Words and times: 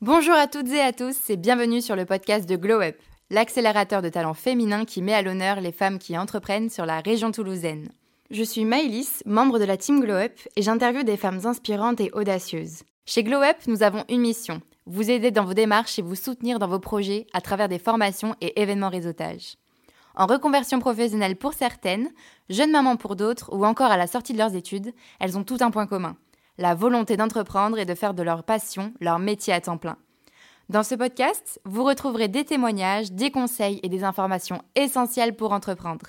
Bonjour 0.00 0.34
à 0.34 0.46
toutes 0.46 0.68
et 0.68 0.80
à 0.80 0.92
tous 0.92 1.30
et 1.30 1.36
bienvenue 1.36 1.82
sur 1.82 1.96
le 1.96 2.04
podcast 2.04 2.48
de 2.48 2.56
Glow 2.56 2.80
Up, 2.80 2.96
l'accélérateur 3.30 4.02
de 4.02 4.08
talents 4.08 4.34
féminins 4.34 4.84
qui 4.84 5.02
met 5.02 5.12
à 5.12 5.20
l'honneur 5.20 5.60
les 5.60 5.72
femmes 5.72 5.98
qui 5.98 6.16
entreprennent 6.16 6.70
sur 6.70 6.86
la 6.86 7.00
région 7.00 7.32
toulousaine. 7.32 7.88
Je 8.30 8.42
suis 8.42 8.64
Maëlys, 8.64 9.22
membre 9.26 9.58
de 9.58 9.64
la 9.64 9.76
team 9.76 10.00
Glow 10.00 10.14
Up 10.14 10.32
et 10.56 10.62
j'interviewe 10.62 11.04
des 11.04 11.16
femmes 11.16 11.40
inspirantes 11.44 12.00
et 12.00 12.10
audacieuses. 12.12 12.84
Chez 13.04 13.24
Glow 13.24 13.42
Up, 13.42 13.56
nous 13.66 13.82
avons 13.82 14.04
une 14.08 14.20
mission, 14.20 14.62
vous 14.86 15.10
aider 15.10 15.30
dans 15.30 15.44
vos 15.44 15.54
démarches 15.54 15.98
et 15.98 16.02
vous 16.02 16.14
soutenir 16.14 16.58
dans 16.58 16.68
vos 16.68 16.78
projets 16.78 17.26
à 17.32 17.40
travers 17.40 17.68
des 17.68 17.78
formations 17.78 18.34
et 18.40 18.60
événements 18.60 18.88
réseautage. 18.88 19.56
En 20.14 20.26
reconversion 20.26 20.78
professionnelle 20.78 21.36
pour 21.36 21.52
certaines, 21.52 22.08
jeunes 22.48 22.70
mamans 22.70 22.96
pour 22.96 23.16
d'autres 23.16 23.52
ou 23.52 23.66
encore 23.66 23.90
à 23.90 23.96
la 23.96 24.06
sortie 24.06 24.32
de 24.32 24.38
leurs 24.38 24.54
études, 24.54 24.94
elles 25.20 25.36
ont 25.36 25.44
tout 25.44 25.58
un 25.60 25.70
point 25.70 25.86
commun 25.86 26.16
la 26.58 26.74
volonté 26.74 27.16
d'entreprendre 27.16 27.78
et 27.78 27.84
de 27.84 27.94
faire 27.94 28.14
de 28.14 28.22
leur 28.22 28.42
passion 28.42 28.92
leur 29.00 29.18
métier 29.18 29.52
à 29.52 29.60
temps 29.60 29.78
plein. 29.78 29.96
Dans 30.68 30.82
ce 30.82 30.94
podcast, 30.94 31.60
vous 31.64 31.84
retrouverez 31.84 32.28
des 32.28 32.44
témoignages, 32.44 33.12
des 33.12 33.30
conseils 33.30 33.78
et 33.82 33.88
des 33.88 34.04
informations 34.04 34.62
essentielles 34.74 35.36
pour 35.36 35.52
entreprendre. 35.52 36.06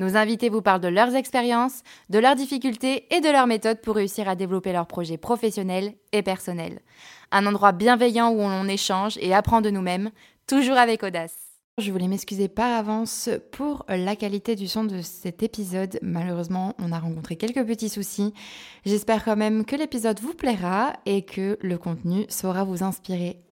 Nos 0.00 0.16
invités 0.16 0.48
vous 0.48 0.62
parlent 0.62 0.80
de 0.80 0.88
leurs 0.88 1.14
expériences, 1.14 1.82
de 2.08 2.18
leurs 2.18 2.34
difficultés 2.34 3.04
et 3.14 3.20
de 3.20 3.28
leurs 3.28 3.46
méthodes 3.46 3.82
pour 3.82 3.96
réussir 3.96 4.30
à 4.30 4.34
développer 4.34 4.72
leurs 4.72 4.86
projets 4.86 5.18
professionnels 5.18 5.92
et 6.12 6.22
personnels. 6.22 6.80
Un 7.32 7.44
endroit 7.44 7.72
bienveillant 7.72 8.30
où 8.30 8.40
on 8.40 8.66
échange 8.66 9.18
et 9.20 9.34
apprend 9.34 9.60
de 9.60 9.68
nous-mêmes, 9.68 10.10
toujours 10.46 10.78
avec 10.78 11.02
audace. 11.02 11.36
Je 11.76 11.92
voulais 11.92 12.08
m'excuser 12.08 12.48
par 12.48 12.78
avance 12.78 13.28
pour 13.52 13.84
la 13.90 14.16
qualité 14.16 14.56
du 14.56 14.68
son 14.68 14.84
de 14.84 15.02
cet 15.02 15.42
épisode. 15.42 15.98
Malheureusement, 16.00 16.74
on 16.78 16.92
a 16.92 16.98
rencontré 16.98 17.36
quelques 17.36 17.66
petits 17.66 17.90
soucis. 17.90 18.32
J'espère 18.86 19.22
quand 19.22 19.36
même 19.36 19.66
que 19.66 19.76
l'épisode 19.76 20.20
vous 20.20 20.32
plaira 20.32 20.94
et 21.04 21.26
que 21.26 21.58
le 21.60 21.76
contenu 21.76 22.24
saura 22.30 22.64
vous 22.64 22.82
inspirer. 22.82 23.42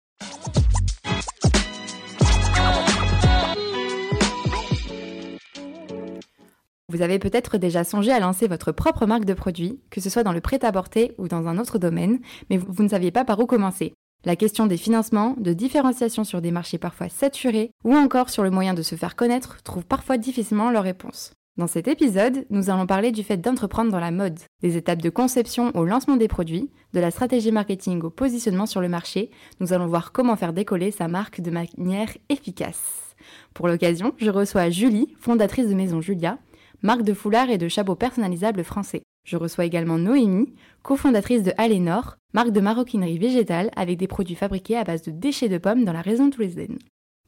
Vous 6.91 7.03
avez 7.03 7.19
peut-être 7.19 7.59
déjà 7.59 7.85
songé 7.85 8.13
à 8.13 8.19
lancer 8.19 8.49
votre 8.49 8.73
propre 8.73 9.05
marque 9.05 9.27
de 9.27 9.35
produit, 9.35 9.79
que 9.91 10.01
ce 10.01 10.09
soit 10.09 10.23
dans 10.23 10.33
le 10.33 10.41
prêt-à-porter 10.41 11.13
ou 11.19 11.29
dans 11.29 11.47
un 11.47 11.59
autre 11.59 11.79
domaine, 11.79 12.19
mais 12.49 12.57
vous 12.57 12.83
ne 12.83 12.89
saviez 12.89 13.11
pas 13.11 13.27
par 13.27 13.39
où 13.41 13.45
commencer. 13.45 13.93
La 14.25 14.37
question 14.37 14.65
des 14.67 14.79
financements, 14.79 15.37
de 15.39 15.53
différenciation 15.53 16.25
sur 16.25 16.41
des 16.41 16.51
marchés 16.51 16.79
parfois 16.79 17.11
saturés 17.11 17.73
ou 17.85 17.95
encore 17.95 18.31
sur 18.31 18.43
le 18.43 18.51
moyen 18.51 18.73
de 18.73 18.81
se 18.81 18.95
faire 18.95 19.17
connaître 19.17 19.63
trouve 19.65 19.85
parfois 19.85 20.17
difficilement 20.17 20.71
leur 20.71 20.83
réponse. 20.83 21.33
Dans 21.59 21.67
cet 21.67 21.89
épisode, 21.89 22.47
nous 22.49 22.71
allons 22.71 22.87
parler 22.87 23.13
du 23.13 23.23
fait 23.23 23.37
d'entreprendre 23.37 23.93
dans 23.93 24.01
la 24.01 24.11
mode, 24.11 24.39
des 24.63 24.79
étapes 24.79 25.03
de 25.03 25.11
conception 25.11 25.77
au 25.77 25.85
lancement 25.85 26.17
des 26.17 26.29
produits, 26.29 26.71
de 26.95 27.01
la 27.01 27.11
stratégie 27.11 27.53
marketing 27.53 28.01
au 28.01 28.11
positionnement 28.11 28.65
sur 28.65 28.81
le 28.81 28.89
marché. 28.89 29.31
Nous 29.61 29.75
allons 29.75 29.89
voir 29.89 30.11
comment 30.11 30.37
faire 30.37 30.55
décoller 30.55 30.91
sa 30.91 31.07
marque 31.07 31.43
de 31.43 31.51
manière 31.51 32.17
efficace. 32.31 33.15
Pour 33.53 33.69
l'occasion, 33.69 34.15
je 34.17 34.31
reçois 34.31 34.71
Julie, 34.71 35.15
fondatrice 35.21 35.69
de 35.69 35.75
Maison 35.75 36.01
Julia, 36.01 36.39
marque 36.83 37.03
de 37.03 37.15
foulards 37.15 37.51
et 37.51 37.59
de 37.59 37.69
chapeaux 37.69 37.95
personnalisables 37.95 38.65
français. 38.65 39.03
Je 39.25 39.37
reçois 39.37 39.65
également 39.65 39.99
Noémie, 39.99 40.55
cofondatrice 40.83 41.43
de 41.43 41.53
Alénor, 41.59 42.17
marque 42.33 42.51
de 42.51 42.61
maroquinerie 42.61 43.19
végétale 43.19 43.71
avec 43.77 43.99
des 43.99 44.07
produits 44.07 44.35
fabriqués 44.35 44.77
à 44.77 44.85
base 44.85 45.03
de 45.03 45.11
déchets 45.11 45.49
de 45.49 45.59
pommes 45.59 45.85
dans 45.85 45.93
la 45.93 46.01
région 46.01 46.31
toulousaine. 46.31 46.79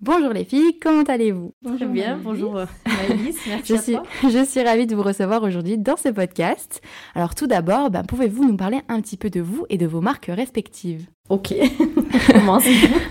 Bonjour 0.00 0.30
les 0.32 0.46
filles, 0.46 0.78
comment 0.80 1.02
allez-vous? 1.02 1.52
Bonjour 1.60 1.88
bien, 1.88 2.16
bonjour 2.16 2.56
euh, 2.56 2.64
Maëlys, 2.86 3.36
merci 3.46 3.76
je 3.76 3.78
suis, 3.78 3.96
Je 4.30 4.44
suis 4.46 4.62
ravie 4.62 4.86
de 4.86 4.96
vous 4.96 5.02
recevoir 5.02 5.42
aujourd'hui 5.42 5.76
dans 5.76 5.98
ce 5.98 6.08
podcast. 6.08 6.80
Alors 7.14 7.34
tout 7.34 7.46
d'abord, 7.46 7.90
ben, 7.90 8.02
pouvez-vous 8.02 8.48
nous 8.48 8.56
parler 8.56 8.80
un 8.88 9.02
petit 9.02 9.18
peu 9.18 9.28
de 9.28 9.42
vous 9.42 9.66
et 9.68 9.76
de 9.76 9.86
vos 9.86 10.00
marques 10.00 10.30
respectives? 10.32 11.06
Ok, 11.30 11.54
commence. 12.32 12.64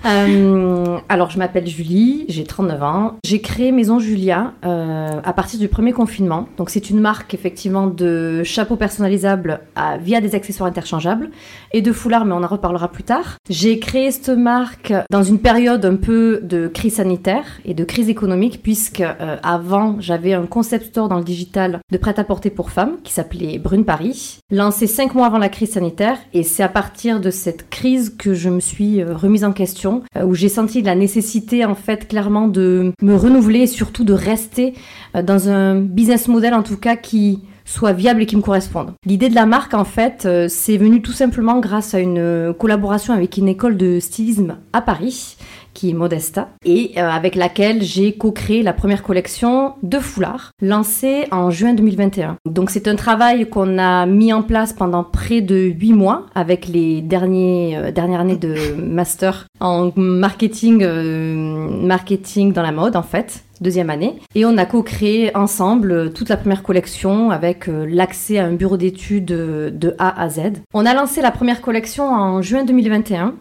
euh, 0.06 0.98
alors, 1.08 1.30
je 1.30 1.38
m'appelle 1.38 1.66
Julie, 1.66 2.26
j'ai 2.28 2.44
39 2.44 2.84
ans. 2.84 3.16
J'ai 3.24 3.40
créé 3.40 3.72
Maison 3.72 3.98
Julia 3.98 4.56
euh, 4.66 5.22
à 5.24 5.32
partir 5.32 5.58
du 5.58 5.70
premier 5.70 5.94
confinement. 5.94 6.50
Donc, 6.58 6.70
c'est 6.70 6.90
une 6.90 7.00
marque 7.00 7.34
effectivement 7.34 7.88
de 7.88 8.44
chapeaux 8.44 8.76
personnalisables 8.76 9.62
à, 9.78 9.98
via 9.98 10.20
des 10.20 10.36
accessoires 10.36 10.68
interchangeables 10.68 11.30
et 11.72 11.82
de 11.82 11.94
foulards, 11.94 12.26
mais 12.26 12.34
on 12.34 12.44
en 12.44 12.48
reparlera 12.48 12.90
plus 12.90 13.04
tard. 13.04 13.38
J'ai 13.50 13.80
créé 13.80 14.12
cette 14.12 14.28
marque 14.28 14.92
dans 15.10 15.24
une 15.24 15.40
période 15.40 15.86
un 15.86 15.96
peu 15.96 16.42
de 16.44 16.68
crise 16.68 16.96
sanitaire 16.96 17.46
et 17.64 17.74
de 17.74 17.86
crise 17.86 18.10
économique, 18.10 18.60
puisque 18.62 19.00
euh, 19.00 19.38
avant, 19.44 19.96
j'avais 20.02 20.34
un 20.34 20.46
concept 20.46 20.88
store 20.88 21.08
dans 21.08 21.20
le 21.20 21.24
digital 21.24 21.80
de 21.90 21.98
prêt-à-porter 21.98 22.50
pour 22.50 22.70
femmes 22.70 22.98
qui 23.02 23.14
s'appelait 23.14 23.60
Brune 23.60 23.86
Paris, 23.86 24.40
lancé 24.52 24.88
cinq 24.88 25.16
mois 25.16 25.28
avant 25.28 25.38
la 25.38 25.48
crise 25.48 25.72
sanitaire. 25.72 26.18
Et 26.34 26.44
c'est 26.44 26.64
à 26.64 26.68
partir 26.70 27.22
de 27.22 27.30
cette 27.32 27.70
crise 27.70 28.09
que 28.10 28.34
je 28.34 28.50
me 28.50 28.60
suis 28.60 29.02
euh, 29.02 29.16
remise 29.16 29.44
en 29.44 29.52
question, 29.52 30.04
euh, 30.18 30.24
où 30.24 30.36
j'ai 30.36 30.50
senti 30.50 30.82
la 30.82 30.96
nécessité 30.96 31.66
en 31.66 31.76
fait 31.76 32.08
clairement 32.08 32.48
de 32.48 32.92
me 33.02 33.16
renouveler 33.16 33.62
et 33.62 33.68
surtout 33.68 34.04
de 34.04 34.14
rester 34.14 34.74
euh, 35.16 35.22
dans 35.22 35.50
un 35.50 35.76
business 35.76 36.28
model 36.28 36.54
en 36.54 36.64
tout 36.64 36.78
cas 36.78 36.96
qui 36.96 37.42
soit 37.66 37.94
viable 37.94 38.24
et 38.24 38.26
qui 38.26 38.36
me 38.36 38.42
corresponde. 38.42 38.94
L'idée 39.06 39.30
de 39.30 39.36
la 39.36 39.46
marque, 39.46 39.76
en 39.76 39.86
fait, 39.86 40.28
c'est 40.48 40.78
venu 40.78 41.04
tout 41.04 41.12
simplement 41.12 41.60
grâce 41.60 41.94
à 41.94 42.00
une 42.00 42.52
collaboration 42.58 43.14
avec 43.14 43.38
une 43.38 43.48
école 43.48 43.78
de 43.78 44.00
stylisme 44.00 44.58
à 44.74 44.82
Paris 44.82 45.38
qui 45.74 45.90
est 45.90 45.94
Modesta, 45.94 46.50
et 46.66 46.94
euh, 46.98 47.10
avec 47.10 47.36
laquelle 47.36 47.82
j'ai 47.82 48.14
co-créé 48.14 48.64
la 48.64 48.74
première 48.74 49.04
collection 49.04 49.74
de 49.84 50.00
foulards, 50.00 50.52
lancée 50.62 51.26
en 51.32 51.52
juin 51.52 51.74
2021. 51.74 52.38
Donc 52.46 52.70
c'est 52.70 52.88
un 52.88 52.96
travail 52.96 53.50
qu'on 53.50 53.78
a 53.78 54.06
mis 54.06 54.34
en 54.34 54.42
place 54.42 54.74
pendant 54.74 55.04
près 55.04 55.42
de 55.42 55.56
8 55.56 55.94
mois, 55.94 56.26
avec 56.36 56.68
les 56.68 57.02
derniers, 57.02 57.78
euh, 57.78 57.92
dernières 57.92 58.22
années 58.22 58.38
de 58.38 58.56
master 58.76 59.48
en 59.60 59.92
marketing, 59.96 60.84
euh, 60.84 61.70
marketing 61.86 62.54
dans 62.54 62.64
la 62.64 62.72
mode 62.72 62.96
en 62.96 63.04
fait 63.04 63.44
deuxième 63.62 63.90
année. 63.90 64.16
Et 64.36 64.46
on 64.46 64.58
a 64.58 64.66
co-créé 64.66 65.36
ensemble 65.36 66.14
toute 66.14 66.30
la 66.30 66.38
première 66.38 66.64
collection 66.64 67.30
avec 67.30 67.68
l'accès 67.68 68.38
à 68.38 68.46
un 68.46 68.54
bureau 68.54 68.78
d'études 68.78 69.26
de 69.26 69.96
A 70.00 70.22
à 70.22 70.30
Z. 70.30 70.62
On 70.74 70.86
a 70.86 70.94
lancé 70.94 71.22
la 71.22 71.32
première 71.32 71.60
collection 71.60 72.06
en 72.06 72.42
juin 72.42 72.64
2021 72.64 73.36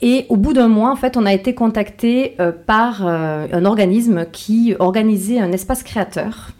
et 0.00 0.26
au 0.28 0.36
bout 0.36 0.52
d'un 0.52 0.68
mois, 0.68 0.90
en 0.90 0.96
fait, 0.96 1.16
on 1.16 1.26
a 1.26 1.32
été 1.32 1.54
contacté 1.54 2.36
euh, 2.40 2.52
par 2.52 3.06
euh, 3.06 3.46
un 3.52 3.64
organisme 3.64 4.26
qui 4.30 4.74
organisait 4.78 5.40
un 5.40 5.50
espace 5.50 5.82
créateur 5.82 6.50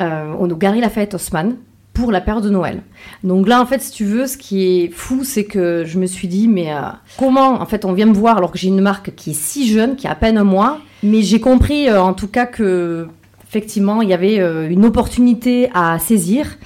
euh, 0.00 0.34
au 0.34 0.46
Gary 0.48 0.80
Lafayette 0.80 1.14
Haussmann 1.14 1.56
pour 1.94 2.12
la 2.12 2.20
période 2.20 2.44
de 2.44 2.50
Noël. 2.50 2.82
Donc 3.22 3.48
là, 3.48 3.62
en 3.62 3.66
fait, 3.66 3.80
si 3.80 3.92
tu 3.92 4.04
veux, 4.04 4.26
ce 4.26 4.36
qui 4.36 4.64
est 4.66 4.88
fou, 4.88 5.22
c'est 5.22 5.44
que 5.44 5.84
je 5.86 5.98
me 5.98 6.06
suis 6.06 6.28
dit, 6.28 6.48
mais 6.48 6.72
comment, 7.16 7.60
en 7.60 7.66
fait, 7.66 7.84
on 7.84 7.92
vient 7.92 8.06
me 8.06 8.12
voir 8.12 8.36
alors 8.36 8.50
que 8.50 8.58
j'ai 8.58 8.66
une 8.66 8.80
marque 8.80 9.14
qui 9.14 9.30
est 9.30 9.34
si 9.34 9.68
jeune, 9.68 9.94
qui 9.94 10.08
a 10.08 10.10
à 10.10 10.14
peine 10.16 10.36
un 10.36 10.42
mois, 10.42 10.80
mais 11.04 11.22
j'ai 11.22 11.38
compris, 11.38 11.88
en 11.92 12.12
tout 12.12 12.26
cas, 12.26 12.46
que 12.46 13.06
effectivement, 13.46 14.02
il 14.02 14.08
y 14.08 14.12
avait 14.12 14.38
une 14.68 14.84
opportunité 14.84 15.70
à 15.72 15.96
saisir. 16.00 16.58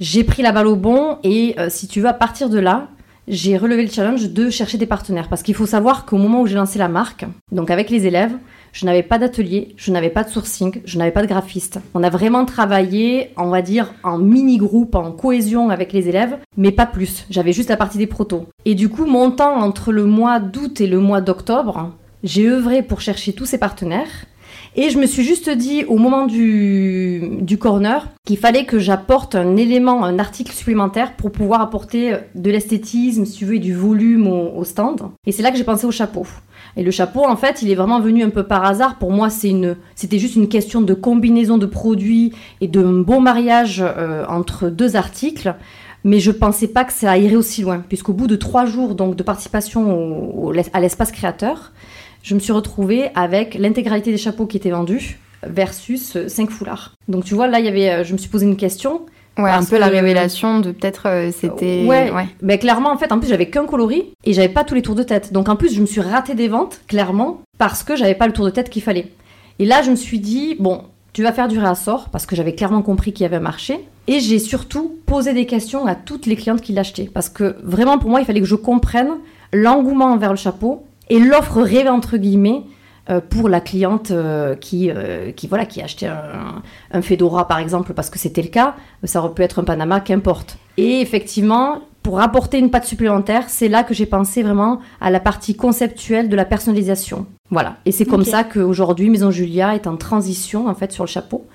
J'ai 0.00 0.22
pris 0.22 0.42
la 0.42 0.52
balle 0.52 0.66
au 0.66 0.76
bon 0.76 1.16
et 1.24 1.56
si 1.70 1.88
tu 1.88 2.02
veux, 2.02 2.08
à 2.08 2.12
partir 2.12 2.50
de 2.50 2.58
là, 2.58 2.88
j'ai 3.28 3.56
relevé 3.56 3.82
le 3.82 3.90
challenge 3.90 4.30
de 4.30 4.50
chercher 4.50 4.78
des 4.78 4.86
partenaires. 4.86 5.28
Parce 5.28 5.42
qu'il 5.42 5.54
faut 5.54 5.66
savoir 5.66 6.04
qu'au 6.04 6.18
moment 6.18 6.42
où 6.42 6.46
j'ai 6.46 6.54
lancé 6.54 6.78
la 6.78 6.88
marque, 6.88 7.24
donc 7.52 7.70
avec 7.70 7.90
les 7.90 8.06
élèves, 8.06 8.36
je 8.72 8.86
n'avais 8.86 9.02
pas 9.02 9.18
d'atelier, 9.18 9.74
je 9.76 9.92
n'avais 9.92 10.10
pas 10.10 10.24
de 10.24 10.30
sourcing, 10.30 10.82
je 10.84 10.98
n'avais 10.98 11.12
pas 11.12 11.22
de 11.22 11.28
graphiste. 11.28 11.78
On 11.94 12.02
a 12.02 12.10
vraiment 12.10 12.44
travaillé, 12.44 13.30
on 13.36 13.48
va 13.48 13.62
dire, 13.62 13.94
en 14.02 14.18
mini-groupe, 14.18 14.94
en 14.94 15.12
cohésion 15.12 15.70
avec 15.70 15.92
les 15.92 16.08
élèves, 16.08 16.38
mais 16.56 16.72
pas 16.72 16.86
plus. 16.86 17.24
J'avais 17.30 17.52
juste 17.52 17.70
la 17.70 17.76
partie 17.76 17.98
des 17.98 18.06
protos. 18.06 18.46
Et 18.64 18.74
du 18.74 18.88
coup, 18.88 19.06
mon 19.06 19.30
temps 19.30 19.56
entre 19.56 19.92
le 19.92 20.04
mois 20.04 20.40
d'août 20.40 20.80
et 20.80 20.86
le 20.86 20.98
mois 20.98 21.20
d'octobre, 21.20 21.92
j'ai 22.24 22.48
œuvré 22.48 22.82
pour 22.82 23.00
chercher 23.00 23.32
tous 23.32 23.46
ces 23.46 23.58
partenaires. 23.58 24.26
Et 24.76 24.90
je 24.90 24.98
me 24.98 25.06
suis 25.06 25.22
juste 25.22 25.48
dit 25.50 25.84
au 25.84 25.98
moment 25.98 26.26
du, 26.26 27.56
corner 27.60 28.08
qu'il 28.26 28.38
fallait 28.38 28.64
que 28.64 28.80
j'apporte 28.80 29.36
un 29.36 29.56
élément, 29.56 30.04
un 30.04 30.18
article 30.18 30.52
supplémentaire 30.52 31.14
pour 31.14 31.30
pouvoir 31.30 31.60
apporter 31.60 32.16
de 32.34 32.50
l'esthétisme, 32.50 33.24
si 33.24 33.38
tu 33.38 33.44
veux, 33.44 33.54
et 33.56 33.60
du 33.60 33.74
volume 33.74 34.26
au, 34.26 34.64
stand. 34.64 35.02
Et 35.26 35.32
c'est 35.32 35.42
là 35.42 35.52
que 35.52 35.56
j'ai 35.56 35.64
pensé 35.64 35.86
au 35.86 35.92
chapeau. 35.92 36.26
Et 36.76 36.82
le 36.82 36.90
chapeau, 36.90 37.24
en 37.24 37.36
fait, 37.36 37.62
il 37.62 37.70
est 37.70 37.76
vraiment 37.76 38.00
venu 38.00 38.24
un 38.24 38.30
peu 38.30 38.42
par 38.42 38.64
hasard. 38.64 38.98
Pour 38.98 39.12
moi, 39.12 39.28
c'était 39.30 40.18
juste 40.18 40.34
une 40.34 40.48
question 40.48 40.80
de 40.80 40.94
combinaison 40.94 41.56
de 41.56 41.66
produits 41.66 42.32
et 42.60 42.66
de 42.66 42.82
bon 42.82 43.20
mariage 43.20 43.80
euh, 43.80 44.24
entre 44.28 44.70
deux 44.70 44.96
articles. 44.96 45.54
Mais 46.02 46.18
je 46.18 46.32
pensais 46.32 46.68
pas 46.68 46.84
que 46.84 46.92
ça 46.92 47.16
irait 47.16 47.36
aussi 47.36 47.62
loin, 47.62 47.82
puisqu'au 47.88 48.12
bout 48.12 48.26
de 48.26 48.36
trois 48.36 48.66
jours 48.66 48.94
donc 48.94 49.16
de 49.16 49.22
participation 49.22 50.52
à 50.74 50.80
l'espace 50.80 51.10
créateur, 51.10 51.72
je 52.24 52.34
me 52.34 52.40
suis 52.40 52.52
retrouvée 52.52 53.10
avec 53.14 53.54
l'intégralité 53.54 54.10
des 54.10 54.16
chapeaux 54.16 54.46
qui 54.46 54.56
étaient 54.56 54.70
vendus 54.70 55.18
versus 55.46 56.16
5 56.26 56.50
foulards. 56.50 56.94
Donc 57.06 57.24
tu 57.24 57.34
vois, 57.34 57.46
là, 57.46 57.60
il 57.60 57.66
y 57.66 57.68
avait, 57.68 57.90
euh, 57.90 58.04
je 58.04 58.14
me 58.14 58.18
suis 58.18 58.30
posé 58.30 58.46
une 58.46 58.56
question. 58.56 59.02
Ouais, 59.36 59.50
un 59.50 59.64
peu 59.64 59.78
la 59.78 59.88
révélation 59.88 60.60
de 60.60 60.70
peut-être 60.70 61.06
euh, 61.06 61.30
c'était. 61.36 61.84
Ouais, 61.86 62.10
Mais 62.40 62.56
clairement, 62.58 62.92
en 62.92 62.96
fait, 62.96 63.12
en 63.12 63.18
plus, 63.18 63.28
j'avais 63.28 63.50
qu'un 63.50 63.66
coloris 63.66 64.04
et 64.24 64.32
j'avais 64.32 64.48
pas 64.48 64.64
tous 64.64 64.74
les 64.74 64.82
tours 64.82 64.94
de 64.94 65.02
tête. 65.02 65.32
Donc 65.32 65.48
en 65.48 65.56
plus, 65.56 65.74
je 65.74 65.80
me 65.80 65.86
suis 65.86 66.00
raté 66.00 66.34
des 66.34 66.48
ventes, 66.48 66.80
clairement, 66.86 67.40
parce 67.58 67.82
que 67.82 67.94
j'avais 67.96 68.14
pas 68.14 68.26
le 68.26 68.32
tour 68.32 68.44
de 68.44 68.50
tête 68.50 68.70
qu'il 68.70 68.82
fallait. 68.82 69.12
Et 69.58 69.66
là, 69.66 69.82
je 69.82 69.90
me 69.90 69.96
suis 69.96 70.20
dit, 70.20 70.56
bon, 70.58 70.82
tu 71.12 71.22
vas 71.24 71.32
faire 71.32 71.48
du 71.48 71.58
réassort 71.58 72.08
parce 72.10 72.26
que 72.26 72.36
j'avais 72.36 72.54
clairement 72.54 72.82
compris 72.82 73.12
qu'il 73.12 73.24
y 73.24 73.26
avait 73.26 73.36
un 73.36 73.40
marché. 73.40 73.80
Et 74.06 74.20
j'ai 74.20 74.38
surtout 74.38 74.96
posé 75.04 75.32
des 75.32 75.46
questions 75.46 75.84
à 75.86 75.94
toutes 75.94 76.26
les 76.26 76.36
clientes 76.36 76.60
qui 76.60 76.72
l'achetaient. 76.72 77.10
Parce 77.12 77.28
que 77.28 77.56
vraiment, 77.62 77.98
pour 77.98 78.10
moi, 78.10 78.20
il 78.20 78.26
fallait 78.26 78.40
que 78.40 78.46
je 78.46 78.54
comprenne 78.54 79.10
l'engouement 79.52 80.16
vers 80.16 80.30
le 80.30 80.36
chapeau 80.36 80.84
et 81.10 81.18
l'offre 81.18 81.62
rêvée, 81.62 81.88
entre 81.88 82.16
guillemets, 82.16 82.62
euh, 83.10 83.20
pour 83.20 83.50
la 83.50 83.60
cliente 83.60 84.12
euh, 84.12 84.54
qui, 84.54 84.90
euh, 84.90 85.30
qui, 85.30 85.46
voilà, 85.46 85.66
qui 85.66 85.82
achetait 85.82 86.06
un, 86.06 86.62
un 86.90 87.02
Fedora, 87.02 87.46
par 87.46 87.58
exemple, 87.58 87.92
parce 87.92 88.08
que 88.08 88.18
c'était 88.18 88.40
le 88.40 88.48
cas. 88.48 88.76
Ça 89.04 89.20
aurait 89.20 89.34
pu 89.34 89.42
être 89.42 89.58
un 89.58 89.64
Panama, 89.64 90.00
qu'importe. 90.00 90.56
Et 90.78 91.00
effectivement, 91.02 91.82
pour 92.02 92.20
apporter 92.20 92.58
une 92.58 92.70
patte 92.70 92.86
supplémentaire, 92.86 93.44
c'est 93.48 93.68
là 93.68 93.82
que 93.82 93.92
j'ai 93.92 94.06
pensé 94.06 94.42
vraiment 94.42 94.80
à 95.02 95.10
la 95.10 95.20
partie 95.20 95.54
conceptuelle 95.54 96.30
de 96.30 96.36
la 96.36 96.46
personnalisation. 96.46 97.26
Voilà. 97.50 97.76
Et 97.84 97.92
c'est 97.92 98.06
comme 98.06 98.24
ça 98.24 98.42
qu'aujourd'hui, 98.42 99.10
Maison 99.10 99.30
Julia 99.30 99.74
est 99.74 99.86
en 99.86 99.96
transition, 99.96 100.66
en 100.66 100.74
fait, 100.74 100.90
sur 100.90 101.04
le 101.04 101.08
chapeau. 101.08 101.46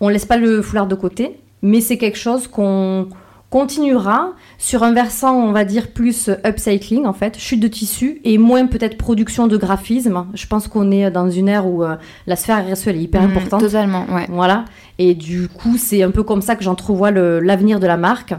On 0.00 0.08
laisse 0.08 0.24
pas 0.24 0.38
le 0.38 0.62
foulard 0.62 0.86
de 0.86 0.94
côté, 0.94 1.40
mais 1.60 1.82
c'est 1.82 1.98
quelque 1.98 2.18
chose 2.18 2.48
qu'on 2.48 3.08
continuera 3.56 4.34
sur 4.58 4.82
un 4.82 4.92
versant, 4.92 5.34
on 5.34 5.52
va 5.52 5.64
dire, 5.64 5.88
plus 5.88 6.28
upcycling, 6.44 7.06
en 7.06 7.14
fait, 7.14 7.38
chute 7.38 7.58
de 7.58 7.68
tissu, 7.68 8.20
et 8.22 8.36
moins 8.36 8.66
peut-être 8.66 8.98
production 8.98 9.46
de 9.46 9.56
graphisme. 9.56 10.26
Je 10.34 10.46
pense 10.46 10.68
qu'on 10.68 10.90
est 10.90 11.10
dans 11.10 11.30
une 11.30 11.48
ère 11.48 11.66
où 11.66 11.82
euh, 11.82 11.96
la 12.26 12.36
sphère 12.36 12.62
RSE, 12.70 12.88
elle 12.88 12.96
est 12.96 13.04
hyper 13.04 13.22
mmh, 13.22 13.30
importante. 13.30 13.60
Totalement, 13.62 14.04
ouais. 14.12 14.26
Voilà. 14.28 14.66
Et 14.98 15.14
du 15.14 15.48
coup, 15.48 15.78
c'est 15.78 16.02
un 16.02 16.10
peu 16.10 16.22
comme 16.22 16.42
ça 16.42 16.54
que 16.54 16.64
j'entrevois 16.64 17.10
l'avenir 17.10 17.80
de 17.80 17.86
la 17.86 17.96
marque 17.96 18.34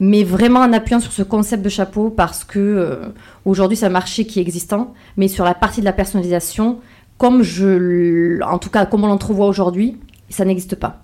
mais 0.00 0.22
vraiment 0.22 0.60
en 0.60 0.72
appuyant 0.72 1.00
sur 1.00 1.10
ce 1.10 1.24
concept 1.24 1.64
de 1.64 1.68
chapeau 1.68 2.08
parce 2.08 2.44
que 2.44 2.60
euh, 2.60 3.06
aujourd'hui 3.44 3.76
c'est 3.76 3.86
un 3.86 3.88
marché 3.88 4.26
qui 4.26 4.38
est 4.38 4.42
existant, 4.42 4.94
mais 5.16 5.26
sur 5.26 5.44
la 5.44 5.54
partie 5.54 5.80
de 5.80 5.84
la 5.84 5.92
personnalisation, 5.92 6.78
comme 7.16 7.42
je, 7.42 8.40
en 8.44 8.58
tout 8.58 8.70
cas 8.70 8.86
comme 8.86 9.02
on 9.02 9.08
l'entrevoit 9.08 9.48
aujourd'hui, 9.48 9.96
ça 10.30 10.44
n'existe 10.44 10.76
pas. 10.76 11.02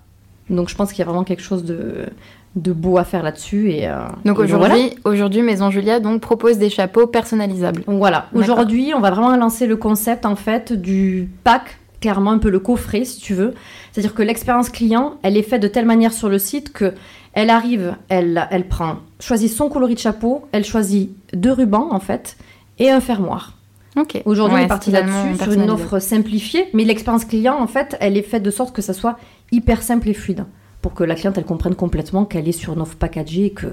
Donc 0.49 0.69
je 0.69 0.75
pense 0.75 0.93
qu'il 0.93 0.99
y 0.99 1.01
a 1.01 1.05
vraiment 1.05 1.25
quelque 1.25 1.43
chose 1.43 1.65
de, 1.65 2.05
de 2.55 2.71
beau 2.71 2.97
à 2.97 3.03
faire 3.03 3.23
là-dessus. 3.23 3.71
Et, 3.71 3.87
euh, 3.87 4.05
donc 4.23 4.39
aujourd'hui, 4.39 4.95
aujourd'hui, 5.03 5.41
Maison 5.41 5.69
Julia 5.69 5.99
donc 5.99 6.21
propose 6.21 6.57
des 6.57 6.69
chapeaux 6.69 7.07
personnalisables. 7.07 7.83
Donc 7.85 7.97
voilà, 7.97 8.27
aujourd'hui, 8.33 8.93
on 8.95 8.99
va 8.99 9.11
vraiment 9.11 9.35
lancer 9.35 9.67
le 9.67 9.75
concept 9.75 10.25
en 10.25 10.35
fait 10.35 10.73
du 10.73 11.29
pack, 11.43 11.77
clairement 11.99 12.31
un 12.31 12.37
peu 12.37 12.49
le 12.49 12.59
coffret 12.59 13.03
si 13.03 13.19
tu 13.19 13.33
veux. 13.33 13.53
C'est-à-dire 13.91 14.13
que 14.13 14.23
l'expérience 14.23 14.69
client, 14.69 15.15
elle 15.23 15.37
est 15.37 15.43
faite 15.43 15.61
de 15.61 15.67
telle 15.67 15.85
manière 15.85 16.13
sur 16.13 16.29
le 16.29 16.39
site 16.39 16.71
que 16.71 16.93
elle 17.33 17.49
arrive, 17.49 17.95
elle, 18.07 18.47
elle 18.49 18.67
prend, 18.67 18.97
choisit 19.19 19.51
son 19.51 19.67
coloris 19.67 19.95
de 19.95 19.99
chapeau, 19.99 20.45
elle 20.53 20.63
choisit 20.63 21.11
deux 21.33 21.51
rubans 21.51 21.89
en 21.91 21.99
fait 21.99 22.37
et 22.79 22.89
un 22.89 23.01
fermoir. 23.01 23.57
Ok. 23.97 24.21
Aujourd'hui, 24.25 24.57
on 24.57 24.61
est 24.61 24.67
parti 24.67 24.91
là-dessus 24.91 25.41
sur 25.41 25.51
une 25.51 25.69
offre 25.69 25.99
simplifiée, 25.99 26.67
mais 26.73 26.83
l'expérience 26.83 27.25
client 27.25 27.57
en 27.59 27.67
fait, 27.67 27.97
elle 27.99 28.17
est 28.17 28.21
faite 28.21 28.43
de 28.43 28.51
sorte 28.51 28.73
que 28.73 28.81
ça 28.81 28.93
soit 28.93 29.17
hyper 29.51 29.81
simple 29.81 30.09
et 30.09 30.13
fluide 30.13 30.45
pour 30.85 30.93
que 30.93 31.03
la 31.03 31.15
cliente 31.15 31.35
elle 31.39 31.45
comprenne 31.45 31.73
complètement 31.73 32.25
qu'elle 32.25 32.47
est 32.47 32.51
sur 32.51 32.73
une 32.73 32.81
offre 32.81 32.95
packagée 32.95 33.45
et 33.45 33.49
que 33.49 33.65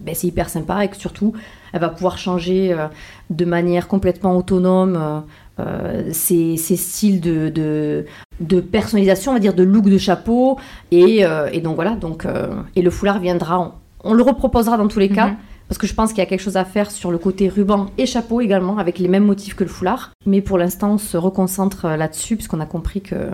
ben, 0.00 0.16
c'est 0.16 0.26
hyper 0.26 0.48
sympa 0.48 0.84
et 0.84 0.88
que 0.88 0.96
surtout 0.96 1.32
elle 1.72 1.80
va 1.80 1.90
pouvoir 1.90 2.18
changer 2.18 2.72
euh, 2.72 2.88
de 3.30 3.44
manière 3.44 3.86
complètement 3.86 4.36
autonome 4.36 4.96
euh, 4.96 5.20
euh, 5.60 6.08
ces, 6.10 6.56
styles 6.56 7.20
de, 7.20 8.04
de, 8.40 8.60
personnalisation, 8.60 9.30
on 9.30 9.34
va 9.34 9.38
dire, 9.38 9.54
de 9.54 9.62
look 9.62 9.84
de 9.84 9.96
chapeau. 9.96 10.58
Et, 10.90 11.24
euh, 11.24 11.48
donc 11.60 11.76
voilà, 11.76 11.92
donc, 11.92 12.26
et 12.74 12.82
le 12.82 12.90
foulard 12.90 13.20
viendra, 13.20 13.76
on, 14.02 14.12
le 14.12 14.24
reproposera 14.24 14.76
dans 14.76 14.88
tous 14.88 14.98
les 14.98 15.08
cas. 15.08 15.28
Mhm. 15.28 15.36
Parce 15.68 15.78
que 15.78 15.86
je 15.86 15.94
pense 15.94 16.10
qu'il 16.10 16.18
y 16.18 16.22
a 16.22 16.26
quelque 16.26 16.42
chose 16.42 16.56
à 16.56 16.64
faire 16.64 16.90
sur 16.90 17.12
le 17.12 17.18
côté 17.18 17.48
ruban 17.48 17.86
et 17.96 18.06
chapeau 18.06 18.40
également, 18.40 18.78
avec 18.78 18.98
les 18.98 19.08
mêmes 19.08 19.24
motifs 19.24 19.54
que 19.54 19.62
le 19.62 19.70
foulard. 19.70 20.10
Mais 20.24 20.40
pour 20.40 20.58
l'instant, 20.58 20.94
on 20.94 20.98
se 20.98 21.16
reconcentre 21.16 21.86
là-dessus, 21.88 22.34
puisqu'on 22.34 22.60
a 22.60 22.66
compris 22.66 23.02
que 23.02 23.30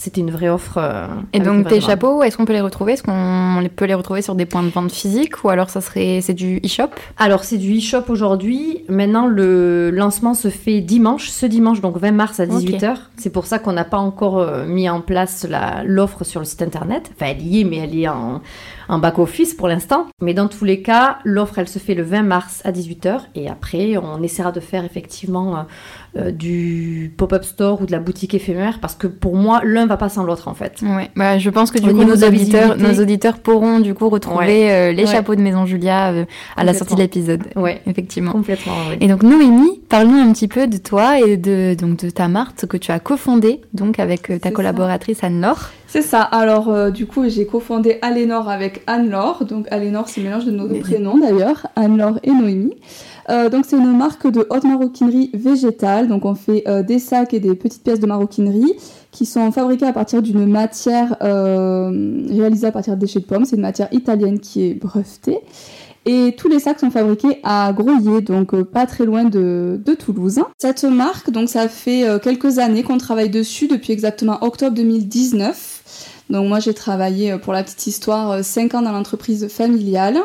c'était 0.00 0.22
une 0.22 0.30
vraie 0.30 0.48
offre. 0.48 0.78
Euh, 0.78 1.06
et 1.34 1.40
donc 1.40 1.68
tes 1.68 1.82
chapeaux, 1.82 2.22
est-ce 2.22 2.38
qu'on 2.38 2.46
peut 2.46 2.54
les 2.54 2.62
retrouver? 2.62 2.94
Est-ce 2.94 3.02
qu'on 3.02 3.68
peut 3.76 3.84
les 3.84 3.92
retrouver 3.92 4.22
sur 4.22 4.34
des 4.34 4.46
points 4.46 4.62
de 4.62 4.70
vente 4.70 4.90
physiques 4.90 5.44
ou 5.44 5.50
alors 5.50 5.68
ça 5.68 5.82
serait 5.82 6.20
c'est 6.22 6.32
du 6.32 6.58
e-shop? 6.64 6.88
Alors 7.18 7.44
c'est 7.44 7.58
du 7.58 7.76
e-shop 7.76 8.04
aujourd'hui. 8.08 8.82
Maintenant 8.88 9.26
le 9.26 9.90
lancement 9.90 10.32
se 10.32 10.48
fait 10.48 10.80
dimanche, 10.80 11.28
ce 11.28 11.44
dimanche 11.44 11.82
donc 11.82 11.98
20 11.98 12.12
mars 12.12 12.40
à 12.40 12.46
18h. 12.46 12.96
C'est 13.18 13.28
pour 13.28 13.44
ça 13.44 13.58
qu'on 13.58 13.74
n'a 13.74 13.84
pas 13.84 13.98
encore 13.98 14.38
euh, 14.38 14.64
mis 14.64 14.88
en 14.88 15.02
place 15.02 15.46
l'offre 15.84 16.24
sur 16.24 16.40
le 16.40 16.46
site 16.46 16.62
internet. 16.62 17.10
Enfin 17.14 17.32
elle 17.32 17.46
y 17.46 17.60
est 17.60 17.64
mais 17.64 17.76
elle 17.76 17.98
est 17.98 18.08
en, 18.08 18.40
en 18.90 18.98
back-office 18.98 19.54
pour 19.54 19.68
l'instant. 19.68 20.06
Mais 20.20 20.34
dans 20.34 20.48
tous 20.48 20.64
les 20.64 20.82
cas, 20.82 21.18
l'offre 21.24 21.58
elle 21.58 21.68
se 21.68 21.78
fait 21.78 21.94
le 21.94 22.02
20 22.02 22.22
mars 22.22 22.60
à 22.64 22.72
18h 22.72 23.20
et 23.34 23.48
après 23.48 23.96
on 23.96 24.22
essaiera 24.22 24.52
de 24.52 24.60
faire 24.60 24.84
effectivement 24.84 25.56
euh, 25.56 25.62
euh, 26.16 26.30
du 26.32 27.14
pop-up 27.16 27.44
store 27.44 27.80
ou 27.80 27.86
de 27.86 27.92
la 27.92 28.00
boutique 28.00 28.34
éphémère 28.34 28.80
parce 28.80 28.96
que 28.96 29.06
pour 29.06 29.36
moi 29.36 29.60
l'un 29.62 29.86
va 29.86 29.96
pas 29.96 30.08
sans 30.08 30.24
l'autre 30.24 30.48
en 30.48 30.54
fait. 30.54 30.82
Ouais, 30.82 31.08
bah, 31.14 31.38
je 31.38 31.48
pense 31.50 31.70
que 31.70 31.78
du 31.78 31.88
coup 31.88 32.02
nos 32.02 32.16
auditeurs, 32.16 32.76
nos 32.76 33.00
auditeurs 33.00 33.38
pourront 33.38 33.78
du 33.78 33.94
coup 33.94 34.08
retrouver 34.08 34.72
euh, 34.72 34.92
les 34.92 35.06
chapeaux 35.06 35.36
de 35.36 35.40
Maison 35.40 35.66
Julia 35.66 36.10
euh, 36.10 36.24
à 36.56 36.64
la 36.64 36.74
sortie 36.74 36.96
de 36.96 37.00
l'épisode. 37.00 37.44
Ouais, 37.54 37.80
effectivement. 37.86 38.32
Complètement. 38.32 38.74
Et 39.00 39.06
donc 39.06 39.22
Noémie, 39.22 39.80
parle-nous 39.88 40.18
un 40.18 40.32
petit 40.32 40.48
peu 40.48 40.66
de 40.66 40.78
toi 40.78 41.20
et 41.20 41.36
de 41.36 41.76
donc 41.78 41.98
de 41.98 42.10
ta 42.10 42.26
marque 42.26 42.66
que 42.66 42.76
tu 42.76 42.90
as 42.90 42.98
cofondée 42.98 43.60
donc 43.72 44.00
avec 44.00 44.32
ta 44.40 44.50
collaboratrice 44.50 45.22
Anne-Laure. 45.22 45.70
C'est 45.90 46.02
ça. 46.02 46.22
Alors, 46.22 46.92
du 46.92 47.06
coup, 47.06 47.28
j'ai 47.28 47.46
cofondé 47.46 47.98
Alénor 48.00 48.48
avec 48.48 48.82
Anne-Laure. 48.86 49.44
Donc, 49.44 49.66
Alénor, 49.72 50.08
c'est 50.08 50.20
le 50.20 50.28
mélange 50.28 50.44
de 50.44 50.52
nos 50.52 50.68
deux 50.68 50.78
prénoms 50.78 51.18
d'ailleurs, 51.18 51.66
Anne-Laure 51.74 52.20
et 52.22 52.30
Noémie. 52.30 52.76
Euh, 53.30 53.48
donc 53.48 53.64
c'est 53.66 53.76
une 53.76 53.96
marque 53.96 54.26
de 54.26 54.46
haute 54.50 54.64
maroquinerie 54.64 55.30
végétale. 55.34 56.08
Donc 56.08 56.24
on 56.24 56.34
fait 56.34 56.64
euh, 56.66 56.82
des 56.82 56.98
sacs 56.98 57.32
et 57.32 57.40
des 57.40 57.54
petites 57.54 57.82
pièces 57.82 58.00
de 58.00 58.06
maroquinerie 58.06 58.74
qui 59.10 59.26
sont 59.26 59.52
fabriquées 59.52 59.86
à 59.86 59.92
partir 59.92 60.22
d'une 60.22 60.46
matière 60.46 61.16
euh, 61.22 62.26
réalisée 62.28 62.66
à 62.66 62.72
partir 62.72 62.94
de 62.94 63.00
déchets 63.00 63.20
de 63.20 63.24
pommes. 63.24 63.44
C'est 63.44 63.56
une 63.56 63.62
matière 63.62 63.88
italienne 63.92 64.40
qui 64.40 64.66
est 64.66 64.74
brevetée. 64.74 65.38
Et 66.06 66.34
tous 66.36 66.48
les 66.48 66.60
sacs 66.60 66.80
sont 66.80 66.90
fabriqués 66.90 67.40
à 67.44 67.72
Groyer, 67.74 68.22
donc 68.22 68.58
pas 68.62 68.86
très 68.86 69.04
loin 69.04 69.24
de, 69.24 69.78
de, 69.84 69.92
Toulouse. 69.92 70.40
Cette 70.56 70.84
marque, 70.84 71.30
donc 71.30 71.50
ça 71.50 71.68
fait 71.68 72.06
quelques 72.22 72.58
années 72.58 72.82
qu'on 72.82 72.96
travaille 72.96 73.28
dessus, 73.28 73.68
depuis 73.68 73.92
exactement 73.92 74.38
octobre 74.42 74.74
2019. 74.74 75.79
Donc 76.30 76.48
moi 76.48 76.60
j'ai 76.60 76.74
travaillé, 76.74 77.36
pour 77.38 77.52
la 77.52 77.62
petite 77.62 77.86
histoire, 77.86 78.42
5 78.42 78.74
ans 78.74 78.82
dans 78.82 78.92
l'entreprise 78.92 79.48
familiale 79.48 80.20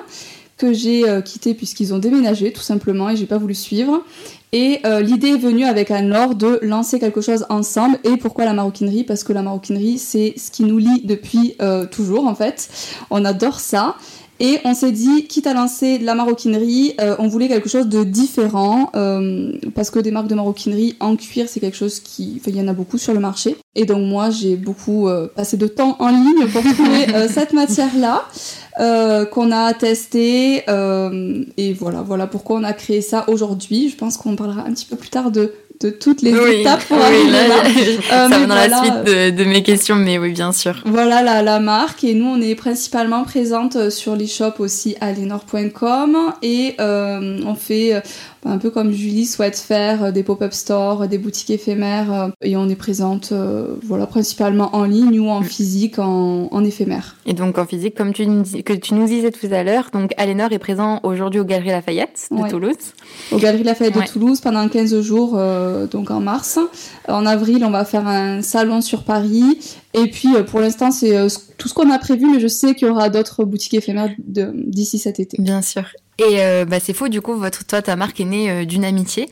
que 0.57 0.71
j'ai 0.71 1.07
euh, 1.07 1.21
quitté 1.21 1.53
puisqu'ils 1.53 1.93
ont 1.93 1.99
déménagé 1.99 2.53
tout 2.53 2.61
simplement 2.61 3.09
et 3.09 3.15
j'ai 3.15 3.25
pas 3.25 3.37
voulu 3.37 3.55
suivre. 3.55 4.03
Et 4.51 4.79
euh, 4.85 5.01
l'idée 5.01 5.29
est 5.29 5.37
venue 5.37 5.65
avec 5.65 5.91
Anne-Laure 5.91 6.35
de 6.35 6.59
lancer 6.61 6.99
quelque 6.99 7.19
chose 7.19 7.45
ensemble. 7.49 7.99
Et 8.05 8.15
pourquoi 8.15 8.45
la 8.45 8.53
maroquinerie? 8.53 9.03
Parce 9.03 9.23
que 9.23 9.33
la 9.33 9.41
maroquinerie, 9.41 9.97
c'est 9.97 10.33
ce 10.37 10.49
qui 10.49 10.63
nous 10.63 10.77
lie 10.77 11.01
depuis 11.03 11.55
euh, 11.61 11.85
toujours 11.85 12.25
en 12.25 12.35
fait. 12.35 12.69
On 13.09 13.25
adore 13.25 13.59
ça. 13.59 13.97
Et 14.39 14.59
on 14.65 14.73
s'est 14.73 14.91
dit, 14.91 15.27
quitte 15.27 15.47
à 15.47 15.53
lancer 15.53 15.97
la 15.97 16.13
maroquinerie, 16.13 16.95
on 17.19 17.27
voulait 17.27 17.47
quelque 17.47 17.69
chose 17.69 17.87
de 17.87 18.03
différent, 18.03 18.91
parce 19.75 19.89
que 19.89 19.99
des 19.99 20.11
marques 20.11 20.27
de 20.27 20.35
maroquinerie 20.35 20.95
en 20.99 21.15
cuir, 21.15 21.47
c'est 21.47 21.59
quelque 21.59 21.77
chose 21.77 21.99
qui... 21.99 22.41
il 22.45 22.55
y 22.55 22.61
en 22.61 22.67
a 22.67 22.73
beaucoup 22.73 22.97
sur 22.97 23.13
le 23.13 23.19
marché. 23.19 23.55
Et 23.75 23.85
donc 23.85 24.01
moi, 24.01 24.29
j'ai 24.31 24.57
beaucoup 24.57 25.07
passé 25.35 25.55
de 25.55 25.67
temps 25.67 25.95
en 25.99 26.09
ligne 26.09 26.47
pour 26.51 26.61
trouver 26.73 27.27
cette 27.29 27.53
matière-là. 27.53 28.25
Euh, 28.77 29.23
qu'on 29.23 29.53
a 29.53 29.73
testé 29.73 30.63
euh, 30.67 31.45
et 31.55 31.71
voilà 31.71 32.01
voilà 32.01 32.27
pourquoi 32.27 32.57
on 32.57 32.63
a 32.65 32.73
créé 32.73 32.99
ça 32.99 33.23
aujourd'hui 33.29 33.87
je 33.87 33.95
pense 33.95 34.17
qu'on 34.17 34.35
parlera 34.35 34.63
un 34.63 34.73
petit 34.73 34.85
peu 34.85 34.97
plus 34.97 35.07
tard 35.07 35.31
de 35.31 35.53
de 35.81 35.89
toutes 35.89 36.21
les 36.21 36.31
étapes 36.31 36.83
pour 36.85 36.97
arriver 36.97 37.31
là. 37.31 37.55
Euh, 38.11 38.29
ça 38.29 38.39
va 38.39 38.45
dans 38.45 38.55
la 38.55 38.83
suite 38.83 39.35
de, 39.35 39.43
mes 39.43 39.63
questions, 39.63 39.95
mais 39.95 40.17
oui, 40.17 40.31
bien 40.31 40.51
sûr. 40.51 40.81
Voilà 40.85 41.21
la, 41.21 41.41
la 41.41 41.59
marque. 41.59 42.03
Et 42.03 42.13
nous, 42.13 42.27
on 42.27 42.41
est 42.41 42.55
principalement 42.55 43.23
présente 43.23 43.89
sur 43.89 44.15
l'e-shop 44.15 44.53
aussi 44.59 44.95
alienor.com 45.01 46.33
et 46.41 46.75
euh, 46.79 47.39
on 47.45 47.55
fait, 47.55 48.01
un 48.45 48.59
peu 48.59 48.69
comme 48.69 48.91
Julie 48.91 49.25
souhaite 49.25 49.57
faire 49.57 50.03
euh, 50.03 50.11
des 50.11 50.23
pop-up 50.23 50.53
stores, 50.53 51.07
des 51.07 51.17
boutiques 51.17 51.49
éphémères, 51.49 52.13
euh, 52.13 52.29
et 52.41 52.55
on 52.55 52.69
est 52.69 52.75
présente 52.75 53.31
euh, 53.31 53.75
voilà, 53.83 54.05
principalement 54.05 54.75
en 54.75 54.83
ligne 54.83 55.19
ou 55.19 55.29
en 55.29 55.41
mm. 55.41 55.45
physique, 55.45 55.99
en, 55.99 56.47
en, 56.51 56.63
éphémère. 56.63 57.15
Et 57.25 57.33
donc 57.33 57.57
en 57.57 57.65
physique, 57.65 57.95
comme 57.95 58.13
tu, 58.13 58.25
que 58.63 58.73
tu 58.73 58.93
nous 58.93 59.07
disais 59.07 59.31
tout 59.31 59.47
à 59.51 59.63
l'heure, 59.63 59.89
donc 59.91 60.13
Alénor 60.17 60.51
est 60.51 60.59
présent 60.59 60.99
aujourd'hui 61.03 61.39
aux 61.39 61.45
Galeries 61.45 61.69
Lafayette 61.69 62.27
de 62.31 62.47
Toulouse. 62.47 62.75
Aux 63.31 63.39
Galeries 63.39 63.63
Lafayette 63.63 63.95
de 63.95 64.01
Toulouse 64.01 64.39
pendant 64.41 64.67
15 64.69 65.01
jours, 65.01 65.39
donc 65.91 66.11
en 66.11 66.19
mars. 66.19 66.59
En 67.07 67.25
avril, 67.25 67.63
on 67.65 67.71
va 67.71 67.85
faire 67.85 68.07
un 68.07 68.41
salon 68.41 68.81
sur 68.81 69.03
Paris. 69.03 69.59
Et 69.93 70.09
puis 70.09 70.29
pour 70.47 70.59
l'instant, 70.59 70.91
c'est 70.91 71.27
tout 71.57 71.67
ce 71.67 71.73
qu'on 71.73 71.89
a 71.89 71.97
prévu, 71.97 72.27
mais 72.31 72.39
je 72.39 72.47
sais 72.47 72.75
qu'il 72.75 72.87
y 72.87 72.91
aura 72.91 73.09
d'autres 73.09 73.43
boutiques 73.43 73.73
éphémères 73.73 74.09
d'ici 74.17 74.99
cet 74.99 75.19
été. 75.19 75.37
Bien 75.39 75.61
sûr. 75.61 75.85
Et 76.17 76.41
euh, 76.41 76.63
bah, 76.65 76.79
c'est 76.79 76.93
faux, 76.93 77.09
du 77.09 77.21
coup, 77.21 77.35
votre, 77.35 77.65
toi, 77.65 77.81
ta 77.81 77.95
marque 77.95 78.19
est 78.21 78.25
née 78.25 78.49
euh, 78.49 78.65
d'une 78.65 78.85
amitié. 78.85 79.29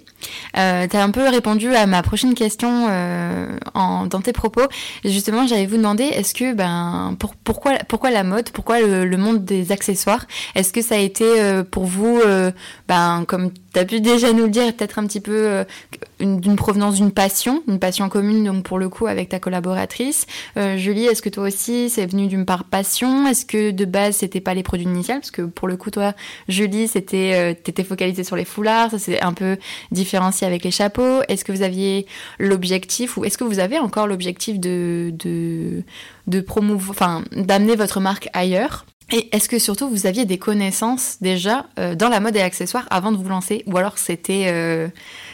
Euh, 0.58 0.86
tu 0.88 0.98
as 0.98 1.04
un 1.04 1.12
peu 1.12 1.28
répondu 1.28 1.74
à 1.74 1.86
ma 1.86 2.02
prochaine 2.02 2.34
question 2.34 2.88
euh, 2.90 3.48
en, 3.74 4.06
dans 4.06 4.22
tes 4.22 4.34
propos. 4.34 4.64
Justement, 5.06 5.48
j'allais 5.48 5.66
vous 5.66 5.78
demander, 5.78 6.04
est-ce 6.04 6.34
que, 6.34 6.54
ben, 6.54 7.16
pour, 7.20 7.36
pourquoi, 7.36 7.74
pourquoi 7.88 8.12
la 8.12 8.24
mode? 8.24 8.50
Pourquoi 8.50 8.82
le, 8.82 9.06
le 9.06 9.18
monde 9.18 9.46
des 9.46 9.72
accessoires? 9.72 10.26
Est-ce 10.56 10.74
que 10.74 10.82
ça 10.82 10.96
a 10.96 10.98
été 10.98 11.24
pour 11.72 11.86
vous, 11.86 12.22
ben, 12.88 13.26
comme 13.28 13.52
tu 13.74 13.80
as 13.80 13.86
pu 13.86 14.00
déjà 14.00 14.32
nous 14.34 14.44
le 14.44 14.50
dire, 14.50 14.74
peut-être 14.74 15.00
un 15.00 15.08
petit 15.08 15.20
peu 15.20 15.66
d'une 16.20 16.56
provenance 16.56 16.96
d'une 16.96 17.12
passion, 17.12 17.64
une 17.68 17.80
passion 17.80 18.08
commune, 18.08 18.46
donc 18.46 18.64
pour 18.64 18.80
le 18.80 18.88
coup, 18.90 19.08
avec 19.08 19.30
ta 19.30 19.40
collaboratrice? 19.40 20.26
Julie, 20.56 21.06
est-ce 21.06 21.22
que 21.22 21.30
toi 21.30 21.46
aussi, 21.46 21.90
c'est 21.90 22.06
venu 22.06 22.28
d'une 22.28 22.46
part 22.46 22.64
passion? 22.64 23.28
Est-ce 23.28 23.46
que 23.46 23.72
de 23.72 23.86
base, 23.86 24.18
c'était 24.18 24.42
pas 24.42 24.54
les 24.54 24.64
produits 24.64 24.86
initiaux 24.86 25.16
Parce 25.16 25.32
que 25.32 25.42
pour 25.42 25.68
le 25.68 25.76
coup, 25.76 25.92
toi, 25.92 26.14
Julie, 26.48 26.73
c'était, 26.88 27.32
euh, 27.34 27.54
t'étais 27.54 27.84
focalisé 27.84 28.24
sur 28.24 28.36
les 28.36 28.46
foulards, 28.46 28.92
ça 28.92 29.00
c'est 29.00 29.22
un 29.22 29.34
peu 29.34 29.58
différencié 29.92 30.46
avec 30.48 30.64
les 30.64 30.72
chapeaux. 30.72 31.22
Est-ce 31.28 31.46
que 31.46 31.52
vous 31.52 31.62
aviez 31.62 32.06
l'objectif 32.40 33.18
ou 33.18 33.26
est-ce 33.26 33.38
que 33.38 33.44
vous 33.44 33.60
avez 33.60 33.80
encore 33.80 34.08
l'objectif 34.08 34.60
de, 34.60 35.14
de, 36.28 36.42
promouvoir, 36.42 36.92
enfin, 36.92 37.24
d'amener 37.36 37.76
votre 37.76 38.00
marque 38.00 38.30
ailleurs? 38.34 38.86
Et 39.12 39.30
est-ce 39.36 39.50
que 39.50 39.60
surtout 39.60 39.90
vous 39.90 40.08
aviez 40.08 40.26
des 40.26 40.38
connaissances 40.38 41.18
déjà 41.22 41.68
euh, 41.78 41.94
dans 41.94 42.10
la 42.10 42.20
mode 42.20 42.36
et 42.36 42.42
accessoires 42.42 42.88
avant 42.90 43.12
de 43.12 43.18
vous 43.18 43.30
lancer? 43.30 43.64
Ou 43.68 43.78
alors 43.78 43.98
c'était 43.98 44.46
euh, 44.48 44.88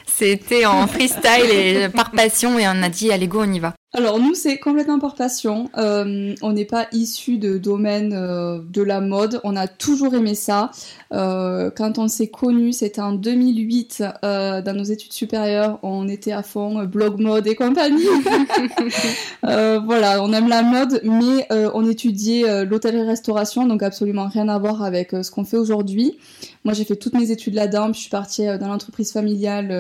c'était 0.06 0.66
en 0.66 0.88
freestyle 0.88 1.50
et 1.52 1.88
par 1.90 2.12
passion 2.12 2.58
et 2.58 2.68
on 2.68 2.84
a 2.84 2.90
dit 2.90 3.12
allez 3.12 3.28
go 3.28 3.44
on 3.44 3.54
y 3.54 3.60
va? 3.60 3.74
Alors 3.92 4.20
nous 4.20 4.36
c'est 4.36 4.60
complètement 4.60 5.00
par 5.00 5.16
passion. 5.16 5.68
Euh, 5.78 6.36
on 6.44 6.54
n'est 6.54 6.66
pas 6.66 6.88
issu 6.92 7.40
de 7.40 7.58
domaine 7.58 8.14
euh, 8.14 8.60
de 8.70 8.84
la 8.84 9.02
mode. 9.02 9.42
On 9.44 9.56
a 9.56 9.68
toujours 9.68 10.14
aimé 10.14 10.36
ça. 10.36 10.70
Euh, 11.12 11.72
quand 11.76 11.98
on 11.98 12.08
s'est 12.08 12.28
connus, 12.28 12.74
c'était 12.74 13.02
en 13.02 13.14
2008 13.14 14.04
dans 14.22 14.76
nos 14.76 14.84
études 14.84 15.14
supérieures. 15.14 15.80
On 15.82 16.08
était 16.08 16.34
à 16.34 16.44
fond 16.44 16.84
blog 16.86 17.20
mode 17.20 17.48
et 17.48 17.56
compagnie. 17.56 18.06
voilà, 19.42 20.24
on 20.24 20.32
aime 20.34 20.50
la 20.50 20.62
mode, 20.62 21.02
mais 21.04 21.48
on 21.74 21.90
étudiait 21.90 22.66
l'hôtellerie-restauration, 22.66 23.66
donc 23.66 23.82
absolument 23.82 24.28
rien 24.28 24.50
à 24.50 24.60
voir 24.60 24.84
avec 24.84 25.12
ce 25.12 25.32
qu'on 25.32 25.46
fait 25.46 25.58
aujourd'hui. 25.58 26.20
Moi 26.64 26.76
j'ai 26.76 26.86
fait 26.86 26.96
toutes 26.96 27.14
mes 27.14 27.32
études 27.32 27.56
là-dedans, 27.56 27.86
puis 27.86 27.96
je 27.96 28.02
suis 28.02 28.10
partie 28.10 28.46
dans 28.60 28.68
l'entreprise 28.68 29.12
familiale 29.12 29.72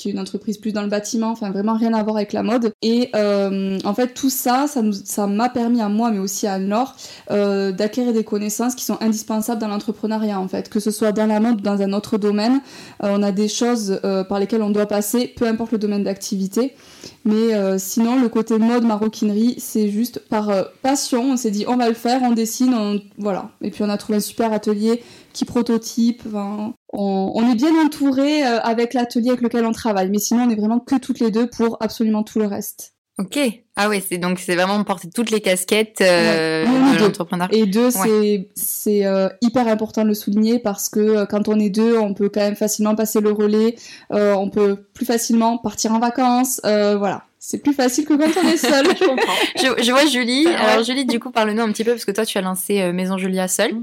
qui 0.00 0.08
est 0.08 0.12
une 0.12 0.18
entreprise 0.18 0.56
plus 0.56 0.72
dans 0.72 0.82
le 0.82 0.88
bâtiment, 0.88 1.30
enfin 1.30 1.50
vraiment 1.50 1.74
rien 1.74 1.92
à 1.92 2.02
voir 2.02 2.16
avec 2.16 2.32
la 2.32 2.42
mode. 2.42 2.72
Et 2.82 3.10
euh, 3.14 3.78
en 3.84 3.94
fait, 3.94 4.14
tout 4.14 4.30
ça, 4.30 4.66
ça 4.66 5.26
m'a 5.26 5.48
permis 5.48 5.82
à 5.82 5.88
moi, 5.88 6.10
mais 6.10 6.18
aussi 6.18 6.46
à 6.46 6.58
Nord, 6.58 6.96
euh, 7.30 7.70
d'acquérir 7.70 8.12
des 8.12 8.24
connaissances 8.24 8.74
qui 8.74 8.84
sont 8.84 8.96
indispensables 9.00 9.60
dans 9.60 9.68
l'entrepreneuriat 9.68 10.40
en 10.40 10.48
fait, 10.48 10.68
que 10.68 10.80
ce 10.80 10.90
soit 10.90 11.12
dans 11.12 11.26
la 11.26 11.40
mode 11.40 11.60
ou 11.60 11.62
dans 11.62 11.82
un 11.82 11.92
autre 11.92 12.16
domaine. 12.16 12.60
Euh, 13.02 13.14
on 13.16 13.22
a 13.22 13.32
des 13.32 13.48
choses 13.48 14.00
euh, 14.04 14.24
par 14.24 14.40
lesquelles 14.40 14.62
on 14.62 14.70
doit 14.70 14.86
passer, 14.86 15.28
peu 15.28 15.46
importe 15.46 15.72
le 15.72 15.78
domaine 15.78 16.04
d'activité. 16.04 16.74
Mais 17.24 17.54
euh, 17.54 17.76
sinon, 17.78 18.20
le 18.20 18.28
côté 18.28 18.58
mode 18.58 18.84
maroquinerie, 18.84 19.56
c'est 19.58 19.88
juste 19.88 20.20
par 20.28 20.50
passion. 20.82 21.32
On 21.32 21.36
s'est 21.36 21.50
dit, 21.50 21.64
on 21.68 21.76
va 21.76 21.88
le 21.88 21.94
faire, 21.94 22.22
on 22.22 22.32
dessine, 22.32 22.74
on... 22.74 23.00
voilà. 23.18 23.50
Et 23.60 23.70
puis 23.70 23.82
on 23.82 23.88
a 23.88 23.98
trouvé 23.98 24.18
un 24.18 24.20
super 24.20 24.52
atelier 24.52 25.02
qui 25.32 25.44
prototype. 25.44 26.22
Enfin, 26.26 26.74
on, 26.92 27.50
est 27.50 27.54
bien 27.54 27.74
entouré 27.84 28.46
euh, 28.46 28.60
avec 28.60 28.94
l'atelier 28.94 29.30
avec 29.30 29.42
lequel 29.42 29.64
on 29.64 29.72
travaille, 29.72 30.10
mais 30.10 30.18
sinon 30.18 30.44
on 30.44 30.50
est 30.50 30.56
vraiment 30.56 30.80
que 30.80 30.96
toutes 30.96 31.20
les 31.20 31.30
deux 31.30 31.48
pour 31.48 31.76
absolument 31.80 32.22
tout 32.22 32.38
le 32.38 32.46
reste. 32.46 32.94
Ok. 33.20 33.38
Ah 33.76 33.88
ouais, 33.90 34.02
c'est 34.06 34.16
donc 34.16 34.38
c'est 34.38 34.54
vraiment 34.54 34.82
porter 34.82 35.10
toutes 35.14 35.30
les 35.30 35.42
casquettes 35.42 36.00
euh, 36.00 36.64
de 36.64 36.98
l'entrepreneur. 37.02 37.48
Et 37.50 37.66
deux, 37.66 37.90
c'est 37.90 38.48
c'est 38.54 39.04
euh, 39.04 39.28
hyper 39.42 39.68
important 39.68 40.02
de 40.02 40.08
le 40.08 40.14
souligner 40.14 40.58
parce 40.58 40.88
que 40.88 41.00
euh, 41.00 41.26
quand 41.26 41.46
on 41.46 41.58
est 41.58 41.68
deux, 41.68 41.98
on 41.98 42.14
peut 42.14 42.30
quand 42.30 42.40
même 42.40 42.56
facilement 42.56 42.94
passer 42.94 43.20
le 43.20 43.30
relais, 43.30 43.76
euh, 44.12 44.32
on 44.32 44.48
peut 44.48 44.76
plus 44.94 45.04
facilement 45.04 45.58
partir 45.58 45.92
en 45.92 45.98
vacances, 45.98 46.60
voilà. 46.64 47.24
C'est 47.42 47.62
plus 47.62 47.72
facile 47.72 48.04
que 48.04 48.12
quand 48.14 48.40
on 48.42 48.48
est 48.48 48.58
seul. 48.58 48.86
je 49.00 49.04
comprends. 49.04 49.32
Je, 49.56 49.82
je, 49.82 49.90
vois 49.92 50.04
Julie. 50.04 50.46
Alors 50.46 50.84
Julie, 50.84 51.06
du 51.06 51.18
coup, 51.18 51.30
parle-nous 51.30 51.62
un 51.62 51.72
petit 51.72 51.84
peu 51.84 51.92
parce 51.92 52.04
que 52.04 52.10
toi, 52.10 52.26
tu 52.26 52.36
as 52.36 52.42
lancé 52.42 52.92
Maison 52.92 53.16
Julia 53.16 53.48
seule. 53.48 53.76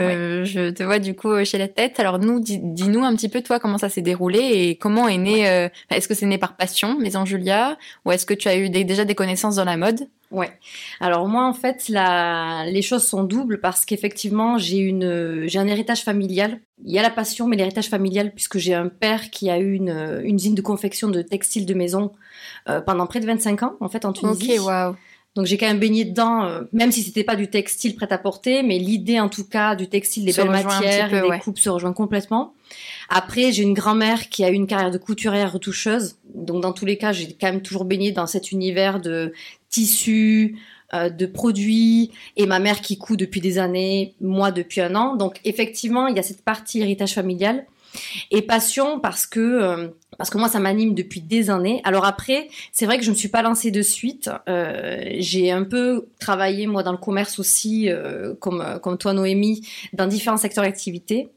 Euh, 0.00 0.44
je 0.44 0.70
te 0.70 0.82
vois 0.82 0.98
du 0.98 1.14
coup 1.14 1.44
chez 1.44 1.58
la 1.58 1.68
tête. 1.68 2.00
Alors 2.00 2.18
nous, 2.18 2.40
dis-nous 2.40 3.04
un 3.04 3.14
petit 3.14 3.28
peu 3.28 3.42
toi 3.42 3.58
comment 3.58 3.78
ça 3.78 3.88
s'est 3.88 4.02
déroulé 4.02 4.38
et 4.38 4.76
comment 4.76 5.08
est 5.08 5.18
né. 5.18 5.48
Euh, 5.48 5.68
est-ce 5.90 6.08
que 6.08 6.14
c'est 6.14 6.26
né 6.26 6.38
par 6.38 6.56
passion, 6.56 6.98
Maison 6.98 7.24
Julia, 7.24 7.76
ou 8.04 8.12
est-ce 8.12 8.26
que 8.26 8.34
tu 8.34 8.48
as 8.48 8.56
eu 8.56 8.70
déjà 8.70 9.04
des 9.04 9.14
connaissances 9.14 9.56
dans 9.56 9.64
la 9.64 9.76
mode? 9.76 10.08
Ouais. 10.30 10.52
Alors 11.00 11.26
moi 11.26 11.44
en 11.44 11.52
fait 11.52 11.88
la... 11.88 12.64
les 12.66 12.82
choses 12.82 13.02
sont 13.02 13.24
doubles 13.24 13.60
parce 13.60 13.84
qu'effectivement 13.84 14.58
j'ai 14.58 14.78
une 14.78 15.48
j'ai 15.48 15.58
un 15.58 15.66
héritage 15.66 16.02
familial. 16.02 16.60
Il 16.84 16.92
y 16.92 17.00
a 17.00 17.02
la 17.02 17.10
passion 17.10 17.48
mais 17.48 17.56
l'héritage 17.56 17.88
familial 17.88 18.32
puisque 18.32 18.58
j'ai 18.58 18.74
un 18.74 18.88
père 18.88 19.30
qui 19.30 19.50
a 19.50 19.58
eu 19.58 19.72
une, 19.72 20.20
une 20.22 20.36
usine 20.36 20.54
de 20.54 20.62
confection 20.62 21.08
de 21.08 21.22
textiles 21.22 21.66
de 21.66 21.74
maison 21.74 22.12
euh, 22.68 22.80
pendant 22.80 23.06
près 23.08 23.18
de 23.18 23.26
25 23.26 23.62
ans 23.64 23.76
en 23.80 23.88
fait 23.88 24.04
en 24.04 24.12
Tunisie. 24.12 24.58
Ok 24.58 24.66
waouh. 24.66 24.94
Donc 25.36 25.46
j'ai 25.46 25.58
quand 25.58 25.66
même 25.66 25.78
baigné 25.78 26.04
dedans, 26.04 26.44
euh, 26.44 26.62
même 26.72 26.90
si 26.90 27.02
c'était 27.02 27.22
pas 27.22 27.36
du 27.36 27.48
textile 27.48 27.94
prêt 27.94 28.12
à 28.12 28.18
porter, 28.18 28.64
mais 28.64 28.78
l'idée 28.78 29.20
en 29.20 29.28
tout 29.28 29.46
cas 29.46 29.76
du 29.76 29.88
textile, 29.88 30.24
des 30.24 30.32
belles 30.32 30.50
matières, 30.50 31.08
des 31.08 31.38
coupes 31.38 31.58
se 31.58 31.70
rejoint 31.70 31.92
complètement. 31.92 32.52
Après, 33.08 33.52
j'ai 33.52 33.62
une 33.62 33.74
grand-mère 33.74 34.28
qui 34.28 34.44
a 34.44 34.50
eu 34.50 34.54
une 34.54 34.66
carrière 34.66 34.90
de 34.90 34.98
couturière 34.98 35.52
retoucheuse, 35.52 36.16
donc 36.34 36.62
dans 36.62 36.72
tous 36.72 36.84
les 36.84 36.96
cas, 36.96 37.12
j'ai 37.12 37.28
quand 37.32 37.46
même 37.46 37.62
toujours 37.62 37.84
baigné 37.84 38.10
dans 38.10 38.26
cet 38.26 38.50
univers 38.50 39.00
de 39.00 39.32
tissus, 39.68 40.58
euh, 40.94 41.10
de 41.10 41.26
produits, 41.26 42.10
et 42.36 42.46
ma 42.46 42.58
mère 42.58 42.80
qui 42.80 42.98
coud 42.98 43.18
depuis 43.18 43.40
des 43.40 43.58
années, 43.58 44.14
moi 44.20 44.50
depuis 44.50 44.80
un 44.80 44.96
an. 44.96 45.14
Donc 45.14 45.40
effectivement, 45.44 46.08
il 46.08 46.16
y 46.16 46.18
a 46.18 46.24
cette 46.24 46.42
partie 46.42 46.80
héritage 46.80 47.14
familial. 47.14 47.66
Et 48.30 48.42
passion 48.42 49.00
parce 49.00 49.26
que 49.26 49.40
euh, 49.40 49.88
parce 50.18 50.30
que 50.30 50.38
moi 50.38 50.48
ça 50.48 50.60
m'anime 50.60 50.94
depuis 50.94 51.20
des 51.20 51.50
années. 51.50 51.80
Alors 51.84 52.04
après, 52.04 52.48
c'est 52.72 52.86
vrai 52.86 52.98
que 52.98 53.04
je 53.04 53.10
me 53.10 53.16
suis 53.16 53.28
pas 53.28 53.42
lancée 53.42 53.70
de 53.70 53.82
suite. 53.82 54.30
Euh, 54.48 55.02
j'ai 55.18 55.50
un 55.50 55.64
peu 55.64 56.06
travaillé 56.18 56.66
moi 56.66 56.82
dans 56.82 56.92
le 56.92 56.98
commerce 56.98 57.38
aussi, 57.38 57.90
euh, 57.90 58.34
comme 58.38 58.78
comme 58.82 58.98
toi 58.98 59.12
Noémie, 59.12 59.66
dans 59.92 60.06
différents 60.06 60.36
secteurs 60.36 60.64
d'activité. 60.64 61.28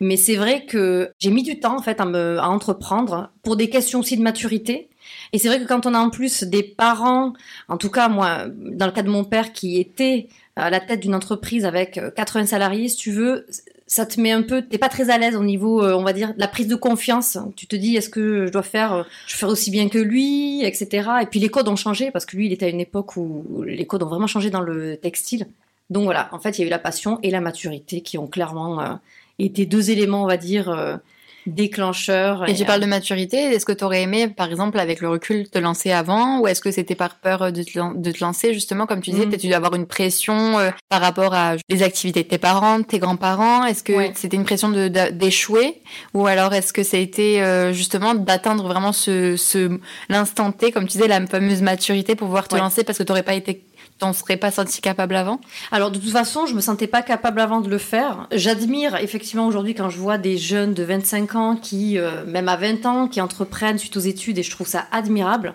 Mais 0.00 0.16
c'est 0.16 0.36
vrai 0.36 0.64
que 0.64 1.10
j'ai 1.18 1.30
mis 1.30 1.42
du 1.42 1.60
temps 1.60 1.76
en 1.76 1.82
fait 1.82 2.00
à 2.00 2.06
me 2.06 2.38
à 2.38 2.48
entreprendre 2.48 3.30
pour 3.42 3.56
des 3.56 3.68
questions 3.68 4.00
aussi 4.00 4.16
de 4.16 4.22
maturité. 4.22 4.88
Et 5.32 5.38
c'est 5.38 5.48
vrai 5.48 5.60
que 5.60 5.66
quand 5.66 5.86
on 5.86 5.94
a 5.94 5.98
en 5.98 6.10
plus 6.10 6.44
des 6.44 6.62
parents, 6.62 7.32
en 7.68 7.76
tout 7.76 7.90
cas 7.90 8.08
moi, 8.08 8.46
dans 8.48 8.86
le 8.86 8.92
cas 8.92 9.02
de 9.02 9.10
mon 9.10 9.24
père 9.24 9.52
qui 9.52 9.78
était 9.78 10.28
à 10.56 10.70
la 10.70 10.80
tête 10.80 11.00
d'une 11.00 11.14
entreprise 11.14 11.64
avec 11.64 12.00
80 12.16 12.46
salariés, 12.46 12.88
si 12.88 12.96
tu 12.96 13.10
veux, 13.12 13.46
ça 13.86 14.04
te 14.04 14.20
met 14.20 14.32
un 14.32 14.42
peu, 14.42 14.62
t'es 14.62 14.78
pas 14.78 14.88
très 14.88 15.10
à 15.10 15.18
l'aise 15.18 15.36
au 15.36 15.44
niveau, 15.44 15.82
euh, 15.82 15.94
on 15.94 16.02
va 16.02 16.12
dire, 16.12 16.34
de 16.34 16.40
la 16.40 16.48
prise 16.48 16.66
de 16.66 16.74
confiance. 16.74 17.38
Tu 17.54 17.66
te 17.66 17.76
dis, 17.76 17.96
est-ce 17.96 18.08
que 18.08 18.46
je 18.46 18.52
dois 18.52 18.64
faire, 18.64 18.92
euh, 18.92 19.02
je 19.26 19.36
fais 19.36 19.46
aussi 19.46 19.70
bien 19.70 19.88
que 19.88 19.98
lui, 19.98 20.64
etc. 20.64 21.08
Et 21.22 21.26
puis 21.26 21.38
les 21.38 21.48
codes 21.48 21.68
ont 21.68 21.76
changé 21.76 22.10
parce 22.10 22.26
que 22.26 22.36
lui, 22.36 22.46
il 22.46 22.52
était 22.52 22.66
à 22.66 22.68
une 22.68 22.80
époque 22.80 23.16
où 23.16 23.62
les 23.64 23.86
codes 23.86 24.02
ont 24.02 24.08
vraiment 24.08 24.26
changé 24.26 24.50
dans 24.50 24.60
le 24.60 24.96
textile. 24.96 25.46
Donc 25.88 26.04
voilà, 26.04 26.28
en 26.32 26.40
fait, 26.40 26.58
il 26.58 26.62
y 26.62 26.64
a 26.64 26.66
eu 26.66 26.70
la 26.70 26.80
passion 26.80 27.20
et 27.22 27.30
la 27.30 27.40
maturité 27.40 28.00
qui 28.00 28.18
ont 28.18 28.26
clairement 28.26 28.80
euh, 28.80 28.94
été 29.38 29.66
deux 29.66 29.90
éléments, 29.90 30.24
on 30.24 30.26
va 30.26 30.36
dire, 30.36 30.98
déclencheur. 31.46 32.48
Et, 32.48 32.54
tu 32.54 32.64
parles 32.64 32.80
de 32.80 32.86
maturité. 32.86 33.36
Est-ce 33.36 33.64
que 33.64 33.72
tu 33.72 33.84
aurais 33.84 34.02
aimé, 34.02 34.28
par 34.28 34.48
exemple, 34.48 34.78
avec 34.78 35.00
le 35.00 35.08
recul, 35.08 35.48
te 35.48 35.58
lancer 35.58 35.92
avant 35.92 36.40
ou 36.40 36.46
est-ce 36.46 36.60
que 36.60 36.70
c'était 36.70 36.94
par 36.94 37.16
peur 37.16 37.52
de 37.52 37.62
te, 37.62 37.96
de 37.96 38.10
te, 38.10 38.24
lancer, 38.24 38.52
justement, 38.54 38.86
comme 38.86 39.00
tu 39.00 39.10
disais, 39.10 39.26
mm. 39.26 39.28
peut-être 39.30 39.40
tu 39.40 39.48
dois 39.48 39.56
avoir 39.56 39.74
une 39.74 39.86
pression 39.86 40.58
euh, 40.58 40.70
par 40.88 41.00
rapport 41.00 41.34
à 41.34 41.56
les 41.68 41.82
activités 41.82 42.22
de 42.22 42.28
tes 42.28 42.38
parents, 42.38 42.78
de 42.78 42.84
tes 42.84 42.98
grands-parents? 42.98 43.64
Est-ce 43.64 43.82
que 43.82 43.92
c'était 44.14 44.36
une 44.36 44.44
pression 44.44 44.70
d'échouer? 44.70 45.80
Ou 46.14 46.26
alors 46.26 46.54
est-ce 46.54 46.72
que 46.72 46.82
ça 46.82 46.96
a 46.96 47.00
été 47.00 47.42
euh, 47.42 47.72
justement 47.72 48.14
d'atteindre 48.14 48.66
vraiment 48.66 48.92
ce, 48.92 49.36
ce 49.36 49.78
l'instant 50.08 50.52
T, 50.52 50.72
comme 50.72 50.84
tu 50.84 50.98
disais, 50.98 51.08
la 51.08 51.24
fameuse 51.26 51.62
maturité 51.62 52.14
pour 52.14 52.28
pouvoir 52.28 52.48
te 52.48 52.56
lancer 52.56 52.84
parce 52.84 52.98
que 52.98 53.02
tu 53.02 53.10
n'aurais 53.10 53.22
pas 53.22 53.34
été 53.34 53.64
t'en 53.98 54.12
serais 54.12 54.36
pas 54.36 54.50
senti 54.50 54.80
capable 54.80 55.16
avant? 55.16 55.40
Alors 55.72 55.90
de 55.90 55.98
toute 55.98 56.10
façon, 56.10 56.46
je 56.46 56.54
me 56.54 56.60
sentais 56.60 56.86
pas 56.86 57.02
capable 57.02 57.40
avant 57.40 57.60
de 57.60 57.68
le 57.68 57.78
faire. 57.78 58.26
J'admire 58.32 58.96
effectivement 58.96 59.46
aujourd'hui 59.46 59.74
quand 59.74 59.88
je 59.88 59.98
vois 59.98 60.18
des 60.18 60.36
jeunes 60.36 60.74
de 60.74 60.82
25 60.82 61.34
ans 61.34 61.56
qui, 61.56 61.98
euh, 61.98 62.24
même 62.26 62.48
à 62.48 62.56
20 62.56 62.86
ans, 62.86 63.08
qui 63.08 63.20
entreprennent 63.20 63.78
suite 63.78 63.96
aux 63.96 64.00
études 64.00 64.38
et 64.38 64.42
je 64.42 64.50
trouve 64.50 64.66
ça 64.66 64.86
admirable. 64.92 65.54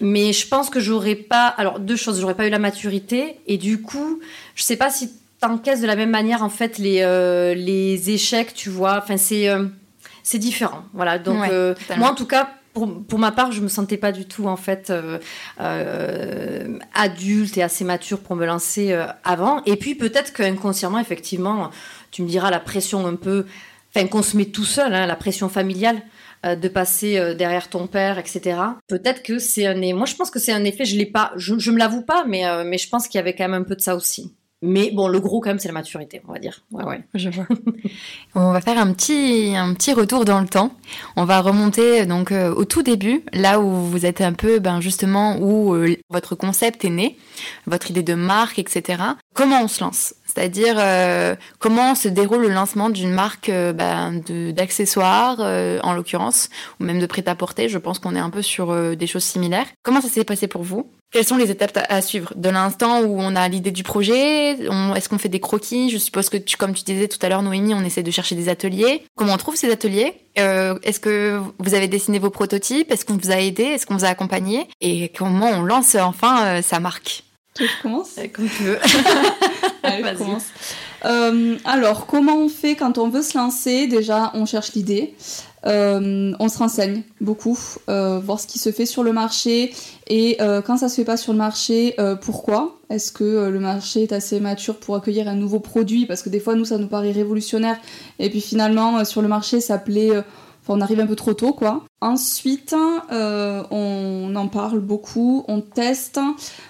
Mais 0.00 0.32
je 0.32 0.46
pense 0.46 0.70
que 0.70 0.80
j'aurais 0.80 1.14
pas. 1.14 1.46
Alors 1.46 1.78
deux 1.78 1.96
choses, 1.96 2.20
j'aurais 2.20 2.34
pas 2.34 2.46
eu 2.46 2.50
la 2.50 2.58
maturité 2.58 3.36
et 3.46 3.58
du 3.58 3.80
coup, 3.82 4.20
je 4.54 4.62
sais 4.62 4.76
pas 4.76 4.90
si 4.90 5.10
t'encaisses 5.40 5.80
de 5.80 5.86
la 5.86 5.96
même 5.96 6.10
manière 6.10 6.42
en 6.42 6.48
fait 6.48 6.78
les 6.78 7.00
euh, 7.02 7.54
les 7.54 8.10
échecs, 8.10 8.54
tu 8.54 8.70
vois. 8.70 8.98
Enfin 9.02 9.16
c'est 9.16 9.48
euh, 9.48 9.64
c'est 10.22 10.38
différent. 10.38 10.84
Voilà. 10.94 11.18
Donc 11.18 11.38
moi 11.96 12.10
en 12.10 12.14
tout 12.14 12.26
cas 12.26 12.50
pour, 13.08 13.18
ma 13.18 13.32
part, 13.32 13.52
je 13.52 13.62
me 13.62 13.68
sentais 13.68 13.96
pas 13.96 14.12
du 14.12 14.26
tout 14.26 14.46
en 14.46 14.56
fait 14.56 14.90
euh, 14.90 15.18
euh, 15.60 16.78
adulte 16.94 17.56
et 17.56 17.62
assez 17.62 17.84
mature 17.84 18.20
pour 18.20 18.36
me 18.36 18.44
lancer 18.44 18.92
euh, 18.92 19.06
avant. 19.24 19.62
Et 19.64 19.76
puis 19.76 19.94
peut-être 19.94 20.32
qu'inconsciemment, 20.32 20.98
effectivement, 20.98 21.70
tu 22.10 22.22
me 22.22 22.28
diras 22.28 22.50
la 22.50 22.60
pression 22.60 23.06
un 23.06 23.16
peu, 23.16 23.46
enfin 23.94 24.06
qu'on 24.06 24.22
se 24.22 24.36
met 24.36 24.46
tout 24.46 24.64
seul, 24.64 24.92
hein, 24.92 25.06
la 25.06 25.16
pression 25.16 25.48
familiale 25.48 26.02
de 26.44 26.68
passer 26.68 27.34
derrière 27.34 27.68
ton 27.68 27.88
père, 27.88 28.18
etc. 28.18 28.60
Peut-être 28.86 29.24
que 29.24 29.40
c'est 29.40 29.66
un. 29.66 29.74
Moi, 29.94 30.06
je 30.06 30.14
pense 30.14 30.30
que 30.30 30.38
c'est 30.38 30.52
un 30.52 30.62
effet. 30.62 30.84
Je 30.84 30.96
l'ai 30.96 31.06
pas. 31.06 31.32
Je, 31.36 31.58
je 31.58 31.72
me 31.72 31.78
l'avoue 31.78 32.02
pas, 32.02 32.24
mais 32.24 32.44
mais 32.64 32.78
je 32.78 32.88
pense 32.88 33.08
qu'il 33.08 33.18
y 33.18 33.20
avait 33.20 33.34
quand 33.34 33.48
même 33.48 33.62
un 33.62 33.64
peu 33.64 33.74
de 33.74 33.80
ça 33.80 33.96
aussi. 33.96 34.35
Mais 34.62 34.90
bon, 34.90 35.08
le 35.08 35.20
gros 35.20 35.40
quand 35.40 35.50
même, 35.50 35.58
c'est 35.58 35.68
la 35.68 35.74
maturité, 35.74 36.22
on 36.26 36.32
va 36.32 36.38
dire. 36.38 36.62
Ouais, 36.70 36.84
ouais. 36.84 37.04
Je 37.14 37.28
vois. 37.28 37.46
on 38.34 38.52
va 38.52 38.60
faire 38.62 38.78
un 38.78 38.90
petit, 38.92 39.54
un 39.54 39.74
petit 39.74 39.92
retour 39.92 40.24
dans 40.24 40.40
le 40.40 40.46
temps. 40.46 40.74
On 41.16 41.24
va 41.24 41.42
remonter 41.42 42.06
donc 42.06 42.32
euh, 42.32 42.54
au 42.54 42.64
tout 42.64 42.82
début, 42.82 43.22
là 43.34 43.60
où 43.60 43.70
vous 43.70 44.06
êtes 44.06 44.22
un 44.22 44.32
peu, 44.32 44.58
ben 44.58 44.80
justement, 44.80 45.36
où 45.38 45.74
euh, 45.74 45.96
votre 46.08 46.34
concept 46.34 46.86
est 46.86 46.90
né, 46.90 47.18
votre 47.66 47.90
idée 47.90 48.02
de 48.02 48.14
marque, 48.14 48.58
etc. 48.58 49.02
Comment 49.34 49.62
on 49.62 49.68
se 49.68 49.84
lance? 49.84 50.14
C'est-à-dire 50.24 50.76
euh, 50.78 51.36
comment 51.58 51.94
se 51.94 52.08
déroule 52.08 52.42
le 52.42 52.48
lancement 52.48 52.88
d'une 52.88 53.12
marque 53.12 53.50
ben, 53.50 54.22
d'accessoires, 54.52 55.40
en 55.40 55.94
l'occurrence, 55.94 56.48
ou 56.80 56.84
même 56.84 56.98
de 56.98 57.06
prêt-à-porter? 57.06 57.68
Je 57.68 57.78
pense 57.78 57.98
qu'on 57.98 58.14
est 58.14 58.20
un 58.20 58.30
peu 58.30 58.42
sur 58.42 58.96
des 58.96 59.06
choses 59.06 59.24
similaires. 59.24 59.66
Comment 59.82 60.00
ça 60.00 60.08
s'est 60.08 60.24
passé 60.24 60.46
pour 60.46 60.62
vous? 60.62 60.86
Quelles 61.12 61.24
sont 61.24 61.36
les 61.36 61.50
étapes 61.50 61.78
à 61.88 62.02
suivre? 62.02 62.32
De 62.36 62.48
l'instant 62.48 63.00
où 63.02 63.20
on 63.20 63.36
a 63.36 63.48
l'idée 63.48 63.70
du 63.70 63.82
projet, 63.82 64.50
est-ce 64.50 65.08
qu'on 65.08 65.18
fait 65.18 65.28
des 65.28 65.40
croquis? 65.40 65.88
Je 65.90 65.98
suppose 65.98 66.28
que, 66.28 66.36
tu, 66.36 66.56
comme 66.56 66.74
tu 66.74 66.82
disais 66.84 67.08
tout 67.08 67.18
à 67.22 67.28
l'heure, 67.28 67.42
Noémie, 67.42 67.74
on 67.74 67.84
essaie 67.84 68.02
de 68.02 68.10
chercher 68.10 68.34
des 68.34 68.48
ateliers. 68.48 69.02
Comment 69.16 69.34
on 69.34 69.36
trouve 69.38 69.56
ces 69.56 69.70
ateliers? 69.70 70.14
Euh, 70.38 70.78
Est-ce 70.82 71.00
que 71.00 71.40
vous 71.58 71.74
avez 71.74 71.88
dessiné 71.88 72.18
vos 72.18 72.30
prototypes? 72.30 72.90
Est-ce 72.90 73.04
qu'on 73.04 73.16
vous 73.16 73.30
a 73.30 73.36
aidé? 73.40 73.62
Est-ce 73.62 73.86
qu'on 73.86 73.96
vous 73.96 74.04
a 74.04 74.08
accompagné? 74.08 74.68
Et 74.80 75.10
comment 75.16 75.50
on 75.50 75.62
lance 75.62 75.94
enfin 75.94 76.44
euh, 76.46 76.62
sa 76.62 76.80
marque? 76.80 77.22
Je 77.58 77.64
commence 77.80 78.18
euh, 78.18 78.26
Comme 78.32 78.48
tu 78.48 78.64
veux. 78.64 78.78
Allez, 79.82 80.16
commence. 80.18 80.46
Alors, 81.02 82.06
comment 82.06 82.36
on 82.38 82.48
fait 82.48 82.74
quand 82.74 82.98
on 82.98 83.08
veut 83.08 83.22
se 83.22 83.36
lancer? 83.36 83.86
Déjà, 83.86 84.30
on 84.34 84.46
cherche 84.46 84.72
l'idée. 84.74 85.14
Euh, 85.66 86.32
on 86.38 86.48
se 86.48 86.58
renseigne 86.58 87.02
beaucoup, 87.20 87.58
euh, 87.88 88.20
voir 88.20 88.38
ce 88.38 88.46
qui 88.46 88.58
se 88.58 88.70
fait 88.70 88.86
sur 88.86 89.02
le 89.02 89.12
marché 89.12 89.72
et 90.06 90.36
euh, 90.40 90.62
quand 90.62 90.76
ça 90.76 90.88
se 90.88 90.94
fait 90.94 91.04
pas 91.04 91.16
sur 91.16 91.32
le 91.32 91.38
marché, 91.38 91.96
pourquoi? 92.22 92.78
Est-ce 92.88 93.10
que 93.10 93.48
le 93.48 93.58
marché 93.58 94.04
est 94.04 94.12
assez 94.12 94.38
mature 94.38 94.76
pour 94.76 94.94
accueillir 94.94 95.26
un 95.26 95.34
nouveau 95.34 95.58
produit? 95.58 96.06
Parce 96.06 96.22
que 96.22 96.28
des 96.28 96.38
fois, 96.38 96.54
nous, 96.54 96.64
ça 96.64 96.78
nous 96.78 96.86
paraît 96.86 97.10
révolutionnaire 97.10 97.76
et 98.18 98.30
puis 98.30 98.40
finalement, 98.40 99.04
sur 99.04 99.22
le 99.22 99.28
marché, 99.28 99.60
ça 99.60 99.78
plaît. 99.78 100.12
On 100.68 100.80
arrive 100.80 101.00
un 101.00 101.06
peu 101.06 101.16
trop 101.16 101.34
tôt, 101.34 101.52
quoi. 101.52 101.84
Ensuite, 102.00 102.74
on 103.10 104.32
en 104.34 104.48
parle 104.48 104.80
beaucoup, 104.80 105.44
on 105.48 105.60
teste, 105.60 106.20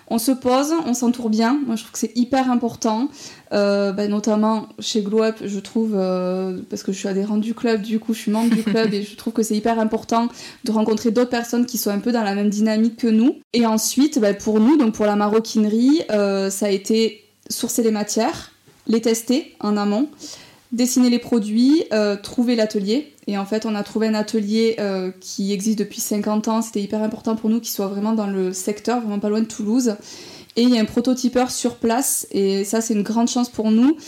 on 0.09 0.19
se 0.19 0.33
pose, 0.33 0.73
on 0.87 0.95
s'entoure 0.95 1.31
bien. 1.31 1.61
Moi, 1.67 1.77
je 1.77 1.83
trouve 1.83 1.93
que 1.93 1.99
c'est 1.99 2.17
hyper 2.17 2.51
important. 2.51 3.09
Euh, 3.53 3.93
bah, 3.93 4.09
notamment 4.09 4.67
chez 4.81 5.03
Glow 5.03 5.23
Up, 5.23 5.37
je 5.45 5.61
trouve, 5.61 5.93
euh, 5.95 6.59
parce 6.69 6.83
que 6.83 6.91
je 6.91 6.99
suis 6.99 7.09
adhérente 7.09 7.41
du 7.41 7.55
club, 7.55 7.83
du 7.83 8.01
coup 8.01 8.13
je 8.13 8.19
suis 8.19 8.31
membre 8.33 8.55
du 8.55 8.63
club 8.65 8.93
et 8.93 9.03
je 9.03 9.15
trouve 9.15 9.33
que 9.33 9.43
c'est 9.43 9.55
hyper 9.55 9.79
important 9.79 10.29
de 10.65 10.73
rencontrer 10.73 11.13
d'autres 11.13 11.31
personnes 11.31 11.65
qui 11.65 11.79
sont 11.79 11.91
un 11.91 12.01
peu 12.01 12.11
dans 12.11 12.25
la 12.25 12.35
même 12.35 12.51
dynamique 12.51 12.97
que 12.97 13.07
nous. 13.07 13.37
Et 13.53 13.65
ensuite, 13.65 14.19
bah, 14.19 14.35
pour 14.35 14.59
nous, 14.59 14.77
donc 14.77 14.95
pour 14.95 15.07
la 15.07 15.15
maroquinerie, 15.15 16.03
euh, 16.11 16.51
ça 16.51 16.67
a 16.67 16.71
été 16.71 17.25
sourcer 17.49 17.85
les 17.85 17.93
matières, 17.93 18.51
les 18.89 19.01
tester 19.01 19.55
en 19.61 19.77
amont, 19.77 20.09
dessiner 20.73 21.11
les 21.11 21.21
produits, 21.21 21.85
trouver 22.23 22.57
l'atelier. 22.57 23.13
Et 23.27 23.37
en 23.39 23.45
fait, 23.45 23.67
on 23.67 23.75
a 23.75 23.83
trouvé 23.83 24.07
un 24.07 24.15
atelier 24.15 24.77
qui 25.21 25.53
existe 25.53 25.79
depuis 25.79 26.01
50 26.01 26.49
ans. 26.49 26.63
C'était 26.63 26.83
hyper 26.83 27.03
important 27.03 27.37
pour 27.37 27.51
nous 27.51 27.61
qu'il 27.61 27.73
soit 27.73 27.89
vraiment 27.89 28.13
dans 28.13 28.27
le 28.29 28.53
secteur, 28.53 29.01
vraiment 29.01 29.19
pas 29.19 29.29
loin 29.29 29.41
de 29.41 29.47
Toulouse. 29.47 29.97
Et 30.59 30.63
il 30.63 30.71
y 30.71 30.79
a 30.79 30.81
un 30.81 30.87
prototypeur 30.87 31.51
sur 31.51 31.77
place, 31.77 32.27
et 32.31 32.65
ça 32.65 32.81
c'est 32.81 32.95
une 32.95 33.03
grande 33.03 33.29
chance 33.29 33.51
pour 33.51 33.71
nous. 33.71 33.99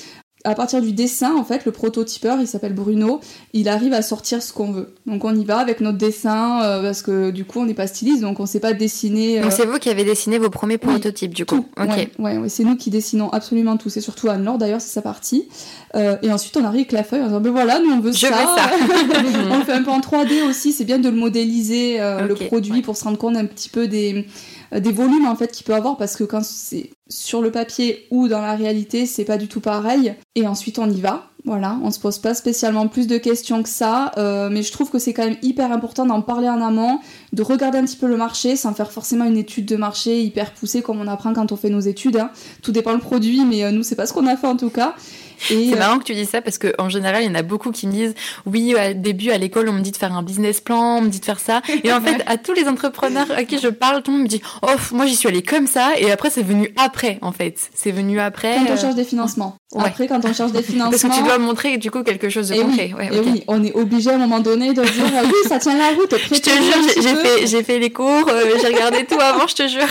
À 0.44 0.54
partir 0.54 0.80
du 0.80 0.92
dessin, 0.92 1.34
en 1.34 1.42
fait, 1.42 1.64
le 1.64 1.72
prototypeur, 1.72 2.40
il 2.40 2.46
s'appelle 2.46 2.72
Bruno, 2.72 3.20
il 3.54 3.68
arrive 3.68 3.92
à 3.92 4.02
sortir 4.02 4.40
ce 4.40 4.52
qu'on 4.52 4.70
veut. 4.70 4.94
Donc 5.04 5.24
on 5.24 5.34
y 5.34 5.44
va 5.44 5.58
avec 5.58 5.80
notre 5.80 5.98
dessin, 5.98 6.62
euh, 6.62 6.80
parce 6.80 7.02
que 7.02 7.30
du 7.30 7.44
coup 7.44 7.58
on 7.58 7.66
n'est 7.66 7.74
pas 7.74 7.88
styliste, 7.88 8.20
donc 8.20 8.38
on 8.38 8.46
sait 8.46 8.60
pas 8.60 8.72
dessiner. 8.72 9.40
Donc 9.40 9.50
euh, 9.50 9.54
c'est 9.54 9.66
vous 9.66 9.78
qui 9.78 9.90
avez 9.90 10.04
dessiné 10.04 10.38
vos 10.38 10.48
premiers 10.48 10.78
prototypes, 10.78 11.34
du 11.34 11.44
coup. 11.44 11.66
Ok. 11.76 12.08
Ouais, 12.20 12.38
ouais, 12.38 12.48
c'est 12.48 12.62
nous 12.62 12.76
qui 12.76 12.90
dessinons 12.90 13.30
absolument 13.30 13.76
tout. 13.76 13.90
C'est 13.90 14.00
surtout 14.00 14.28
Anne-Laure 14.28 14.58
d'ailleurs, 14.58 14.80
c'est 14.80 14.92
sa 14.92 15.02
partie. 15.02 15.48
Euh, 15.96 16.16
et 16.22 16.30
ensuite 16.30 16.56
on 16.56 16.64
arrive 16.64 16.80
avec 16.80 16.92
la 16.92 17.02
feuille 17.02 17.22
en 17.22 17.26
disant 17.26 17.40
ben 17.40 17.50
voilà, 17.50 17.80
nous 17.80 17.90
on 17.90 18.00
veut 18.00 18.12
Je 18.12 18.18
ça. 18.18 18.28
Veux 18.28 18.36
ça. 18.36 18.70
on 19.50 19.58
le 19.58 19.64
fait 19.64 19.72
un 19.72 19.82
peu 19.82 19.90
en 19.90 20.00
3D 20.00 20.48
aussi, 20.48 20.72
c'est 20.72 20.84
bien 20.84 21.00
de 21.00 21.08
le 21.08 21.16
modéliser, 21.16 21.98
le 21.98 22.34
produit, 22.34 22.82
pour 22.82 22.96
se 22.96 23.02
rendre 23.02 23.18
compte 23.18 23.36
un 23.36 23.46
petit 23.46 23.70
peu 23.70 23.88
des 23.88 24.24
des 24.72 24.92
volumes 24.92 25.26
en 25.26 25.36
fait 25.36 25.52
qu'il 25.52 25.64
peut 25.64 25.74
avoir 25.74 25.96
parce 25.96 26.16
que 26.16 26.24
quand 26.24 26.44
c'est 26.44 26.90
sur 27.08 27.40
le 27.40 27.50
papier 27.50 28.06
ou 28.10 28.28
dans 28.28 28.40
la 28.40 28.54
réalité, 28.54 29.06
c'est 29.06 29.24
pas 29.24 29.38
du 29.38 29.48
tout 29.48 29.60
pareil. 29.60 30.14
Et 30.34 30.46
ensuite 30.46 30.78
on 30.78 30.90
y 30.90 31.00
va. 31.00 31.30
Voilà, 31.44 31.78
on 31.82 31.90
se 31.90 32.00
pose 32.00 32.18
pas 32.18 32.34
spécialement 32.34 32.88
plus 32.88 33.06
de 33.06 33.16
questions 33.16 33.62
que 33.62 33.68
ça, 33.68 34.10
euh, 34.18 34.50
mais 34.50 34.62
je 34.62 34.70
trouve 34.72 34.90
que 34.90 34.98
c'est 34.98 35.14
quand 35.14 35.24
même 35.24 35.38
hyper 35.40 35.72
important 35.72 36.04
d'en 36.04 36.20
parler 36.20 36.48
en 36.48 36.60
amont, 36.60 36.98
de 37.32 37.42
regarder 37.42 37.78
un 37.78 37.84
petit 37.84 37.96
peu 37.96 38.08
le 38.08 38.16
marché 38.16 38.56
sans 38.56 38.74
faire 38.74 38.90
forcément 38.90 39.24
une 39.24 39.38
étude 39.38 39.64
de 39.64 39.76
marché 39.76 40.20
hyper 40.20 40.52
poussée 40.52 40.82
comme 40.82 41.00
on 41.00 41.06
apprend 41.06 41.32
quand 41.32 41.50
on 41.52 41.56
fait 41.56 41.70
nos 41.70 41.80
études. 41.80 42.16
Hein. 42.16 42.30
Tout 42.60 42.72
dépend 42.72 42.92
le 42.92 42.98
produit, 42.98 43.44
mais 43.46 43.64
euh, 43.64 43.70
nous 43.70 43.82
c'est 43.82 43.94
pas 43.94 44.06
ce 44.06 44.12
qu'on 44.12 44.26
a 44.26 44.36
fait 44.36 44.48
en 44.48 44.56
tout 44.56 44.68
cas. 44.68 44.94
C'est 45.38 45.74
euh, 45.74 45.76
marrant 45.76 45.98
que 45.98 46.04
tu 46.04 46.14
dis 46.14 46.26
ça 46.26 46.42
parce 46.42 46.58
qu'en 46.58 46.88
général, 46.88 47.22
il 47.22 47.28
y 47.28 47.30
en 47.30 47.34
a 47.34 47.42
beaucoup 47.42 47.70
qui 47.70 47.86
me 47.86 47.92
disent 47.92 48.14
oui, 48.46 48.74
au 48.74 48.94
début 48.94 49.30
à 49.30 49.38
l'école, 49.38 49.68
on 49.68 49.72
me 49.72 49.80
dit 49.80 49.92
de 49.92 49.96
faire 49.96 50.12
un 50.12 50.22
business 50.22 50.60
plan, 50.60 50.98
on 50.98 51.02
me 51.02 51.08
dit 51.08 51.20
de 51.20 51.24
faire 51.24 51.40
ça. 51.40 51.62
Et 51.84 51.92
en 51.92 52.00
fait, 52.00 52.22
à 52.26 52.36
tous 52.36 52.52
les 52.52 52.66
entrepreneurs 52.66 53.30
à 53.30 53.44
qui 53.44 53.58
je 53.58 53.68
parle, 53.68 54.02
tout 54.02 54.10
le 54.10 54.18
monde 54.18 54.26
me 54.26 54.28
dit 54.28 54.42
oh, 54.62 54.66
moi 54.92 55.06
j'y 55.06 55.16
suis 55.16 55.28
allée 55.28 55.42
comme 55.42 55.66
ça. 55.66 55.92
Et 55.98 56.10
après, 56.10 56.30
c'est 56.30 56.42
venu 56.42 56.72
après, 56.76 57.18
en 57.22 57.32
fait. 57.32 57.56
C'est 57.74 57.92
venu 57.92 58.20
après. 58.20 58.56
Quand 58.56 58.70
on 58.70 58.72
euh, 58.72 58.76
cherche 58.76 58.94
des 58.94 59.04
financements. 59.04 59.56
Après, 59.76 60.08
quand 60.08 60.24
on 60.24 60.32
cherche 60.32 60.52
des 60.52 60.62
financements. 60.62 60.90
Parce 60.90 61.02
que 61.02 61.18
tu 61.18 61.22
dois 61.22 61.38
montrer 61.38 61.76
du 61.76 61.90
coup 61.90 62.02
quelque 62.02 62.28
chose 62.28 62.48
de 62.48 62.54
et 62.54 62.60
concret. 62.60 62.92
Oui, 62.98 63.04
et 63.12 63.20
oui, 63.20 63.44
on 63.48 63.62
est 63.62 63.74
obligé 63.74 64.10
à 64.10 64.14
un 64.14 64.18
moment 64.18 64.40
donné 64.40 64.72
de 64.72 64.82
dire 64.82 65.04
oui, 65.24 65.48
ça 65.48 65.58
tient 65.58 65.76
la 65.76 65.88
route. 65.88 66.14
Je 66.32 66.40
te 66.40 66.50
jure, 66.50 67.02
j'ai 67.02 67.14
fait, 67.14 67.46
j'ai 67.46 67.62
fait 67.62 67.78
les 67.78 67.90
cours, 67.90 68.28
euh, 68.28 68.56
j'ai 68.60 68.68
regardé 68.68 69.04
tout 69.04 69.18
avant, 69.20 69.46
je 69.46 69.54
te 69.54 69.68
jure. 69.68 69.86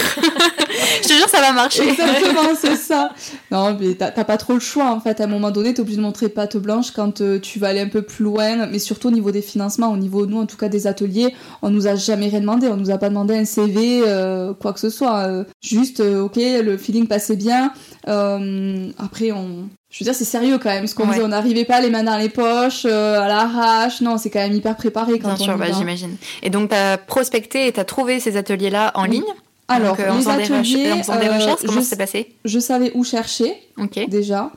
je 1.02 1.08
te 1.08 1.14
jure, 1.14 1.30
ça 1.30 1.42
va 1.42 1.52
marcher. 1.52 1.88
Exactement, 1.90 2.50
c'est 2.60 2.76
ça. 2.76 3.12
Non, 3.52 3.78
mais 3.80 3.96
t'as 3.96 4.12
pas 4.12 4.38
trop 4.38 4.54
le 4.54 4.60
choix 4.60 4.92
en 4.92 5.00
fait. 5.00 5.20
À 5.22 5.28
un 5.28 5.28
moment 5.40 5.52
donné, 5.52 5.74
t'es 5.74 5.82
obligé 5.82 5.98
de 5.98 6.02
montrer 6.02 6.30
patte 6.30 6.58
blanche 6.58 6.92
quand 6.92 7.22
euh, 7.22 7.40
tu 7.40 7.60
vas 7.60 7.70
aller 7.70 7.80
un 7.80 7.88
peu 7.88 8.02
plus 8.02 8.24
loin, 8.24 8.68
mais 8.68 8.80
surtout 8.80 9.08
au 9.08 9.12
niveau 9.12 9.32
des 9.32 9.42
financements, 9.42 9.92
au 9.92 9.98
niveau, 9.98 10.26
nous 10.26 10.40
en 10.40 10.46
tout 10.46 10.58
cas 10.58 10.70
des 10.70 10.88
ateliers, 10.88 11.34
on 11.62 11.70
nous 11.70 11.88
a 11.88 11.96
jamais 11.96 12.28
rien 12.28 12.42
demandé, 12.42 12.68
on 12.68 12.78
nous 12.78 12.92
a 12.92 12.98
pas 12.98 13.10
demandé 13.10 13.36
un 13.36 13.46
CV, 13.46 14.02
euh, 14.06 14.54
quoi 14.54 14.74
que 14.74 14.80
ce 14.80 14.90
soit. 14.90 15.28
Euh, 15.28 15.44
juste, 15.62 16.00
ok, 16.02 16.36
le 16.38 16.78
feeling 16.78 17.08
passait 17.08 17.36
bien. 17.36 17.72
après, 18.06 19.32
on, 19.32 19.70
je 19.90 20.00
veux 20.00 20.04
dire, 20.04 20.16
c'est 20.16 20.26
sérieux 20.26 20.58
quand 20.58 20.70
même. 20.70 20.88
Ce 20.88 20.96
qu'on 20.96 21.08
disait, 21.08 21.24
on 21.24 21.30
n'arrivait 21.30 21.66
pas 21.66 21.82
les 21.82 21.90
mains 21.90 22.04
dans 22.04 22.18
les 22.18 22.30
poches, 22.30 22.86
à 22.86 23.28
l'arrache. 23.28 24.02
Non, 24.02 24.18
c'est 24.18 24.30
quand 24.30 24.40
même 24.40 24.54
hyper 24.54 24.76
préparé 24.76 25.20
quand 25.20 25.36
Bien 25.36 25.38
sûr, 25.38 25.58
bah, 25.58 25.72
j'imagine. 25.72 26.18
Et 26.44 26.50
donc, 26.50 26.70
tu 26.70 26.76
as 26.76 26.98
prospecté 26.98 27.68
et 27.68 27.72
tu 27.72 27.80
as 27.80 27.86
trouvé 27.86 28.20
ces 28.20 28.38
ateliers-là 28.38 28.92
en 28.96 29.06
ligne? 29.06 29.24
Alors, 29.68 29.98
les 29.98 30.28
ateliers, 30.30 30.94
des 30.94 31.28
recherches, 31.28 31.62
comment 31.66 31.82
ça 31.82 31.90
s'est 31.90 31.98
passé? 31.98 32.36
Je 32.46 32.60
savais 32.60 32.92
où 32.96 33.04
chercher, 33.04 33.54
Ok. 33.78 34.00
déjà. 34.08 34.52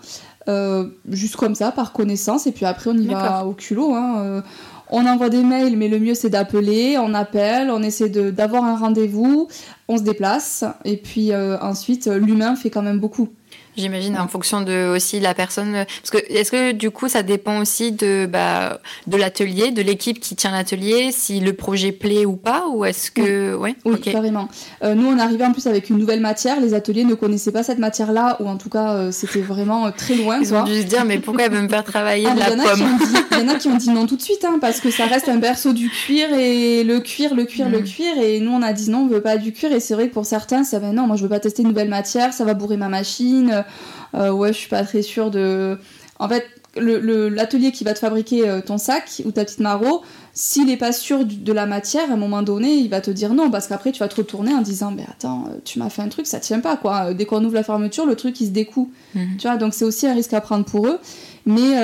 Euh, 0.49 0.87
juste 1.11 1.37
comme 1.37 1.55
ça, 1.55 1.71
par 1.71 1.93
connaissance, 1.93 2.47
et 2.47 2.53
puis 2.53 2.65
après 2.65 2.91
on 2.91 2.97
y 2.97 3.07
va 3.07 3.45
au 3.45 3.53
culot. 3.53 3.95
Hein. 3.95 4.17
Euh, 4.19 4.43
on 4.91 5.07
envoie 5.07 5.29
des 5.29 5.43
mails, 5.43 5.77
mais 5.77 5.89
le 5.89 5.99
mieux 5.99 6.15
c'est 6.15 6.31
d'appeler, 6.31 6.97
on 6.99 7.13
appelle, 7.13 7.71
on 7.71 7.83
essaie 7.83 8.09
d'avoir 8.09 8.65
un 8.65 8.77
rendez-vous, 8.77 9.49
on 9.89 9.99
se 9.99 10.03
déplace, 10.03 10.65
et 10.85 10.97
puis 10.97 11.33
euh, 11.33 11.59
ensuite 11.61 12.07
l'humain 12.07 12.57
fait 12.57 12.71
quand 12.71 12.83
même 12.83 12.99
beaucoup. 12.99 13.29
J'imagine 13.81 14.19
en 14.19 14.29
fonction 14.29 14.61
de 14.61 14.95
aussi 14.95 15.21
la 15.21 15.35
personne. 15.35 15.85
Parce 16.03 16.11
que 16.11 16.33
est-ce 16.33 16.51
que 16.51 16.73
du 16.73 16.91
coup 16.91 17.09
ça 17.09 17.23
dépend 17.23 17.61
aussi 17.61 17.93
de 17.93 18.29
bah, 18.31 18.81
de 19.07 19.17
l'atelier, 19.17 19.71
de 19.71 19.83
l'équipe 19.83 20.21
qui 20.21 20.37
tient 20.37 20.51
l'atelier, 20.51 21.11
si 21.13 21.41
le 21.41 21.53
projet 21.53 21.93
plaît 21.93 22.25
ou 22.27 22.37
pas, 22.37 22.67
ou 22.69 22.85
est-ce 22.85 23.11
que 23.11 23.55
oui, 23.55 23.77
oui 23.85 24.01
carrément. 24.01 24.49
Euh, 24.83 24.95
nous 24.95 25.07
on 25.07 25.19
arrivait 25.19 25.45
en 25.45 25.53
plus 25.53 25.67
avec 25.67 25.91
une 25.91 25.99
nouvelle 25.99 26.21
matière. 26.21 26.61
Les 26.61 26.75
ateliers 26.75 27.05
ne 27.05 27.15
connaissaient 27.15 27.53
pas 27.53 27.63
cette 27.63 27.79
matière-là, 27.79 28.37
ou 28.41 28.49
en 28.49 28.57
tout 28.57 28.69
cas 28.69 28.95
euh, 28.95 29.13
c'était 29.13 29.41
vraiment 29.41 29.87
euh, 29.87 29.91
très 29.97 30.15
loin. 30.15 30.39
Ils 30.41 30.55
ont 30.55 30.65
dû 30.65 30.81
se 30.81 30.87
dire 30.87 31.05
mais 31.05 31.19
pourquoi 31.19 31.45
elle 31.45 31.53
veut 31.53 31.63
me 31.63 31.69
faire 31.69 31.85
travailler 31.85 32.27
ah, 32.31 32.35
de 32.35 32.41
la 32.41 32.65
pomme 32.65 32.99
Il 33.33 33.39
y 33.39 33.43
en 33.43 33.49
a 33.49 33.55
qui 33.57 33.69
ont 33.69 33.77
dit 33.77 33.91
non 33.91 34.07
tout 34.07 34.17
de 34.17 34.23
suite, 34.23 34.45
hein, 34.45 34.59
parce 34.61 34.81
que 34.81 34.91
ça 34.91 35.07
reste 35.07 35.29
un 35.29 35.39
berceau 35.39 35.73
du 35.73 35.89
cuir 35.89 36.33
et 36.33 36.85
le 36.85 37.01
cuir, 37.01 37.35
le 37.35 37.45
cuir, 37.45 37.69
le 37.69 37.81
mm. 37.81 37.85
cuir. 37.85 38.19
Et 38.23 38.41
nous 38.41 38.53
on 38.53 38.63
a 38.63 38.73
dit 38.73 38.91
non, 38.91 39.01
on 39.01 39.07
veut 39.07 39.23
pas 39.23 39.37
du 39.37 39.53
cuir. 39.53 39.73
Et 39.73 39.81
c'est 39.81 39.95
vrai 39.95 40.09
que 40.09 40.15
pour 40.15 40.27
certains, 40.27 40.65
ça 40.65 40.79
va 40.79 40.93
non, 40.93 41.07
moi 41.07 41.17
je 41.17 41.23
veux 41.23 41.29
pas 41.29 41.41
tester 41.41 41.63
une 41.63 41.69
nouvelle 41.69 41.89
matière, 41.89 42.33
ça 42.33 42.45
va 42.45 42.55
bourrer 42.55 42.77
ma 42.77 42.89
machine. 42.89 43.65
Euh, 44.15 44.31
ouais, 44.31 44.53
je 44.53 44.59
suis 44.59 44.69
pas 44.69 44.85
très 44.85 45.03
sûre 45.03 45.31
de. 45.31 45.79
En 46.19 46.29
fait, 46.29 46.47
l'atelier 46.77 47.73
qui 47.73 47.85
va 47.85 47.95
te 47.95 47.99
fabriquer 47.99 48.49
euh, 48.49 48.61
ton 48.61 48.79
sac 48.79 49.23
ou 49.25 49.33
ta 49.33 49.45
petite 49.45 49.61
maro, 49.61 50.03
s'il 50.35 50.67
n'est 50.67 50.77
pas 50.77 50.93
sûr 50.93 51.25
de 51.25 51.53
la 51.53 51.67
matière, 51.67 52.11
à 52.11 52.15
un 52.15 52.17
moment 52.17 52.43
donné, 52.43 52.75
il 52.75 52.89
va 52.89 53.01
te 53.01 53.11
dire 53.11 53.33
non, 53.35 53.51
parce 53.51 53.67
qu'après 53.67 53.93
tu 53.93 54.01
vas 54.01 54.09
te 54.09 54.17
retourner 54.17 54.55
en 54.55 54.61
disant, 54.61 54.91
mais 54.91 55.05
attends, 55.09 55.45
euh, 55.49 55.59
tu 55.65 55.79
m'as 55.79 55.91
fait 55.91 56.03
un 56.03 56.09
truc, 56.09 56.27
ça 56.27 56.41
tient 56.41 56.61
pas, 56.61 56.77
quoi. 56.77 57.15
Dès 57.15 57.25
qu'on 57.25 57.45
ouvre 57.45 57.55
la 57.55 57.63
fermeture, 57.63 58.07
le 58.07 58.17
truc 58.17 58.41
il 58.41 58.47
se 58.47 58.53
découe. 58.53 58.93
Mhm. 59.15 59.37
Tu 59.39 59.47
vois, 59.47 59.57
donc 59.57 59.75
c'est 59.75 59.85
aussi 59.85 60.07
un 60.07 60.15
risque 60.15 60.35
à 60.35 60.41
prendre 60.41 60.65
pour 60.65 60.87
eux. 60.87 60.99
Mais 61.47 61.75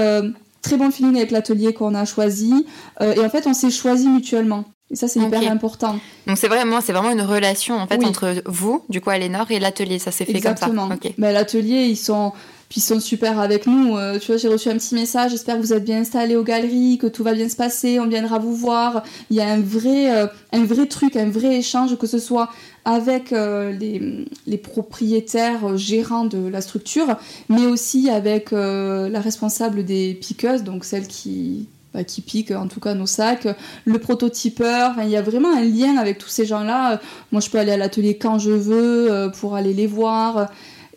très 0.60 0.76
bon 0.76 0.90
feeling 0.90 1.16
avec 1.16 1.30
l'atelier 1.30 1.72
qu'on 1.72 1.94
a 1.94 2.04
choisi. 2.04 2.66
et 3.00 3.20
en 3.20 3.30
fait, 3.30 3.46
on 3.46 3.54
s'est 3.54 3.70
choisi 3.70 4.08
mutuellement. 4.08 4.64
Et 4.90 4.94
ça, 4.94 5.08
c'est 5.08 5.20
hyper 5.20 5.50
important. 5.50 5.98
Donc, 6.28 6.38
c'est 6.38 6.46
vraiment, 6.46 6.80
c'est 6.80 6.92
vraiment 6.92 7.10
une 7.10 7.22
relation, 7.22 7.76
en 7.76 7.88
fait, 7.88 8.04
entre 8.04 8.34
vous, 8.46 8.84
du 8.88 9.00
coup, 9.00 9.10
Alénor, 9.10 9.50
et 9.50 9.58
l'atelier. 9.58 9.98
Ça 9.98 10.12
s'est 10.12 10.24
fait 10.24 10.34
comme 10.34 10.56
ça. 10.56 10.68
Exactement. 10.68 10.88
Mais 11.18 11.32
l'atelier, 11.32 11.86
ils 11.86 11.96
sont, 11.96 12.32
puis 12.68 12.78
ils 12.80 12.84
sont 12.84 13.00
super 13.00 13.40
avec 13.40 13.66
nous. 13.66 13.96
Euh, 13.96 14.20
tu 14.20 14.28
vois, 14.28 14.36
j'ai 14.36 14.46
reçu 14.46 14.68
un 14.68 14.76
petit 14.76 14.94
message, 14.94 15.32
j'espère 15.32 15.56
que 15.56 15.62
vous 15.62 15.72
êtes 15.72 15.84
bien 15.84 15.98
installés 15.98 16.36
aux 16.36 16.44
galeries, 16.44 16.98
que 16.98 17.08
tout 17.08 17.24
va 17.24 17.34
bien 17.34 17.48
se 17.48 17.56
passer, 17.56 17.98
on 17.98 18.06
viendra 18.06 18.38
vous 18.38 18.54
voir. 18.54 19.02
Il 19.30 19.36
y 19.36 19.40
a 19.40 19.48
un 19.48 19.60
vrai, 19.60 20.16
euh, 20.16 20.28
un 20.52 20.64
vrai 20.64 20.86
truc, 20.86 21.16
un 21.16 21.30
vrai 21.30 21.56
échange, 21.56 21.98
que 21.98 22.06
ce 22.06 22.20
soit 22.20 22.48
avec 22.84 23.32
les, 23.32 24.24
les, 24.46 24.58
propriétaires 24.58 25.76
gérants 25.76 26.26
de 26.26 26.46
la 26.46 26.60
structure, 26.60 27.16
mais 27.48 27.66
aussi 27.66 28.08
avec 28.10 28.52
la 28.52 29.20
responsable 29.20 29.84
des 29.84 30.14
piqueuses, 30.14 30.62
donc 30.62 30.84
celle 30.84 31.08
qui, 31.08 31.66
qui 32.04 32.20
pique 32.20 32.50
en 32.50 32.68
tout 32.68 32.80
cas 32.80 32.94
nos 32.94 33.06
sacs, 33.06 33.48
le 33.84 33.98
prototypeur, 33.98 34.94
il 35.02 35.08
y 35.08 35.16
a 35.16 35.22
vraiment 35.22 35.54
un 35.54 35.62
lien 35.62 35.96
avec 35.96 36.18
tous 36.18 36.28
ces 36.28 36.46
gens-là. 36.46 37.00
Moi 37.32 37.40
je 37.40 37.50
peux 37.50 37.58
aller 37.58 37.72
à 37.72 37.76
l'atelier 37.76 38.16
quand 38.18 38.38
je 38.38 38.50
veux 38.50 39.10
euh, 39.10 39.28
pour 39.28 39.54
aller 39.54 39.74
les 39.74 39.86
voir. 39.86 40.48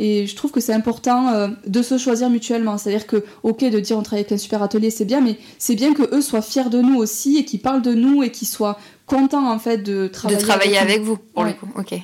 Et 0.02 0.28
je 0.28 0.36
trouve 0.36 0.52
que 0.52 0.62
c'est 0.62 0.74
important 0.74 1.28
euh, 1.34 1.50
de 1.68 1.82
se 1.82 1.98
choisir 1.98 2.30
mutuellement. 2.30 2.78
C'est-à-dire 2.78 3.06
que, 3.06 3.26
ok, 3.44 3.66
de 3.70 3.80
dire 3.82 3.98
on 3.98 4.02
travaille 4.02 4.22
avec 4.22 4.32
un 4.32 4.38
super 4.38 4.64
atelier, 4.64 4.92
c'est 4.92 5.04
bien, 5.04 5.20
mais 5.20 5.38
c'est 5.58 5.76
bien 5.76 5.94
que 5.94 6.16
eux 6.16 6.22
soient 6.22 6.42
fiers 6.42 6.70
de 6.70 6.80
nous 6.80 6.98
aussi 6.98 7.38
et 7.38 7.44
qu'ils 7.44 7.60
parlent 7.60 7.82
de 7.82 7.94
nous 7.94 8.24
et 8.24 8.32
qu'ils 8.32 8.48
soient 8.48 8.80
contents 9.06 9.52
en 9.52 9.60
fait 9.60 9.80
de 9.80 10.08
travailler, 10.08 10.40
de 10.40 10.46
travailler 10.46 10.78
avec, 10.78 11.02
vous. 11.02 11.18
pour 11.18 11.44
le 11.44 11.52
coup. 11.52 11.68
Ok. 11.78 12.00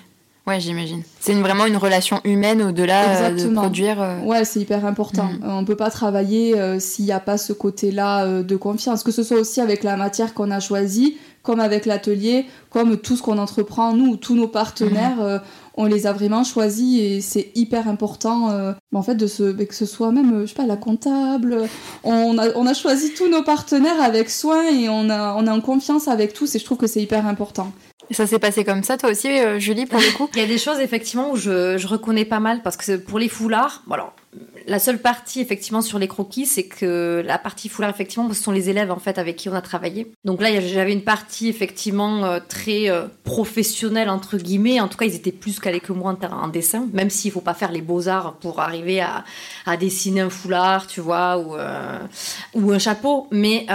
Ouais, 0.48 0.60
j'imagine. 0.60 1.02
C'est 1.20 1.34
vraiment 1.34 1.66
une 1.66 1.78
relation 1.78 2.22
humaine 2.24 2.62
au-delà 2.62 3.30
euh, 3.30 3.32
de 3.32 3.52
produire. 3.52 4.00
Euh. 4.00 4.20
Ouais, 4.20 4.46
c'est 4.46 4.60
hyper 4.60 4.86
important. 4.86 5.26
Mm. 5.26 5.44
Euh, 5.44 5.50
on 5.50 5.66
peut 5.66 5.76
pas 5.76 5.90
travailler 5.90 6.80
s'il 6.80 7.06
n'y 7.06 7.12
a 7.12 7.20
pas 7.20 7.38
ce 7.38 7.52
côté-là 7.52 8.44
de 8.44 8.56
confiance, 8.56 9.04
que 9.04 9.12
ce 9.12 9.24
soit 9.24 9.38
aussi 9.38 9.60
avec 9.60 9.84
la 9.84 9.98
matière 9.98 10.36
qu'on 10.36 10.52
a 10.52 10.60
choisie, 10.60 11.18
comme 11.42 11.60
avec 11.60 11.88
l'atelier, 11.88 12.46
comme 12.70 12.98
tout 12.98 13.16
ce 13.16 13.24
qu'on 13.24 13.40
entreprend, 13.40 13.94
nous, 13.94 14.18
tous 14.18 14.36
nos 14.36 14.48
partenaires, 14.48 15.18
mm. 15.18 15.42
on 15.78 15.86
les 15.86 16.06
a 16.06 16.14
vraiment 16.14 16.44
choisis 16.44 17.02
et 17.02 17.22
c'est 17.22 17.52
hyper 17.56 17.88
important 17.88 18.76
en 18.94 19.02
fait 19.02 19.16
de 19.16 19.26
se, 19.26 19.52
que 19.52 19.74
ce 19.74 19.88
soit 19.88 20.12
même, 20.12 20.42
je 20.42 20.48
sais 20.48 20.56
pas, 20.56 20.68
la 20.68 20.78
comptable. 20.78 21.58
On 22.04 22.38
a, 22.38 22.56
on 22.56 22.68
a 22.68 22.74
choisi 22.76 23.14
tous 23.16 23.30
nos 23.30 23.42
partenaires 23.42 24.00
avec 24.02 24.30
soin 24.30 24.64
et 24.70 24.90
on 24.90 25.10
a, 25.10 25.34
on 25.34 25.48
a 25.48 25.52
en 25.52 25.62
confiance 25.62 26.08
avec 26.08 26.34
tous 26.34 26.54
et 26.54 26.60
je 26.60 26.66
trouve 26.66 26.78
que 26.78 26.88
c'est 26.88 27.02
hyper 27.02 27.26
important. 27.26 27.72
Ça 28.12 28.28
s'est 28.28 28.40
passé 28.40 28.64
comme 28.64 28.84
ça, 28.84 28.98
toi 28.98 29.10
aussi, 29.10 29.28
euh, 29.28 29.60
Julie, 29.60 29.86
pour 29.86 30.00
le 30.00 30.16
coup 30.16 30.30
Il 30.36 30.40
y 30.40 30.44
a 30.44 30.48
des 30.48 30.58
choses, 30.58 30.80
effectivement, 30.80 31.32
où 31.32 31.38
je, 31.38 31.78
je 31.78 31.88
reconnais 31.88 32.26
pas 32.26 32.40
mal, 32.40 32.62
parce 32.62 32.78
que 32.78 32.98
pour 32.98 33.20
les 33.20 33.30
foulards, 33.30 33.84
bon 33.88 33.96
la 34.68 34.80
seule 34.80 34.98
partie, 35.00 35.42
effectivement, 35.42 35.82
sur 35.82 36.00
les 36.00 36.08
croquis, 36.08 36.46
c'est 36.46 36.64
que 36.64 37.24
la 37.24 37.38
partie 37.38 37.70
foulard, 37.70 37.92
effectivement, 37.92 38.28
ce 38.30 38.42
sont 38.42 38.52
les 38.52 38.70
élèves, 38.70 38.92
en 38.92 38.98
fait, 38.98 39.20
avec 39.20 39.36
qui 39.36 39.48
on 39.48 39.54
a 39.54 39.62
travaillé. 39.62 40.12
Donc 40.24 40.42
là, 40.42 40.60
j'avais 40.60 40.92
une 40.92 41.04
partie, 41.04 41.50
effectivement, 41.50 42.26
euh, 42.26 42.40
très 42.48 42.90
euh, 42.90 43.04
professionnelle, 43.24 44.10
entre 44.10 44.38
guillemets. 44.38 44.80
En 44.80 44.88
tout 44.88 44.98
cas, 44.98 45.06
ils 45.06 45.16
étaient 45.16 45.32
plus 45.32 45.60
calés 45.60 45.80
que 45.80 45.94
moi 45.94 46.18
en, 46.20 46.32
en 46.32 46.48
dessin, 46.48 46.88
même 46.94 47.12
s'il 47.12 47.32
faut 47.32 47.42
pas 47.42 47.54
faire 47.54 47.72
les 47.72 47.82
beaux-arts 47.82 48.38
pour 48.38 48.60
arriver 48.60 49.02
à, 49.02 49.24
à, 49.68 49.78
dessiner 49.78 50.22
un 50.22 50.32
foulard, 50.32 50.88
tu 50.88 51.00
vois, 51.00 51.38
ou, 51.38 51.56
ou 52.56 52.72
un 52.72 52.80
chapeau. 52.80 53.28
Mais 53.30 53.68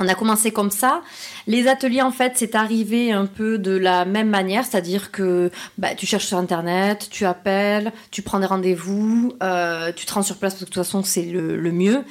on 0.00 0.08
a 0.08 0.14
commencé 0.14 0.50
comme 0.50 0.70
ça. 0.70 1.02
Les 1.46 1.68
ateliers, 1.68 2.02
en 2.02 2.10
fait, 2.10 2.32
c'est 2.36 2.54
arrivé 2.54 3.12
un 3.12 3.26
peu 3.26 3.58
de 3.58 3.76
la 3.76 4.04
même 4.04 4.28
manière, 4.28 4.64
c'est-à-dire 4.64 5.10
que 5.10 5.50
bah, 5.78 5.94
tu 5.94 6.06
cherches 6.06 6.26
sur 6.26 6.38
Internet, 6.38 7.08
tu 7.10 7.24
appelles, 7.24 7.92
tu 8.10 8.22
prends 8.22 8.40
des 8.40 8.46
rendez-vous, 8.46 9.32
euh, 9.42 9.92
tu 9.94 10.06
te 10.06 10.12
rends 10.12 10.22
sur 10.22 10.36
place 10.36 10.54
parce 10.54 10.64
que 10.64 10.68
de 10.68 10.74
toute 10.74 10.84
façon, 10.84 11.02
c'est 11.02 11.22
le, 11.22 11.72
mieux. 11.72 12.04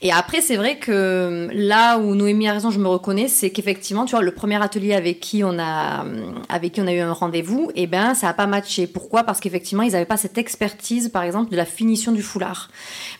Et 0.00 0.12
après, 0.12 0.40
c'est 0.40 0.56
vrai 0.56 0.78
que 0.78 1.48
là 1.52 1.98
où 1.98 2.14
Noémie 2.14 2.48
a 2.48 2.52
raison, 2.52 2.70
je 2.70 2.78
me 2.78 2.88
reconnais, 2.88 3.28
c'est 3.28 3.50
qu'effectivement, 3.50 4.04
tu 4.04 4.12
vois, 4.12 4.22
le 4.22 4.30
premier 4.32 4.62
atelier 4.62 4.94
avec 4.94 5.18
qui 5.20 5.42
on 5.42 5.58
a, 5.58 6.04
avec 6.48 6.72
qui 6.72 6.80
on 6.80 6.86
a 6.86 6.92
eu 6.92 7.00
un 7.00 7.12
rendez-vous, 7.12 7.70
eh 7.74 7.86
ben, 7.86 8.14
ça 8.14 8.28
n'a 8.28 8.34
pas 8.34 8.46
matché. 8.46 8.86
Pourquoi? 8.86 9.24
Parce 9.24 9.40
qu'effectivement, 9.40 9.82
ils 9.82 9.92
n'avaient 9.92 10.04
pas 10.04 10.16
cette 10.16 10.38
expertise, 10.38 11.08
par 11.08 11.22
exemple, 11.22 11.50
de 11.50 11.56
la 11.56 11.64
finition 11.64 12.12
du 12.12 12.22
foulard. 12.22 12.70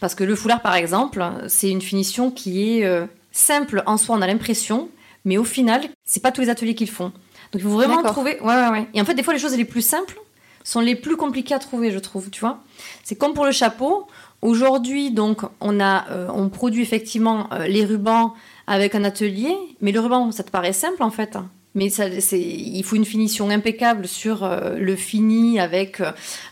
Parce 0.01 0.15
que 0.15 0.25
le 0.25 0.37
foulard, 0.37 0.63
par 0.63 0.75
exemple, 0.75 1.25
c'est 1.49 1.71
une 1.71 1.83
finition 1.83 2.31
qui 2.31 2.79
est 2.79 2.85
euh, 2.85 3.07
simple 3.39 3.83
en 3.87 3.97
soi, 3.97 4.17
on 4.17 4.23
a 4.23 4.27
l'impression, 4.27 4.89
mais 5.25 5.39
au 5.39 5.45
final, 5.45 5.83
c'est 6.05 6.23
pas 6.23 6.33
tous 6.33 6.41
les 6.41 6.49
ateliers 6.51 6.75
qu'ils 6.75 6.91
font. 6.91 7.13
Donc 7.53 7.55
il 7.55 7.63
faut 7.63 7.71
vraiment 7.71 8.03
trouver. 8.03 8.39
Ouais, 8.41 8.55
ouais, 8.55 8.69
ouais. 8.69 8.87
Et 8.95 9.01
en 9.01 9.05
fait, 9.05 9.15
des 9.15 9.23
fois, 9.23 9.33
les 9.33 9.39
choses 9.39 9.57
les 9.57 9.65
plus 9.65 9.83
simples 9.83 10.19
sont 10.65 10.81
les 10.81 10.95
plus 10.95 11.17
compliquées 11.17 11.55
à 11.55 11.59
trouver, 11.59 11.91
je 11.91 11.99
trouve. 11.99 12.31
Tu 12.31 12.41
vois 12.41 12.61
C'est 13.05 13.17
comme 13.17 13.33
pour 13.33 13.47
le 13.47 13.53
chapeau. 13.53 14.07
Aujourd'hui, 14.43 15.11
donc, 15.11 15.43
on 15.61 15.81
a, 15.81 16.09
euh, 16.11 16.29
on 16.33 16.49
produit 16.49 16.83
effectivement 16.83 17.49
euh, 17.53 17.67
les 17.67 17.85
rubans 17.85 18.35
avec 18.67 18.95
un 18.95 19.03
atelier, 19.03 19.57
mais 19.81 19.93
le 19.93 20.01
ruban, 20.01 20.31
ça 20.31 20.45
te 20.45 20.51
paraît 20.51 20.75
simple 20.75 21.03
en 21.03 21.11
fait. 21.11 21.39
Mais 21.75 21.91
ça, 21.91 22.07
il 22.09 22.83
faut 22.83 22.97
une 22.97 23.05
finition 23.05 23.51
impeccable 23.51 24.07
sur 24.07 24.43
euh, 24.43 24.77
le 24.77 24.97
fini 24.97 25.61
avec 25.61 26.03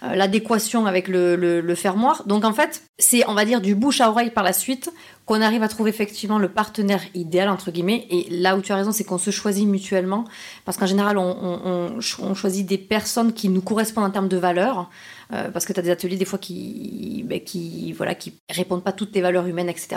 l'adéquation 0.02 0.86
avec 0.86 1.08
le, 1.08 1.36
le, 1.36 1.60
le, 1.60 1.74
fermoir. 1.74 2.22
Donc 2.26 2.44
en 2.44 2.52
fait, 2.52 2.82
c'est 2.98 3.26
on 3.28 3.34
va 3.34 3.44
dire 3.44 3.60
du 3.60 3.74
bouche 3.74 4.00
à 4.00 4.10
oreille 4.10 4.30
par 4.30 4.44
la 4.44 4.52
suite 4.52 4.90
qu'on 5.26 5.42
arrive 5.42 5.64
à 5.64 5.68
trouver 5.68 5.90
effectivement 5.90 6.38
le 6.38 6.48
partenaire 6.48 7.02
idéal, 7.14 7.48
entre 7.48 7.72
guillemets. 7.72 8.06
Et 8.10 8.28
là 8.30 8.56
où 8.56 8.62
tu 8.62 8.70
as 8.72 8.76
raison, 8.76 8.92
c'est 8.92 9.02
qu'on 9.02 9.18
se 9.18 9.30
choisit 9.30 9.66
mutuellement. 9.66 10.24
Parce 10.64 10.78
qu'en 10.78 10.86
général, 10.86 11.18
on, 11.18 12.00
choisit 12.00 12.64
des 12.64 12.78
personnes 12.78 13.32
qui 13.32 13.48
nous 13.48 13.60
correspondent 13.60 14.04
en 14.04 14.10
termes 14.10 14.28
de 14.28 14.36
valeurs. 14.36 14.88
Euh, 15.32 15.50
parce 15.50 15.66
que 15.66 15.72
tu 15.72 15.80
as 15.80 15.82
des 15.82 15.90
ateliers 15.90 16.16
des 16.16 16.24
fois 16.24 16.38
qui, 16.38 17.24
ben, 17.26 17.40
qui, 17.40 17.92
voilà, 17.92 18.14
qui 18.14 18.34
répondent 18.48 18.84
pas 18.84 18.92
toutes 18.92 19.10
tes 19.10 19.20
valeurs 19.20 19.48
humaines, 19.48 19.68
etc. 19.68 19.96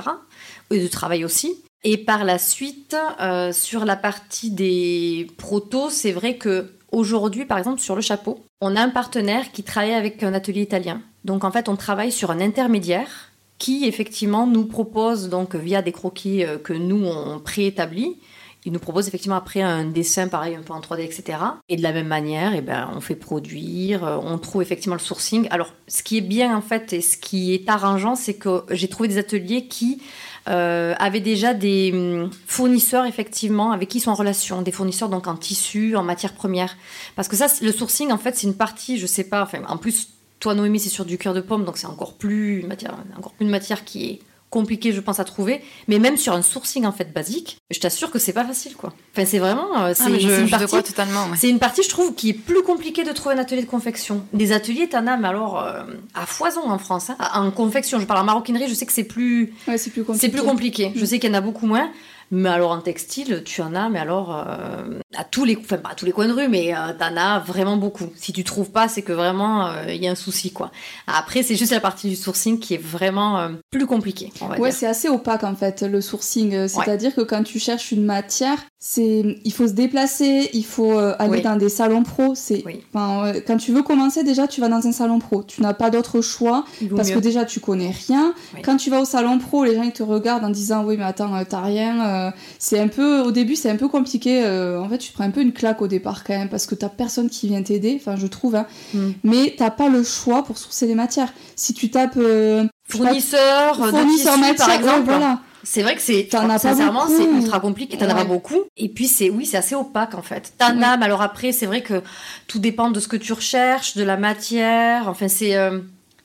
Et 0.71 0.81
de 0.81 0.87
travail 0.87 1.23
aussi. 1.23 1.63
Et 1.83 1.97
par 1.97 2.23
la 2.23 2.39
suite, 2.39 2.97
euh, 3.21 3.53
sur 3.53 3.85
la 3.85 3.95
partie 3.95 4.49
des 4.49 5.27
protos, 5.37 5.91
c'est 5.91 6.11
vrai 6.11 6.37
que 6.37 6.71
aujourd'hui, 6.91 7.45
par 7.45 7.59
exemple, 7.59 7.79
sur 7.79 7.95
le 7.95 8.01
chapeau, 8.01 8.43
on 8.61 8.75
a 8.75 8.81
un 8.81 8.89
partenaire 8.89 9.51
qui 9.51 9.61
travaille 9.61 9.93
avec 9.93 10.23
un 10.23 10.33
atelier 10.33 10.61
italien. 10.61 11.03
Donc 11.23 11.43
en 11.43 11.51
fait, 11.51 11.69
on 11.69 11.75
travaille 11.75 12.11
sur 12.11 12.31
un 12.31 12.41
intermédiaire 12.41 13.28
qui 13.59 13.85
effectivement 13.85 14.47
nous 14.47 14.65
propose 14.65 15.29
donc 15.29 15.53
via 15.53 15.81
des 15.81 15.91
croquis 15.91 16.43
euh, 16.43 16.57
que 16.57 16.73
nous 16.73 17.05
on 17.05 17.39
préétablit. 17.39 18.17
Il 18.65 18.73
nous 18.73 18.79
propose 18.79 19.07
effectivement 19.07 19.37
après 19.37 19.61
un 19.61 19.85
dessin 19.85 20.27
pareil 20.27 20.55
un 20.55 20.61
peu 20.61 20.73
en 20.73 20.81
3D 20.81 21.01
etc. 21.01 21.37
Et 21.69 21.77
de 21.77 21.83
la 21.83 21.93
même 21.93 22.07
manière, 22.07 22.53
eh 22.53 22.61
ben, 22.61 22.89
on 22.93 22.99
fait 22.99 23.15
produire, 23.15 24.03
euh, 24.03 24.17
on 24.21 24.37
trouve 24.37 24.61
effectivement 24.61 24.95
le 24.95 25.01
sourcing. 25.01 25.47
Alors 25.51 25.73
ce 25.87 26.03
qui 26.03 26.17
est 26.17 26.21
bien 26.21 26.55
en 26.55 26.61
fait 26.61 26.91
et 26.93 27.01
ce 27.01 27.17
qui 27.17 27.53
est 27.53 27.69
arrangeant, 27.69 28.15
c'est 28.15 28.33
que 28.35 28.63
j'ai 28.71 28.87
trouvé 28.87 29.09
des 29.09 29.17
ateliers 29.17 29.67
qui 29.67 30.01
euh, 30.47 30.95
avaient 30.97 31.19
déjà 31.19 31.53
des 31.53 31.91
hum, 31.93 32.29
fournisseurs 32.47 33.05
effectivement 33.05 33.71
avec 33.71 33.89
qui 33.89 33.97
ils 33.97 34.01
sont 34.01 34.11
en 34.11 34.15
relation, 34.15 34.61
des 34.61 34.71
fournisseurs 34.71 35.09
donc 35.09 35.27
en 35.27 35.35
tissu, 35.35 35.97
en 35.97 36.03
matière 36.03 36.33
première. 36.33 36.77
Parce 37.17 37.27
que 37.27 37.35
ça, 37.35 37.47
le 37.61 37.71
sourcing 37.73 38.11
en 38.11 38.17
fait 38.17 38.37
c'est 38.37 38.47
une 38.47 38.55
partie, 38.55 38.97
je 38.97 39.05
sais 39.05 39.25
pas, 39.25 39.43
enfin 39.43 39.59
en 39.67 39.77
plus 39.77 40.18
toi, 40.39 40.55
Noémie, 40.55 40.79
c'est 40.79 40.89
sur 40.89 41.05
du 41.05 41.17
cœur 41.17 41.33
de 41.33 41.41
pomme, 41.41 41.65
donc 41.65 41.77
c'est 41.77 41.87
encore 41.87 42.13
plus, 42.13 42.63
matière, 42.63 42.95
encore 43.17 43.33
plus 43.33 43.45
une 43.45 43.51
matière 43.51 43.83
qui 43.83 44.05
est 44.05 44.19
compliquée, 44.49 44.91
je 44.91 44.99
pense, 44.99 45.19
à 45.19 45.23
trouver. 45.23 45.61
Mais 45.87 45.99
même 45.99 46.17
sur 46.17 46.33
un 46.33 46.41
sourcing, 46.41 46.85
en 46.85 46.91
fait, 46.91 47.13
basique, 47.13 47.59
je 47.69 47.79
t'assure 47.79 48.11
que 48.11 48.19
c'est 48.19 48.33
pas 48.33 48.43
facile, 48.43 48.75
quoi. 48.75 48.93
Enfin, 49.13 49.25
c'est 49.25 49.39
vraiment... 49.39 49.83
Euh, 49.83 49.93
c'est 49.95 50.05
ah, 50.05 50.39
une 50.39 50.49
partie, 50.49 50.83
totalement. 50.83 51.27
C'est 51.35 51.49
une 51.49 51.59
partie, 51.59 51.83
je 51.83 51.89
trouve, 51.89 52.15
qui 52.15 52.29
est 52.29 52.33
plus 52.33 52.63
compliquée 52.63 53.03
de 53.03 53.11
trouver 53.11 53.35
un 53.35 53.39
atelier 53.39 53.61
de 53.61 53.67
confection. 53.67 54.23
Des 54.33 54.51
ateliers, 54.51 54.89
t'en 54.89 55.05
as, 55.07 55.17
mais 55.17 55.27
alors, 55.27 55.61
euh, 55.61 55.83
à 56.15 56.25
foison 56.25 56.69
en 56.69 56.79
France. 56.79 57.11
Hein. 57.11 57.17
En 57.33 57.51
confection, 57.51 57.99
je 57.99 58.05
parle 58.05 58.21
en 58.21 58.25
maroquinerie, 58.25 58.67
je 58.67 58.73
sais 58.73 58.85
que 58.85 58.93
c'est 58.93 59.03
plus... 59.03 59.53
Ouais, 59.67 59.77
c'est 59.77 59.91
plus 59.91 60.03
compliqué. 60.03 60.25
C'est 60.25 60.31
plus 60.31 60.43
compliqué. 60.43 60.91
Je 60.95 61.05
sais 61.05 61.19
qu'il 61.19 61.29
y 61.29 61.33
en 61.33 61.37
a 61.37 61.41
beaucoup 61.41 61.67
moins. 61.67 61.91
Mais 62.31 62.49
alors 62.49 62.71
en 62.71 62.79
textile, 62.79 63.41
tu 63.43 63.61
en 63.61 63.73
as, 63.73 63.89
mais 63.89 63.97
alors 63.97 64.45
euh, 64.47 64.99
à 65.17 65.23
tous 65.23 65.45
les, 65.45 65.57
enfin 65.57 65.77
pas 65.77 65.89
à 65.89 65.95
tous 65.95 66.05
les 66.05 66.11
coins 66.11 66.27
de 66.27 66.33
rue, 66.33 66.47
mais 66.47 66.73
euh, 66.73 66.93
t'en 66.97 67.15
as 67.17 67.39
vraiment 67.39 67.77
beaucoup. 67.77 68.09
Si 68.15 68.33
tu 68.33 68.43
trouves 68.43 68.69
pas, 68.69 68.87
c'est 68.87 69.01
que 69.01 69.13
vraiment 69.13 69.67
euh, 69.67 69.85
il 69.89 70.03
y 70.03 70.07
a 70.07 70.11
un 70.11 70.15
souci 70.15 70.51
quoi. 70.51 70.71
Après, 71.07 71.43
c'est 71.43 71.55
juste 71.55 71.71
la 71.71 71.79
partie 71.79 72.09
du 72.09 72.15
sourcing 72.15 72.59
qui 72.59 72.73
est 72.75 72.81
vraiment 72.81 73.49
plus 73.71 73.85
compliquée. 73.85 74.31
ouais, 74.59 74.71
c'est 74.71 74.87
assez 74.87 75.09
opaque 75.09 75.43
en 75.43 75.55
fait 75.55 75.81
le 75.81 76.01
sourcing. 76.01 76.67
C'est-à-dire 76.67 77.15
que 77.15 77.21
quand 77.21 77.43
tu 77.43 77.59
cherches 77.59 77.91
une 77.91 78.05
matière, 78.05 78.57
c'est, 78.77 79.39
il 79.43 79.53
faut 79.53 79.67
se 79.67 79.73
déplacer, 79.73 80.49
il 80.53 80.65
faut 80.65 80.97
aller 80.97 81.41
dans 81.41 81.55
des 81.55 81.69
salons 81.69 82.03
pro. 82.03 82.33
C'est, 82.35 82.63
quand 82.93 83.57
tu 83.57 83.71
veux 83.71 83.83
commencer 83.83 84.23
déjà, 84.23 84.47
tu 84.47 84.61
vas 84.61 84.69
dans 84.69 84.85
un 84.85 84.91
salon 84.91 85.19
pro. 85.19 85.43
Tu 85.43 85.61
n'as 85.61 85.73
pas 85.73 85.89
d'autre 85.89 86.21
choix 86.21 86.65
parce 86.95 87.11
que 87.11 87.19
déjà 87.19 87.45
tu 87.45 87.59
connais 87.59 87.91
rien. 88.07 88.33
Quand 88.63 88.77
tu 88.77 88.89
vas 88.89 89.01
au 89.01 89.05
salon 89.05 89.39
pro, 89.39 89.63
les 89.63 89.75
gens 89.75 89.83
ils 89.83 89.91
te 89.91 90.03
regardent 90.03 90.45
en 90.45 90.49
disant 90.49 90.83
oui 90.83 90.95
mais 90.97 91.05
attends 91.05 91.43
t'as 91.45 91.61
rien 91.61 91.89
euh, 92.09 92.31
c'est 92.57 92.79
un 92.79 92.87
peu, 92.87 93.21
au 93.21 93.31
début, 93.31 93.55
c'est 93.55 93.69
un 93.69 93.75
peu 93.75 93.87
compliqué. 93.87 94.43
Euh, 94.43 94.79
en 94.79 94.89
fait, 94.89 94.98
tu 94.99 95.11
prends 95.11 95.23
un 95.23 95.31
peu 95.31 95.41
une 95.41 95.53
claque 95.53 95.81
au 95.81 95.87
départ 95.87 96.23
quand 96.23 96.37
même 96.37 96.49
parce 96.49 96.65
que 96.65 96.75
t'as 96.75 96.89
personne 96.89 97.29
qui 97.29 97.47
vient 97.47 97.63
t'aider. 97.63 97.97
Enfin, 97.99 98.15
je 98.15 98.27
trouve. 98.27 98.55
Hein. 98.55 98.67
Mm. 98.93 99.09
Mais 99.23 99.55
t'as 99.57 99.71
pas 99.71 99.89
le 99.89 100.03
choix 100.03 100.43
pour 100.43 100.57
sourcer 100.57 100.85
les 100.85 100.95
matières. 100.95 101.33
Si 101.55 101.73
tu 101.73 101.89
tapes 101.89 102.17
euh, 102.17 102.65
fournisseur, 102.87 103.75
fournisseur 103.75 104.37
matière, 104.37 104.67
par 104.67 104.75
exemple. 104.75 105.03
voilà. 105.05 105.39
C'est 105.63 105.81
vrai 105.81 105.95
que 105.95 106.01
c'est 106.01 106.29
sincèrement 106.31 107.05
c'est 107.07 107.25
ultra 107.25 107.59
compliqué, 107.59 107.97
t'en 107.97 108.07
as 108.07 108.15
pas 108.15 108.23
beaucoup. 108.23 108.63
Et 108.77 108.87
puis 108.87 109.07
c'est 109.07 109.29
oui, 109.29 109.45
c'est 109.45 109.57
assez 109.57 109.75
opaque 109.75 110.15
en 110.15 110.21
fait. 110.21 110.53
T'en 110.57 110.81
as, 110.81 110.97
mais 110.97 111.05
alors 111.05 111.21
après 111.21 111.51
c'est 111.51 111.65
vrai 111.65 111.81
que 111.81 112.01
tout 112.47 112.59
dépend 112.59 112.91
de 112.91 112.99
ce 112.99 113.09
que 113.09 113.17
tu 113.17 113.33
recherches, 113.33 113.97
de 113.97 114.03
la 114.03 114.15
matière. 114.15 115.09
Enfin 115.09 115.27
c'est 115.27 115.57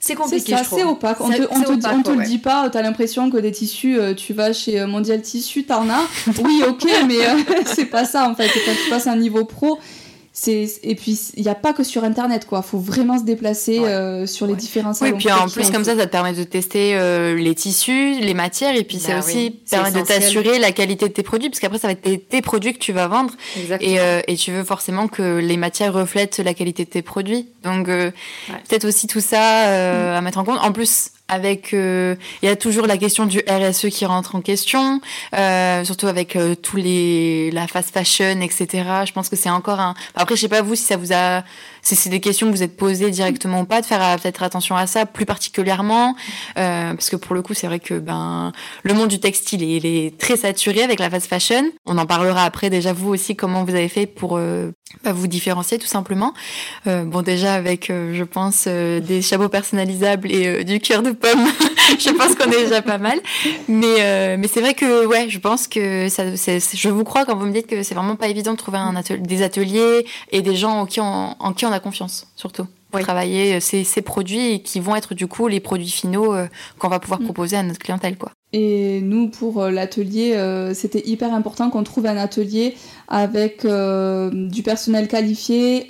c'est 0.05 0.15
compliqué. 0.17 0.45
C'est 0.49 0.55
assez 0.55 0.85
opaque. 0.85 1.19
On 1.21 1.31
te, 1.31 1.43
on 1.51 2.03
te, 2.03 2.11
le 2.11 2.25
dit 2.25 2.37
pas. 2.37 2.69
T'as 2.69 2.83
l'impression 2.83 3.31
que 3.31 3.39
des 3.39 3.51
tissus, 3.51 3.99
euh, 3.99 4.13
tu 4.13 4.35
vas 4.35 4.53
chez 4.53 4.79
euh, 4.79 4.87
Mondial 4.87 5.23
Tissu, 5.23 5.65
t'en 5.65 5.89
as. 5.89 6.03
oui, 6.45 6.63
ok, 6.69 6.87
mais 7.09 7.27
euh, 7.27 7.39
c'est 7.65 7.87
pas 7.87 8.05
ça 8.05 8.29
en 8.29 8.35
fait. 8.35 8.49
Quand 8.49 8.73
tu 8.85 8.91
passes 8.91 9.07
un 9.07 9.17
niveau 9.17 9.47
pro, 9.47 9.79
et 10.47 10.95
puis 10.97 11.19
il 11.37 11.43
n'y 11.43 11.49
a 11.49 11.55
pas 11.55 11.73
que 11.73 11.85
sur 11.85 12.03
internet 12.03 12.45
quoi. 12.47 12.63
Faut 12.63 12.79
vraiment 12.79 13.19
se 13.19 13.25
déplacer 13.25 13.79
euh, 13.79 14.27
sur 14.27 14.47
les 14.47 14.57
différents 14.57 14.93
salons. 14.93 15.13
oui 15.13 15.19
puis 15.19 15.33
en 15.33 15.49
plus 15.49 15.71
comme 15.71 15.85
ça 15.85 15.97
ça 15.97 16.07
te 16.07 16.11
permet 16.11 16.33
de 16.33 16.43
tester 16.43 16.97
euh, 16.97 17.37
les 17.37 17.55
tissus 17.55 18.19
les 18.21 18.35
matières 18.35 18.75
et 18.75 18.83
puis 18.83 19.01
bah 19.07 19.21
aussi 19.21 19.53
permet 19.71 19.93
de 19.93 20.01
t'assurer 20.05 20.59
la 20.59 20.73
qualité 20.73 21.09
de 21.09 21.13
tes 21.13 21.23
produits 21.23 21.51
parce 21.51 21.61
qu'après 21.61 21.79
ça 21.79 21.87
va 21.87 21.93
être 21.93 22.29
tes, 22.29 22.43
produits 22.43 22.73
que 22.73 22.79
tu 22.79 22.93
vas 22.93 23.07
vendre. 23.07 23.33
Et, 23.81 24.01
euh, 24.01 24.21
et, 24.27 24.37
tu 24.37 24.51
veux 24.51 24.65
forcément 24.65 25.09
que 25.09 25.39
les 25.39 25.57
matières 25.57 25.93
reflètent 25.93 26.39
la 26.39 26.53
qualité 26.53 26.85
de 26.85 26.91
tes 26.91 27.03
produits. 27.03 27.49
Donc 27.63 27.87
peut-être 27.87 28.87
aussi 28.87 29.07
tout 29.07 29.21
ça 29.21 29.39
mm. 29.39 30.17
à 30.17 30.21
mettre 30.21 30.39
en 30.39 30.45
compte. 30.45 30.59
En 30.61 30.73
plus 30.73 31.11
avec 31.29 31.73
il 31.73 32.19
y 32.43 32.49
a 32.49 32.57
toujours 32.57 32.87
la 32.87 32.99
question 32.99 33.27
du 33.27 33.43
RSE 33.49 33.89
qui 33.89 34.05
rentre 34.05 34.35
en 34.37 34.41
question 34.41 35.01
euh, 35.35 35.85
surtout 35.85 36.07
avec 36.07 36.37
tous 36.63 36.77
les 36.77 37.51
la 37.51 37.67
fast 37.67 37.93
fashion 37.93 38.41
etc 38.41 38.85
je 39.07 39.13
pense 39.13 39.29
que 39.29 39.37
c'est 39.37 39.51
encore 39.51 39.81
un 39.81 39.95
après, 40.15 40.37
je 40.37 40.43
sais 40.43 40.49
pas 40.49 40.63
vous 40.63 40.75
si 40.75 40.85
ça 40.85 40.97
vous 40.97 41.13
a, 41.13 41.43
c'est 41.85 42.11
des 42.11 42.21
questions 42.21 42.47
que 42.51 42.57
vous 42.57 42.63
êtes 42.63 42.77
posées 42.77 43.11
directement 43.11 43.61
ou 43.61 43.65
pas, 43.65 43.81
de 43.81 43.87
faire 43.87 44.03
euh, 44.03 44.17
peut-être 44.17 44.43
attention 44.43 44.77
à 44.77 44.87
ça 44.87 45.07
plus 45.07 45.27
particulièrement, 45.27 46.17
euh, 46.59 46.95
parce 46.95 47.11
que 47.11 47.17
pour 47.17 47.35
le 47.35 47.43
coup, 47.43 47.55
c'est 47.55 47.67
vrai 47.67 47.79
que 47.79 47.99
ben 47.99 48.53
le 48.83 48.95
monde 48.95 49.09
du 49.09 49.21
textile 49.21 49.63
il 49.63 49.87
est 49.87 50.19
très 50.19 50.37
saturé 50.37 50.83
avec 50.83 50.99
la 50.99 51.11
fast 51.11 51.27
fashion. 51.27 51.65
On 51.87 51.99
en 51.99 52.07
parlera 52.07 52.45
après. 52.45 52.71
Déjà 52.71 52.93
vous 52.93 53.11
aussi, 53.11 53.37
comment 53.37 53.65
vous 53.65 53.75
avez 53.75 53.89
fait 53.89 54.07
pour 54.07 54.37
euh, 54.37 54.71
bah, 55.03 55.13
vous 55.13 55.27
différencier 55.27 55.79
tout 55.79 55.87
simplement. 55.87 56.33
Euh, 56.87 57.05
bon, 57.05 57.23
déjà 57.23 57.55
avec, 57.55 57.89
je 57.89 58.25
pense, 58.25 58.67
des 58.67 59.23
chapeaux 59.23 59.49
personnalisables 59.49 60.31
et 60.31 60.65
du 60.65 60.81
cœur 60.81 61.03
de 61.03 61.11
pomme, 61.11 61.47
je 61.99 62.11
pense 62.11 62.35
qu'on 62.35 62.51
est 62.51 62.65
déjà 62.65 62.83
pas 62.83 62.99
mal. 62.99 63.21
Mais 63.69 64.37
mais 64.37 64.49
c'est 64.49 64.61
vrai 64.61 64.75
que 64.75 65.07
ouais, 65.07 65.29
je 65.29 65.39
pense 65.39 65.69
que 65.69 66.09
ça, 66.09 66.25
je 66.35 66.89
vous 66.89 67.05
crois 67.05 67.25
quand 67.25 67.37
vous 67.37 67.47
me 67.47 67.53
dites 67.53 67.67
que 67.67 67.83
c'est 67.83 67.95
vraiment 67.95 68.17
pas 68.17 68.29
évident 68.29 68.53
de 68.53 68.59
trouver 68.59 68.79
un 68.79 68.95
des 69.19 69.43
ateliers 69.43 70.07
et 70.33 70.43
des 70.43 70.57
gens 70.57 70.81
en 70.81 70.87
qui 70.87 71.01
on, 71.01 71.37
en 71.39 71.53
qui 71.53 71.67
on 71.67 71.73
a 71.73 71.81
confiance, 71.81 72.27
surtout. 72.37 72.67
Pour 72.91 73.01
travailler 73.01 73.55
euh, 73.55 73.61
ces, 73.61 73.83
ces, 73.83 74.03
produits 74.03 74.63
qui 74.63 74.79
vont 74.79 74.95
être 74.95 75.15
du 75.15 75.27
coup 75.27 75.49
les 75.49 75.59
produits 75.59 75.91
finaux 75.91 76.33
euh, 76.33 76.47
qu'on 76.79 76.89
va 76.89 77.01
pouvoir 77.01 77.21
mm. 77.21 77.25
proposer 77.25 77.57
à 77.57 77.63
notre 77.65 77.81
clientèle. 77.81 78.17
quoi. 78.17 78.31
Et 78.53 79.01
nous, 79.01 79.29
pour 79.29 79.63
euh, 79.63 79.71
l'atelier, 79.71 80.37
c'était 80.75 81.03
hyper 81.05 81.35
important 81.35 81.71
qu'on 81.71 81.83
trouve 81.83 82.07
un 82.07 82.17
atelier 82.17 82.77
avec 83.09 83.67
du 83.67 84.63
personnel 84.63 85.09
qualifié 85.09 85.87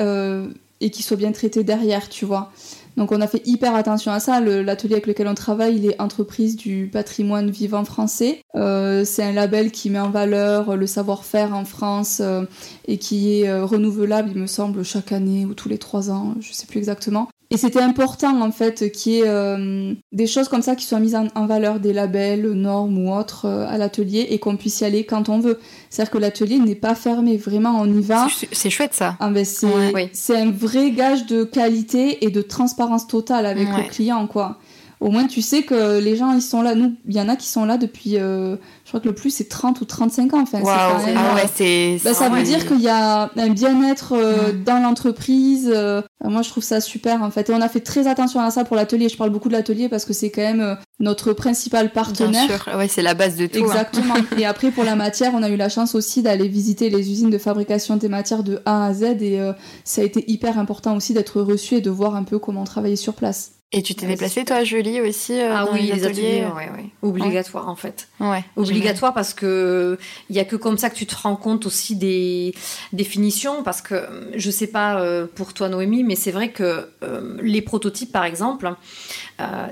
et 0.80 0.90
qui 0.90 1.02
soit 1.02 1.16
bien 1.16 1.32
traité 1.32 1.62
derrière, 1.62 2.08
tu 2.08 2.24
vois. 2.24 2.52
Donc 2.96 3.12
on 3.12 3.20
a 3.20 3.26
fait 3.26 3.42
hyper 3.46 3.74
attention 3.74 4.12
à 4.12 4.20
ça. 4.20 4.40
L'atelier 4.40 4.94
avec 4.94 5.06
lequel 5.06 5.28
on 5.28 5.34
travaille, 5.34 5.76
il 5.76 5.86
est 5.86 6.00
entreprise 6.00 6.56
du 6.56 6.88
patrimoine 6.92 7.50
vivant 7.50 7.84
français. 7.84 8.42
Euh, 8.54 9.04
c'est 9.04 9.22
un 9.22 9.32
label 9.32 9.72
qui 9.72 9.90
met 9.90 9.98
en 9.98 10.10
valeur 10.10 10.76
le 10.76 10.86
savoir-faire 10.86 11.54
en 11.54 11.64
France 11.64 12.20
euh, 12.20 12.44
et 12.86 12.98
qui 12.98 13.40
est 13.40 13.48
euh, 13.48 13.64
renouvelable, 13.64 14.30
il 14.34 14.40
me 14.40 14.46
semble, 14.46 14.84
chaque 14.84 15.12
année 15.12 15.44
ou 15.44 15.54
tous 15.54 15.68
les 15.68 15.78
trois 15.78 16.10
ans, 16.10 16.34
je 16.40 16.52
sais 16.52 16.66
plus 16.66 16.78
exactement. 16.78 17.28
Et 17.54 17.56
c'était 17.56 17.80
important 17.80 18.42
en 18.42 18.50
fait 18.50 18.90
qu'il 18.90 19.12
y 19.12 19.18
ait 19.20 19.28
euh, 19.28 19.94
des 20.10 20.26
choses 20.26 20.48
comme 20.48 20.60
ça 20.60 20.74
qui 20.74 20.84
soient 20.84 20.98
mises 20.98 21.14
en, 21.14 21.46
valeur, 21.46 21.78
des 21.78 21.92
labels, 21.92 22.50
normes 22.50 22.98
ou 22.98 23.14
autres 23.14 23.44
euh, 23.44 23.68
à 23.68 23.78
l'atelier 23.78 24.26
et 24.30 24.40
qu'on 24.40 24.56
puisse 24.56 24.80
y 24.80 24.84
aller 24.84 25.04
quand 25.04 25.28
on 25.28 25.38
veut. 25.38 25.60
C'est-à-dire 25.88 26.10
que 26.10 26.18
l'atelier 26.18 26.58
n'est 26.58 26.74
pas 26.74 26.96
fermé, 26.96 27.36
vraiment 27.36 27.80
on 27.80 27.86
y 27.86 28.00
va. 28.00 28.26
C'est 28.50 28.70
chouette 28.70 28.94
ça. 28.94 29.16
Ah, 29.20 29.30
ben, 29.30 29.44
c'est 29.44 30.36
un 30.36 30.50
vrai 30.50 30.90
gage 30.90 31.26
de 31.26 31.44
qualité 31.44 32.24
et 32.24 32.30
de 32.30 32.42
transparence 32.42 33.06
totale 33.06 33.46
avec 33.46 33.68
le 33.68 33.88
client 33.88 34.26
quoi 34.26 34.58
au 35.04 35.10
moins 35.10 35.26
tu 35.26 35.42
sais 35.42 35.62
que 35.62 36.00
les 36.00 36.16
gens 36.16 36.32
ils 36.32 36.40
sont 36.42 36.62
là. 36.62 36.74
Nous, 36.74 36.94
il 37.06 37.14
y 37.14 37.20
en 37.20 37.28
a 37.28 37.36
qui 37.36 37.46
sont 37.46 37.66
là 37.66 37.76
depuis, 37.76 38.16
euh, 38.16 38.56
je 38.84 38.90
crois 38.90 39.00
que 39.00 39.08
le 39.08 39.14
plus 39.14 39.30
c'est 39.30 39.48
30 39.48 39.80
ou 39.80 39.86
35 39.86 40.34
ans. 40.34 40.42
Enfin, 40.42 40.60
ah 40.66 40.98
ouais, 41.34 41.48
c'est. 41.54 41.98
Bah, 42.04 42.12
ça 42.12 42.28
veut 42.28 42.42
dire 42.42 42.66
qu'il 42.66 42.82
y 42.82 42.88
a 42.88 43.30
un 43.34 43.48
bien-être 43.48 44.12
euh, 44.12 44.52
dans 44.52 44.78
l'entreprise. 44.78 45.70
Euh, 45.74 46.02
moi, 46.22 46.42
je 46.42 46.50
trouve 46.50 46.62
ça 46.62 46.82
super 46.82 47.22
en 47.22 47.30
fait. 47.30 47.48
Et 47.48 47.54
on 47.54 47.62
a 47.62 47.68
fait 47.70 47.80
très 47.80 48.06
attention 48.06 48.40
à 48.40 48.50
ça 48.50 48.64
pour 48.64 48.76
l'atelier. 48.76 49.08
Je 49.08 49.16
parle 49.16 49.30
beaucoup 49.30 49.48
de 49.48 49.54
l'atelier 49.54 49.88
parce 49.88 50.04
que 50.04 50.12
c'est 50.12 50.30
quand 50.30 50.42
même 50.42 50.76
notre 51.00 51.32
principal 51.32 51.92
partenaire. 51.92 52.46
Bien 52.46 52.58
sûr, 52.58 52.76
ouais, 52.76 52.88
c'est 52.88 53.02
la 53.02 53.14
base 53.14 53.36
de 53.36 53.46
tout. 53.46 53.58
Hein. 53.58 53.62
Exactement. 53.62 54.16
et 54.38 54.44
après, 54.44 54.70
pour 54.70 54.84
la 54.84 54.96
matière, 54.96 55.32
on 55.34 55.42
a 55.42 55.48
eu 55.48 55.56
la 55.56 55.70
chance 55.70 55.94
aussi 55.94 56.20
d'aller 56.20 56.48
visiter 56.48 56.90
les 56.90 57.10
usines 57.10 57.30
de 57.30 57.38
fabrication 57.38 57.96
des 57.96 58.10
matières 58.10 58.42
de 58.42 58.60
A 58.66 58.84
à 58.84 58.92
Z 58.92 59.02
et 59.22 59.40
ça 59.84 60.02
a 60.02 60.04
été 60.04 60.30
hyper 60.30 60.58
important 60.58 60.94
aussi 60.94 61.14
d'être 61.14 61.40
reçu 61.40 61.76
et 61.76 61.80
de 61.80 61.90
voir 61.90 62.16
un 62.16 62.24
peu 62.24 62.38
comment 62.38 62.64
travailler 62.64 62.96
sur 62.96 63.14
place. 63.14 63.53
Et 63.72 63.82
tu 63.82 63.96
t'es 63.96 64.06
déplacée, 64.06 64.44
toi, 64.44 64.62
Julie, 64.62 65.00
aussi 65.00 65.32
euh, 65.32 65.52
Ah 65.52 65.66
oui, 65.72 65.90
les, 65.92 66.04
ateliers, 66.04 66.44
ouais, 66.44 66.70
ouais. 66.70 66.90
obligatoire 67.02 67.68
en 67.68 67.74
fait. 67.74 68.08
Ouais. 68.20 68.44
Obligatoire 68.54 69.12
parce 69.12 69.34
que 69.34 69.98
il 70.30 70.36
y 70.36 70.38
a 70.38 70.44
que 70.44 70.54
comme 70.54 70.78
ça 70.78 70.90
que 70.90 70.94
tu 70.94 71.06
te 71.06 71.16
rends 71.16 71.34
compte 71.34 71.66
aussi 71.66 71.96
des 71.96 72.54
définitions. 72.92 73.64
Parce 73.64 73.82
que 73.82 74.06
je 74.36 74.50
sais 74.50 74.68
pas 74.68 75.00
euh, 75.00 75.26
pour 75.26 75.54
toi, 75.54 75.68
Noémie, 75.68 76.04
mais 76.04 76.14
c'est 76.14 76.30
vrai 76.30 76.50
que 76.50 76.88
euh, 77.02 77.36
les 77.42 77.62
prototypes, 77.62 78.12
par 78.12 78.24
exemple, 78.24 78.72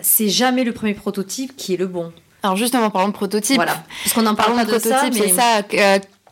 c'est 0.02 0.28
jamais 0.28 0.64
le 0.64 0.72
premier 0.72 0.94
prototype 0.94 1.56
qui 1.56 1.74
est 1.74 1.78
le 1.78 1.86
bon. 1.86 2.12
Alors 2.42 2.56
justement, 2.56 2.90
parlons 2.90 3.08
de 3.08 3.14
prototype. 3.14 3.54
Voilà. 3.54 3.84
Parce 4.02 4.14
qu'on 4.14 4.26
en 4.26 4.34
parle 4.34 4.56
pas 4.56 4.64
de, 4.64 4.72
mais... 4.72 5.28
c'est 5.28 5.28
ça 5.28 5.62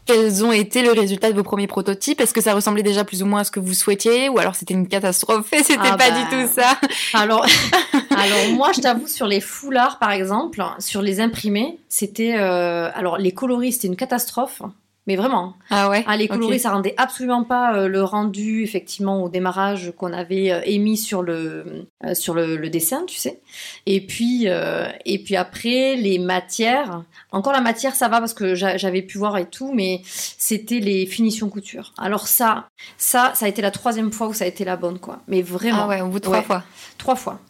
quels 0.07 0.45
ont 0.45 0.53
été 0.53 0.83
le 0.83 0.93
résultat 0.93 1.31
de 1.31 1.37
vos 1.37 1.43
premiers 1.43 1.67
prototypes? 1.67 2.21
Est-ce 2.21 2.35
que 2.35 2.41
ça 2.41 2.55
ressemblait 2.55 2.83
déjà 2.83 3.05
plus 3.05 3.23
ou 3.23 3.27
moins 3.27 3.41
à 3.41 3.45
ce 3.45 3.51
que 3.51 3.61
vous 3.61 3.75
souhaitiez? 3.75 4.29
Ou 4.29 4.39
alors 4.39 4.55
c'était 4.55 4.75
une 4.75 4.89
catastrophe 4.89 5.53
et 5.53 5.63
c'était 5.63 5.81
ah 5.93 5.97
pas 5.97 6.11
du 6.11 6.23
bah. 6.23 6.29
tout 6.31 6.53
ça? 6.53 6.79
Alors, 7.15 7.47
alors 8.11 8.55
moi 8.55 8.73
je 8.73 8.81
t'avoue 8.81 9.07
sur 9.07 9.27
les 9.27 9.41
foulards 9.41 9.99
par 9.99 10.13
exemple, 10.13 10.63
sur 10.79 11.03
les 11.03 11.21
imprimés, 11.21 11.79
c'était 11.89 12.35
euh, 12.37 12.91
alors 12.95 13.19
les 13.19 13.33
coloris 13.33 13.73
c'était 13.73 13.89
une 13.89 13.97
catastrophe. 13.97 14.63
Mais 15.11 15.17
vraiment. 15.17 15.55
Ah 15.71 15.91
ouais. 15.91 16.05
Ah, 16.07 16.17
les 16.17 16.29
coloris, 16.29 16.61
ça 16.61 16.71
rendait 16.71 16.95
absolument 16.97 17.43
pas 17.43 17.75
euh, 17.75 17.89
le 17.89 18.05
rendu 18.05 18.63
effectivement 18.63 19.25
au 19.25 19.29
démarrage 19.29 19.93
qu'on 19.97 20.13
avait 20.13 20.53
euh, 20.53 20.61
émis 20.67 20.97
sur 20.97 21.25
le 21.25 21.89
euh, 22.05 22.15
sur 22.15 22.33
le, 22.33 22.71
dessin, 22.71 23.05
tu 23.09 23.17
sais. 23.17 23.41
Et 23.87 24.07
puis 24.07 24.47
et 24.47 25.19
puis 25.25 25.35
après 25.35 25.97
les 25.97 26.21
matières. 26.21 27.03
Encore 27.33 27.53
la 27.53 27.61
matière, 27.61 27.97
ça 27.97 28.07
va 28.07 28.21
parce 28.21 28.35
que 28.35 28.55
j'avais 28.55 29.03
pu 29.03 29.19
voir 29.19 29.37
et 29.37 29.47
tout, 29.47 29.73
mais 29.75 30.03
c'était 30.05 30.79
les 30.79 31.07
finitions 31.07 31.49
couture. 31.49 31.93
Alors 31.99 32.29
ça, 32.29 32.69
ça, 32.97 33.33
ça 33.35 33.47
a 33.47 33.49
été 33.49 33.63
la 33.63 33.73
troisième 33.73 34.13
fois 34.13 34.29
où 34.29 34.33
ça 34.33 34.45
a 34.45 34.47
été 34.47 34.65
la 34.65 34.77
bonne, 34.77 35.01
quoi. 35.01 35.23
Mais 35.27 35.43
vraiment. 35.43 35.87
Ah 35.87 35.89
ouais, 35.89 36.01
au 36.03 36.07
bout 36.07 36.21
de 36.21 36.25
trois 36.25 36.43
fois. 36.43 36.63
Trois 36.99 37.17
fois. 37.17 37.41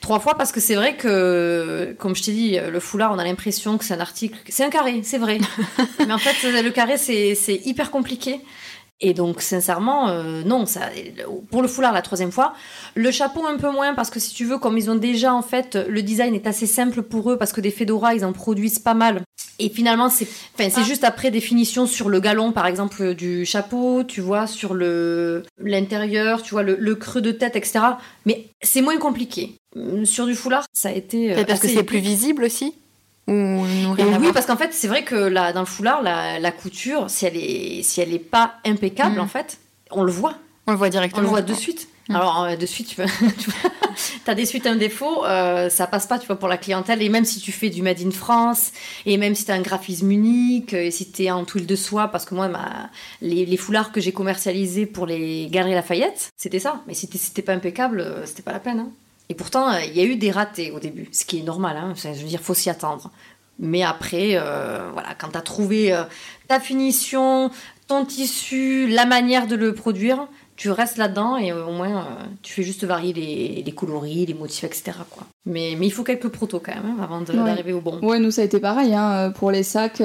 Trois 0.00 0.20
fois 0.20 0.36
parce 0.36 0.52
que 0.52 0.60
c'est 0.60 0.74
vrai 0.74 0.96
que, 0.96 1.94
comme 1.98 2.14
je 2.14 2.22
t'ai 2.22 2.32
dit, 2.32 2.58
le 2.58 2.80
foulard, 2.80 3.12
on 3.12 3.18
a 3.18 3.24
l'impression 3.24 3.78
que 3.78 3.84
c'est 3.84 3.94
un 3.94 4.00
article. 4.00 4.38
C'est 4.48 4.64
un 4.64 4.70
carré, 4.70 5.00
c'est 5.02 5.18
vrai. 5.18 5.38
Mais 5.98 6.12
en 6.12 6.18
fait, 6.18 6.62
le 6.62 6.70
carré, 6.70 6.98
c'est 6.98 7.60
hyper 7.64 7.90
compliqué. 7.90 8.40
Et 9.04 9.14
donc, 9.14 9.42
sincèrement, 9.42 10.08
euh, 10.08 10.42
non, 10.44 10.64
ça, 10.64 10.82
pour 11.50 11.60
le 11.60 11.66
foulard, 11.66 11.92
la 11.92 12.02
troisième 12.02 12.30
fois. 12.30 12.54
Le 12.94 13.10
chapeau, 13.10 13.44
un 13.44 13.56
peu 13.56 13.70
moins, 13.70 13.94
parce 13.94 14.10
que 14.10 14.20
si 14.20 14.32
tu 14.32 14.44
veux, 14.44 14.58
comme 14.58 14.78
ils 14.78 14.88
ont 14.90 14.94
déjà, 14.94 15.34
en 15.34 15.42
fait, 15.42 15.76
le 15.88 16.02
design 16.02 16.36
est 16.36 16.46
assez 16.46 16.66
simple 16.66 17.02
pour 17.02 17.32
eux, 17.32 17.36
parce 17.36 17.52
que 17.52 17.60
des 17.60 17.72
fedoras, 17.72 18.14
ils 18.14 18.24
en 18.24 18.32
produisent 18.32 18.78
pas 18.78 18.94
mal. 18.94 19.22
Et 19.58 19.68
finalement, 19.68 20.08
c'est 20.08 20.26
enfin, 20.54 20.70
c'est 20.70 20.80
ah. 20.80 20.84
juste 20.84 21.04
après 21.04 21.30
définition 21.30 21.86
sur 21.86 22.08
le 22.08 22.20
galon, 22.20 22.52
par 22.52 22.66
exemple, 22.66 23.14
du 23.14 23.44
chapeau, 23.44 24.04
tu 24.04 24.20
vois, 24.20 24.46
sur 24.46 24.72
le 24.72 25.42
l'intérieur, 25.58 26.42
tu 26.42 26.50
vois, 26.50 26.62
le, 26.62 26.76
le, 26.78 26.94
creux 26.94 27.20
de 27.20 27.32
tête, 27.32 27.56
etc. 27.56 27.80
Mais 28.24 28.46
c'est 28.62 28.82
moins 28.82 28.98
compliqué. 28.98 29.56
Sur 30.04 30.26
du 30.26 30.34
foulard, 30.34 30.64
ça 30.72 30.90
a 30.90 30.92
été. 30.92 31.32
Euh, 31.32 31.44
parce 31.44 31.60
que 31.60 31.68
c'est 31.68 31.82
plus 31.82 31.98
visible 31.98 32.44
aussi? 32.44 32.74
Oui, 33.28 34.32
parce 34.32 34.46
qu'en 34.46 34.56
fait, 34.56 34.72
c'est 34.72 34.88
vrai 34.88 35.04
que 35.04 35.14
là, 35.14 35.52
dans 35.52 35.60
le 35.60 35.66
foulard, 35.66 36.02
la, 36.02 36.52
couture, 36.52 37.08
si 37.08 37.26
elle 37.26 37.36
est, 37.36 37.82
si 37.82 38.00
elle 38.00 38.12
est 38.12 38.18
pas 38.18 38.54
impeccable, 38.64 39.16
mm. 39.16 39.20
en 39.20 39.28
fait, 39.28 39.58
on 39.90 40.02
le 40.02 40.12
voit. 40.12 40.34
On 40.66 40.72
le 40.72 40.78
voit 40.78 40.90
directement. 40.90 41.20
On 41.20 41.24
le 41.24 41.28
voit 41.28 41.42
de 41.42 41.54
suite. 41.54 41.88
Alors, 42.08 42.42
euh, 42.44 42.56
de 42.56 42.66
suite, 42.66 42.88
tu, 42.88 43.00
as 44.26 44.34
des 44.34 44.46
suites 44.46 44.66
un 44.66 44.76
défaut, 44.76 45.24
euh, 45.24 45.68
ça 45.68 45.86
passe 45.86 46.06
pas, 46.06 46.18
tu 46.18 46.26
vois, 46.26 46.38
pour 46.38 46.48
la 46.48 46.56
clientèle. 46.56 47.02
Et 47.02 47.08
même 47.08 47.24
si 47.24 47.40
tu 47.40 47.52
fais 47.52 47.70
du 47.70 47.82
Made 47.82 48.00
in 48.00 48.10
France, 48.10 48.72
et 49.06 49.16
même 49.16 49.34
si 49.34 49.44
tu 49.44 49.50
as 49.50 49.54
un 49.54 49.60
graphisme 49.60 50.10
unique, 50.10 50.72
et 50.72 50.90
si 50.90 51.10
tu 51.10 51.24
es 51.24 51.30
en 51.30 51.44
tuile 51.44 51.66
de 51.66 51.76
soie, 51.76 52.08
parce 52.08 52.24
que 52.24 52.34
moi, 52.34 52.48
ma, 52.48 52.90
les, 53.20 53.56
foulards 53.56 53.92
que 53.92 54.00
j'ai 54.00 54.12
commercialisés 54.12 54.86
pour 54.86 55.06
les 55.06 55.48
Galeries 55.50 55.74
Lafayette, 55.74 56.30
c'était 56.36 56.58
ça. 56.58 56.82
Mais 56.86 56.94
si 56.94 57.08
c'était 57.12 57.42
pas 57.42 57.54
impeccable, 57.54 58.00
euh, 58.00 58.26
c'était 58.26 58.42
pas 58.42 58.52
la 58.52 58.60
peine. 58.60 58.80
Hein. 58.80 58.90
Et 59.32 59.34
pourtant, 59.34 59.72
euh, 59.72 59.80
il 59.86 59.96
y 59.96 60.00
a 60.02 60.04
eu 60.04 60.16
des 60.16 60.30
ratés 60.30 60.72
au 60.72 60.78
début, 60.78 61.08
ce 61.10 61.24
qui 61.24 61.38
est 61.38 61.42
normal, 61.42 61.78
hein, 61.78 61.94
je 61.96 62.10
veux 62.10 62.28
dire, 62.28 62.40
faut 62.40 62.52
s'y 62.52 62.68
attendre. 62.68 63.10
Mais 63.58 63.82
après, 63.82 64.32
euh, 64.32 64.90
voilà, 64.92 65.14
quand 65.18 65.28
tu 65.28 65.38
as 65.38 65.40
trouvé 65.40 65.90
euh, 65.90 66.02
ta 66.48 66.60
finition, 66.60 67.50
ton 67.88 68.04
tissu, 68.04 68.88
la 68.88 69.06
manière 69.06 69.46
de 69.46 69.56
le 69.56 69.72
produire, 69.72 70.28
tu 70.56 70.70
restes 70.70 70.98
là-dedans 70.98 71.38
et 71.38 71.50
au 71.50 71.72
moins 71.72 72.08
tu 72.42 72.52
fais 72.52 72.62
juste 72.62 72.84
varier 72.84 73.14
les, 73.64 73.72
coloris, 73.72 74.26
les 74.26 74.34
motifs, 74.34 74.64
etc. 74.64 74.92
Quoi. 75.10 75.26
Mais, 75.46 75.76
mais 75.78 75.86
il 75.86 75.90
faut 75.90 76.04
quelques 76.04 76.28
protos 76.28 76.60
quand 76.60 76.74
même 76.74 76.98
hein, 77.00 77.02
avant 77.02 77.22
d'arriver 77.22 77.72
au 77.72 77.80
bon. 77.80 78.00
Ouais, 78.02 78.18
nous 78.18 78.30
ça 78.30 78.42
a 78.42 78.44
été 78.44 78.60
pareil. 78.60 78.94
Hein, 78.94 79.30
pour 79.30 79.50
les 79.50 79.62
sacs, 79.62 80.02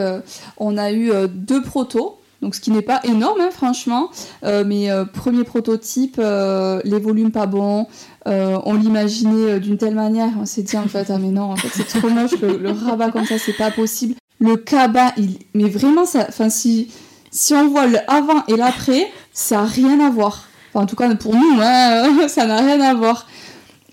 on 0.55 0.77
a 0.77 0.93
eu 0.93 1.11
deux 1.27 1.61
protos. 1.61 2.17
Donc 2.41 2.53
ce 2.53 2.61
qui 2.61 2.71
n'est 2.71 2.83
pas 2.83 3.01
énorme 3.03 3.41
hein, 3.41 3.49
franchement, 3.51 4.09
mais 4.43 4.89
premier 5.13 5.43
prototype, 5.43 6.17
les 6.17 6.99
volumes 6.99 7.31
pas 7.31 7.47
bons, 7.47 7.87
euh, 8.27 8.59
on 8.65 8.73
l'imaginait 8.73 9.51
euh, 9.53 9.59
d'une 9.59 9.77
telle 9.77 9.95
manière, 9.95 10.31
on 10.39 10.45
s'est 10.45 10.61
dit 10.61 10.75
en 10.75 10.87
fait, 10.87 11.09
ah 11.09 11.17
mais 11.17 11.29
non, 11.29 11.43
en 11.43 11.55
fait 11.55 11.69
c'est 11.71 11.87
trop 11.87 12.09
moche, 12.09 12.31
le, 12.41 12.71
rabat 12.71 13.09
comme 13.09 13.25
ça, 13.25 13.37
c'est 13.37 13.53
pas 13.53 13.71
possible. 13.71 14.15
Le 14.39 14.57
cabas, 14.57 15.13
mais 15.53 15.69
vraiment, 15.69 16.05
ça, 16.05 16.25
enfin 16.27 16.49
si, 16.49 16.91
si 17.31 17.53
on 17.53 17.69
voit 17.69 17.87
le 17.87 17.97
avant 18.07 18.43
et 18.47 18.57
l'après, 18.57 19.07
ça 19.31 19.61
a 19.61 19.65
rien 19.65 19.99
à 20.05 20.09
voir. 20.09 20.43
Enfin, 20.69 20.83
en 20.83 20.85
tout 20.87 20.97
cas, 20.97 21.13
pour 21.15 21.35
nous, 21.35 21.59
hein, 21.61 22.03
ça 22.27 22.45
n'a 22.45 22.57
rien 22.57 22.81
à 22.81 22.93
voir. 22.93 23.27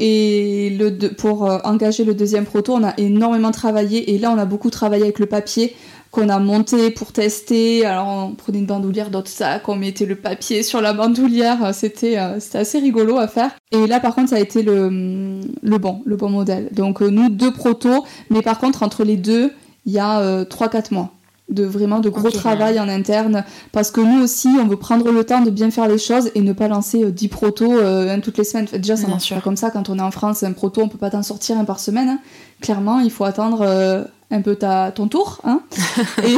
Et 0.00 0.76
pour 1.18 1.48
euh, 1.48 1.58
engager 1.62 2.02
le 2.02 2.14
deuxième 2.14 2.44
proto, 2.44 2.74
on 2.74 2.82
a 2.82 2.94
énormément 2.98 3.52
travaillé. 3.52 4.14
Et 4.14 4.18
là, 4.18 4.32
on 4.32 4.38
a 4.38 4.44
beaucoup 4.44 4.70
travaillé 4.70 5.04
avec 5.04 5.20
le 5.20 5.26
papier 5.26 5.76
qu'on 6.14 6.28
a 6.28 6.38
monté 6.38 6.90
pour 6.90 7.12
tester. 7.12 7.84
Alors, 7.84 8.06
on 8.06 8.34
prenait 8.34 8.58
une 8.58 8.66
bandoulière 8.66 9.10
dans 9.10 9.24
ça, 9.24 9.60
on 9.66 9.74
mettait 9.74 10.06
le 10.06 10.14
papier 10.14 10.62
sur 10.62 10.80
la 10.80 10.92
bandoulière. 10.92 11.74
C'était 11.74 12.18
euh, 12.18 12.38
c'était 12.38 12.58
assez 12.58 12.78
rigolo 12.78 13.18
à 13.18 13.26
faire. 13.26 13.50
Et 13.72 13.86
là, 13.86 13.98
par 13.98 14.14
contre, 14.14 14.30
ça 14.30 14.36
a 14.36 14.38
été 14.38 14.62
le, 14.62 15.40
le 15.62 15.78
bon, 15.78 16.02
le 16.06 16.16
bon 16.16 16.30
modèle. 16.30 16.68
Donc, 16.72 17.02
euh, 17.02 17.08
nous, 17.08 17.28
deux 17.28 17.52
protos. 17.52 18.04
Mais 18.30 18.42
par 18.42 18.58
contre, 18.58 18.84
entre 18.84 19.02
les 19.02 19.16
deux, 19.16 19.52
il 19.86 19.92
y 19.92 19.98
a 19.98 20.44
3-4 20.44 20.94
mois 20.94 21.10
de 21.50 21.64
vraiment 21.64 22.00
de 22.00 22.08
gros 22.08 22.30
travail 22.30 22.80
en 22.80 22.88
interne 22.88 23.44
parce 23.70 23.90
que 23.90 24.00
nous 24.00 24.22
aussi 24.22 24.48
on 24.60 24.66
veut 24.66 24.78
prendre 24.78 25.12
le 25.12 25.24
temps 25.24 25.42
de 25.42 25.50
bien 25.50 25.70
faire 25.70 25.88
les 25.88 25.98
choses 25.98 26.30
et 26.34 26.40
ne 26.40 26.54
pas 26.54 26.68
lancer 26.68 27.10
10 27.12 27.26
euh, 27.26 27.28
protos 27.28 27.72
euh, 27.72 28.18
toutes 28.22 28.38
les 28.38 28.44
semaines 28.44 28.66
déjà 28.72 28.96
ça 28.96 29.08
marche 29.08 29.32
pas 29.34 29.42
comme 29.42 29.56
ça 29.56 29.70
quand 29.70 29.90
on 29.90 29.98
est 29.98 30.02
en 30.02 30.10
France 30.10 30.42
un 30.42 30.52
proto 30.52 30.80
on 30.80 30.88
peut 30.88 30.96
pas 30.96 31.10
t'en 31.10 31.22
sortir 31.22 31.58
un 31.58 31.64
par 31.64 31.80
semaine 31.80 32.08
hein. 32.08 32.18
clairement 32.62 33.00
il 33.00 33.10
faut 33.10 33.24
attendre 33.24 33.60
euh, 33.60 34.04
un 34.30 34.40
peu 34.42 34.56
ta, 34.56 34.92
ton 34.92 35.08
tour 35.08 35.40
hein. 35.44 35.60
et... 36.24 36.36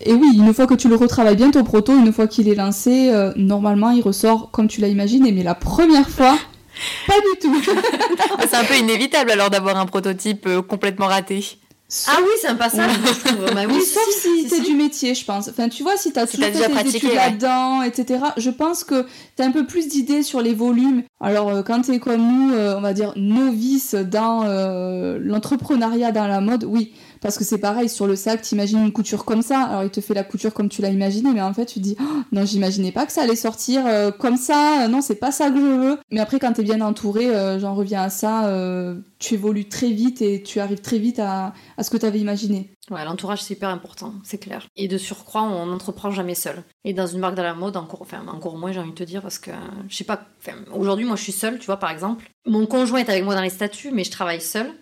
et... 0.10 0.14
oui 0.14 0.36
une 0.36 0.52
fois 0.54 0.66
que 0.66 0.74
tu 0.74 0.88
le 0.88 0.96
retravailles 0.96 1.36
bien 1.36 1.50
ton 1.50 1.64
proto 1.64 1.96
une 1.96 2.12
fois 2.12 2.26
qu'il 2.26 2.48
est 2.48 2.54
lancé 2.54 3.12
normalement 3.36 3.90
il 3.90 4.02
ressort 4.02 4.50
comme 4.50 4.68
tu 4.68 4.80
l'as 4.80 4.88
imaginé 4.88 5.32
mais 5.32 5.42
la 5.42 5.54
première 5.54 6.08
fois 6.08 6.36
pas 7.06 7.14
du 7.14 7.38
tout 7.40 7.62
c'est 8.48 8.56
un 8.56 8.64
peu 8.64 8.76
inévitable 8.76 9.30
alors 9.30 9.50
d'avoir 9.50 9.76
un 9.76 9.86
prototype 9.86 10.48
complètement 10.68 11.06
raté 11.06 11.58
ah 12.08 12.18
oui, 12.22 12.30
c'est 12.40 12.48
un 12.48 12.54
passage, 12.54 12.90
bah 13.54 13.64
oui, 13.68 13.82
sauf 13.82 14.08
si, 14.18 14.48
c'est 14.48 14.60
du 14.60 14.74
métier, 14.74 15.14
je 15.14 15.24
pense. 15.26 15.48
Enfin, 15.48 15.68
tu 15.68 15.82
vois, 15.82 15.98
si 15.98 16.10
t'as 16.10 16.22
as 16.22 16.26
toujours 16.26 16.48
fait 16.48 16.84
tes 16.84 16.96
études 16.96 17.14
là-dedans, 17.14 17.82
etc., 17.82 18.24
je 18.38 18.48
pense 18.48 18.82
que 18.82 19.06
t'as 19.36 19.44
un 19.44 19.50
peu 19.50 19.66
plus 19.66 19.88
d'idées 19.88 20.22
sur 20.22 20.40
les 20.40 20.54
volumes. 20.54 21.02
Alors, 21.20 21.50
euh, 21.50 21.62
quand 21.62 21.82
t'es 21.82 21.98
comme 21.98 22.22
nous, 22.22 22.54
euh, 22.54 22.78
on 22.78 22.80
va 22.80 22.94
dire 22.94 23.12
novice 23.16 23.94
dans 23.94 24.44
euh, 24.44 25.18
l'entrepreneuriat 25.20 26.12
dans 26.12 26.26
la 26.26 26.40
mode, 26.40 26.64
oui. 26.64 26.92
Parce 27.22 27.38
que 27.38 27.44
c'est 27.44 27.58
pareil, 27.58 27.88
sur 27.88 28.06
le 28.06 28.16
sac, 28.16 28.42
t'imagines 28.42 28.84
une 28.84 28.92
couture 28.92 29.24
comme 29.24 29.42
ça. 29.42 29.60
Alors, 29.62 29.84
il 29.84 29.90
te 29.90 30.00
fait 30.00 30.14
la 30.14 30.24
couture 30.24 30.52
comme 30.52 30.68
tu 30.68 30.82
l'as 30.82 30.90
imaginé, 30.90 31.30
mais 31.32 31.40
en 31.40 31.54
fait, 31.54 31.66
tu 31.66 31.74
te 31.74 31.84
dis, 31.84 31.96
oh, 32.00 32.22
non, 32.32 32.44
j'imaginais 32.44 32.92
pas 32.92 33.06
que 33.06 33.12
ça 33.12 33.22
allait 33.22 33.36
sortir 33.36 33.84
comme 34.18 34.36
ça. 34.36 34.88
Non, 34.88 35.00
c'est 35.00 35.14
pas 35.14 35.30
ça 35.32 35.50
que 35.50 35.56
je 35.56 35.62
veux. 35.62 35.98
Mais 36.10 36.20
après, 36.20 36.38
quand 36.38 36.52
t'es 36.52 36.62
bien 36.62 36.80
entouré, 36.80 37.28
j'en 37.58 37.74
reviens 37.74 38.02
à 38.02 38.10
ça 38.10 38.48
tu 39.22 39.34
évolues 39.34 39.68
très 39.68 39.90
vite 39.90 40.20
et 40.20 40.42
tu 40.42 40.60
arrives 40.60 40.80
très 40.80 40.98
vite 40.98 41.18
à, 41.18 41.54
ce 41.80 41.88
que 41.88 41.96
tu 41.96 42.04
avais 42.04 42.18
imaginé. 42.18 42.74
Ouais, 42.90 43.04
l'entourage 43.04 43.42
c'est 43.42 43.54
hyper 43.54 43.68
important, 43.68 44.14
c'est 44.24 44.38
clair. 44.38 44.66
Et 44.76 44.88
de 44.88 44.98
surcroît, 44.98 45.42
on 45.42 45.66
n'entreprend 45.66 46.10
jamais 46.10 46.34
seul. 46.34 46.62
Et 46.84 46.92
dans 46.92 47.06
une 47.06 47.20
marque 47.20 47.36
de 47.36 47.42
la 47.42 47.54
mode, 47.54 47.76
encore, 47.76 48.02
enfin, 48.02 48.26
encore 48.26 48.58
moins, 48.58 48.72
j'ai 48.72 48.80
envie 48.80 48.90
de 48.90 48.96
te 48.96 49.04
dire, 49.04 49.22
parce 49.22 49.38
que 49.38 49.52
je 49.88 49.96
sais 49.96 50.04
pas, 50.04 50.26
aujourd'hui, 50.74 51.06
moi 51.06 51.16
je 51.16 51.22
suis 51.22 51.32
seule, 51.32 51.58
tu 51.58 51.66
vois, 51.66 51.78
par 51.78 51.90
exemple. 51.90 52.28
Mon 52.44 52.66
conjoint 52.66 52.98
est 52.98 53.08
avec 53.08 53.24
moi 53.24 53.36
dans 53.36 53.42
les 53.42 53.50
statuts, 53.50 53.92
mais 53.92 54.04
je 54.04 54.10
travaille 54.10 54.40
seule. 54.40 54.72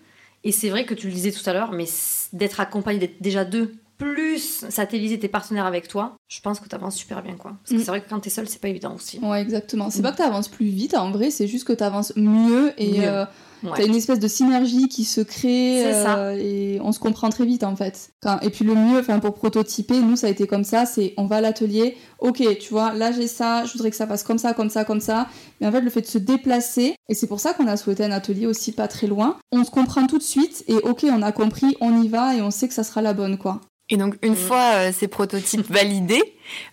Et 0.43 0.51
c'est 0.51 0.69
vrai 0.69 0.85
que 0.85 0.93
tu 0.93 1.07
le 1.07 1.13
disais 1.13 1.31
tout 1.31 1.47
à 1.47 1.53
l'heure, 1.53 1.71
mais 1.71 1.85
d'être 2.33 2.59
accompagné, 2.59 2.99
d'être 2.99 3.21
déjà 3.21 3.45
deux, 3.45 3.75
plus 4.01 4.65
satelliser 4.69 5.19
tes 5.19 5.27
partenaires 5.27 5.65
avec 5.65 5.87
toi, 5.87 6.17
je 6.27 6.41
pense 6.41 6.59
que 6.59 6.67
tu 6.67 6.75
avances 6.75 6.95
super 6.95 7.21
bien, 7.21 7.35
quoi. 7.35 7.53
Parce 7.61 7.71
que 7.71 7.75
mm. 7.75 7.79
c'est 7.79 7.91
vrai 7.91 8.01
que 8.01 8.09
quand 8.09 8.19
t'es 8.19 8.29
seule, 8.29 8.47
c'est 8.47 8.59
pas 8.59 8.69
évident 8.69 8.95
aussi. 8.95 9.19
Ouais, 9.19 9.41
exactement. 9.41 9.89
C'est 9.89 9.99
mm. 9.99 10.03
pas 10.03 10.11
que 10.11 10.17
tu 10.17 10.23
avances 10.23 10.47
plus 10.47 10.65
vite, 10.65 10.95
en 10.95 11.11
vrai, 11.11 11.29
c'est 11.29 11.47
juste 11.47 11.65
que 11.65 11.73
tu 11.73 11.83
avances 11.83 12.13
mieux 12.15 12.73
et. 12.77 13.07
Euh, 13.07 13.25
T'as 13.63 13.85
une 13.85 13.95
espèce 13.95 14.17
de 14.19 14.27
synergie 14.27 14.87
qui 14.87 15.03
se 15.03 15.21
crée 15.21 15.85
euh, 15.85 16.35
et 16.35 16.79
on 16.81 16.91
se 16.91 16.99
comprend 16.99 17.29
très 17.29 17.45
vite 17.45 17.63
en 17.63 17.75
fait. 17.75 18.11
et 18.41 18.49
puis 18.49 18.65
le 18.65 18.73
mieux, 18.73 18.99
enfin 18.99 19.19
pour 19.19 19.35
prototyper, 19.35 19.99
nous 19.99 20.15
ça 20.15 20.25
a 20.25 20.29
été 20.31 20.47
comme 20.47 20.63
ça, 20.63 20.87
c'est 20.87 21.13
on 21.17 21.25
va 21.25 21.35
à 21.35 21.41
l'atelier, 21.41 21.95
ok, 22.17 22.41
tu 22.59 22.71
vois, 22.71 22.93
là 22.93 23.11
j'ai 23.11 23.27
ça, 23.27 23.63
je 23.65 23.73
voudrais 23.73 23.91
que 23.91 23.95
ça 23.95 24.07
fasse 24.07 24.23
comme 24.23 24.39
ça, 24.39 24.55
comme 24.55 24.71
ça, 24.71 24.83
comme 24.83 24.99
ça. 24.99 25.27
Mais 25.59 25.67
en 25.67 25.71
fait 25.71 25.81
le 25.81 25.91
fait 25.91 26.01
de 26.01 26.07
se 26.07 26.17
déplacer, 26.17 26.95
et 27.07 27.13
c'est 27.13 27.27
pour 27.27 27.39
ça 27.39 27.53
qu'on 27.53 27.67
a 27.67 27.77
souhaité 27.77 28.03
un 28.03 28.11
atelier 28.11 28.47
aussi 28.47 28.71
pas 28.71 28.87
très 28.87 29.05
loin, 29.05 29.37
on 29.51 29.63
se 29.63 29.69
comprend 29.69 30.07
tout 30.07 30.17
de 30.17 30.23
suite 30.23 30.63
et 30.67 30.77
ok, 30.77 31.05
on 31.11 31.21
a 31.21 31.31
compris, 31.31 31.77
on 31.81 32.01
y 32.01 32.07
va 32.07 32.35
et 32.35 32.41
on 32.41 32.49
sait 32.49 32.67
que 32.67 32.73
ça 32.73 32.83
sera 32.83 33.03
la 33.03 33.13
bonne 33.13 33.37
quoi. 33.37 33.61
Et 33.91 33.97
donc 33.97 34.15
une 34.23 34.33
mm. 34.33 34.35
fois 34.35 34.71
euh, 34.73 34.91
ces 34.91 35.07
prototypes 35.07 35.67
validés, 35.69 36.23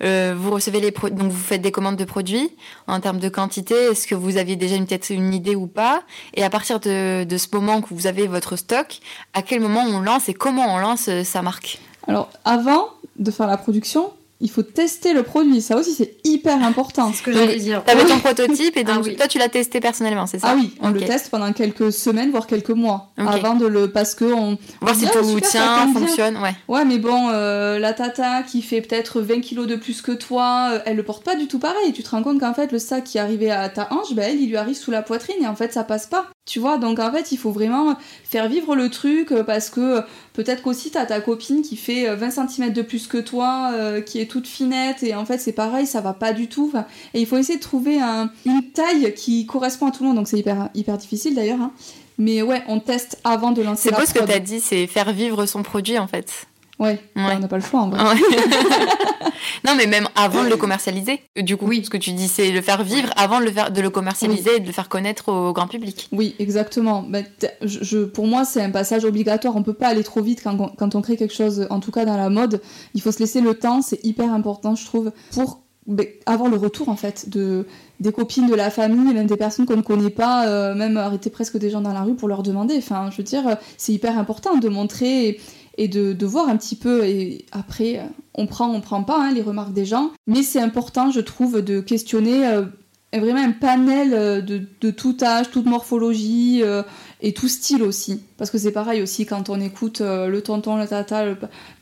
euh, 0.03 0.35
vous 0.39 0.51
recevez 0.51 0.81
les 0.81 0.91
donc 0.91 1.31
vous 1.31 1.37
faites 1.37 1.61
des 1.61 1.73
commandes 1.73 1.97
de 1.97 2.05
produits 2.05 2.51
en 2.87 3.01
termes 3.01 3.19
de 3.19 3.29
quantité. 3.29 3.75
Est-ce 3.75 4.07
que 4.07 4.15
vous 4.15 4.39
aviez 4.39 4.57
déjà 4.57 4.79
peut-être 4.79 5.11
une 5.11 5.35
idée 5.35 5.57
ou 5.57 5.67
pas? 5.67 6.03
Et 6.35 6.45
à 6.45 6.51
partir 6.51 6.81
de, 6.81 7.25
de, 7.25 7.37
ce 7.37 7.49
moment 7.53 7.83
que 7.83 7.93
vous 7.93 8.07
avez 8.07 8.27
votre 8.29 8.57
stock, 8.57 9.01
à 9.35 9.43
quel 9.43 9.61
moment 9.61 9.83
on 9.83 10.01
lance 10.01 10.29
et 10.29 10.35
comment 10.35 10.75
on 10.75 10.79
lance 10.79 11.09
euh, 11.09 11.25
sa 11.25 11.43
marque? 11.43 11.79
Alors 12.07 12.31
avant 12.45 12.89
de 13.19 13.31
faire 13.31 13.49
la 13.49 13.59
production, 13.59 14.13
il 14.41 14.51
faut 14.51 14.63
tester 14.63 15.13
le 15.15 15.23
produit. 15.25 15.61
Ça 15.61 15.77
aussi, 15.77 15.93
c'est 15.93 16.17
hyper 16.25 16.63
important. 16.63 17.13
ce 17.13 17.23
que 17.23 17.33
j'allais 17.33 17.57
dire. 17.57 17.83
Tu 17.85 17.91
avais 17.91 18.05
ton 18.05 18.19
prototype 18.21 18.77
et 18.77 18.85
donc 18.85 19.07
ah 19.09 19.15
toi, 19.17 19.29
tu 19.29 19.39
l'as 19.39 19.49
testé 19.49 19.81
personnellement, 19.81 20.27
c'est 20.27 20.39
ça 20.39 20.49
Ah 20.51 20.57
oui, 20.57 20.75
on 20.81 20.91
le 20.91 21.01
teste 21.01 21.31
pendant 21.31 21.53
quelques 21.53 21.93
semaines, 21.93 22.31
voire 22.31 22.47
quelques 22.47 22.71
mois, 22.71 23.11
avant 23.17 23.55
de 23.55 23.67
le 23.67 23.91
parce 23.91 24.15
que 24.15 24.25
on 24.25 24.57
voir 24.81 24.95
si 24.95 25.07
tout 25.07 25.41
tient, 25.41 25.93
fonctionne, 25.93 26.37
ouais. 26.39 26.55
Ouais, 26.69 26.85
mais 26.85 26.99
bon, 26.99 27.29
euh, 27.31 27.79
la 27.79 27.93
tata 27.93 28.43
qui 28.43 28.63
fait 28.63 28.81
peut-être 28.81 29.21
20 29.21 29.41
kilos 29.41 29.67
de 29.67 29.77
plus 29.77 30.03
que 30.03 30.13
toi, 30.13 30.71
euh, 30.73 30.79
elle 30.87 30.97
le 30.97 31.03
porte 31.03 31.25
pas 31.25 31.35
du 31.35 31.49
tout 31.49 31.59
pareil. 31.59 31.93
Tu 31.93 32.03
te 32.03 32.11
rends 32.11 32.23
compte 32.23 32.41
qu'en 32.41 32.55
fait, 32.55 32.71
le 32.71 32.79
sac 32.79 33.05
qui 33.05 33.19
arrivait 33.19 33.51
à 33.51 33.69
ta 33.69 33.89
hanche, 33.91 34.15
ben 34.15 34.31
elle, 34.31 34.41
il 34.41 34.49
lui 34.49 34.57
arrive 34.57 34.77
sous 34.77 34.91
la 34.91 35.03
poitrine 35.03 35.37
et 35.43 35.47
en 35.47 35.57
fait, 35.57 35.73
ça 35.73 35.85
passe 35.85 36.07
pas. 36.07 36.27
Tu 36.49 36.61
vois, 36.61 36.79
donc 36.79 36.99
en 36.99 37.13
fait, 37.13 37.31
il 37.31 37.37
faut 37.37 37.51
vraiment 37.51 37.95
faire 38.25 38.49
vivre 38.49 38.75
le 38.75 38.89
truc 38.89 39.33
euh, 39.33 39.45
parce 39.45 39.69
que 39.69 40.01
peut-être 40.33 40.63
qu'aussi 40.63 40.91
t'as 40.91 41.05
ta 41.05 41.21
copine 41.21 41.61
qui 41.61 41.77
fait 41.77 42.15
20 42.15 42.49
cm 42.49 42.73
de 42.73 42.81
plus 42.81 43.07
que 43.07 43.19
toi, 43.19 43.73
qui 44.07 44.19
est 44.19 44.27
toute 44.27 44.47
finette 44.47 45.03
et 45.03 45.15
en 45.15 45.27
fait 45.27 45.39
c'est 45.39 45.53
pareil, 45.53 45.87
ça 45.87 46.01
va 46.01 46.15
pas 46.15 46.33
du 46.33 46.49
tout. 46.49 46.73
Et 47.13 47.21
il 47.21 47.27
faut 47.27 47.37
essayer 47.37 47.59
de 47.59 47.63
trouver 47.63 48.01
une 48.47 48.63
taille 48.73 49.13
qui 49.15 49.45
correspond 49.45 49.89
à 49.89 49.91
tout 49.91 50.05
le 50.05 50.09
monde, 50.09 50.17
donc 50.17 50.29
c'est 50.29 50.39
hyper, 50.39 50.71
hyper 50.75 50.97
difficile 50.97 51.35
d'ailleurs. 51.35 51.61
Hein. 51.61 51.73
Mais 52.19 52.43
ouais, 52.43 52.63
on 52.67 52.81
teste 52.81 53.21
avant 53.25 53.53
de 53.53 53.63
lancer 53.63 53.91
C'est 53.91 53.95
beau 53.95 54.07
ce 54.07 54.15
que 54.15 54.25
t'as 54.25 54.41
dit, 54.41 54.61
c'est 54.61 54.87
faire 54.87 55.13
vivre 55.13 55.45
son 55.47 55.63
produit 55.63 55.99
en 55.99 56.09
fait. 56.09 56.47
Ouais, 56.79 57.01
on 57.17 57.39
n'a 57.39 57.49
pas 57.49 57.57
le 57.57 57.63
choix 57.63 57.81
en 57.81 57.89
vrai. 57.89 58.05
non, 59.67 59.75
mais 59.77 59.87
même 59.87 60.09
avant 60.15 60.45
de 60.45 60.49
le 60.49 60.57
commercialiser. 60.57 61.21
Du 61.37 61.57
coup, 61.57 61.67
oui. 61.67 61.85
ce 61.85 61.91
que 61.91 61.97
tu 61.97 62.13
dis, 62.13 62.29
c'est 62.29 62.51
le 62.53 62.61
faire 62.61 62.83
vivre 62.85 63.11
avant 63.17 63.41
de 63.41 63.47
le, 63.47 63.51
faire, 63.51 63.71
de 63.71 63.81
le 63.81 63.91
commercialiser 63.91 64.57
et 64.57 64.61
de 64.61 64.67
le 64.67 64.73
faire 64.73 64.89
connaître 64.89 65.29
au 65.31 65.53
grand 65.53 65.67
public. 65.67 66.09
Oui, 66.13 66.37
exactement. 66.39 67.05
Bah, 67.09 67.21
je, 67.63 68.05
pour 68.05 68.27
moi, 68.27 68.45
c'est 68.45 68.63
un 68.63 68.71
passage 68.71 69.05
obligatoire. 69.05 69.57
On 69.57 69.63
peut 69.63 69.75
pas 69.75 69.89
aller 69.89 70.05
trop 70.05 70.23
vite 70.23 70.41
quand 70.43 70.59
on, 70.61 70.69
quand 70.69 70.95
on 70.95 71.03
crée 71.03 71.17
quelque 71.17 71.35
chose, 71.35 71.67
en 71.71 71.81
tout 71.81 71.91
cas 71.91 72.05
dans 72.05 72.17
la 72.17 72.31
mode. 72.31 72.61
Il 72.95 73.03
faut 73.03 73.13
se 73.13 73.19
laisser 73.19 73.41
le 73.41 73.55
temps, 73.55 73.83
c'est 73.83 74.05
hyper 74.05 74.33
important, 74.33 74.75
je 74.75 74.85
trouve, 74.85 75.11
pour 75.33 75.63
bah, 75.89 76.05
avoir 76.27 76.51
le 76.51 76.57
retour 76.59 76.91
en 76.91 76.97
fait 76.97 77.31
de 77.31 77.65
des 77.99 78.13
copines 78.13 78.47
de 78.47 78.55
la 78.55 78.71
famille, 78.71 79.13
même 79.13 79.27
des 79.27 79.37
personnes 79.37 79.67
qu'on 79.67 79.77
ne 79.77 79.83
connaît 79.83 80.11
pas, 80.11 80.47
euh, 80.47 80.75
même 80.75 80.97
arrêter 80.97 81.31
presque 81.31 81.57
des 81.57 81.71
gens 81.71 81.81
dans 81.81 81.93
la 81.93 82.03
rue 82.03 82.15
pour 82.15 82.29
leur 82.29 82.43
demander. 82.43 82.77
Enfin, 82.77 83.09
je 83.11 83.17
veux 83.17 83.23
dire, 83.23 83.57
c'est 83.77 83.93
hyper 83.93 84.19
important 84.19 84.57
de 84.57 84.69
montrer 84.69 85.29
et 85.29 85.41
de, 85.87 86.27
voir 86.27 86.49
un 86.49 86.57
petit 86.57 86.75
peu. 86.75 87.05
Et 87.05 87.45
après, 87.53 88.01
on 88.35 88.49
prend, 88.49 88.69
on 88.75 88.81
prend 88.81 89.05
pas 89.05 89.23
hein, 89.23 89.33
les 89.33 89.43
remarques 89.43 89.73
des 89.73 89.85
gens, 89.85 90.11
mais 90.27 90.43
c'est 90.43 90.61
important, 90.61 91.13
je 91.13 91.21
trouve, 91.21 91.63
de 91.63 91.81
questionner 91.81 92.45
euh, 92.49 92.65
vraiment 93.13 93.41
un 93.41 93.53
panel 93.53 94.13
euh, 94.13 94.41
de, 94.41 94.63
de, 94.81 94.91
tout 94.91 95.17
âge, 95.23 95.51
toute 95.51 95.67
morphologie, 95.67 96.61
euh, 96.63 96.83
et 97.21 97.33
tout 97.33 97.49
style 97.49 97.83
aussi. 97.83 98.23
Parce 98.37 98.51
que 98.53 98.59
c'est 98.59 98.71
pareil 98.71 99.03
aussi 99.03 99.27
quand 99.27 99.51
on 99.51 99.61
écoute 99.61 100.01
euh, 100.01 100.29
le 100.29 100.41
tonton, 100.43 100.77
le 100.77 100.87
tata, 100.87 101.25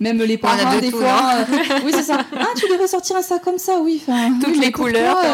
même 0.01 0.23
les 0.23 0.39
parents, 0.39 0.81
des 0.81 0.91
fois. 0.91 1.05
Hein. 1.07 1.47
Euh, 1.51 1.81
oui, 1.85 1.93
c'est 1.95 2.03
ça. 2.03 2.21
Ah, 2.35 2.47
tu 2.57 2.67
devrais 2.71 2.87
sortir 2.87 3.17
un 3.17 3.23
sac 3.23 3.43
comme 3.43 3.59
ça, 3.59 3.81
oui. 3.83 4.03
Toutes 4.43 4.59
les 4.59 4.73
couleurs, 4.73 5.19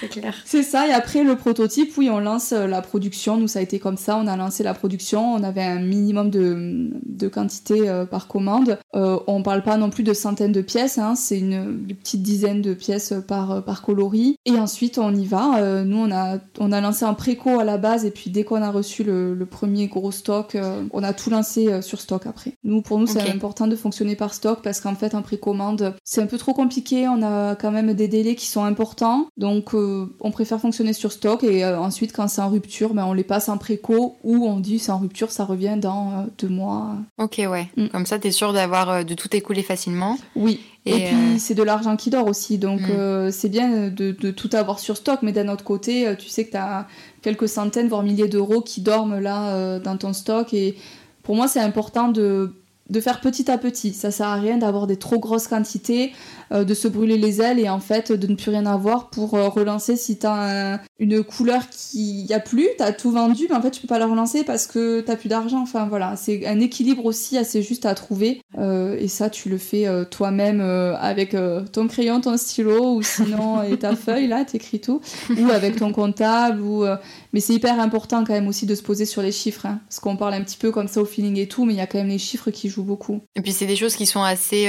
c'est 0.00 0.08
clair. 0.08 0.34
C'est 0.44 0.62
ça. 0.62 0.86
Et 0.86 0.92
après, 0.92 1.24
le 1.24 1.34
prototype, 1.34 1.92
oui, 1.96 2.08
on 2.10 2.20
lance 2.20 2.52
euh, 2.52 2.68
la 2.68 2.80
production. 2.80 3.36
Nous, 3.36 3.48
ça 3.48 3.58
a 3.58 3.62
été 3.62 3.80
comme 3.80 3.96
ça. 3.96 4.16
On 4.16 4.28
a 4.28 4.36
lancé 4.36 4.62
la 4.62 4.72
production. 4.72 5.34
On 5.34 5.42
avait 5.42 5.64
un 5.64 5.80
minimum 5.80 6.30
de, 6.30 6.90
de 7.04 7.26
quantité 7.26 7.90
par 8.08 8.28
commande. 8.28 8.78
Euh, 8.94 9.18
on 9.26 9.42
parle 9.42 9.64
pas 9.64 9.76
non 9.76 9.90
plus 9.90 10.04
de 10.04 10.14
centaines 10.14 10.52
de 10.52 10.62
pièces. 10.62 10.98
Hein. 10.98 11.16
C'est 11.16 11.40
une, 11.40 11.52
une, 11.88 11.96
petite 11.96 12.22
dizaine 12.22 12.62
de 12.62 12.72
pièces 12.72 13.14
par, 13.26 13.64
par 13.64 13.82
coloris. 13.82 14.36
Et 14.44 14.52
ensuite, 14.52 14.98
on 14.98 15.12
y 15.12 15.26
va. 15.26 15.82
nous, 15.84 15.98
on 15.98 16.12
a, 16.12 16.38
on 16.60 16.70
a 16.70 16.80
lancé 16.80 17.04
un 17.04 17.14
préco 17.14 17.55
à 17.58 17.64
la 17.64 17.78
base 17.78 18.04
et 18.04 18.10
puis 18.10 18.30
dès 18.30 18.44
qu'on 18.44 18.62
a 18.62 18.70
reçu 18.70 19.04
le, 19.04 19.46
premier 19.48 19.86
gros 19.86 20.10
stock, 20.10 20.54
euh, 20.54 20.82
on 20.92 21.02
a 21.02 21.12
tout 21.12 21.30
lancé 21.30 21.72
euh, 21.72 21.80
sur 21.80 22.00
stock 22.00 22.26
après. 22.26 22.54
Nous, 22.64 22.82
pour 22.82 22.98
nous, 22.98 23.06
c'est 23.06 23.30
important 23.30 23.66
de 23.66 23.76
fonctionner 23.76 24.16
par 24.16 24.34
stock 24.34 24.60
parce 24.62 24.80
qu'en 24.80 24.94
fait, 24.94 25.14
en 25.14 25.22
précommande, 25.22 25.94
c'est 26.04 26.20
un 26.20 26.26
peu 26.26 26.36
trop 26.36 26.52
compliqué. 26.52 27.08
On 27.08 27.22
a 27.22 27.54
quand 27.54 27.70
même 27.70 27.94
des 27.94 28.08
délais 28.08 28.34
qui 28.34 28.46
sont 28.46 28.64
importants, 28.64 29.28
donc 29.36 29.74
euh, 29.74 30.06
on 30.20 30.30
préfère 30.30 30.60
fonctionner 30.60 30.92
sur 30.92 31.12
stock 31.12 31.44
et 31.44 31.64
ensuite, 31.64 32.12
quand 32.12 32.28
c'est 32.28 32.40
en 32.40 32.48
rupture, 32.48 32.94
ben, 32.94 33.04
on 33.04 33.12
les 33.12 33.24
passe 33.24 33.48
en 33.48 33.58
préco 33.58 34.16
ou 34.22 34.46
on 34.46 34.58
dit 34.58 34.78
c'est 34.78 34.92
en 34.92 34.98
rupture, 34.98 35.30
ça 35.30 35.44
revient 35.44 35.76
dans 35.80 36.26
deux 36.38 36.48
mois. 36.48 36.96
Ok, 37.18 37.40
ouais. 37.48 37.68
Mm. 37.76 37.88
Comme 37.88 38.06
ça, 38.06 38.18
t'es 38.18 38.30
sûr 38.30 38.52
d'avoir 38.52 39.04
de 39.04 39.14
tout 39.14 39.34
écouler 39.34 39.62
facilement. 39.62 40.18
Oui. 40.34 40.60
Et, 40.86 41.06
puis 41.06 41.40
c'est 41.40 41.54
de 41.54 41.62
l'argent 41.62 41.96
qui 41.96 42.10
dort 42.10 42.28
aussi, 42.28 42.58
donc 42.58 42.80
mm. 42.80 43.30
c'est 43.32 43.48
bien 43.48 43.88
de, 43.88 44.12
de, 44.12 44.30
tout 44.30 44.50
avoir 44.52 44.78
sur 44.78 44.96
stock, 44.96 45.20
mais 45.22 45.32
d'un 45.32 45.48
autre 45.48 45.64
côté, 45.64 46.14
tu 46.16 46.28
sais 46.28 46.44
que 46.44 46.52
tu 46.52 46.56
as 46.56 46.86
quelques 47.26 47.48
centaines, 47.48 47.88
voire 47.88 48.04
milliers 48.04 48.28
d'euros 48.28 48.60
qui 48.60 48.80
dorment 48.82 49.18
là 49.18 49.48
euh, 49.48 49.80
dans 49.80 49.96
ton 49.96 50.12
stock. 50.12 50.54
Et 50.54 50.76
pour 51.24 51.34
moi, 51.34 51.48
c'est 51.48 51.60
important 51.60 52.08
de 52.08 52.54
de 52.88 53.00
faire 53.00 53.20
petit 53.20 53.50
à 53.50 53.58
petit. 53.58 53.92
Ça 53.92 54.12
sert 54.12 54.28
à 54.28 54.36
rien 54.36 54.58
d'avoir 54.58 54.86
des 54.86 54.96
trop 54.96 55.18
grosses 55.18 55.48
quantités, 55.48 56.12
euh, 56.52 56.62
de 56.62 56.72
se 56.72 56.86
brûler 56.86 57.18
les 57.18 57.42
ailes 57.42 57.58
et 57.58 57.68
en 57.68 57.80
fait 57.80 58.12
de 58.12 58.28
ne 58.28 58.36
plus 58.36 58.52
rien 58.52 58.64
avoir 58.64 59.10
pour 59.10 59.34
euh, 59.34 59.48
relancer 59.48 59.96
si 59.96 60.18
t'as 60.18 60.78
une 60.98 61.22
couleur 61.22 61.68
qui 61.70 62.22
y 62.22 62.32
a 62.32 62.40
plus, 62.40 62.68
t'as 62.78 62.92
tout 62.92 63.10
vendu, 63.10 63.46
mais 63.48 63.56
en 63.56 63.62
fait 63.62 63.70
tu 63.70 63.80
peux 63.80 63.88
pas 63.88 63.98
la 63.98 64.06
relancer 64.06 64.44
parce 64.44 64.66
que 64.66 65.00
t'as 65.00 65.16
plus 65.16 65.28
d'argent. 65.28 65.60
Enfin 65.60 65.86
voilà, 65.86 66.16
c'est 66.16 66.46
un 66.46 66.60
équilibre 66.60 67.04
aussi 67.04 67.36
assez 67.36 67.62
juste 67.62 67.86
à 67.86 67.94
trouver 67.94 68.40
euh, 68.58 68.96
et 68.98 69.08
ça 69.08 69.30
tu 69.30 69.48
le 69.48 69.58
fais 69.58 69.86
toi-même 70.10 70.60
avec 70.60 71.36
ton 71.72 71.88
crayon, 71.88 72.20
ton 72.20 72.36
stylo 72.36 72.94
ou 72.94 73.02
sinon 73.02 73.62
et 73.70 73.76
ta 73.78 73.94
feuille 73.94 74.26
là, 74.26 74.44
t'écris 74.44 74.80
tout, 74.80 75.00
ou 75.30 75.50
avec 75.50 75.76
ton 75.76 75.92
comptable 75.92 76.60
ou 76.60 76.84
mais 77.32 77.40
c'est 77.40 77.54
hyper 77.54 77.78
important 77.80 78.24
quand 78.24 78.32
même 78.32 78.48
aussi 78.48 78.66
de 78.66 78.74
se 78.74 78.82
poser 78.82 79.04
sur 79.04 79.20
les 79.20 79.32
chiffres, 79.32 79.66
hein, 79.66 79.80
parce 79.88 80.00
qu'on 80.00 80.16
parle 80.16 80.34
un 80.34 80.42
petit 80.42 80.56
peu 80.56 80.70
comme 80.70 80.88
ça 80.88 81.00
au 81.00 81.04
feeling 81.04 81.36
et 81.36 81.48
tout, 81.48 81.64
mais 81.64 81.74
il 81.74 81.76
y 81.76 81.80
a 81.80 81.86
quand 81.86 81.98
même 81.98 82.08
les 82.08 82.18
chiffres 82.18 82.50
qui 82.50 82.68
jouent 82.68 82.84
beaucoup. 82.84 83.20
Et 83.34 83.42
puis 83.42 83.52
c'est 83.52 83.66
des 83.66 83.76
choses 83.76 83.96
qui 83.96 84.06
sont 84.06 84.22
assez 84.22 84.66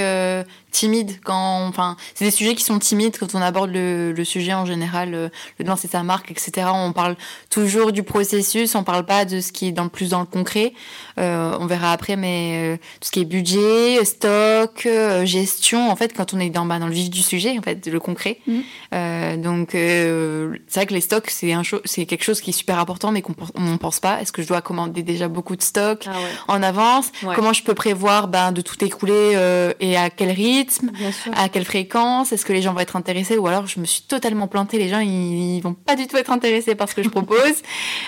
timides 0.71 1.19
quand 1.23 1.65
enfin 1.67 1.95
c'est 2.13 2.25
des 2.25 2.31
sujets 2.31 2.55
qui 2.55 2.63
sont 2.63 2.77
timides 2.77 3.17
quand 3.17 3.33
on 3.35 3.41
aborde 3.41 3.71
le, 3.71 4.11
le 4.11 4.23
sujet 4.23 4.53
en 4.53 4.65
général 4.65 5.13
euh, 5.13 5.29
le 5.59 5.65
lancer 5.65 5.87
sa 5.87 6.03
marque 6.03 6.16
etc 6.29 6.67
on 6.73 6.93
parle 6.93 7.15
toujours 7.49 7.91
du 7.91 8.03
processus 8.03 8.75
on 8.75 8.83
parle 8.83 9.05
pas 9.05 9.25
de 9.25 9.41
ce 9.41 9.51
qui 9.51 9.67
est 9.67 9.71
dans 9.71 9.83
le 9.83 9.89
plus 9.89 10.09
dans 10.09 10.19
le 10.19 10.25
concret. 10.25 10.73
Euh, 11.19 11.57
on 11.59 11.65
verra 11.65 11.91
après 11.91 12.15
mais 12.15 12.75
euh, 12.75 12.77
tout 12.99 13.07
ce 13.07 13.11
qui 13.11 13.21
est 13.21 13.25
budget 13.25 14.03
stock 14.05 14.85
euh, 14.85 15.25
gestion 15.25 15.89
en 15.89 15.95
fait 15.95 16.13
quand 16.13 16.33
on 16.33 16.39
est 16.39 16.49
dans 16.49 16.65
bah, 16.65 16.77
dans 16.79 16.87
le 16.87 16.93
vif 16.93 17.09
du 17.09 17.21
sujet 17.21 17.57
en 17.57 17.61
fait 17.61 17.87
le 17.87 17.99
concret. 17.99 18.39
Mmh. 18.47 19.41
donc 19.41 19.69
c'est 19.71 20.75
vrai 20.75 20.85
que 20.85 20.93
les 20.93 21.01
stocks 21.01 21.29
c'est 21.29 21.53
un 21.53 21.61
c'est 21.85 22.05
quelque 22.05 22.23
chose 22.23 22.41
qui 22.41 22.51
est 22.51 22.53
super 22.53 22.79
important 22.79 23.11
mais 23.11 23.21
qu'on 23.21 23.35
on 23.55 23.77
pense 23.77 23.99
pas. 23.99 24.21
Est-ce 24.21 24.31
que 24.31 24.41
je 24.41 24.47
dois 24.47 24.61
commander 24.61 25.03
déjà 25.03 25.27
beaucoup 25.27 25.55
de 25.55 25.61
stocks 25.61 26.05
ah 26.07 26.13
en 26.47 26.63
avance? 26.63 27.11
Comment 27.35 27.53
je 27.53 27.63
peux 27.63 27.73
prévoir 27.73 28.27
ben 28.27 28.51
de 28.51 28.61
tout 28.61 28.83
écouler 28.83 29.37
et 29.79 29.97
à 29.97 30.09
quel 30.09 30.31
rythme? 30.31 30.91
À 31.33 31.49
quelle 31.49 31.65
fréquence, 31.65 32.31
est-ce 32.31 32.45
que 32.45 32.53
les 32.53 32.61
gens 32.61 32.73
vont 32.73 32.79
être 32.79 32.95
intéressés? 32.95 33.37
Ou 33.37 33.47
alors 33.47 33.67
je 33.67 33.79
me 33.79 33.85
suis 33.85 34.03
totalement 34.03 34.47
plantée, 34.47 34.77
les 34.77 34.89
gens 34.89 34.99
ils, 34.99 35.59
vont 35.61 35.73
pas 35.73 35.95
du 35.95 36.06
tout 36.07 36.17
être 36.17 36.31
intéressés 36.31 36.75
par 36.75 36.89
ce 36.89 36.95
que 36.95 37.03
je 37.03 37.09
propose. 37.09 37.37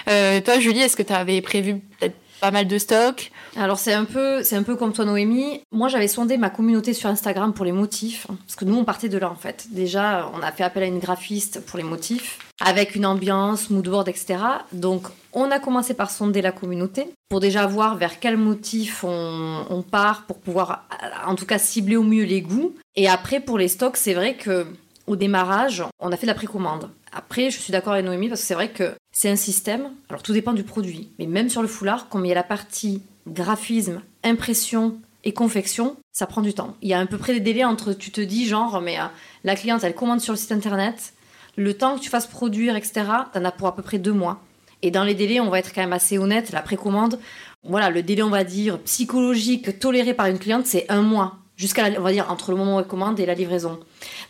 Euh, 0.07 0.41
toi 0.41 0.59
Julie, 0.59 0.79
est-ce 0.79 0.95
que 0.95 1.03
tu 1.03 1.13
avais 1.13 1.41
prévu 1.41 1.75
peut-être 1.99 2.15
pas 2.39 2.51
mal 2.51 2.67
de 2.67 2.77
stocks 2.77 3.31
Alors 3.55 3.77
c'est 3.77 3.93
un 3.93 4.05
peu 4.05 4.43
c'est 4.43 4.55
un 4.55 4.63
peu 4.63 4.75
comme 4.75 4.93
toi 4.93 5.05
Noémie. 5.05 5.61
Moi 5.71 5.87
j'avais 5.87 6.07
sondé 6.07 6.37
ma 6.37 6.49
communauté 6.49 6.93
sur 6.93 7.09
Instagram 7.09 7.53
pour 7.53 7.65
les 7.65 7.71
motifs 7.71 8.27
parce 8.27 8.55
que 8.55 8.65
nous 8.65 8.75
on 8.75 8.85
partait 8.85 9.09
de 9.09 9.17
là 9.17 9.29
en 9.29 9.35
fait. 9.35 9.67
Déjà 9.71 10.31
on 10.33 10.41
a 10.41 10.51
fait 10.51 10.63
appel 10.63 10.83
à 10.83 10.85
une 10.85 10.99
graphiste 10.99 11.65
pour 11.65 11.77
les 11.77 11.83
motifs 11.83 12.39
avec 12.61 12.95
une 12.95 13.05
ambiance, 13.05 13.69
moodboard, 13.69 14.09
etc. 14.09 14.37
Donc 14.73 15.07
on 15.33 15.51
a 15.51 15.59
commencé 15.59 15.93
par 15.93 16.11
sonder 16.11 16.41
la 16.41 16.51
communauté 16.51 17.07
pour 17.29 17.39
déjà 17.39 17.67
voir 17.67 17.97
vers 17.97 18.19
quel 18.19 18.37
motif 18.37 19.03
on, 19.03 19.83
part 19.89 20.25
pour 20.25 20.39
pouvoir 20.39 20.87
en 21.25 21.35
tout 21.35 21.45
cas 21.45 21.57
cibler 21.57 21.95
au 21.95 22.03
mieux 22.03 22.23
les 22.23 22.41
goûts. 22.41 22.75
Et 22.95 23.07
après 23.07 23.39
pour 23.39 23.57
les 23.57 23.67
stocks 23.67 23.97
c'est 23.97 24.13
vrai 24.13 24.35
que 24.35 24.65
au 25.09 25.15
démarrage, 25.15 25.83
on 25.99 26.11
a 26.11 26.17
fait 26.17 26.27
de 26.27 26.31
la 26.31 26.35
précommande. 26.35 26.91
Après, 27.11 27.49
je 27.49 27.57
suis 27.57 27.71
d'accord 27.71 27.93
avec 27.93 28.05
Noémie 28.05 28.29
parce 28.29 28.41
que 28.41 28.47
c'est 28.47 28.53
vrai 28.53 28.69
que 28.69 28.93
c'est 29.11 29.29
un 29.29 29.35
système. 29.35 29.89
Alors 30.07 30.21
tout 30.21 30.33
dépend 30.33 30.53
du 30.53 30.61
produit, 30.61 31.09
mais 31.17 31.25
même 31.25 31.49
sur 31.49 31.63
le 31.63 31.67
foulard, 31.67 32.09
comme 32.09 32.25
il 32.25 32.29
y 32.29 32.31
a 32.31 32.35
la 32.35 32.43
partie 32.43 33.01
graphisme, 33.27 34.03
impression 34.23 34.99
et 35.23 35.33
confection, 35.33 35.97
ça 36.13 36.27
prend 36.27 36.41
du 36.41 36.53
temps. 36.53 36.75
Il 36.83 36.89
y 36.89 36.93
a 36.93 36.99
à 36.99 37.05
peu 37.07 37.17
près 37.17 37.33
des 37.33 37.39
délais 37.39 37.63
entre, 37.63 37.93
tu 37.93 38.11
te 38.11 38.21
dis 38.21 38.45
genre, 38.45 38.81
mais 38.81 38.99
euh, 38.99 39.05
la 39.43 39.55
cliente 39.55 39.83
elle 39.83 39.95
commande 39.95 40.21
sur 40.21 40.33
le 40.33 40.37
site 40.37 40.51
internet, 40.51 41.13
le 41.55 41.73
temps 41.73 41.97
que 41.97 42.01
tu 42.01 42.09
fasses 42.11 42.27
produire, 42.27 42.75
etc., 42.75 43.05
t'en 43.33 43.43
as 43.43 43.51
pour 43.51 43.67
à 43.67 43.75
peu 43.75 43.81
près 43.81 43.97
deux 43.97 44.13
mois. 44.13 44.39
Et 44.83 44.91
dans 44.91 45.03
les 45.03 45.15
délais, 45.15 45.39
on 45.39 45.49
va 45.49 45.57
être 45.57 45.73
quand 45.73 45.81
même 45.81 45.91
assez 45.91 46.19
honnête, 46.19 46.51
la 46.51 46.61
précommande, 46.61 47.19
voilà, 47.63 47.89
le 47.89 48.03
délai, 48.03 48.21
on 48.21 48.29
va 48.29 48.43
dire, 48.43 48.77
psychologique 48.83 49.79
toléré 49.79 50.13
par 50.13 50.27
une 50.27 50.37
cliente, 50.37 50.67
c'est 50.67 50.85
un 50.87 51.01
mois. 51.01 51.38
Jusqu'à, 51.59 51.89
on 51.97 52.01
va 52.01 52.13
dire, 52.13 52.31
entre 52.31 52.51
le 52.51 52.57
moment 52.57 52.77
où 52.77 52.79
elle 52.79 52.87
commande 52.87 53.19
et 53.19 53.25
la 53.25 53.33
livraison. 53.33 53.79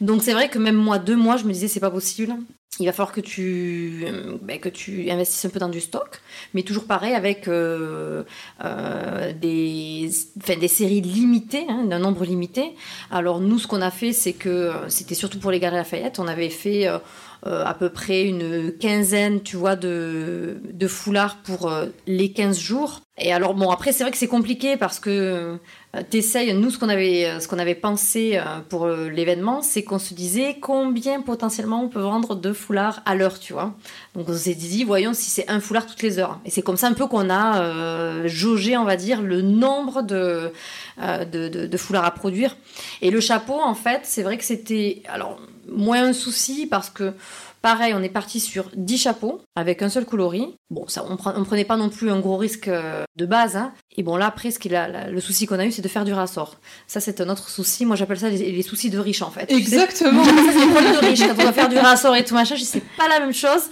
Donc 0.01 0.23
c'est 0.23 0.34
vrai 0.34 0.49
que 0.49 0.57
même 0.57 0.75
moi, 0.75 0.97
deux 0.97 1.15
mois, 1.15 1.38
je 1.38 1.43
me 1.43 1.53
disais, 1.53 1.67
c'est 1.67 1.80
pas 1.80 1.91
possible 1.91 2.36
il 2.80 2.86
va 2.86 2.93
falloir 2.93 3.11
que 3.11 3.21
tu, 3.21 4.05
euh, 4.05 4.38
ben, 4.41 4.59
que 4.59 4.69
tu 4.69 5.09
investisses 5.09 5.43
un 5.45 5.49
peu 5.49 5.59
dans 5.59 5.69
du 5.69 5.82
stock, 5.82 6.21
mais 6.53 6.63
toujours 6.63 6.86
pareil 6.86 7.13
avec 7.13 7.47
euh, 7.47 8.23
euh, 8.63 9.34
des, 9.34 10.09
des 10.47 10.67
séries 10.67 11.01
limitées, 11.01 11.65
hein, 11.67 11.86
d'un 11.86 11.99
nombre 11.99 12.23
limité. 12.23 12.75
Alors 13.11 13.41
nous, 13.41 13.59
ce 13.59 13.67
qu'on 13.67 13.82
a 13.82 13.91
fait, 13.91 14.13
c'est 14.13 14.34
que 14.34 14.71
c'était 14.88 15.15
surtout 15.15 15.39
pour 15.39 15.51
les 15.51 15.59
Galeries 15.59 15.80
Lafayette, 15.80 16.19
on 16.19 16.27
avait 16.27 16.49
fait 16.49 16.88
à 17.45 17.73
peu 17.73 17.89
près 17.89 18.23
une 18.23 18.73
quinzaine, 18.77 19.41
tu 19.41 19.55
vois, 19.55 19.75
de, 19.75 20.57
foulards 20.88 21.38
pour 21.38 21.71
les 22.05 22.32
15 22.32 22.59
jours. 22.59 23.01
Et 23.17 23.34
alors 23.34 23.53
bon, 23.53 23.69
après 23.69 23.91
c'est 23.91 24.03
vrai 24.03 24.11
que 24.11 24.17
c'est 24.17 24.27
compliqué 24.27 24.77
parce 24.77 24.99
que 24.99 25.57
t'essayes, 26.09 26.53
nous 26.53 26.69
ce 26.69 26.77
qu'on 26.77 26.89
avait, 26.89 27.25
euh, 27.25 27.57
avait 27.57 27.75
pensé 27.75 28.37
euh, 28.37 28.59
pour 28.67 28.87
l'événement, 28.87 29.61
c'est 29.61 29.83
qu'on 29.83 29.99
se 29.99 30.13
disait 30.13 30.57
combien 30.61 31.21
potentiellement 31.21 31.83
on 31.83 31.89
peut 31.89 32.01
vendre 32.01 32.35
de 32.35 32.53
foulards 32.53 33.01
à 33.05 33.15
l'heure, 33.15 33.39
tu 33.39 33.53
vois. 33.53 33.73
Donc 34.15 34.29
on 34.29 34.35
s'est 34.35 34.55
dit, 34.55 34.83
voyons 34.83 35.13
si 35.13 35.29
c'est 35.29 35.49
un 35.49 35.59
foulard 35.59 35.85
toutes 35.85 36.03
les 36.03 36.19
heures. 36.19 36.39
Et 36.45 36.49
c'est 36.51 36.61
comme 36.61 36.77
ça 36.77 36.87
un 36.87 36.93
peu 36.93 37.07
qu'on 37.07 37.29
a 37.29 38.27
jaugé, 38.27 38.77
on 38.77 38.85
va 38.85 38.95
dire, 38.95 39.21
le 39.21 39.41
nombre 39.41 40.03
de, 40.03 40.51
de, 40.99 41.47
de, 41.49 41.65
de 41.67 41.77
foulards 41.77 42.05
à 42.05 42.11
produire. 42.11 42.55
Et 43.01 43.11
le 43.11 43.19
chapeau, 43.19 43.59
en 43.59 43.75
fait, 43.75 44.01
c'est 44.03 44.23
vrai 44.23 44.37
que 44.37 44.43
c'était 44.43 45.01
alors 45.07 45.39
moins 45.71 46.03
un 46.03 46.13
souci 46.13 46.67
parce 46.67 46.89
que 46.89 47.13
Pareil, 47.62 47.93
on 47.93 48.01
est 48.01 48.10
parti 48.10 48.39
sur 48.39 48.72
10 48.76 48.97
chapeaux 48.97 49.41
avec 49.55 49.82
un 49.82 49.89
seul 49.89 50.05
coloris. 50.05 50.55
Bon, 50.70 50.88
ça, 50.88 51.03
on, 51.05 51.39
ne 51.39 51.43
prenait 51.43 51.66
pas 51.66 51.76
non 51.76 51.89
plus 51.89 52.10
un 52.10 52.20
gros 52.20 52.38
risque 52.38 52.70
euh, 52.70 53.03
de 53.18 53.26
base. 53.26 53.57
Hein. 53.57 53.74
Et 53.97 54.03
bon, 54.03 54.16
là, 54.16 54.28
après, 54.28 54.51
ce 54.51 54.60
le 55.12 55.20
souci 55.20 55.45
qu'on 55.45 55.60
a 55.60 55.66
eu, 55.66 55.72
c'est 55.72 55.82
de 55.82 55.88
faire 55.89 56.05
du 56.05 56.14
rassort. 56.14 56.55
Ça, 56.88 57.01
c'est 57.01 57.20
un 57.20 57.28
autre 57.28 57.49
souci. 57.49 57.86
Moi, 57.86 57.97
j'appelle 57.97 58.20
ça 58.20 58.30
les, 58.30 58.62
soucis 58.62 58.89
de 58.89 58.97
riches, 58.97 59.22
en 59.22 59.32
fait. 59.32 59.51
Exactement. 59.51 60.24
ça, 60.26 60.32
c'est 60.32 60.60
les 60.60 60.72
problèmes 60.72 60.93
de 60.93 61.05
riches. 61.05 61.20
Quand 61.20 61.34
on 61.38 61.41
doit 61.41 61.53
faire 61.53 61.70
du 61.70 61.78
rassort 61.78 62.16
et 62.16 62.24
tout 62.24 62.34
machin, 62.34 62.55
sais 62.55 62.82
pas 62.97 63.10
la 63.10 63.20
même 63.20 63.34
chose. 63.34 63.64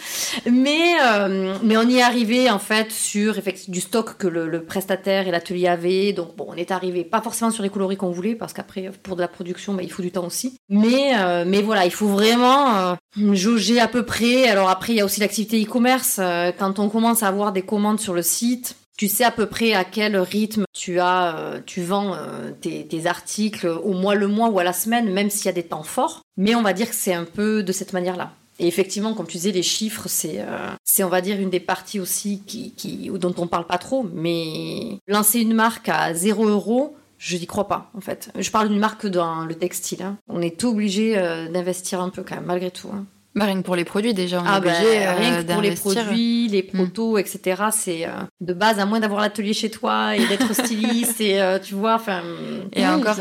Mais, 0.52 0.96
euh, 1.02 1.56
mais 1.64 1.78
on 1.78 1.88
y 1.88 1.98
est 1.98 2.02
arrivé, 2.02 2.50
en 2.50 2.60
fait, 2.60 2.92
sur 2.92 3.38
effectivement, 3.38 3.74
du 3.74 3.82
stock 3.82 4.18
que 4.18 4.28
le, 4.28 4.66
prestataire 4.66 5.28
et 5.28 5.32
l'atelier 5.32 5.68
avaient. 5.68 6.12
Donc, 6.12 6.36
bon, 6.36 6.48
on 6.50 6.56
est 6.56 6.72
arrivé 6.72 7.06
pas 7.06 7.22
forcément 7.22 7.52
sur 7.52 7.64
les 7.64 7.70
coloris 7.70 7.96
qu'on 7.96 8.12
voulait, 8.12 8.36
parce 8.36 8.52
qu'après, 8.52 8.92
pour 9.04 9.16
de 9.16 9.22
la 9.22 9.30
production, 9.30 9.76
bah, 9.76 9.84
il 9.84 9.92
faut 9.92 10.02
du 10.02 10.12
temps 10.12 10.26
aussi. 10.26 10.58
Mais, 10.68 11.14
euh, 11.18 11.46
mais 11.48 11.62
voilà, 11.62 11.86
il 11.86 11.92
faut 11.92 12.08
vraiment 12.08 12.98
jauger 13.34 13.77
à 13.80 13.88
peu 13.88 14.04
près. 14.04 14.48
Alors 14.48 14.70
après, 14.70 14.94
il 14.94 14.96
y 14.98 15.02
a 15.02 15.06
aussi 15.06 15.20
l'activité 15.20 15.64
e-commerce. 15.64 16.18
Euh, 16.20 16.52
quand 16.58 16.80
on 16.80 16.90
commence 16.90 17.24
à 17.24 17.28
avoir 17.28 17.52
des 17.52 17.62
commandes 17.62 18.00
sur 18.00 18.14
le 18.14 18.22
site, 18.22 18.76
tu 18.98 19.08
sais 19.08 19.24
à 19.24 19.32
peu 19.32 19.46
près 19.46 19.74
à 19.74 19.84
quel 19.84 20.18
rythme 20.18 20.66
tu 20.74 21.00
as, 21.00 21.38
euh, 21.38 21.60
tu 21.66 21.82
vends 21.82 22.16
euh, 22.16 22.52
tes, 22.60 23.06
articles 23.06 23.68
au 23.68 23.94
mois 23.94 24.16
le 24.16 24.28
mois 24.28 24.50
ou 24.50 24.60
à 24.60 24.64
la 24.64 24.74
semaine, 24.74 25.12
même 25.12 25.30
s'il 25.30 25.46
y 25.46 25.50
a 25.50 25.54
des 25.54 25.64
temps 25.64 25.84
forts. 25.84 26.22
Mais 26.36 26.56
on 26.56 26.62
va 26.62 26.74
dire 26.74 26.90
que 26.90 26.96
c'est 26.96 27.14
un 27.14 27.26
peu 27.26 27.64
de 27.64 27.72
cette 27.72 27.94
manière-là. 27.94 28.32
Et 28.60 28.68
effectivement, 28.68 29.14
comme 29.14 29.28
tu 29.28 29.38
disais, 29.38 29.52
les 29.52 29.62
chiffres, 29.62 30.08
c'est, 30.08 30.44
on 31.04 31.10
va 31.10 31.22
dire 31.22 31.40
une 31.40 31.52
des 31.52 31.60
parties 31.60 32.00
aussi 32.00 32.42
qui, 32.48 32.74
qui, 32.74 33.12
dont 33.14 33.36
on 33.38 33.46
parle 33.46 33.68
pas 33.68 33.78
trop. 33.78 34.04
Mais 34.14 34.98
lancer 35.08 35.42
une 35.42 35.54
marque 35.54 35.90
à 35.90 36.16
0 36.16 36.48
euros, 36.48 36.96
je 37.20 37.38
n'y 37.38 37.46
crois 37.46 37.68
pas, 37.68 37.92
en 37.96 38.02
fait. 38.02 38.32
Je 38.36 38.50
parle 38.50 38.70
d'une 38.70 38.80
marque 38.80 39.06
dans 39.06 39.46
le 39.46 39.54
textile. 39.54 40.02
Hein. 40.02 40.18
On 40.28 40.42
est 40.42 40.64
obligé 40.64 41.16
d'investir 41.54 42.02
un 42.02 42.10
peu 42.10 42.24
quand 42.24 42.34
même, 42.34 42.46
malgré 42.46 42.72
tout. 42.72 42.90
Hein. 42.92 43.06
Bah, 43.38 43.46
rien 43.46 43.58
que 43.58 43.66
pour 43.66 43.76
les 43.76 43.86
produits 43.86 44.16
déjà, 44.16 44.42
on 44.42 44.46
ah, 44.48 44.60
bah, 44.60 44.72
rien 44.74 45.44
que 45.44 45.52
pour 45.52 45.62
les 45.62 45.76
produits, 45.76 46.48
les 46.48 46.64
mm. 46.64 46.76
protos, 46.76 47.18
etc. 47.20 47.66
C'est 47.72 48.06
euh, 48.06 48.12
de 48.42 48.54
base, 48.54 48.80
à 48.80 48.86
moins 48.86 49.00
d'avoir 49.00 49.22
l'atelier 49.22 49.54
chez 49.54 49.70
toi 49.70 50.16
et 50.16 50.26
d'être 50.28 50.54
styliste 50.66 51.22
et 51.22 51.40
euh, 51.40 51.60
tu 51.60 51.76
vois, 51.76 51.96
enfin. 51.96 52.22
Et 52.74 52.88
encore, 52.88 53.16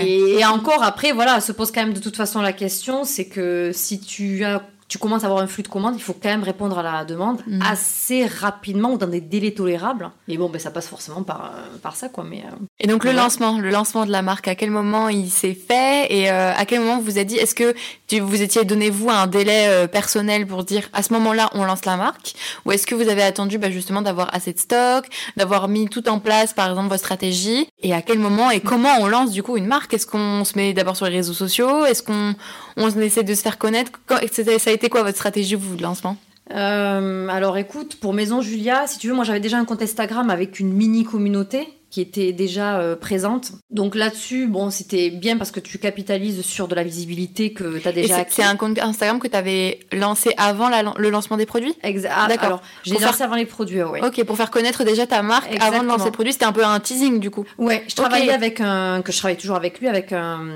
et, 0.00 0.44
encore 0.44 0.82
après, 0.82 1.12
voilà, 1.12 1.40
se 1.40 1.52
pose 1.52 1.72
quand 1.72 1.82
même 1.82 1.94
de 1.94 2.00
toute 2.00 2.16
façon 2.16 2.42
la 2.42 2.52
question, 2.52 3.04
c'est 3.04 3.26
que 3.26 3.70
si 3.72 3.98
tu 3.98 4.44
as 4.44 4.62
tu 4.92 4.98
commences 4.98 5.24
à 5.24 5.26
avoir 5.26 5.42
un 5.42 5.46
flux 5.46 5.62
de 5.62 5.68
commandes, 5.68 5.94
il 5.96 6.02
faut 6.02 6.12
quand 6.12 6.28
même 6.28 6.42
répondre 6.42 6.78
à 6.78 6.82
la 6.82 7.06
demande 7.06 7.40
mm. 7.46 7.62
assez 7.62 8.26
rapidement 8.26 8.92
ou 8.92 8.98
dans 8.98 9.06
des 9.06 9.22
délais 9.22 9.52
tolérables. 9.52 10.10
Et 10.28 10.36
bon, 10.36 10.50
ben, 10.50 10.58
ça 10.58 10.70
passe 10.70 10.86
forcément 10.86 11.22
par, 11.22 11.46
euh, 11.46 11.78
par 11.82 11.96
ça, 11.96 12.10
quoi. 12.10 12.24
Mais, 12.28 12.40
euh, 12.44 12.54
et 12.78 12.86
donc, 12.86 13.04
le 13.04 13.12
lancement, 13.12 13.58
le 13.58 13.70
lancement 13.70 14.04
de 14.04 14.10
la 14.10 14.20
marque, 14.20 14.48
à 14.48 14.54
quel 14.54 14.70
moment 14.70 15.08
il 15.08 15.30
s'est 15.30 15.54
fait 15.54 16.12
et 16.12 16.30
euh, 16.30 16.52
à 16.54 16.66
quel 16.66 16.80
moment 16.80 17.00
vous 17.00 17.18
êtes 17.18 17.26
dit, 17.26 17.36
est-ce 17.36 17.54
que 17.54 17.74
tu, 18.16 18.20
vous 18.20 18.42
étiez 18.42 18.64
donné, 18.64 18.90
vous, 18.90 19.10
un 19.10 19.26
délai 19.26 19.86
personnel 19.88 20.46
pour 20.46 20.64
dire, 20.64 20.88
à 20.92 21.02
ce 21.02 21.12
moment-là, 21.14 21.50
on 21.54 21.64
lance 21.64 21.84
la 21.84 21.96
marque? 21.96 22.34
Ou 22.64 22.72
est-ce 22.72 22.86
que 22.86 22.94
vous 22.94 23.08
avez 23.08 23.22
attendu 23.22 23.58
bah, 23.58 23.70
justement 23.70 24.02
d'avoir 24.02 24.34
assez 24.34 24.52
de 24.52 24.58
stock, 24.58 25.06
d'avoir 25.36 25.68
mis 25.68 25.88
tout 25.88 26.08
en 26.08 26.18
place, 26.18 26.52
par 26.52 26.68
exemple, 26.70 26.88
votre 26.88 27.00
stratégie? 27.00 27.68
Et 27.80 27.94
à 27.94 28.02
quel 28.02 28.18
moment 28.18 28.50
et 28.50 28.60
comment 28.60 28.96
on 29.00 29.06
lance 29.06 29.30
du 29.30 29.42
coup 29.42 29.56
une 29.56 29.66
marque? 29.66 29.94
Est-ce 29.94 30.06
qu'on 30.06 30.44
se 30.44 30.56
met 30.56 30.72
d'abord 30.72 30.96
sur 30.96 31.06
les 31.06 31.16
réseaux 31.16 31.32
sociaux? 31.32 31.84
Est-ce 31.84 32.02
qu'on 32.02 32.34
on 32.76 33.00
essaie 33.00 33.22
de 33.22 33.34
se 33.34 33.42
faire 33.42 33.58
connaître? 33.58 33.92
Ça 34.08 34.70
a 34.70 34.72
été 34.72 34.88
quoi 34.88 35.02
votre 35.02 35.16
stratégie 35.16 35.56
de 35.56 35.82
lancement? 35.82 36.16
Euh, 36.54 37.28
alors 37.28 37.56
écoute, 37.56 37.96
pour 38.00 38.12
Maison 38.12 38.40
Julia, 38.40 38.86
si 38.86 38.98
tu 38.98 39.08
veux, 39.08 39.14
moi 39.14 39.24
j'avais 39.24 39.40
déjà 39.40 39.58
un 39.58 39.64
compte 39.64 39.82
Instagram 39.82 40.28
avec 40.28 40.60
une 40.60 40.72
mini 40.72 41.04
communauté 41.04 41.66
qui 41.92 42.00
était 42.00 42.32
déjà 42.32 42.80
euh, 42.80 42.96
présente. 42.96 43.52
Donc 43.70 43.94
là-dessus, 43.94 44.46
bon, 44.46 44.70
c'était 44.70 45.10
bien 45.10 45.36
parce 45.36 45.50
que 45.50 45.60
tu 45.60 45.76
capitalises 45.76 46.40
sur 46.40 46.66
de 46.66 46.74
la 46.74 46.84
visibilité 46.84 47.52
que 47.52 47.78
tu 47.78 47.86
as 47.86 47.92
déjà 47.92 48.24
C'est 48.30 48.42
un 48.42 48.56
compte 48.56 48.78
Instagram 48.78 49.20
que 49.20 49.28
tu 49.28 49.36
avais 49.36 49.80
lancé 49.92 50.32
avant 50.38 50.70
le 50.96 51.10
lancement 51.10 51.36
des 51.36 51.44
produits? 51.44 51.74
Exact. 51.82 52.14
Ah, 52.16 52.28
D'accord. 52.28 52.62
J'ai 52.82 52.94
lancé 52.94 53.18
faire... 53.18 53.26
avant 53.26 53.36
les 53.36 53.44
produits, 53.44 53.82
oui. 53.82 53.98
Ok, 54.02 54.24
pour 54.24 54.38
faire 54.38 54.50
connaître 54.50 54.84
déjà 54.84 55.06
ta 55.06 55.20
marque 55.20 55.54
avant 55.60 55.82
de 55.82 55.86
lancer 55.86 56.06
le 56.06 56.12
produit, 56.12 56.32
c'était 56.32 56.46
un 56.46 56.52
peu 56.52 56.64
un 56.64 56.80
teasing 56.80 57.20
du 57.20 57.30
coup. 57.30 57.44
Ouais, 57.58 57.84
je 57.86 57.94
travaillais 57.94 58.32
avec 58.32 58.62
un, 58.62 59.02
que 59.02 59.12
je 59.12 59.18
travaille 59.18 59.36
toujours 59.36 59.56
avec 59.56 59.78
lui, 59.78 59.86
avec 59.86 60.14
un, 60.14 60.46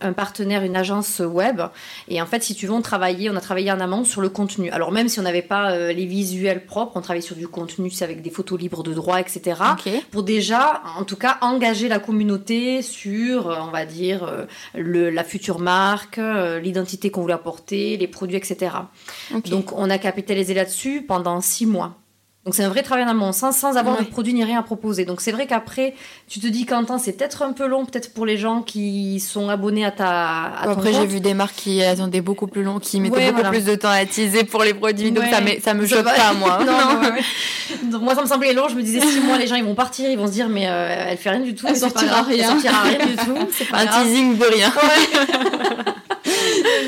un, 0.00 0.12
partenaire, 0.12 0.62
une 0.62 0.76
agence 0.76 1.18
web. 1.18 1.62
Et 2.06 2.22
en 2.22 2.26
fait, 2.26 2.44
si 2.44 2.54
tu 2.54 2.68
veux, 2.68 2.72
on 2.72 2.80
travaillait, 2.80 3.28
on 3.28 3.34
a 3.34 3.40
travaillé 3.40 3.72
en 3.72 3.80
amont 3.80 4.04
sur 4.04 4.20
le 4.20 4.28
contenu. 4.28 4.70
Alors 4.70 4.92
même 4.92 5.08
si 5.08 5.18
on 5.18 5.24
n'avait 5.24 5.42
pas 5.42 5.72
euh, 5.72 5.92
les 5.92 6.06
visuels 6.06 6.64
propres, 6.64 6.92
on 6.94 7.00
travaillait 7.00 7.26
sur 7.26 7.34
du 7.34 7.48
contenu, 7.48 7.90
c'est 7.90 8.04
avec 8.04 8.22
des 8.22 8.30
photos 8.30 8.60
libres 8.60 8.84
de 8.84 8.94
droit, 8.94 9.18
etc. 9.18 9.60
Pour 10.12 10.22
déjà 10.22 10.75
en 10.98 11.04
tout 11.04 11.16
cas, 11.16 11.38
engager 11.40 11.88
la 11.88 11.98
communauté 11.98 12.82
sur, 12.82 13.50
euh, 13.50 13.56
on 13.60 13.70
va 13.70 13.84
dire, 13.84 14.24
euh, 14.24 14.44
le, 14.74 15.10
la 15.10 15.24
future 15.24 15.58
marque, 15.58 16.18
euh, 16.18 16.60
l'identité 16.60 17.10
qu'on 17.10 17.22
voulait 17.22 17.34
apporter, 17.34 17.96
les 17.96 18.06
produits, 18.06 18.36
etc. 18.36 18.76
Donc, 19.46 19.72
on 19.72 19.90
a 19.90 19.98
capitalisé 19.98 20.54
là-dessus 20.54 21.02
pendant 21.02 21.40
six 21.40 21.66
mois. 21.66 21.96
Donc 22.46 22.54
c'est 22.54 22.62
un 22.62 22.68
vrai 22.68 22.84
travail 22.84 23.04
en 23.04 23.08
amont, 23.08 23.32
sans, 23.32 23.50
sans 23.50 23.76
avoir 23.76 23.98
de 23.98 24.04
produit 24.04 24.32
ni 24.32 24.44
rien 24.44 24.60
à 24.60 24.62
proposer. 24.62 25.04
Donc 25.04 25.20
c'est 25.20 25.32
vrai 25.32 25.48
qu'après, 25.48 25.94
tu 26.28 26.38
te 26.38 26.46
dis 26.46 26.64
Quentin, 26.64 26.96
c'est 26.96 27.14
peut-être 27.14 27.42
un 27.42 27.52
peu 27.52 27.66
long, 27.66 27.84
peut-être 27.84 28.14
pour 28.14 28.24
les 28.24 28.36
gens 28.36 28.62
qui 28.62 29.18
sont 29.18 29.48
abonnés 29.48 29.84
à 29.84 29.90
ta. 29.90 30.06
À 30.06 30.70
après 30.70 30.92
j'ai 30.92 31.06
vu 31.06 31.18
des 31.18 31.34
marques 31.34 31.56
qui 31.56 31.82
attendaient 31.82 32.20
beaucoup 32.20 32.46
plus 32.46 32.62
long, 32.62 32.78
qui 32.78 33.00
mettaient 33.00 33.32
beaucoup 33.32 33.48
plus 33.48 33.64
de 33.64 33.74
temps 33.74 33.90
à 33.90 34.04
utiliser 34.04 34.44
pour 34.44 34.62
les 34.62 34.74
produits, 34.74 35.10
donc 35.10 35.24
ça, 35.24 35.40
ça 35.60 35.74
me 35.74 35.84
choque 35.86 36.04
pas 36.04 36.34
moi. 36.34 36.60
non, 36.64 37.90
donc 37.90 38.02
moi 38.02 38.14
ça 38.14 38.22
me 38.22 38.28
semblait 38.28 38.52
long, 38.52 38.68
je 38.68 38.76
me 38.76 38.82
disais 38.82 39.00
six 39.00 39.18
mois 39.18 39.38
les 39.38 39.48
gens 39.48 39.56
ils 39.56 39.64
vont 39.64 39.74
partir, 39.74 40.08
ils 40.08 40.16
vont 40.16 40.28
se 40.28 40.32
dire 40.32 40.48
mais 40.48 40.68
euh, 40.68 41.06
elle 41.08 41.18
fait 41.18 41.30
rien 41.30 41.40
du 41.40 41.52
tout, 41.52 41.66
elle 41.68 41.76
sortira 41.76 42.22
rien, 42.22 42.44
elle 42.44 42.62
sortira 42.62 42.82
rien 42.82 43.06
du 43.06 43.16
tout, 43.24 43.48
c'est 43.50 43.68
pas 43.68 43.78
un 43.78 43.86
teasing 43.86 44.38
de 44.38 44.44
rien. 44.44 44.72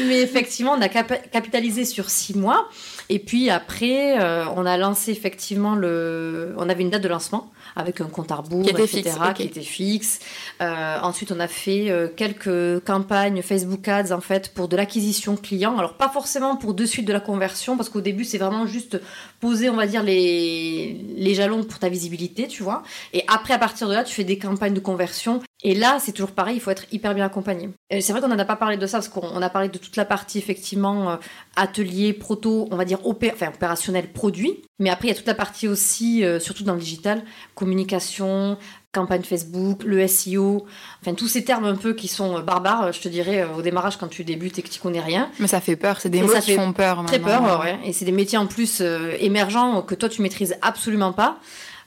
mais 0.06 0.20
effectivement 0.20 0.76
on 0.78 0.80
a 0.80 0.88
capitalisé 0.88 1.84
sur 1.84 2.10
six 2.10 2.36
mois. 2.36 2.68
Et 3.10 3.18
puis 3.18 3.48
après, 3.48 4.20
euh, 4.20 4.44
on 4.54 4.66
a 4.66 4.76
lancé 4.76 5.12
effectivement 5.12 5.74
le. 5.74 6.54
On 6.58 6.68
avait 6.68 6.82
une 6.82 6.90
date 6.90 7.02
de 7.02 7.08
lancement 7.08 7.50
avec 7.74 8.00
un 8.00 8.06
compte 8.06 8.30
à 8.32 8.36
rebours, 8.36 8.64
qui 8.64 8.70
était 8.70 8.82
etc., 8.82 9.02
fixe, 9.02 9.34
qui 9.34 9.42
était 9.44 9.62
fixe. 9.62 10.20
Euh, 10.60 10.98
ensuite, 11.02 11.32
on 11.32 11.40
a 11.40 11.48
fait 11.48 11.90
euh, 11.90 12.08
quelques 12.14 12.84
campagnes 12.84 13.40
Facebook 13.40 13.86
Ads 13.88 14.12
en 14.12 14.20
fait 14.20 14.52
pour 14.52 14.68
de 14.68 14.76
l'acquisition 14.76 15.36
client. 15.36 15.78
Alors 15.78 15.94
pas 15.94 16.08
forcément 16.08 16.56
pour 16.56 16.74
de 16.74 16.84
suite 16.84 17.06
de 17.06 17.12
la 17.12 17.20
conversion, 17.20 17.76
parce 17.76 17.88
qu'au 17.88 18.00
début 18.00 18.24
c'est 18.24 18.38
vraiment 18.38 18.66
juste 18.66 19.00
poser, 19.40 19.70
on 19.70 19.76
va 19.76 19.86
dire 19.86 20.02
les 20.02 21.00
les 21.16 21.34
jalons 21.34 21.64
pour 21.64 21.78
ta 21.78 21.88
visibilité, 21.88 22.46
tu 22.46 22.62
vois. 22.62 22.82
Et 23.14 23.24
après, 23.28 23.54
à 23.54 23.58
partir 23.58 23.88
de 23.88 23.94
là, 23.94 24.04
tu 24.04 24.14
fais 24.14 24.24
des 24.24 24.38
campagnes 24.38 24.74
de 24.74 24.80
conversion. 24.80 25.40
Et 25.64 25.74
là, 25.74 25.98
c'est 26.00 26.12
toujours 26.12 26.30
pareil, 26.30 26.56
il 26.56 26.60
faut 26.60 26.70
être 26.70 26.84
hyper 26.92 27.14
bien 27.14 27.26
accompagné. 27.26 27.70
C'est 27.90 28.12
vrai 28.12 28.20
qu'on 28.20 28.28
n'en 28.28 28.38
a 28.38 28.44
pas 28.44 28.54
parlé 28.54 28.76
de 28.76 28.86
ça 28.86 28.98
parce 28.98 29.08
qu'on 29.08 29.42
a 29.42 29.50
parlé 29.50 29.68
de 29.68 29.78
toute 29.78 29.96
la 29.96 30.04
partie 30.04 30.38
effectivement 30.38 31.18
atelier, 31.56 32.12
proto, 32.12 32.68
on 32.70 32.76
va 32.76 32.84
dire 32.84 32.97
enfin, 33.04 33.48
opérationnel, 33.54 34.12
produit. 34.12 34.62
Mais 34.78 34.90
après, 34.90 35.08
il 35.08 35.10
y 35.10 35.14
a 35.14 35.16
toute 35.16 35.26
la 35.26 35.34
partie 35.34 35.66
aussi, 35.66 36.22
surtout 36.38 36.62
dans 36.62 36.74
le 36.74 36.80
digital, 36.80 37.22
communication, 37.56 38.56
campagne 38.92 39.22
Facebook, 39.22 39.84
le 39.84 40.06
SEO, 40.06 40.66
enfin 41.02 41.14
tous 41.14 41.28
ces 41.28 41.44
termes 41.44 41.66
un 41.66 41.76
peu 41.76 41.92
qui 41.92 42.08
sont 42.08 42.40
barbares, 42.40 42.92
je 42.92 43.00
te 43.00 43.08
dirais, 43.08 43.42
euh, 43.42 43.56
au 43.56 43.62
démarrage 43.62 43.98
quand 43.98 44.08
tu 44.08 44.24
débutes 44.24 44.58
et 44.58 44.62
que 44.62 44.68
tu 44.68 44.80
connais 44.80 45.00
rien. 45.00 45.30
Mais 45.38 45.46
ça 45.46 45.60
fait 45.60 45.76
peur, 45.76 46.00
c'est 46.00 46.08
des 46.08 46.22
mots 46.22 46.32
qui 46.40 46.54
font 46.54 46.72
peur. 46.72 47.04
Très 47.06 47.18
peur, 47.18 47.60
ouais. 47.62 47.78
Et 47.84 47.92
c'est 47.92 48.04
des 48.04 48.12
métiers 48.12 48.38
en 48.38 48.46
plus 48.46 48.80
euh, 48.80 49.12
émergents 49.20 49.82
que 49.82 49.94
toi 49.94 50.08
tu 50.08 50.22
maîtrises 50.22 50.56
absolument 50.62 51.12
pas. 51.12 51.38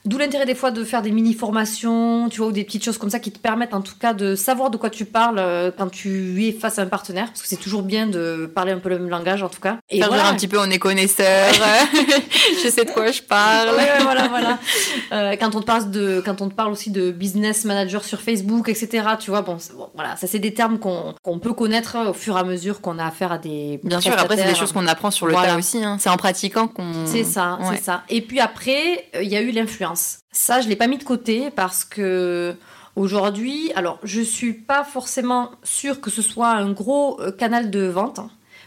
D'où 0.04 0.18
l'intérêt 0.18 0.46
des 0.46 0.56
fois 0.56 0.72
de 0.72 0.82
faire 0.82 1.00
des 1.00 1.12
mini-formations, 1.12 2.28
tu 2.28 2.38
vois, 2.38 2.48
ou 2.48 2.52
des 2.52 2.64
petites 2.64 2.84
choses 2.84 2.98
comme 2.98 3.10
ça 3.10 3.20
qui 3.20 3.30
te 3.30 3.38
permettent 3.38 3.72
en 3.72 3.82
tout 3.82 3.94
cas 4.00 4.14
de 4.14 4.34
savoir 4.34 4.70
de 4.70 4.76
quoi 4.76 4.90
tu 4.90 5.04
parles 5.04 5.38
euh, 5.38 5.70
quand 5.76 5.88
tu 5.88 6.44
es 6.44 6.50
face 6.50 6.80
à 6.80 6.82
un 6.82 6.86
partenaire, 6.86 7.26
parce 7.26 7.40
que 7.40 7.46
c'est 7.46 7.56
toujours 7.56 7.84
bien 7.84 8.08
de 8.08 8.50
parler 8.52 8.72
un 8.72 8.80
peu 8.80 8.88
le 8.88 8.98
même 8.98 9.08
langage 9.08 9.44
en 9.44 9.48
tout 9.48 9.60
cas. 9.60 9.78
Et 9.90 9.98
faire 9.98 10.08
voilà. 10.08 10.26
un 10.26 10.34
petit 10.34 10.48
peu 10.48 10.58
on 10.58 10.68
est 10.70 10.80
connaisseur, 10.80 11.52
je 12.64 12.68
sais 12.68 12.84
de 12.84 12.90
quoi 12.90 13.12
je 13.12 13.22
parle. 13.22 13.68
voilà, 14.02 14.26
voilà. 14.26 14.58
Euh, 15.12 15.36
quand 15.38 15.54
on 15.54 15.60
te 15.60 15.66
parle 15.66 15.90
de, 15.92 16.20
quand 16.24 16.42
on 16.42 16.48
te 16.48 16.54
parle 16.54 16.72
aussi 16.72 16.90
de 16.90 17.12
business 17.12 17.64
manager 17.64 18.04
sur 18.04 18.20
Facebook, 18.20 18.68
etc. 18.68 19.04
Tu 19.20 19.30
vois, 19.30 19.42
bon, 19.42 19.58
voilà, 19.94 20.16
ça 20.16 20.26
c'est 20.26 20.40
des 20.40 20.52
termes 20.52 20.80
qu'on 20.80 21.38
peut 21.40 21.52
connaître 21.52 21.96
au 22.08 22.12
fur 22.12 22.36
et 22.36 22.40
à 22.40 22.44
mesure 22.44 22.80
qu'on 22.80 22.98
a 22.98 23.06
affaire 23.06 23.30
à 23.30 23.38
des. 23.38 23.78
Bien 23.84 24.00
sûr, 24.00 24.14
après 24.18 24.36
c'est 24.36 24.48
des 24.48 24.56
choses 24.56 24.72
qu'on 24.72 24.88
apprend 24.88 25.12
sur 25.12 25.28
le 25.28 25.34
tas 25.34 25.56
aussi. 25.56 25.84
Hein. 25.84 25.98
C'est 26.00 26.10
en 26.10 26.16
pratiquant 26.16 26.66
qu'on. 26.66 27.06
C'est 27.06 27.22
ça, 27.22 27.60
c'est 27.70 27.84
ça. 27.84 28.02
Et 28.08 28.20
puis 28.20 28.40
après, 28.40 29.06
il 29.22 29.28
y 29.28 29.36
a 29.36 29.40
eu 29.40 29.52
l'influence. 29.52 29.91
Ça, 30.32 30.60
je 30.60 30.68
l'ai 30.68 30.76
pas 30.76 30.86
mis 30.86 30.98
de 30.98 31.04
côté 31.04 31.50
parce 31.50 31.84
que 31.84 32.54
aujourd'hui, 32.96 33.72
alors 33.74 33.98
je 34.02 34.20
suis 34.20 34.52
pas 34.52 34.84
forcément 34.84 35.50
sûre 35.62 36.00
que 36.00 36.10
ce 36.10 36.22
soit 36.22 36.50
un 36.50 36.72
gros 36.72 37.20
euh, 37.20 37.32
canal 37.32 37.70
de 37.70 37.86
vente. 37.86 38.20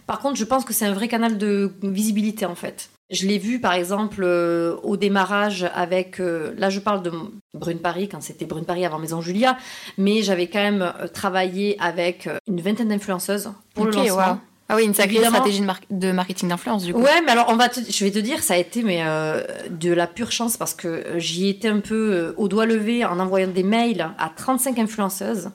Par 0.07 0.19
contre, 0.19 0.35
je 0.35 0.45
pense 0.45 0.65
que 0.65 0.73
c'est 0.73 0.85
un 0.85 0.93
vrai 0.93 1.07
canal 1.07 1.37
de 1.37 1.71
visibilité 1.81 2.45
en 2.45 2.55
fait. 2.55 2.89
Je 3.11 3.27
l'ai 3.27 3.37
vu 3.37 3.59
par 3.59 3.73
exemple 3.73 4.21
euh, 4.23 4.75
au 4.83 4.97
démarrage 4.97 5.69
avec, 5.75 6.19
euh, 6.19 6.53
là 6.57 6.69
je 6.71 6.79
parle 6.79 7.03
de 7.03 7.11
Brune 7.53 7.79
Paris 7.79 8.09
quand 8.09 8.21
c'était 8.21 8.45
Brune 8.45 8.65
Paris 8.65 8.85
avant 8.85 8.97
Maison 8.97 9.21
Julia, 9.21 9.57
mais 9.97 10.23
j'avais 10.23 10.47
quand 10.47 10.61
même 10.61 10.91
travaillé 11.13 11.77
avec 11.79 12.27
une 12.47 12.61
vingtaine 12.61 12.89
d'influenceuses 12.89 13.51
pour 13.75 13.85
le 13.85 13.91
lancement. 13.91 14.39
Ah 14.67 14.75
oui, 14.75 14.85
une 14.85 14.95
sacrée 14.95 15.23
stratégie 15.23 15.61
de, 15.91 16.11
marketing 16.11 16.49
d'influence 16.49 16.85
du 16.85 16.93
coup. 16.93 16.99
Ouais, 16.99 17.21
mais 17.23 17.31
alors 17.31 17.47
on 17.49 17.55
va 17.55 17.69
je 17.71 18.03
vais 18.03 18.11
te 18.11 18.17
dire, 18.17 18.41
ça 18.41 18.55
a 18.55 18.57
été 18.57 18.81
mais 18.81 19.03
euh, 19.03 19.43
de 19.69 19.91
la 19.91 20.07
pure 20.07 20.31
chance 20.31 20.57
parce 20.57 20.73
que 20.73 20.87
euh, 20.87 21.19
j'y 21.19 21.49
étais 21.49 21.67
un 21.67 21.81
peu 21.81 22.13
euh, 22.13 22.33
au 22.37 22.47
doigt 22.47 22.65
levé 22.65 23.05
en 23.05 23.19
envoyant 23.19 23.47
des 23.47 23.61
mails 23.61 24.09
à 24.17 24.31
35 24.35 24.79
influenceuses 24.79 25.51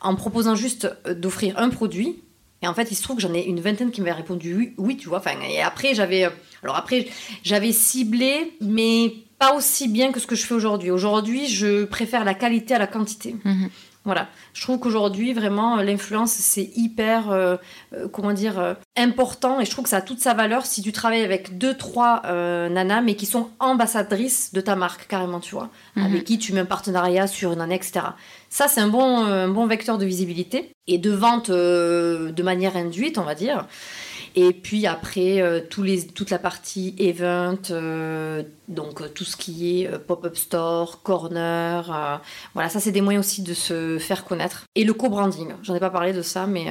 en 0.00 0.16
proposant 0.16 0.56
juste 0.56 0.92
d'offrir 1.06 1.56
un 1.58 1.68
produit. 1.68 2.22
Et 2.60 2.66
en 2.66 2.74
fait, 2.74 2.90
il 2.90 2.96
se 2.96 3.02
trouve 3.04 3.16
que 3.16 3.22
j'en 3.22 3.34
ai 3.34 3.44
une 3.44 3.60
vingtaine 3.60 3.92
qui 3.92 4.00
m'avaient 4.00 4.12
répondu 4.12 4.54
oui, 4.56 4.74
oui, 4.76 4.96
tu 4.96 5.08
vois. 5.08 5.18
Enfin, 5.18 5.34
et 5.48 5.60
après 5.60 5.94
j'avais, 5.94 6.28
alors 6.64 6.74
après 6.74 7.06
j'avais 7.44 7.70
ciblé, 7.70 8.54
mais 8.60 9.14
pas 9.38 9.54
aussi 9.54 9.86
bien 9.86 10.10
que 10.10 10.18
ce 10.18 10.26
que 10.26 10.34
je 10.34 10.44
fais 10.44 10.54
aujourd'hui. 10.54 10.90
Aujourd'hui, 10.90 11.46
je 11.46 11.84
préfère 11.84 12.24
la 12.24 12.34
qualité 12.34 12.74
à 12.74 12.78
la 12.78 12.88
quantité. 12.88 13.36
Mhm. 13.44 13.70
Voilà. 14.08 14.28
Je 14.54 14.62
trouve 14.62 14.78
qu'aujourd'hui, 14.78 15.34
vraiment, 15.34 15.76
l'influence, 15.82 16.32
c'est 16.32 16.70
hyper, 16.76 17.30
euh, 17.30 17.56
euh, 17.92 18.08
comment 18.08 18.32
dire, 18.32 18.58
euh, 18.58 18.72
important. 18.96 19.60
Et 19.60 19.66
je 19.66 19.70
trouve 19.70 19.84
que 19.84 19.90
ça 19.90 19.98
a 19.98 20.00
toute 20.00 20.18
sa 20.18 20.32
valeur 20.32 20.64
si 20.64 20.80
tu 20.80 20.92
travailles 20.92 21.24
avec 21.24 21.58
deux, 21.58 21.76
trois 21.76 22.22
nanas, 22.22 23.02
mais 23.02 23.16
qui 23.16 23.26
sont 23.26 23.50
ambassadrices 23.58 24.54
de 24.54 24.62
ta 24.62 24.76
marque, 24.76 25.08
carrément, 25.08 25.40
tu 25.40 25.54
vois. 25.54 25.68
Mhm. 25.96 26.06
Avec 26.06 26.24
qui 26.24 26.38
tu 26.38 26.54
mets 26.54 26.60
un 26.60 26.64
partenariat 26.64 27.26
sur 27.26 27.52
une 27.52 27.60
année, 27.60 27.74
etc. 27.74 28.00
Ça, 28.48 28.66
c'est 28.66 28.80
un 28.80 28.88
bon, 28.88 29.26
un 29.26 29.48
bon 29.48 29.66
vecteur 29.66 29.98
de 29.98 30.06
visibilité 30.06 30.72
et 30.86 30.96
de 30.96 31.10
vente 31.10 31.50
de 31.50 32.42
manière 32.42 32.78
induite, 32.78 33.18
on 33.18 33.24
va 33.24 33.34
dire. 33.34 33.66
Et 34.36 34.52
puis 34.52 34.86
après, 34.86 35.42
les, 35.82 36.06
toute 36.06 36.30
la 36.30 36.38
partie 36.38 36.94
event, 36.98 37.58
donc 38.68 39.00
euh, 39.00 39.08
tout 39.08 39.24
ce 39.24 39.36
qui 39.36 39.82
est 39.82 39.88
euh, 39.88 39.98
pop-up 39.98 40.36
store, 40.36 41.02
corner, 41.02 41.90
euh, 41.90 42.16
voilà, 42.54 42.68
ça 42.68 42.80
c'est 42.80 42.92
des 42.92 43.00
moyens 43.00 43.26
aussi 43.26 43.42
de 43.42 43.54
se 43.54 43.98
faire 43.98 44.24
connaître. 44.24 44.64
Et 44.74 44.84
le 44.84 44.92
co-branding, 44.92 45.54
j'en 45.62 45.74
ai 45.74 45.80
pas 45.80 45.90
parlé 45.90 46.12
de 46.12 46.22
ça, 46.22 46.46
mais 46.46 46.66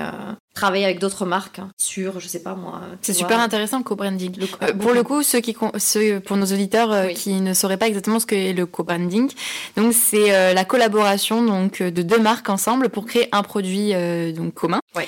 travailler 0.57 0.85
avec 0.85 0.99
d'autres 0.99 1.25
marques 1.25 1.59
hein, 1.59 1.69
sur, 1.77 2.19
je 2.19 2.27
sais 2.27 2.41
pas 2.41 2.55
moi. 2.55 2.81
C'est 3.01 3.13
super 3.13 3.39
intéressant 3.39 3.77
le 3.79 3.83
co-branding. 3.83 4.33
pour 4.79 4.93
le 4.93 5.03
coup, 5.03 5.23
ceux 5.23 5.39
qui, 5.39 5.55
ceux, 5.77 6.19
pour 6.19 6.37
nos 6.37 6.45
auditeurs 6.45 7.09
qui 7.09 7.41
ne 7.41 7.53
sauraient 7.53 7.77
pas 7.77 7.87
exactement 7.87 8.19
ce 8.19 8.25
qu'est 8.25 8.53
le 8.53 8.65
co-branding, 8.65 9.31
donc 9.75 9.93
c'est 9.93 10.53
la 10.53 10.65
collaboration 10.65 11.43
donc 11.43 11.81
de 11.81 12.01
deux 12.01 12.19
marques 12.19 12.49
ensemble 12.49 12.89
pour 12.89 13.05
créer 13.05 13.29
un 13.31 13.43
produit 13.43 13.93
donc 14.33 14.53
commun. 14.53 14.79
Ouais. 14.95 15.07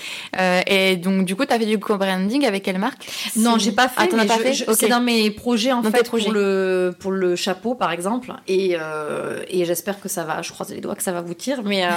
et 0.68 0.97
donc 0.97 1.26
du 1.26 1.36
coup, 1.36 1.45
tu 1.45 1.54
as 1.54 1.60
fait 1.60 1.66
du 1.66 1.80
co-branding 1.80 2.45
avec 2.45 2.64
quelle 2.64 2.80
marque? 2.80 3.08
Non, 3.36 3.58
j'ai 3.58 3.72
pas 3.72 3.88
fait. 3.88 4.10
Ah, 4.14 4.38
fait? 4.38 4.66
C'est 4.74 4.88
dans 4.88 5.02
mes 5.02 5.32
projets 5.32 5.72
en 5.72 5.84
fait 5.84 6.10
pour 6.10 6.32
le 6.32 6.95
pour 7.00 7.12
le 7.12 7.36
chapeau, 7.36 7.76
par 7.76 7.91
exemple. 7.91 8.34
Et, 8.47 8.76
euh, 8.80 9.41
et 9.47 9.66
j'espère 9.66 10.00
que 10.00 10.10
ça 10.10 10.24
va, 10.24 10.41
je 10.41 10.52
croise 10.52 10.70
les 10.70 10.82
doigts 10.82 10.95
que 10.95 11.04
ça 11.04 11.12
va 11.12 11.22
vous 11.22 11.34
tirer. 11.34 11.62
Mais, 11.64 11.86
euh, 11.86 11.89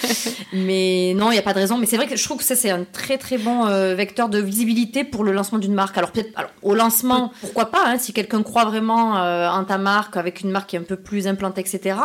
mais 0.52 1.14
non, 1.16 1.30
il 1.30 1.34
n'y 1.34 1.38
a 1.38 1.42
pas 1.42 1.54
de 1.54 1.58
raison. 1.58 1.78
Mais 1.78 1.86
c'est 1.86 1.96
vrai 1.96 2.06
que 2.06 2.16
je 2.16 2.24
trouve 2.24 2.38
que 2.38 2.44
ça, 2.44 2.56
c'est 2.56 2.70
un 2.70 2.84
très 2.92 3.18
très 3.18 3.38
bon 3.38 3.66
euh, 3.66 3.94
vecteur 3.94 4.28
de 4.28 4.38
visibilité 4.38 5.04
pour 5.04 5.24
le 5.24 5.32
lancement 5.32 5.58
d'une 5.58 5.74
marque. 5.74 5.96
Alors, 5.98 6.12
peut-être, 6.12 6.30
au 6.62 6.74
lancement, 6.74 7.32
pourquoi 7.40 7.66
pas, 7.66 7.82
hein, 7.86 7.98
si 7.98 8.12
quelqu'un 8.12 8.42
croit 8.42 8.64
vraiment 8.64 9.12
en 9.12 9.64
ta 9.64 9.78
marque, 9.78 10.16
avec 10.16 10.40
une 10.40 10.50
marque 10.50 10.70
qui 10.70 10.76
est 10.76 10.78
un 10.78 10.84
peu 10.84 10.96
plus 10.96 11.26
implantée, 11.26 11.60
etc. 11.60 11.96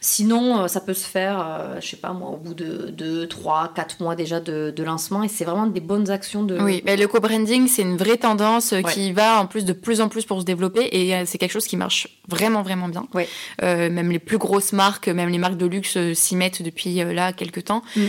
Sinon, 0.00 0.68
ça 0.68 0.80
peut 0.80 0.94
se 0.94 1.06
faire, 1.06 1.76
je 1.80 1.86
sais 1.86 1.96
pas 1.96 2.12
moi, 2.12 2.30
au 2.30 2.36
bout 2.36 2.54
de 2.54 2.90
2, 2.90 3.26
3, 3.26 3.72
4 3.74 4.00
mois 4.00 4.16
déjà 4.16 4.40
de, 4.40 4.72
de 4.74 4.82
lancement. 4.82 5.22
Et 5.22 5.28
c'est 5.28 5.44
vraiment 5.44 5.66
des 5.66 5.80
bonnes 5.80 6.10
actions 6.10 6.42
de. 6.42 6.58
Oui, 6.60 6.82
mais 6.84 6.96
le 6.96 7.08
co-branding, 7.08 7.68
c'est 7.68 7.82
une 7.82 7.96
vraie 7.96 8.16
tendance 8.16 8.74
qui 8.92 9.12
va 9.12 9.40
en 9.40 9.46
plus 9.46 9.64
de 9.64 9.72
plus 9.72 10.00
en 10.00 10.08
plus 10.08 10.24
pour 10.24 10.40
se 10.40 10.44
développer. 10.44 10.88
Et 10.92 11.24
c'est 11.26 11.38
quelque 11.38 11.52
chose 11.52 11.66
qui 11.66 11.76
marche 11.76 12.08
vraiment 12.28 12.62
vraiment 12.62 12.88
bien. 12.88 13.06
Euh, 13.62 13.90
même 13.90 14.12
les 14.12 14.18
plus 14.18 14.38
grosses 14.38 14.72
marques, 14.72 15.08
même 15.08 15.30
les 15.30 15.38
marques 15.38 15.56
de 15.56 15.66
luxe 15.66 15.96
euh, 15.96 16.14
s'y 16.14 16.36
mettent 16.36 16.62
depuis 16.62 17.00
euh, 17.00 17.12
là 17.12 17.32
quelques 17.32 17.64
temps. 17.64 17.82
Mm. 17.96 18.02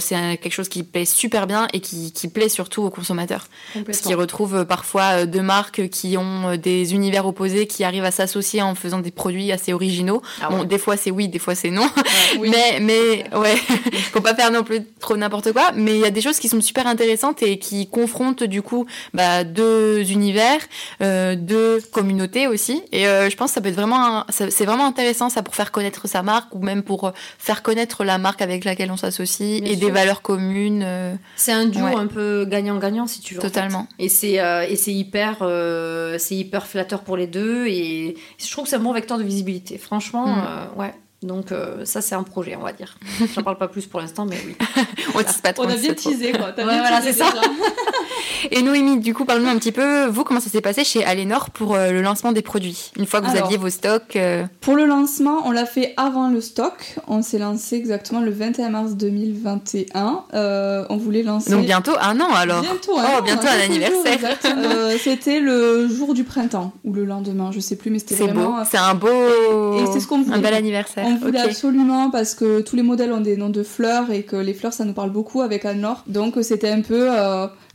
c'est 0.00 0.38
quelque 0.38 0.52
chose 0.52 0.68
qui 0.68 0.82
plaît 0.82 1.04
super 1.04 1.46
bien 1.46 1.68
et 1.72 1.80
qui, 1.80 2.12
qui 2.12 2.28
plaît 2.28 2.48
surtout 2.48 2.82
aux 2.82 2.90
consommateurs. 2.90 3.48
Parce 3.84 4.00
qu'ils 4.00 4.14
retrouvent 4.14 4.64
parfois 4.64 5.26
deux 5.26 5.42
marques 5.42 5.88
qui 5.88 6.16
ont 6.16 6.56
des 6.56 6.94
univers 6.94 7.26
opposés 7.26 7.66
qui 7.66 7.84
arrivent 7.84 8.04
à 8.04 8.10
s'associer 8.10 8.62
en 8.62 8.74
faisant 8.74 9.00
des 9.00 9.10
produits 9.10 9.52
assez 9.52 9.72
originaux. 9.72 10.22
Ah 10.40 10.48
bon, 10.50 10.64
des 10.64 10.78
fois 10.78 10.96
c'est 10.96 11.10
oui, 11.10 11.28
des 11.34 11.40
fois 11.40 11.56
c'est 11.56 11.70
non. 11.70 11.90
Mais, 12.40 12.78
mais 12.80 13.24
ouais, 13.36 13.56
faut 14.12 14.20
pas 14.20 14.36
faire 14.36 14.52
non 14.52 14.62
plus 14.62 14.84
trop 15.00 15.16
n'importe 15.16 15.52
quoi. 15.52 15.72
Mais 15.74 15.94
il 15.96 16.00
y 16.00 16.04
a 16.04 16.10
des 16.10 16.20
choses 16.20 16.38
qui 16.38 16.48
sont 16.48 16.60
super 16.60 16.86
intéressantes 16.86 17.42
et 17.42 17.58
qui 17.58 17.88
confrontent 17.88 18.44
du 18.44 18.62
coup 18.62 18.86
bah, 19.14 19.42
deux 19.42 20.12
univers, 20.12 20.60
euh, 21.02 21.34
deux 21.34 21.80
communautés 21.92 22.46
aussi. 22.46 22.82
Et 22.92 23.08
euh, 23.08 23.28
je 23.30 23.36
pense 23.36 23.50
que 23.50 23.54
ça 23.54 23.60
peut 23.60 23.68
être 23.68 23.74
vraiment, 23.74 24.24
c'est 24.30 24.64
vraiment 24.64 24.86
intéressant 24.86 25.28
ça 25.28 25.42
pour 25.42 25.56
faire 25.56 25.72
connaître 25.72 26.06
sa 26.06 26.22
marque 26.22 26.54
ou 26.54 26.60
même 26.60 26.84
pour 26.84 27.12
faire 27.38 27.64
connaître 27.64 28.04
la 28.04 28.18
marque 28.18 28.40
avec 28.40 28.64
laquelle 28.64 28.92
on 28.92 28.96
s'associe 28.96 29.60
et 29.64 29.74
des 29.74 29.90
valeurs 29.90 30.22
communes. 30.22 30.84
Euh, 30.86 31.14
c'est 31.34 31.52
un 31.52 31.66
duo 31.66 31.86
un 31.86 32.06
peu 32.06 32.44
gagnant-gagnant 32.44 33.08
si 33.08 33.20
tu 33.22 33.34
veux. 33.34 33.40
Totalement. 33.40 33.88
Et 33.98 34.08
c'est 34.08 34.38
euh, 34.38 34.64
et 34.68 34.76
c'est 34.76 34.92
hyper 34.92 35.38
c'est 36.18 36.36
hyper 36.36 36.68
flatteur 36.68 37.02
pour 37.02 37.16
les 37.16 37.26
deux 37.26 37.66
et 37.66 38.14
je 38.38 38.50
trouve 38.52 38.64
que 38.64 38.70
c'est 38.70 38.76
un 38.76 38.80
bon 38.80 38.92
vecteur 38.92 39.18
de 39.18 39.24
visibilité. 39.24 39.78
Franchement, 39.78 40.28
mm. 40.28 40.78
ouais. 40.78 40.94
Donc 41.24 41.46
ça 41.84 42.00
c'est 42.00 42.14
un 42.14 42.22
projet 42.22 42.56
on 42.56 42.62
va 42.62 42.72
dire. 42.72 42.96
J'en 43.34 43.42
parle 43.42 43.58
pas 43.58 43.68
plus 43.68 43.86
pour 43.86 44.00
l'instant 44.00 44.26
mais 44.26 44.38
oui. 44.46 44.56
on 45.14 45.22
tease 45.22 45.40
pas 45.40 45.52
trop. 45.52 45.64
On 45.64 45.68
a 45.68 45.76
bien 45.76 45.94
teasé 45.94 46.32
quoi. 46.32 46.48
Ouais, 46.48 46.64
voilà 46.64 47.00
c'est 47.02 47.12
ça. 47.12 47.26
Et 48.50 48.62
Noémie, 48.62 48.98
du 48.98 49.14
coup, 49.14 49.24
parle-nous 49.24 49.48
un 49.48 49.56
petit 49.56 49.72
peu, 49.72 50.06
vous, 50.06 50.24
comment 50.24 50.40
ça 50.40 50.50
s'est 50.50 50.60
passé 50.60 50.84
chez 50.84 51.04
Alénor 51.04 51.50
pour 51.50 51.74
euh, 51.74 51.90
le 51.90 52.02
lancement 52.02 52.32
des 52.32 52.42
produits? 52.42 52.92
Une 52.96 53.06
fois 53.06 53.20
que 53.20 53.26
vous 53.26 53.36
aviez 53.36 53.56
vos 53.56 53.70
stocks 53.70 54.16
euh, 54.16 54.44
Pour 54.60 54.74
le 54.74 54.84
lancement, 54.84 55.42
on 55.44 55.50
l'a 55.50 55.66
fait 55.66 55.94
avant 55.96 56.28
le 56.28 56.40
stock. 56.40 56.96
On 57.08 57.22
s'est 57.22 57.38
lancé 57.38 57.76
exactement 57.76 58.20
le 58.20 58.30
21 58.30 58.70
mars 58.70 58.92
2021. 58.94 60.24
Euh, 60.34 60.84
on 60.90 60.96
voulait 60.96 61.22
lancer. 61.22 61.50
Donc 61.50 61.64
bientôt 61.64 61.92
un 62.00 62.20
an 62.20 62.28
alors 62.34 62.62
Bientôt 62.62 62.98
un 62.98 63.04
oh, 63.18 63.22
bientôt 63.22 63.46
un 63.46 63.64
anniversaire. 63.64 64.18
c'était 65.02 65.40
le 65.40 65.88
jour 65.88 66.14
du 66.14 66.24
printemps 66.24 66.72
ou 66.84 66.92
le 66.92 67.04
lendemain, 67.04 67.50
je 67.52 67.60
sais 67.60 67.76
plus, 67.76 67.90
mais 67.90 67.98
c'était 67.98 68.16
vraiment. 68.16 68.64
C'est 68.70 68.78
un 68.78 68.94
beau. 68.94 69.78
Et 69.78 69.86
c'est 69.92 70.00
ce 70.00 70.06
qu'on 70.06 70.22
voulait. 70.22 70.36
Un 70.36 70.40
bel 70.40 70.54
anniversaire. 70.54 71.04
On 71.06 71.13
voulait 71.16 71.40
absolument 71.40 72.10
parce 72.10 72.34
que 72.34 72.60
tous 72.60 72.76
les 72.76 72.82
modèles 72.82 73.12
ont 73.12 73.20
des 73.20 73.36
noms 73.36 73.50
de 73.50 73.62
fleurs 73.62 74.10
et 74.10 74.22
que 74.22 74.36
les 74.36 74.54
fleurs 74.54 74.72
ça 74.72 74.84
nous 74.84 74.92
parle 74.92 75.10
beaucoup 75.10 75.40
avec 75.42 75.64
Anne-Laure. 75.64 76.04
Donc 76.06 76.36
c'était 76.42 76.70
un 76.70 76.80
peu 76.80 77.10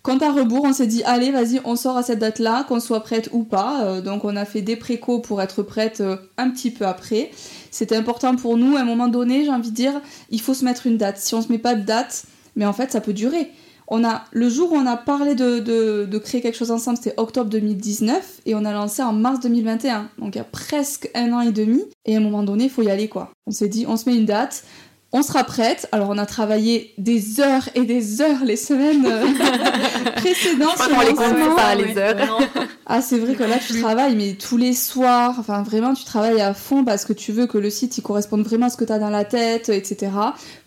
quand 0.01 0.21
à 0.21 0.31
rebours, 0.31 0.63
on 0.63 0.73
s'est 0.73 0.87
dit 0.87 1.03
allez, 1.03 1.31
vas-y, 1.31 1.59
on 1.65 1.75
sort 1.75 1.97
à 1.97 2.03
cette 2.03 2.19
date-là, 2.19 2.63
qu'on 2.63 2.79
soit 2.79 3.01
prête 3.01 3.29
ou 3.33 3.43
pas. 3.43 3.83
Euh, 3.83 4.01
donc 4.01 4.23
on 4.23 4.35
a 4.35 4.45
fait 4.45 4.61
des 4.61 4.75
précaux 4.75 5.19
pour 5.19 5.41
être 5.41 5.61
prête 5.61 5.99
euh, 5.99 6.15
un 6.37 6.49
petit 6.49 6.71
peu 6.71 6.85
après. 6.85 7.31
C'était 7.69 7.97
important 7.97 8.35
pour 8.35 8.57
nous. 8.57 8.77
À 8.77 8.81
un 8.81 8.85
moment 8.85 9.07
donné, 9.07 9.43
j'ai 9.43 9.51
envie 9.51 9.71
de 9.71 9.75
dire, 9.75 10.01
il 10.29 10.39
faut 10.39 10.53
se 10.53 10.63
mettre 10.63 10.87
une 10.87 10.97
date. 10.97 11.17
Si 11.17 11.35
on 11.35 11.41
se 11.41 11.51
met 11.51 11.57
pas 11.57 11.75
de 11.75 11.81
date, 11.81 12.23
mais 12.55 12.65
en 12.65 12.73
fait, 12.73 12.91
ça 12.91 13.01
peut 13.01 13.13
durer. 13.13 13.51
On 13.91 14.03
a, 14.03 14.23
le 14.31 14.49
jour 14.49 14.71
où 14.71 14.75
on 14.75 14.85
a 14.85 14.97
parlé 14.97 15.33
de, 15.35 15.59
de 15.59 16.17
créer 16.19 16.41
quelque 16.41 16.57
chose 16.57 16.71
ensemble, 16.71 16.97
c'était 16.97 17.15
octobre 17.17 17.49
2019 17.49 18.41
et 18.45 18.53
on 18.53 18.63
a 18.63 18.71
lancé 18.71 19.01
en 19.01 19.13
mars 19.13 19.39
2021. 19.39 20.09
Donc 20.19 20.35
il 20.35 20.37
y 20.37 20.41
a 20.41 20.45
presque 20.45 21.09
un 21.15 21.33
an 21.33 21.41
et 21.41 21.51
demi. 21.51 21.83
Et 22.05 22.15
à 22.15 22.19
un 22.19 22.21
moment 22.21 22.43
donné, 22.43 22.65
il 22.65 22.69
faut 22.69 22.83
y 22.83 22.91
aller 22.91 23.07
quoi. 23.07 23.31
On 23.47 23.51
s'est 23.51 23.67
dit, 23.67 23.85
on 23.87 23.97
se 23.97 24.07
met 24.07 24.15
une 24.15 24.25
date 24.25 24.63
on 25.11 25.23
sera 25.23 25.43
prête. 25.43 25.87
Alors, 25.91 26.09
on 26.09 26.17
a 26.17 26.25
travaillé 26.25 26.93
des 26.97 27.39
heures 27.39 27.67
et 27.73 27.81
des 27.81 28.21
heures 28.21 28.43
les 28.43 28.55
semaines 28.55 29.05
euh, 29.07 29.25
précédentes. 30.17 30.77
Je 30.77 31.07
les 31.07 31.15
compte 31.15 31.55
pas, 31.55 31.73
les 31.73 31.97
heures. 31.97 32.39
ah, 32.85 33.01
c'est 33.01 33.17
vrai 33.17 33.33
que 33.33 33.43
là, 33.43 33.57
tu 33.57 33.81
travailles, 33.81 34.15
mais 34.15 34.33
tous 34.33 34.57
les 34.57 34.73
soirs. 34.73 35.35
Enfin, 35.39 35.63
vraiment, 35.63 35.93
tu 35.93 36.05
travailles 36.05 36.41
à 36.41 36.53
fond 36.53 36.83
parce 36.83 37.05
que 37.05 37.13
tu 37.13 37.31
veux 37.31 37.47
que 37.47 37.57
le 37.57 37.71
site, 37.71 37.97
il 37.97 38.01
corresponde 38.01 38.43
vraiment 38.43 38.67
à 38.67 38.69
ce 38.69 38.77
que 38.77 38.85
tu 38.85 38.93
as 38.93 38.99
dans 38.99 39.09
la 39.09 39.25
tête, 39.25 39.69
etc. 39.69 40.11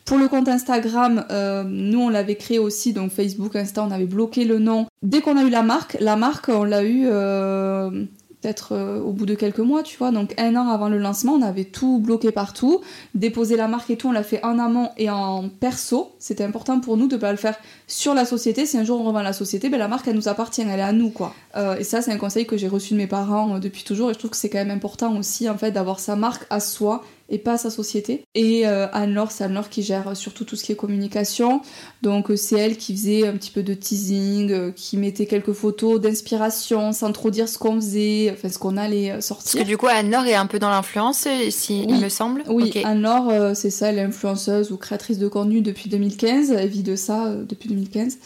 Pour 0.04 0.18
le 0.18 0.28
compte 0.28 0.48
Instagram, 0.48 1.24
euh, 1.30 1.62
nous, 1.64 2.00
on 2.00 2.08
l'avait 2.08 2.34
créé 2.34 2.58
aussi, 2.58 2.92
donc 2.92 3.12
Facebook, 3.12 3.54
Insta, 3.54 3.84
on 3.84 3.90
avait 3.90 4.06
bloqué 4.06 4.44
le 4.44 4.58
nom. 4.58 4.86
Dès 5.02 5.20
qu'on 5.20 5.36
a 5.36 5.42
eu 5.42 5.50
la 5.50 5.62
marque, 5.62 5.96
la 6.00 6.16
marque, 6.16 6.48
on 6.48 6.64
l'a 6.64 6.84
eu... 6.84 7.06
Euh, 7.06 8.04
peut-être 8.40 8.72
euh, 8.72 9.00
au 9.00 9.12
bout 9.12 9.24
de 9.24 9.34
quelques 9.34 9.60
mois, 9.60 9.84
tu 9.84 9.96
vois. 9.96 10.10
Donc 10.10 10.34
un 10.36 10.56
an 10.56 10.68
avant 10.68 10.88
le 10.88 10.98
lancement, 10.98 11.34
on 11.34 11.42
avait 11.42 11.64
tout 11.64 12.00
bloqué 12.00 12.32
partout, 12.32 12.80
déposé 13.14 13.56
la 13.56 13.68
marque 13.68 13.90
et 13.90 13.96
tout, 13.96 14.08
on 14.08 14.12
l'a 14.12 14.24
fait 14.24 14.44
en 14.44 14.58
amont 14.58 14.90
et 14.98 15.08
en 15.08 15.48
perso. 15.48 16.12
C'était 16.18 16.42
important 16.42 16.80
pour 16.80 16.96
nous 16.96 17.06
de 17.06 17.16
pas 17.16 17.30
le 17.30 17.38
faire 17.38 17.54
sur 17.86 18.14
la 18.14 18.24
société. 18.24 18.66
Si 18.66 18.76
un 18.76 18.84
jour 18.84 19.00
on 19.00 19.04
revend 19.04 19.22
la 19.22 19.32
société, 19.32 19.68
ben 19.68 19.78
la 19.78 19.86
marque 19.86 20.08
elle 20.08 20.16
nous 20.16 20.26
appartient, 20.28 20.62
elle 20.62 20.80
est 20.80 20.82
à 20.82 20.92
nous 20.92 21.10
quoi. 21.10 21.34
Et 21.78 21.84
ça 21.84 22.02
c'est 22.02 22.10
un 22.10 22.18
conseil 22.18 22.46
que 22.46 22.56
j'ai 22.56 22.68
reçu 22.68 22.94
de 22.94 22.98
mes 22.98 23.06
parents 23.06 23.60
depuis 23.60 23.84
toujours 23.84 24.10
et 24.10 24.14
je 24.14 24.18
trouve 24.18 24.32
que 24.32 24.36
c'est 24.36 24.48
quand 24.48 24.58
même 24.58 24.70
important 24.70 25.16
aussi 25.16 25.48
en 25.48 25.56
fait 25.56 25.70
d'avoir 25.70 26.00
sa 26.00 26.16
marque 26.16 26.44
à 26.50 26.58
soi 26.58 27.04
et 27.32 27.38
pas 27.38 27.56
sa 27.56 27.70
société. 27.70 28.24
Et 28.34 28.68
euh, 28.68 28.86
Anne-Laure, 28.92 29.32
c'est 29.32 29.42
Anne-Laure 29.44 29.70
qui 29.70 29.82
gère 29.82 30.14
surtout 30.14 30.44
tout 30.44 30.54
ce 30.54 30.62
qui 30.62 30.72
est 30.72 30.76
communication. 30.76 31.62
Donc 32.02 32.30
euh, 32.30 32.36
c'est 32.36 32.58
elle 32.58 32.76
qui 32.76 32.94
faisait 32.94 33.26
un 33.26 33.32
petit 33.32 33.50
peu 33.50 33.62
de 33.62 33.72
teasing, 33.72 34.52
euh, 34.52 34.70
qui 34.70 34.98
mettait 34.98 35.24
quelques 35.24 35.54
photos 35.54 35.98
d'inspiration 35.98 36.92
sans 36.92 37.10
trop 37.10 37.30
dire 37.30 37.48
ce 37.48 37.58
qu'on 37.58 37.76
faisait, 37.76 38.30
enfin 38.32 38.50
ce 38.50 38.58
qu'on 38.58 38.76
allait 38.76 39.20
sortir. 39.22 39.52
Parce 39.52 39.64
que 39.64 39.68
du 39.68 39.78
coup 39.78 39.86
Anne-Laure 39.86 40.26
est 40.26 40.34
un 40.34 40.46
peu 40.46 40.58
dans 40.58 40.68
l'influence, 40.68 41.26
si 41.48 41.82
il 41.82 42.00
me 42.00 42.10
semble. 42.10 42.44
Oui, 42.48 42.70
Anne-Laure, 42.84 43.56
c'est 43.56 43.70
ça, 43.70 43.88
elle 43.88 43.98
est 43.98 44.02
influenceuse 44.02 44.70
ou 44.70 44.76
créatrice 44.76 45.18
de 45.18 45.28
contenu 45.28 45.62
depuis 45.62 45.88
2015, 45.88 46.50
elle 46.50 46.68
vit 46.68 46.82
de 46.82 46.96
ça 46.96 47.34
depuis 47.48 47.70
2015. 47.70 48.18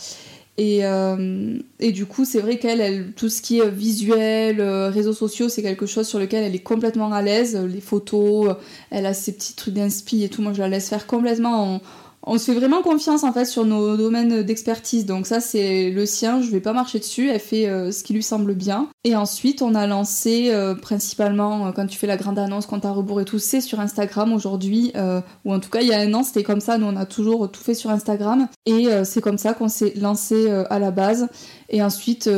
Et, 0.59 0.87
euh, 0.87 1.59
et, 1.81 1.93
du 1.93 2.07
coup, 2.07 2.25
c'est 2.25 2.41
vrai 2.41 2.59
qu'elle, 2.59 2.81
elle, 2.81 3.13
tout 3.13 3.29
ce 3.29 3.43
qui 3.43 3.59
est 3.59 3.69
visuel, 3.69 4.61
euh, 4.61 4.89
réseaux 4.89 5.13
sociaux, 5.13 5.51
c'est 5.51 5.63
quelque 5.63 5.85
chose 5.85 6.09
sur 6.09 6.19
lequel 6.19 6.45
elle 6.45 6.55
est 6.55 6.61
complètement 6.61 7.13
à 7.13 7.21
l'aise. 7.21 7.57
Les 7.57 7.83
photos, 7.83 8.57
elle 8.91 9.05
a 9.05 9.13
ses 9.13 9.33
petits 9.33 9.55
trucs 9.55 9.75
d'inspi 9.75 10.25
et 10.25 10.29
tout. 10.31 10.41
Moi, 10.41 10.55
je 10.55 10.61
la 10.61 10.69
laisse 10.69 10.89
faire 10.89 11.07
complètement 11.07 11.75
en, 11.75 11.81
on 12.27 12.39
se 12.39 12.47
fait 12.47 12.59
vraiment 12.59 12.83
confiance 12.83 13.23
en 13.23 13.33
fait 13.33 13.45
sur 13.45 13.65
nos 13.65 13.97
domaines 13.97 14.43
d'expertise. 14.43 15.07
Donc 15.07 15.27
ça 15.27 15.41
c'est 15.41 15.91
le 15.91 16.05
sien, 16.07 16.43
je 16.43 16.51
vais 16.51 16.61
pas 16.61 16.73
marcher 16.73 16.99
dessus, 16.99 17.31
elle 17.31 17.41
fait 17.41 17.69
euh, 17.69 17.93
ce 17.93 18.03
qui 18.03 18.13
lui 18.13 18.23
semble 18.23 18.55
bien. 18.55 18.89
Et 19.07 19.15
ensuite 19.15 19.63
on 19.63 19.77
a 19.77 19.87
lancé 19.87 20.49
euh, 20.51 20.75
principalement 20.75 21.69
euh, 21.69 21.71
quand 21.71 21.87
tu 21.87 21.97
fais 21.97 22.09
la 22.09 22.17
grande 22.17 22.41
annonce, 22.41 22.67
quand 22.67 22.85
à 22.85 22.91
rebours 22.91 23.21
et 23.21 23.25
tout, 23.25 23.39
c'est 23.39 23.61
sur 23.61 23.79
Instagram 23.79 24.33
aujourd'hui, 24.33 24.93
ou 25.45 25.55
en 25.55 25.61
tout 25.61 25.71
cas 25.71 25.81
il 25.81 25.87
y 25.87 25.93
a 25.93 26.01
un 26.01 26.13
an 26.13 26.25
c'était 26.25 26.43
comme 26.43 26.61
ça, 26.61 26.77
nous 26.77 26.87
on 26.87 26.97
a 26.97 27.07
toujours 27.07 27.49
tout 27.49 27.63
fait 27.63 27.75
sur 27.75 27.91
Instagram. 27.91 28.49
Et 28.67 28.89
c'est 29.05 29.21
comme 29.21 29.39
ça 29.39 29.55
qu'on 29.55 29.69
s'est 29.69 29.93
lancé 29.97 30.51
à 30.51 30.81
la 30.81 30.91
base. 30.91 31.29
Et 31.69 31.83
ensuite, 31.83 32.29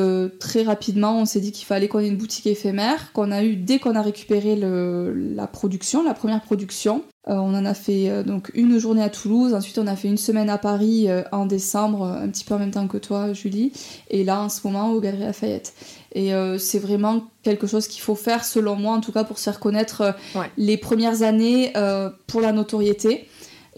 très 0.40 0.62
rapidement, 0.62 1.18
on 1.18 1.24
s'est 1.24 1.40
dit 1.40 1.52
qu'il 1.52 1.66
fallait 1.66 1.88
qu'on 1.88 2.00
ait 2.00 2.08
une 2.08 2.16
boutique 2.16 2.46
éphémère, 2.46 3.12
qu'on 3.12 3.30
a 3.30 3.44
eu 3.44 3.56
dès 3.56 3.78
qu'on 3.78 3.94
a 3.94 4.02
récupéré 4.02 4.56
la 4.56 5.46
production, 5.46 6.02
la 6.02 6.14
première 6.14 6.42
production. 6.42 7.02
Euh, 7.28 7.34
on 7.34 7.54
en 7.54 7.64
a 7.66 7.74
fait 7.74 8.08
euh, 8.08 8.22
donc 8.22 8.50
une 8.54 8.78
journée 8.78 9.02
à 9.02 9.10
Toulouse, 9.10 9.52
ensuite 9.52 9.78
on 9.78 9.86
a 9.86 9.96
fait 9.96 10.08
une 10.08 10.16
semaine 10.16 10.48
à 10.48 10.56
Paris 10.56 11.10
euh, 11.10 11.22
en 11.30 11.44
décembre, 11.44 12.04
un 12.04 12.28
petit 12.28 12.44
peu 12.44 12.54
en 12.54 12.58
même 12.58 12.70
temps 12.70 12.88
que 12.88 12.96
toi, 12.96 13.34
Julie, 13.34 13.72
et 14.08 14.24
là 14.24 14.40
en 14.40 14.48
ce 14.48 14.66
moment 14.66 14.92
au 14.92 15.00
Galeries 15.00 15.24
Lafayette. 15.24 15.74
Et 16.14 16.32
c'est 16.58 16.78
vraiment 16.78 17.28
quelque 17.42 17.66
chose 17.66 17.86
qu'il 17.86 18.02
faut 18.02 18.14
faire, 18.14 18.44
selon 18.44 18.76
moi, 18.76 18.94
en 18.94 19.00
tout 19.00 19.12
cas 19.12 19.24
pour 19.24 19.38
se 19.38 19.44
faire 19.44 19.60
connaître 19.60 20.14
les 20.56 20.76
premières 20.76 21.22
années 21.22 21.72
pour 22.26 22.40
la 22.40 22.52
notoriété. 22.52 23.28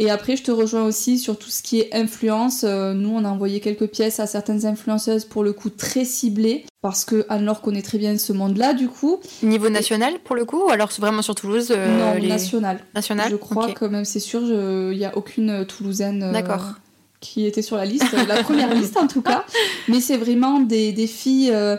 Et 0.00 0.10
après, 0.10 0.34
je 0.34 0.42
te 0.42 0.50
rejoins 0.50 0.84
aussi 0.84 1.18
sur 1.18 1.38
tout 1.38 1.50
ce 1.50 1.62
qui 1.62 1.78
est 1.78 1.94
influence. 1.94 2.64
Euh, 2.64 2.94
nous, 2.94 3.10
on 3.10 3.22
a 3.26 3.28
envoyé 3.28 3.60
quelques 3.60 3.86
pièces 3.86 4.18
à 4.18 4.26
certaines 4.26 4.64
influenceuses 4.64 5.26
pour 5.26 5.44
le 5.44 5.52
coup 5.52 5.68
très 5.68 6.06
ciblées, 6.06 6.64
parce 6.80 7.04
que 7.04 7.26
Anne-Laure 7.28 7.60
connaît 7.60 7.82
très 7.82 7.98
bien 7.98 8.16
ce 8.16 8.32
monde-là, 8.32 8.72
du 8.72 8.88
coup. 8.88 9.20
Niveau 9.42 9.68
national, 9.68 10.14
pour 10.24 10.36
le 10.36 10.46
coup, 10.46 10.64
ou 10.64 10.70
alors 10.70 10.88
vraiment 10.98 11.20
sur 11.20 11.34
Toulouse 11.34 11.68
euh, 11.70 12.16
Non, 12.16 12.26
national. 12.26 12.80
National 12.94 13.30
Je 13.30 13.36
crois 13.36 13.72
que 13.72 13.84
même, 13.84 14.06
c'est 14.06 14.20
sûr, 14.20 14.40
il 14.40 14.96
n'y 14.96 15.04
a 15.04 15.14
aucune 15.18 15.66
Toulousaine. 15.66 16.22
Euh, 16.22 16.32
D'accord 16.32 16.76
qui 17.20 17.44
était 17.44 17.60
sur 17.60 17.76
la 17.76 17.84
liste, 17.84 18.12
la 18.28 18.42
première 18.42 18.74
liste 18.74 18.96
en 18.96 19.06
tout 19.06 19.20
cas. 19.20 19.44
Mais 19.88 20.00
c'est 20.00 20.16
vraiment 20.16 20.58
des, 20.58 20.92
des 20.92 21.06
filles 21.06 21.50
euh, 21.52 21.76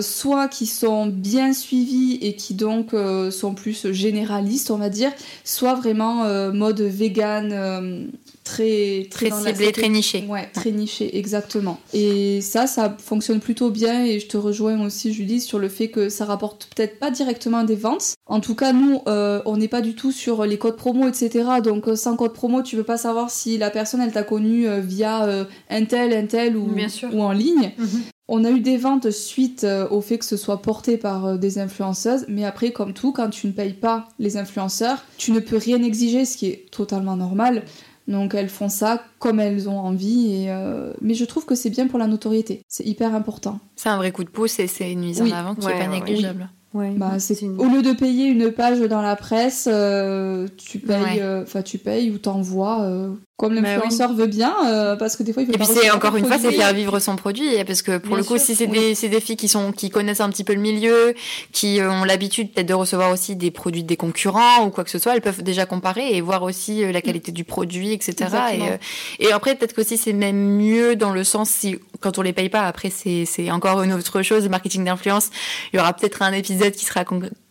soit 0.00 0.48
qui 0.48 0.66
sont 0.66 1.06
bien 1.06 1.52
suivis 1.52 2.18
et 2.22 2.34
qui 2.34 2.54
donc 2.54 2.94
euh, 2.94 3.30
sont 3.30 3.54
plus 3.54 3.92
généralistes, 3.92 4.70
on 4.70 4.78
va 4.78 4.88
dire, 4.88 5.12
soit 5.44 5.74
vraiment 5.74 6.24
euh, 6.24 6.52
mode 6.52 6.80
vegan 6.80 8.10
très 8.44 9.08
très, 9.10 9.30
ciblé, 9.30 9.72
très 9.72 9.88
niché. 9.88 10.24
Ouais, 10.28 10.48
très 10.52 10.70
niché, 10.70 11.18
exactement. 11.18 11.80
Et 11.92 12.40
ça, 12.40 12.66
ça 12.66 12.96
fonctionne 12.98 13.40
plutôt 13.40 13.70
bien 13.70 14.04
et 14.04 14.20
je 14.20 14.26
te 14.26 14.36
rejoins 14.36 14.84
aussi, 14.84 15.12
Julie, 15.12 15.40
sur 15.40 15.58
le 15.58 15.68
fait 15.68 15.88
que 15.88 16.08
ça 16.08 16.24
rapporte 16.24 16.68
peut-être 16.74 16.98
pas 16.98 17.10
directement 17.10 17.64
des 17.64 17.74
ventes. 17.74 18.14
En 18.26 18.40
tout 18.40 18.54
cas, 18.54 18.72
nous, 18.72 19.00
on 19.06 19.56
n'est 19.56 19.68
pas 19.68 19.80
du 19.80 19.94
tout 19.94 20.12
sur 20.12 20.44
les 20.46 20.58
codes 20.58 20.76
promo, 20.76 21.08
etc. 21.08 21.44
Donc, 21.62 21.86
sans 21.96 22.16
code 22.16 22.32
promo, 22.32 22.62
tu 22.62 22.76
peux 22.76 22.84
pas 22.84 22.98
savoir 22.98 23.30
si 23.30 23.58
la 23.58 23.70
personne, 23.70 24.00
elle 24.00 24.12
t'a 24.12 24.22
connu 24.22 24.66
via 24.80 25.46
un 25.68 25.84
tel, 25.84 26.12
un 26.12 26.26
tel 26.26 26.56
ou, 26.56 26.70
ou 27.12 27.22
en 27.22 27.32
ligne. 27.32 27.72
Mhm. 27.78 28.02
On 28.28 28.44
a 28.44 28.50
eu 28.50 28.60
des 28.60 28.76
ventes 28.76 29.10
suite 29.10 29.62
euh, 29.62 29.88
au 29.88 30.00
fait 30.00 30.18
que 30.18 30.24
ce 30.24 30.36
soit 30.36 30.60
porté 30.60 30.96
par 30.96 31.26
euh, 31.26 31.36
des 31.36 31.58
influenceuses, 31.58 32.24
mais 32.28 32.44
après, 32.44 32.72
comme 32.72 32.92
tout, 32.92 33.12
quand 33.12 33.30
tu 33.30 33.46
ne 33.46 33.52
payes 33.52 33.74
pas 33.74 34.08
les 34.18 34.36
influenceurs, 34.36 35.04
tu 35.16 35.30
ne 35.30 35.38
peux 35.38 35.56
rien 35.56 35.80
exiger, 35.82 36.24
ce 36.24 36.36
qui 36.36 36.46
est 36.46 36.70
totalement 36.72 37.16
normal. 37.16 37.62
Donc 38.08 38.34
elles 38.34 38.48
font 38.48 38.68
ça 38.68 39.02
comme 39.18 39.40
elles 39.40 39.68
ont 39.68 39.78
envie, 39.78 40.32
et 40.32 40.50
euh, 40.50 40.92
mais 41.00 41.14
je 41.14 41.24
trouve 41.24 41.44
que 41.44 41.54
c'est 41.54 41.70
bien 41.70 41.88
pour 41.88 41.98
la 41.98 42.06
notoriété, 42.06 42.62
c'est 42.68 42.84
hyper 42.84 43.14
important. 43.14 43.58
C'est 43.74 43.88
un 43.88 43.96
vrai 43.96 44.12
coup 44.12 44.22
de 44.22 44.28
pouce 44.28 44.60
et 44.60 44.68
c'est 44.68 44.92
une 44.92 45.00
mise 45.00 45.20
en 45.20 45.30
avant 45.30 45.54
qui 45.54 45.66
n'est 45.66 45.78
pas 45.78 45.88
négligeable. 45.88 46.48
Bah, 46.96 47.16
Au 47.58 47.64
lieu 47.64 47.82
de 47.82 47.92
payer 47.92 48.26
une 48.26 48.52
page 48.52 48.80
dans 48.80 49.00
la 49.00 49.16
presse, 49.16 49.68
euh, 49.70 50.46
tu 50.56 50.78
payes, 50.78 51.20
euh, 51.20 51.42
enfin 51.42 51.62
tu 51.62 51.78
payes 51.78 52.10
ou 52.10 52.18
t'envoies 52.18 52.82
euh, 52.82 53.08
comme 53.36 53.54
bah 53.54 53.60
l'influenceur 53.62 54.14
veut 54.14 54.26
bien, 54.26 54.54
parce 54.98 55.16
que 55.16 55.22
des 55.22 55.32
fois 55.32 55.42
il 55.42 55.46
faut. 55.46 55.52
Et 55.52 55.58
puis 55.58 55.66
c'est 55.66 55.90
encore 55.90 56.16
une 56.16 56.24
fois, 56.24 56.38
c'est 56.38 56.52
faire 56.52 56.72
vivre 56.72 56.98
son 57.00 57.16
produit, 57.16 57.62
parce 57.66 57.82
que 57.82 57.98
pour 57.98 58.16
le 58.16 58.24
coup, 58.24 58.38
si 58.38 58.54
c'est 58.54 58.66
des, 58.66 58.94
des 58.94 59.20
filles 59.20 59.36
qui 59.36 59.48
sont 59.48 59.72
qui 59.72 59.90
connaissent 59.90 60.22
un 60.22 60.30
petit 60.30 60.44
peu 60.44 60.54
le 60.54 60.60
milieu, 60.60 61.14
qui 61.52 61.80
ont 61.82 62.04
l'habitude 62.04 62.52
peut-être 62.52 62.68
de 62.68 62.74
recevoir 62.74 63.12
aussi 63.12 63.36
des 63.36 63.50
produits 63.50 63.84
des 63.84 63.96
concurrents 63.96 64.64
ou 64.64 64.70
quoi 64.70 64.84
que 64.84 64.90
ce 64.90 64.98
soit, 64.98 65.14
elles 65.14 65.20
peuvent 65.20 65.42
déjà 65.42 65.66
comparer 65.66 66.16
et 66.16 66.20
voir 66.22 66.42
aussi 66.42 66.90
la 66.90 67.02
qualité 67.02 67.30
du 67.30 67.44
produit, 67.44 67.92
etc. 67.92 68.30
Et, 69.18 69.26
et 69.26 69.32
après 69.32 69.54
peut-être 69.54 69.74
qu'aussi 69.74 69.98
c'est 69.98 70.14
même 70.14 70.56
mieux 70.56 70.96
dans 70.96 71.12
le 71.12 71.24
sens 71.24 71.50
si 71.50 71.78
quand 72.06 72.18
on 72.18 72.22
les 72.22 72.32
paye 72.32 72.48
pas, 72.48 72.62
après 72.62 72.90
c'est 72.90 73.50
encore 73.50 73.82
une 73.82 73.92
autre 73.92 74.22
chose, 74.22 74.44
le 74.44 74.48
marketing 74.48 74.84
d'influence. 74.84 75.30
Il 75.72 75.76
y 75.76 75.80
aura 75.80 75.92
peut-être 75.92 76.22
un 76.22 76.32
épisode 76.32 76.70
qui 76.70 76.84
sera 76.84 77.04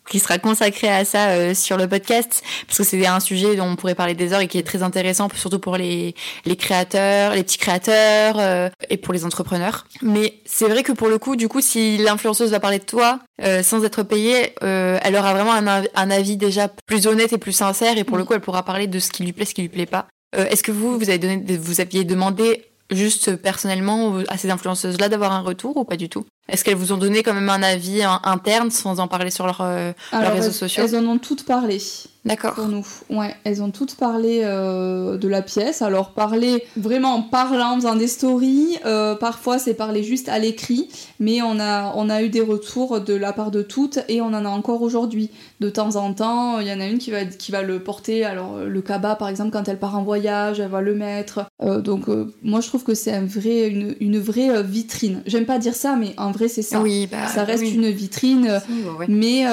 qui 0.07 0.19
sera 0.19 0.37
consacré 0.37 0.87
à 0.87 1.03
ça 1.03 1.29
euh, 1.31 1.53
sur 1.53 1.77
le 1.77 1.89
podcast 1.89 2.41
parce 2.67 2.77
que 2.77 2.83
c'est 2.85 3.05
un 3.05 3.19
sujet 3.19 3.55
dont 3.57 3.65
on 3.65 3.75
pourrait 3.75 3.95
parler 3.95 4.13
des 4.13 4.31
heures 4.31 4.39
et 4.39 4.47
qui 4.47 4.57
est 4.57 4.63
très 4.63 4.83
intéressant 4.83 5.27
surtout 5.35 5.59
pour 5.59 5.75
les 5.75 6.15
les 6.45 6.55
créateurs, 6.55 7.33
les 7.33 7.43
petits 7.43 7.57
créateurs 7.57 8.35
euh, 8.39 8.69
et 8.89 8.95
pour 8.95 9.13
les 9.13 9.25
entrepreneurs. 9.25 9.87
Mais 10.01 10.35
c'est 10.45 10.69
vrai 10.69 10.83
que 10.83 10.93
pour 10.93 11.09
le 11.09 11.17
coup, 11.17 11.35
du 11.35 11.49
coup, 11.49 11.59
si 11.59 11.97
l'influenceuse 11.97 12.51
va 12.51 12.61
parler 12.61 12.79
de 12.79 12.85
toi 12.85 13.19
euh, 13.41 13.61
sans 13.61 13.83
être 13.83 14.03
payée, 14.03 14.53
elle 14.61 15.15
aura 15.17 15.33
vraiment 15.33 15.53
un, 15.53 15.67
un, 15.67 16.11
avis 16.11 16.37
déjà 16.37 16.69
plus 16.85 17.07
honnête 17.07 17.33
et 17.33 17.37
plus 17.37 17.51
sincère 17.51 17.97
et 17.97 18.05
pour 18.05 18.17
le 18.17 18.23
coup, 18.23 18.35
elle 18.35 18.41
pourra 18.41 18.63
parler 18.63 18.87
de 18.87 18.99
ce 18.99 19.09
qui 19.09 19.23
lui 19.23 19.33
plaît, 19.33 19.45
ce 19.45 19.53
qui 19.53 19.63
lui 19.63 19.69
plaît 19.69 19.85
pas. 19.85 20.07
Est-ce 20.37 20.63
que 20.63 20.71
vous 20.71 20.97
vous 20.97 21.09
avez 21.09 21.17
donné, 21.17 21.57
vous 21.57 21.81
aviez 21.81 22.03
demandé 22.03 22.65
juste 22.91 23.35
personnellement 23.35 24.17
à 24.27 24.37
ces 24.37 24.49
influenceuses-là 24.49 25.09
d'avoir 25.09 25.31
un 25.31 25.41
retour 25.41 25.77
ou 25.77 25.83
pas 25.83 25.97
du 25.97 26.09
tout? 26.09 26.25
Est-ce 26.47 26.63
qu'elles 26.63 26.75
vous 26.75 26.91
ont 26.91 26.97
donné 26.97 27.23
quand 27.23 27.33
même 27.33 27.49
un 27.49 27.63
avis 27.63 28.03
interne 28.23 28.69
sans 28.69 28.99
en 28.99 29.07
parler 29.07 29.31
sur 29.31 29.45
leur, 29.45 29.61
euh, 29.61 29.91
leurs 30.11 30.33
réseaux 30.33 30.51
sociaux? 30.51 30.83
Elles 30.85 30.95
en 30.95 31.05
ont 31.05 31.17
toutes 31.17 31.45
parlé. 31.45 31.79
D'accord. 32.25 32.55
Pour 32.55 32.67
nous. 32.67 32.85
Ouais, 33.11 33.35
elles 33.43 33.61
ont 33.61 33.69
toutes 33.69 33.95
parlé 33.95 34.41
euh, 34.43 35.15
de 35.15 35.27
la 35.27 35.43
pièce. 35.43 35.83
Alors, 35.83 36.11
parler 36.11 36.63
vraiment 36.75 37.13
en 37.13 37.21
parlant, 37.21 37.73
en 37.73 37.75
faisant 37.75 37.95
des 37.95 38.07
stories. 38.07 38.79
Euh, 38.83 39.13
parfois, 39.13 39.59
c'est 39.59 39.75
parler 39.75 40.01
juste 40.03 40.27
à 40.27 40.39
l'écrit. 40.39 40.89
Mais 41.19 41.43
on 41.43 41.59
a, 41.59 41.93
on 41.95 42.09
a 42.09 42.23
eu 42.23 42.29
des 42.29 42.41
retours 42.41 42.99
de 42.99 43.13
la 43.13 43.31
part 43.31 43.51
de 43.51 43.61
toutes 43.61 43.99
et 44.09 44.21
on 44.21 44.27
en 44.27 44.43
a 44.43 44.49
encore 44.49 44.81
aujourd'hui. 44.81 45.29
De 45.59 45.69
temps 45.69 45.95
en 45.97 46.13
temps, 46.13 46.59
il 46.59 46.67
y 46.67 46.73
en 46.73 46.79
a 46.79 46.87
une 46.87 46.97
qui 46.97 47.11
va, 47.11 47.25
qui 47.25 47.51
va 47.51 47.61
le 47.61 47.79
porter. 47.79 48.25
Alors, 48.25 48.57
le 48.57 48.81
cabas, 48.81 49.15
par 49.15 49.29
exemple, 49.29 49.51
quand 49.51 49.67
elle 49.67 49.77
part 49.77 49.95
en 49.95 50.03
voyage, 50.03 50.59
elle 50.59 50.71
va 50.71 50.81
le 50.81 50.95
mettre. 50.95 51.45
Euh, 51.61 51.79
donc, 51.79 52.05
moi, 52.41 52.59
je 52.59 52.67
trouve 52.67 52.83
que 52.83 52.95
c'est 52.95 53.13
un 53.13 53.25
vrai, 53.25 53.67
une, 53.67 53.95
une 53.99 54.17
vraie 54.17 54.63
vitrine. 54.63 55.21
J'aime 55.27 55.45
pas 55.45 55.59
dire 55.59 55.75
ça, 55.75 55.95
mais 55.95 56.15
en 56.17 56.31
vrai, 56.31 56.47
c'est 56.47 56.63
ça. 56.63 56.81
Oui, 56.81 57.07
bah, 57.11 57.27
ça 57.27 57.43
reste 57.43 57.71
une 57.71 57.91
vitrine. 57.91 58.61
Mais, 59.07 59.45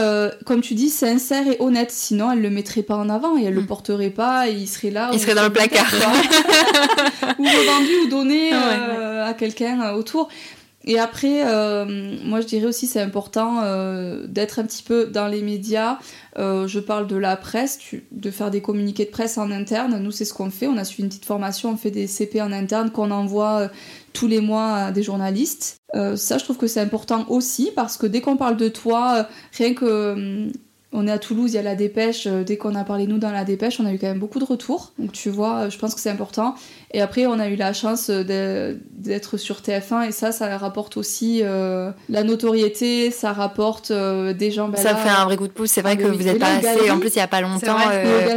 comme 0.47 0.63
tu 0.63 0.73
dis, 0.73 0.89
sincère 0.89 1.47
et 1.47 1.59
honnête. 1.61 1.91
Sinon, 1.91 2.33
elle 2.33 2.41
le 2.41 2.49
met 2.49 2.62
mettrait 2.63 2.83
pas 2.83 2.97
en 2.97 3.09
avant 3.09 3.37
et 3.37 3.45
elle 3.45 3.55
le 3.55 3.63
mm. 3.63 3.67
porterait 3.67 4.11
pas 4.11 4.49
et 4.49 4.53
il 4.53 4.69
serait 4.69 4.91
là. 4.91 5.11
Il 5.13 5.19
serait 5.19 5.35
dans 5.35 5.43
le 5.43 5.53
placard. 5.53 5.93
ou 7.39 7.43
revendu 7.43 8.07
ou 8.07 8.09
donné 8.09 8.53
euh, 8.53 9.27
à 9.27 9.35
quelqu'un 9.35 9.83
euh, 9.83 9.93
autour. 9.95 10.29
Et 10.85 10.99
après, 10.99 11.45
euh, 11.47 12.17
moi 12.25 12.41
je 12.41 12.47
dirais 12.47 12.67
aussi 12.67 12.87
c'est 12.89 13.01
important 13.01 13.63
d'être 14.27 14.59
un 14.59 14.65
petit 14.65 14.83
peu 14.83 15.07
dans 15.07 15.29
les 15.29 15.41
médias. 15.41 15.99
je 16.37 16.79
parle 16.81 17.07
de 17.07 17.17
la 17.17 17.37
presse, 17.37 17.79
de 18.11 18.31
faire 18.33 18.51
des 18.51 18.61
communiqués 18.61 19.05
de 19.05 19.11
presse 19.11 19.39
en 19.39 19.53
interne. 19.53 19.99
Nous 20.03 20.11
c'est 20.11 20.25
ce 20.25 20.35
qu'on 20.35 20.51
fait. 20.51 20.67
On 20.67 20.77
a 20.77 20.85
suivi 20.85 21.05
une 21.05 21.09
petite 21.09 21.25
formation, 21.25 21.71
on 21.71 21.77
fait 21.77 21.93
des 21.93 22.09
CP 22.09 22.43
en 22.43 22.51
interne 22.51 22.91
qu'on 22.91 23.13
envoie 23.13 23.71
tous 24.13 24.27
les 24.27 24.41
mois 24.41 24.75
à 24.75 24.91
des 24.91 25.05
journalistes. 25.05 25.77
ça 25.95 26.39
je 26.39 26.43
trouve 26.43 26.59
que 26.59 26.67
c'est 26.67 26.81
important 26.81 27.27
aussi 27.29 27.71
parce 27.77 27.97
que 27.97 28.09
dès 28.09 28.21
qu'on 28.21 28.37
parle 28.37 28.57
de 28.57 28.69
toi, 28.69 29.29
rien 29.57 29.75
que 29.75 30.51
on 30.95 31.07
est 31.07 31.11
à 31.11 31.19
Toulouse, 31.19 31.53
il 31.53 31.57
y 31.57 31.59
a 31.59 31.63
la 31.63 31.75
dépêche. 31.75 32.27
Euh, 32.27 32.45
dès 32.45 32.57
qu'on 32.57 32.75
a 32.75 32.85
parlé 32.85 33.07
nous 33.07 33.19
dans 33.19 33.31
la 33.31 33.45
dépêche, 33.45 33.81
on 33.81 33.87
a 33.87 33.93
eu 33.93 33.99
quand 33.99 34.07
même 34.07 34.19
beaucoup 34.19 34.39
de 34.39 34.45
retours. 34.45 34.93
Donc 34.99 35.13
tu 35.13 35.31
vois, 35.31 35.69
je 35.69 35.79
pense 35.79 35.95
que 35.95 36.01
c'est 36.01 36.11
important. 36.11 36.55
Et 36.93 37.01
après, 37.01 37.27
on 37.27 37.39
a 37.39 37.49
eu 37.49 37.57
la 37.57 37.73
chance 37.73 38.11
d'être 38.11 39.37
sur 39.39 39.61
TF1 39.61 40.09
et 40.09 40.13
ça, 40.13 40.33
ça 40.33 40.57
rapporte 40.59 40.99
aussi 40.99 41.41
euh, 41.43 41.91
la 42.11 42.23
notoriété, 42.25 43.11
ça 43.11 43.33
rapporte 43.33 43.91
euh, 43.91 44.35
des 44.35 44.51
gens. 44.51 44.69
Ben 44.69 44.77
ça 44.77 44.95
fait 44.95 45.09
un 45.09 45.25
vrai 45.25 45.37
coup 45.37 45.49
de 45.49 45.53
pouce. 45.53 45.71
C'est 45.71 45.83
vrai 45.83 45.97
ah, 45.99 46.03
que 46.03 46.09
vous 46.09 46.29
êtes 46.29 46.39
pas 46.39 46.57
assez. 46.57 46.91
En 46.91 46.99
plus, 46.99 47.15
il 47.15 47.19
y 47.19 47.21
a 47.21 47.29
pas 47.29 47.41
longtemps. 47.41 47.77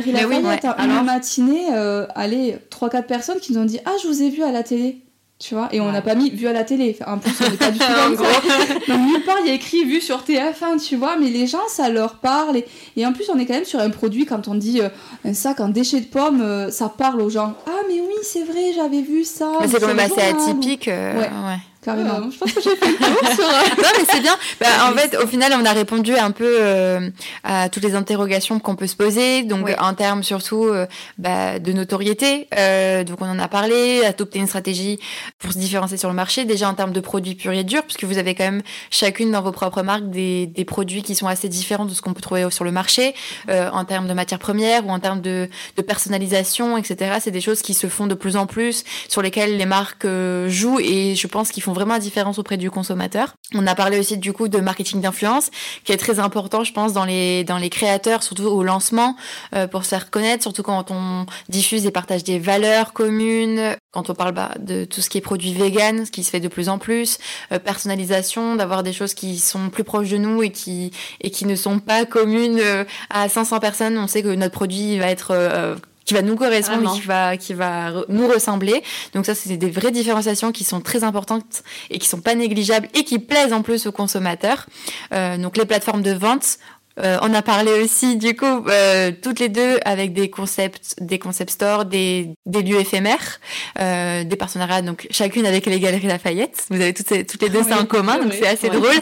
mais 0.08 0.26
oui, 0.26 0.38
une 0.38 1.04
matinée, 1.04 1.68
allez, 2.16 2.58
3-4 2.72 3.04
personnes 3.04 3.40
qui 3.40 3.54
nous 3.54 3.60
ont 3.60 3.66
dit 3.66 3.80
Ah, 3.86 3.94
je 4.02 4.08
vous 4.08 4.22
ai 4.22 4.30
vu 4.30 4.44
à 4.44 4.52
la 4.52 4.64
télé 4.64 5.05
tu 5.38 5.54
vois 5.54 5.68
et 5.74 5.82
on 5.82 5.92
n'a 5.92 6.02
pas 6.02 6.16
mis 6.16 6.30
vu 6.30 6.48
à 6.48 6.54
la 6.54 6.64
télé. 6.64 6.98
En 7.06 7.18
plus 7.18 7.32
on 7.42 7.50
n'est 7.50 7.58
pas 7.58 7.72
du 7.72 7.80
tout 7.80 7.86
ça 7.86 8.10
donc 8.88 9.00
nulle 9.08 9.24
part 9.26 9.38
il 9.42 9.48
y 9.48 9.52
a 9.52 9.54
écrit 9.54 9.84
vu 9.84 10.00
sur 10.00 10.24
TF1 10.24 10.82
tu 10.82 10.96
vois 10.96 11.18
mais 11.18 11.30
les 11.30 11.46
gens 11.46 11.68
ça 11.68 11.90
leur 11.90 12.16
parle. 12.16 12.62
Et, 12.96 13.06
en 13.06 13.12
plus 13.12 13.30
on 13.30 13.38
est 13.38 13.46
quand 13.46 13.54
même 13.54 13.66
sur 13.66 13.80
un 13.80 13.90
produit 13.90 14.26
quand 14.26 14.48
on 14.48 14.56
dit 14.56 14.82
euh, 14.82 14.90
un 15.26 15.34
sac 15.34 15.60
en 15.60 15.70
déchet 15.70 16.00
de 16.00 16.06
pommes 16.06 16.42
euh, 16.42 16.72
ça 16.72 16.90
parle 16.90 17.22
aux 17.22 17.30
gens. 17.30 17.54
Ah 17.68 17.82
mais 17.88 18.00
oui 18.00 18.16
c'est 18.24 18.44
vrai 18.44 18.72
j'avais 18.74 19.02
vu 19.02 19.24
ça. 19.26 19.52
C'est 19.68 19.80
quand 19.80 19.88
même 19.88 20.00
assez 20.00 20.22
atypique 20.22 20.88
euh, 20.88 21.20
ouais. 21.20 21.58
Carrément. 21.86 22.32
je 22.32 22.38
pense 22.40 22.52
que 22.52 22.62
j'ai 22.62 22.76
fait 22.76 22.88
le 22.88 22.98
tour 22.98 23.32
sur. 23.36 23.44
non, 23.78 23.90
mais 23.98 24.06
c'est 24.10 24.22
bien. 24.22 24.36
Bah, 24.60 24.68
en 24.90 24.94
fait, 24.94 25.18
au 25.22 25.28
final, 25.28 25.54
on 25.60 25.66
a 25.66 25.74
répondu 25.74 26.16
un 26.16 26.32
peu 26.32 26.58
euh, 26.62 27.10
à 27.44 27.68
toutes 27.68 27.84
les 27.84 27.94
interrogations 27.94 28.60
qu'on 28.60 28.76
peut 28.76 28.88
se 28.88 28.96
poser. 28.96 29.44
Donc, 29.44 29.70
en 29.80 29.94
termes 29.94 30.24
surtout 30.24 30.64
euh, 30.64 30.88
bah, 31.18 31.60
de 31.60 31.74
notoriété. 31.74 32.48
Euh, 32.58 33.04
donc, 33.04 33.22
on 33.22 33.30
en 33.30 33.38
a 33.38 33.48
parlé. 33.48 34.04
Adopter 34.06 34.40
une 34.40 34.48
stratégie 34.48 34.98
pour 35.40 35.52
se 35.52 35.58
différencier 35.58 35.98
sur 35.98 36.10
le 36.10 36.16
marché. 36.16 36.46
Déjà 36.46 36.70
en 36.70 36.74
termes 36.74 36.94
de 36.94 37.00
produits 37.02 37.36
purs 37.36 37.52
et 37.52 37.64
durs, 37.64 37.84
puisque 37.84 38.06
vous 38.06 38.18
avez 38.18 38.34
quand 38.34 38.46
même 38.46 38.62
chacune 38.90 39.32
dans 39.32 39.42
vos 39.42 39.52
propres 39.52 39.84
marques 39.84 40.10
des, 40.10 40.48
des 40.48 40.66
produits 40.66 41.04
qui 41.04 41.14
sont 41.14 41.28
assez 41.28 41.50
différents 41.50 41.86
de 41.86 41.94
ce 41.94 42.02
qu'on 42.02 42.14
peut 42.14 42.22
trouver 42.22 42.50
sur 42.50 42.64
le 42.64 42.72
marché, 42.72 43.14
en 43.50 43.86
termes 43.86 44.08
de 44.08 44.14
matières 44.14 44.40
premières 44.40 44.88
ou 44.88 44.90
en 44.90 45.00
termes 45.00 45.22
de, 45.22 45.50
de 45.76 45.82
personnalisation, 45.82 46.78
etc. 46.78 47.18
C'est 47.20 47.32
des 47.32 47.42
choses 47.42 47.62
qui 47.62 47.74
se 47.74 47.88
font 47.88 48.08
de 48.08 48.16
plus 48.16 48.38
en 48.38 48.48
plus, 48.48 48.84
sur 49.10 49.22
lesquelles 49.22 49.58
les 49.58 49.66
marques 49.66 50.08
jouent 50.48 50.80
et 50.80 51.16
je 51.16 51.28
pense 51.28 51.52
qu'ils 51.52 51.64
font 51.64 51.75
vraiment 51.76 51.94
la 51.94 52.00
différence 52.00 52.40
auprès 52.40 52.58
du 52.58 52.72
consommateur. 52.72 53.36
On 53.54 53.68
a 53.68 53.76
parlé 53.76 54.00
aussi 54.00 54.18
du 54.18 54.34
coup 54.34 54.48
de 54.48 54.60
marketing 54.60 55.02
d'influence, 55.02 55.52
qui 55.84 55.92
est 55.92 55.98
très 55.98 56.20
important, 56.20 56.64
je 56.64 56.74
pense, 56.74 56.94
dans 56.94 57.06
les 57.06 57.44
dans 57.44 57.60
les 57.60 57.70
créateurs, 57.70 58.24
surtout 58.24 58.46
au 58.46 58.64
lancement, 58.64 59.16
euh, 59.54 59.68
pour 59.68 59.84
se 59.84 59.90
faire 59.90 60.10
connaître, 60.10 60.42
surtout 60.42 60.64
quand 60.64 60.90
on 60.90 61.28
diffuse 61.50 61.86
et 61.86 61.92
partage 61.92 62.24
des 62.24 62.40
valeurs 62.40 62.94
communes, 62.94 63.76
quand 63.92 64.10
on 64.10 64.16
parle 64.16 64.34
bah, 64.34 64.52
de 64.60 64.86
tout 64.86 65.02
ce 65.02 65.10
qui 65.10 65.20
est 65.20 65.22
produit 65.22 65.54
vegan, 65.54 66.06
ce 66.06 66.12
qui 66.12 66.24
se 66.24 66.32
fait 66.32 66.40
de 66.40 66.48
plus 66.48 66.70
en 66.70 66.80
plus, 66.80 67.20
euh, 67.52 67.60
personnalisation, 67.60 68.56
d'avoir 68.56 68.82
des 68.82 68.94
choses 68.94 69.14
qui 69.14 69.38
sont 69.38 69.70
plus 69.70 69.84
proches 69.84 70.10
de 70.10 70.18
nous 70.18 70.42
et 70.42 70.50
qui 70.50 70.92
et 71.22 71.30
qui 71.30 71.46
ne 71.46 71.56
sont 71.56 71.80
pas 71.80 72.06
communes 72.06 72.60
euh, 72.60 72.84
à 73.10 73.30
500 73.30 73.60
personnes. 73.60 73.98
On 73.98 74.08
sait 74.08 74.24
que 74.24 74.34
notre 74.34 74.54
produit 74.54 74.98
va 74.98 75.10
être 75.10 75.78
qui 76.06 76.14
va 76.14 76.22
nous 76.22 76.36
correspondre, 76.36 76.94
qui 76.94 77.02
va, 77.02 77.36
qui 77.36 77.54
va 77.54 77.92
nous 78.10 78.28
ressembler. 78.28 78.84
Donc 79.14 79.26
ça, 79.26 79.36
c'est 79.36 79.58
des 79.58 79.72
vraies 79.72 79.92
différenciations 79.92 80.52
qui 80.52 80.64
sont 80.64 80.80
très 80.82 81.04
importantes 81.04 81.64
et 81.90 82.00
qui 82.00 82.08
sont 82.08 82.22
pas 82.22 82.36
négligeables 82.36 82.88
et 82.94 83.04
qui 83.04 83.20
plaisent 83.20 83.54
en 83.54 83.64
plus 83.64 83.88
aux 83.88 83.92
consommateurs. 83.92 84.68
Euh, 85.14 85.38
donc 85.38 85.58
les 85.58 85.66
plateformes 85.66 86.04
de 86.04 86.12
vente, 86.12 86.58
euh, 87.00 87.18
on 87.22 87.34
a 87.34 87.42
parlé 87.42 87.72
aussi 87.82 88.16
du 88.16 88.36
coup 88.36 88.46
euh, 88.46 89.12
toutes 89.22 89.40
les 89.40 89.50
deux 89.50 89.80
avec 89.84 90.14
des 90.14 90.30
concepts, 90.30 90.96
des 91.02 91.20
concept 91.20 91.52
stores, 91.52 91.86
des, 91.86 92.30
des 92.46 92.62
lieux 92.62 92.80
éphémères, 92.80 93.40
euh, 93.80 94.24
des 94.24 94.36
partenariats 94.36 94.82
donc 94.82 95.08
chacune 95.12 95.46
avec 95.46 95.66
les 95.66 95.80
galeries 95.80 96.08
Lafayette. 96.08 96.66
Vous 96.70 96.80
avez 96.80 96.94
toutes, 96.94 97.08
ces, 97.08 97.26
toutes 97.26 97.42
les 97.42 97.50
deux 97.50 97.64
ça 97.64 97.80
en 97.80 97.86
commun, 97.86 98.18
donc 98.20 98.34
c'est 98.34 98.48
assez 98.48 98.70
drôle. 98.70 98.96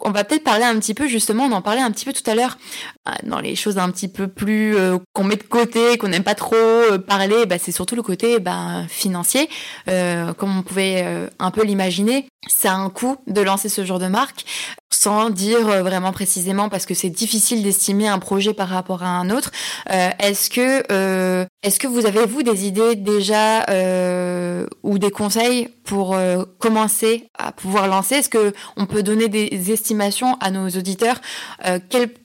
On 0.00 0.10
va 0.10 0.24
peut-être 0.24 0.44
parler 0.44 0.64
un 0.64 0.78
petit 0.78 0.94
peu 0.94 1.06
justement, 1.06 1.44
on 1.44 1.52
en 1.52 1.62
parlait 1.62 1.80
un 1.80 1.90
petit 1.90 2.04
peu 2.04 2.12
tout 2.12 2.28
à 2.30 2.34
l'heure 2.34 2.58
euh, 3.08 3.12
dans 3.24 3.40
les 3.40 3.56
choses 3.56 3.78
un 3.78 3.90
petit 3.90 4.08
peu 4.08 4.28
plus 4.28 4.76
euh, 4.76 4.98
qu'on 5.14 5.24
met 5.24 5.36
de 5.36 5.42
côté, 5.42 5.96
qu'on 5.96 6.08
n'aime 6.08 6.24
pas 6.24 6.34
trop 6.34 6.56
parler. 7.06 7.46
Bah, 7.46 7.56
c'est 7.58 7.72
surtout 7.72 7.96
le 7.96 8.02
côté 8.02 8.40
bah, 8.40 8.84
financier, 8.88 9.48
comme 9.86 10.58
on 10.58 10.62
pouvait 10.62 11.28
un 11.38 11.50
peu 11.50 11.64
l'imaginer. 11.64 12.26
Ça 12.48 12.72
a 12.72 12.76
un 12.76 12.90
coût 12.90 13.16
de 13.26 13.40
lancer 13.40 13.68
ce 13.68 13.84
genre 13.84 14.00
de 14.00 14.08
marque 14.08 14.44
sans 15.02 15.30
dire 15.30 15.68
euh, 15.68 15.82
vraiment 15.82 16.12
précisément 16.12 16.68
parce 16.68 16.86
que 16.86 16.94
c'est 16.94 17.10
difficile 17.10 17.62
d'estimer 17.64 18.06
un 18.06 18.20
projet 18.20 18.54
par 18.54 18.68
rapport 18.68 19.02
à 19.02 19.08
un 19.08 19.30
autre. 19.30 19.50
Euh, 19.90 20.10
est-ce 20.20 20.48
que 20.48 20.84
euh, 20.92 21.44
est-ce 21.64 21.80
que 21.80 21.88
vous 21.88 22.06
avez 22.06 22.24
vous 22.24 22.44
des 22.44 22.66
idées 22.66 22.94
déjà 22.94 23.64
ou 24.82 24.98
des 24.98 25.10
conseils 25.10 25.68
pour 25.84 26.16
commencer 26.58 27.28
à 27.38 27.52
pouvoir 27.52 27.86
lancer? 27.86 28.16
Est-ce 28.16 28.28
que 28.28 28.52
on 28.76 28.86
peut 28.86 29.02
donner 29.02 29.28
des 29.28 29.70
estimations 29.72 30.36
à 30.40 30.50
nos 30.50 30.68
auditeurs 30.68 31.20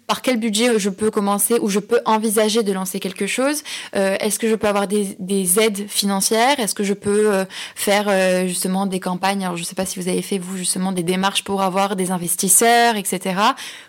par 0.07 0.21
quel 0.21 0.39
budget 0.39 0.79
je 0.79 0.89
peux 0.89 1.11
commencer 1.11 1.59
ou 1.59 1.69
je 1.69 1.79
peux 1.79 1.99
envisager 2.05 2.63
de 2.63 2.71
lancer 2.71 2.99
quelque 2.99 3.27
chose. 3.27 3.63
Est-ce 3.93 4.39
que 4.39 4.49
je 4.49 4.55
peux 4.55 4.67
avoir 4.67 4.87
des, 4.87 5.15
des 5.19 5.59
aides 5.59 5.87
financières? 5.87 6.59
Est-ce 6.59 6.73
que 6.73 6.83
je 6.83 6.93
peux 6.93 7.45
faire 7.75 8.47
justement 8.47 8.85
des 8.85 8.99
campagnes? 8.99 9.43
Alors 9.43 9.57
je 9.57 9.61
ne 9.61 9.65
sais 9.65 9.75
pas 9.75 9.85
si 9.85 9.99
vous 9.99 10.07
avez 10.07 10.21
fait 10.21 10.37
vous 10.37 10.57
justement 10.57 10.91
des 10.91 11.03
démarches 11.03 11.43
pour 11.43 11.61
avoir 11.61 11.95
des 11.95 12.11
investisseurs, 12.11 12.95
etc. 12.95 13.35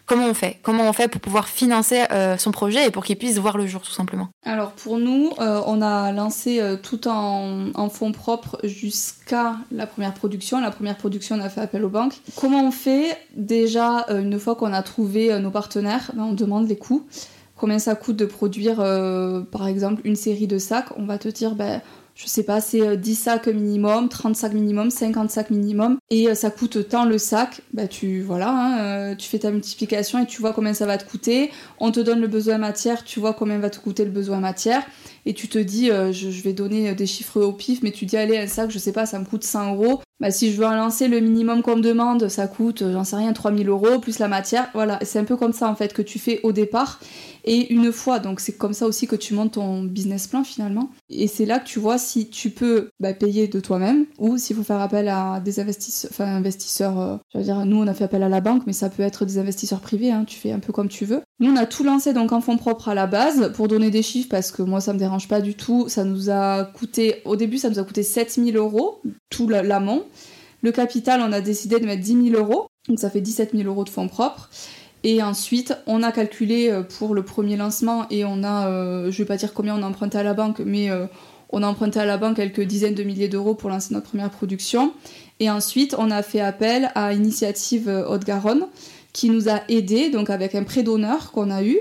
Comment 0.09 0.27
on 0.27 0.35
fait 0.35 0.59
Comment 0.63 0.89
on 0.89 0.93
fait 0.93 1.09
pour 1.09 1.21
pouvoir 1.21 1.49
financer 1.49 2.05
son 2.39 2.51
projet 2.51 2.87
et 2.87 2.91
pour 2.91 3.05
qu'il 3.05 3.17
puisse 3.17 3.39
voir 3.39 3.57
le 3.57 3.67
jour 3.67 3.83
tout 3.83 3.93
simplement 3.93 4.29
Alors 4.45 4.73
pour 4.73 4.99
nous, 4.99 5.31
on 5.39 5.83
a 5.83 6.13
lancé 6.13 6.61
tout 6.83 7.09
en, 7.09 7.89
fonds 7.91 8.13
propres 8.13 8.59
jusqu'à 8.65 9.57
la 9.71 9.87
première 9.87 10.15
production. 10.15 10.61
La 10.61 10.71
première 10.71 10.97
production, 10.97 11.37
on 11.37 11.41
a 11.41 11.49
fait 11.49 11.61
appel 11.61 11.85
aux 11.85 11.89
banques. 11.89 12.21
Comment 12.37 12.67
on 12.67 12.71
fait? 12.71 13.17
Déjà, 13.35 14.07
euh, 14.11 14.23
une 14.23 14.39
fois 14.39 14.55
qu'on 14.55 14.73
a 14.73 14.83
trouvé 14.83 15.33
euh, 15.33 15.39
nos 15.39 15.51
partenaires, 15.51 16.11
ben, 16.15 16.25
on 16.25 16.33
demande 16.33 16.69
les 16.69 16.77
coûts. 16.77 17.07
Combien 17.57 17.79
ça 17.79 17.95
coûte 17.95 18.17
de 18.17 18.25
produire, 18.25 18.81
euh, 18.81 19.41
par 19.41 19.67
exemple, 19.67 20.01
une 20.05 20.17
série 20.17 20.47
de 20.47 20.59
sacs? 20.59 20.97
On 20.97 21.05
va 21.05 21.19
te 21.19 21.29
dire, 21.29 21.55
ben, 21.55 21.81
je 22.19 22.27
sais 22.27 22.43
pas, 22.43 22.61
c'est 22.61 22.97
10 22.97 23.15
sacs 23.15 23.47
minimum, 23.47 24.09
30 24.09 24.35
sacs 24.35 24.53
minimum, 24.53 24.91
50 24.91 25.31
sacs 25.31 25.51
minimum, 25.51 25.99
et 26.11 26.35
ça 26.35 26.51
coûte 26.51 26.89
tant 26.89 27.05
le 27.05 27.17
sac, 27.17 27.61
bah 27.73 27.87
tu 27.87 28.23
voilà, 28.23 28.51
hein, 28.51 29.15
tu 29.15 29.29
fais 29.29 29.39
ta 29.39 29.53
multiplication 29.53 30.25
et 30.25 30.27
tu 30.27 30.41
vois 30.41 30.53
combien 30.53 30.75
ça 30.75 30.85
va 30.85 30.99
te 30.99 31.09
coûter. 31.09 31.53
On 31.79 31.93
te 31.93 32.01
donne 32.01 32.21
le 32.21 32.27
besoin 32.27 32.59
matière, 32.59 33.05
tu 33.05 33.21
vois 33.21 33.35
combien 33.35 33.59
va 33.61 33.71
te 33.71 33.79
coûter 33.79 34.05
le 34.05 34.11
besoin 34.11 34.41
matière, 34.41 34.85
et 35.27 35.33
tu 35.33 35.49
te 35.49 35.59
dis, 35.59 35.87
je, 35.87 36.43
vais 36.43 36.53
donner 36.53 36.93
des 36.97 37.07
chiffres 37.07 37.41
au 37.41 37.53
pif, 37.53 37.83
mais 37.85 37.93
tu 37.93 38.05
dis, 38.05 38.17
allez, 38.17 38.37
un 38.37 38.49
sac, 38.49 38.71
je 38.73 38.79
sais 38.79 38.93
pas, 38.93 39.07
ça 39.07 39.21
me 39.21 39.25
coûte 39.25 39.45
100 39.45 39.75
euros, 39.75 40.01
bah, 40.21 40.31
si 40.31 40.53
je 40.53 40.59
veux 40.59 40.67
en 40.67 40.75
lancer 40.75 41.07
le 41.07 41.21
minimum 41.21 41.63
qu'on 41.63 41.77
me 41.77 41.83
demande, 41.83 42.29
ça 42.29 42.49
coûte, 42.49 42.83
j'en 42.91 43.05
sais 43.05 43.17
rien, 43.17 43.33
3000 43.33 43.69
euros, 43.69 44.01
plus 44.01 44.19
la 44.19 44.29
matière. 44.29 44.69
Voilà, 44.75 44.99
c'est 45.03 45.19
un 45.19 45.25
peu 45.25 45.37
comme 45.37 45.53
ça 45.53 45.69
en 45.69 45.77
fait 45.77 45.93
que 45.93 46.03
tu 46.03 46.19
fais 46.19 46.41
au 46.43 46.53
départ. 46.53 46.99
Et 47.45 47.73
une 47.73 47.93
fois, 47.93 48.19
donc 48.19 48.41
c'est 48.41 48.59
comme 48.59 48.75
ça 48.75 48.87
aussi 48.87 49.07
que 49.07 49.17
tu 49.17 49.33
montes 49.33 49.53
ton 49.53 49.83
business 49.83 50.27
plan 50.27 50.45
finalement. 50.45 50.91
Et 51.09 51.29
c'est 51.29 51.47
là 51.47 51.59
que 51.59 51.67
tu 51.67 51.79
vois 51.79 51.97
si 51.97 52.29
tu 52.29 52.51
peux 52.51 52.91
bah, 53.01 53.15
payer 53.15 53.49
de 53.49 53.61
toi-même 53.61 54.05
ou 54.19 54.37
s'il 54.37 54.57
faut 54.57 54.63
faire 54.63 54.81
appel 54.81 55.09
à 55.09 55.41
des 55.41 55.61
investisseurs, 55.61 56.11
enfin 56.13 56.27
investisseurs, 56.27 57.01
euh, 57.01 57.17
je 57.33 57.39
veux 57.39 57.45
dire, 57.45 57.65
nous 57.65 57.79
on 57.79 57.87
a 57.87 57.95
fait 57.95 58.05
appel 58.05 58.23
à 58.23 58.29
la 58.29 58.41
banque, 58.41 58.65
mais 58.67 58.75
ça 58.75 58.91
peut 58.91 59.03
être 59.03 59.25
des 59.25 59.39
investisseurs 59.39 59.81
privés, 59.81 60.11
hein, 60.11 60.25
tu 60.27 60.39
fais 60.39 60.53
un 60.53 60.59
peu 60.59 60.73
comme 60.73 60.89
tu 60.89 61.05
veux. 61.05 61.23
Nous 61.41 61.51
on 61.51 61.57
a 61.57 61.65
tout 61.65 61.85
lancé 61.85 62.13
donc 62.13 62.33
en 62.33 62.41
fonds 62.41 62.59
propres 62.59 62.89
à 62.89 62.95
la 62.95 63.07
base 63.07 63.53
pour 63.55 63.69
donner 63.69 63.91
des 63.91 64.03
chiffres 64.03 64.29
parce 64.29 64.51
que 64.51 64.63
moi 64.63 64.81
ça 64.81 64.93
me 64.93 64.99
dérange 64.99 65.29
pas 65.29 65.41
du 65.41 65.55
tout. 65.55 65.89
Ça 65.89 66.05
nous 66.05 66.29
a 66.29 66.65
coûté, 66.65 67.23
au 67.25 67.37
début 67.37 67.57
ça 67.57 67.71
nous 67.71 67.79
a 67.79 67.85
coûté 67.85 68.03
7000 68.03 68.57
euros, 68.57 69.01
tout 69.31 69.49
l'amont. 69.49 70.05
Le 70.63 70.73
capital, 70.73 71.21
on 71.21 71.33
a 71.33 71.41
décidé 71.41 71.79
de 71.79 71.87
mettre 71.87 72.03
10 72.03 72.31
000 72.31 72.43
euros, 72.43 72.69
donc 72.89 72.99
ça 72.99 73.11
fait 73.11 73.21
17 73.21 73.53
000 73.55 73.69
euros 73.69 73.85
de 73.85 73.89
fonds 73.89 74.09
propres. 74.09 74.51
Et 75.05 75.23
ensuite, 75.23 75.77
on 75.87 76.03
a 76.03 76.11
calculé 76.11 76.71
euh, 76.71 76.83
pour 76.83 77.15
le 77.15 77.23
premier 77.23 77.57
lancement 77.57 78.07
et 78.11 78.25
on 78.25 78.43
a, 78.43 78.69
euh, 78.69 79.11
je 79.11 79.19
vais 79.19 79.25
pas 79.25 79.37
dire 79.37 79.55
combien 79.55 79.79
on 79.79 79.83
a 79.83 79.87
emprunté 79.87 80.19
à 80.19 80.25
la 80.25 80.35
banque, 80.35 80.61
mais 80.65 80.91
euh, 80.91 81.07
on 81.51 81.63
a 81.63 81.67
emprunté 81.69 82.01
à 82.01 82.05
la 82.05 82.19
banque 82.19 82.37
quelques 82.37 82.63
dizaines 82.63 82.95
de 82.95 83.05
milliers 83.05 83.29
d'euros 83.29 83.55
pour 83.55 83.71
lancer 83.71 83.95
notre 83.95 84.09
première 84.09 84.31
production. 84.31 84.93
Et 85.39 85.51
ensuite, 85.51 85.95
on 85.99 86.11
a 86.11 86.23
fait 86.23 86.41
appel 86.41 86.91
à 86.97 87.13
Initiative 87.15 87.89
Haute-Garonne 88.09 88.67
qui 89.13 89.31
nous 89.31 89.49
a 89.49 89.61
aidés, 89.69 90.11
donc 90.11 90.31
avec 90.31 90.55
un 90.55 90.65
prêt 90.65 90.83
d'honneur 90.83 91.33
qu'on 91.33 91.51
a 91.51 91.63
eu. 91.63 91.79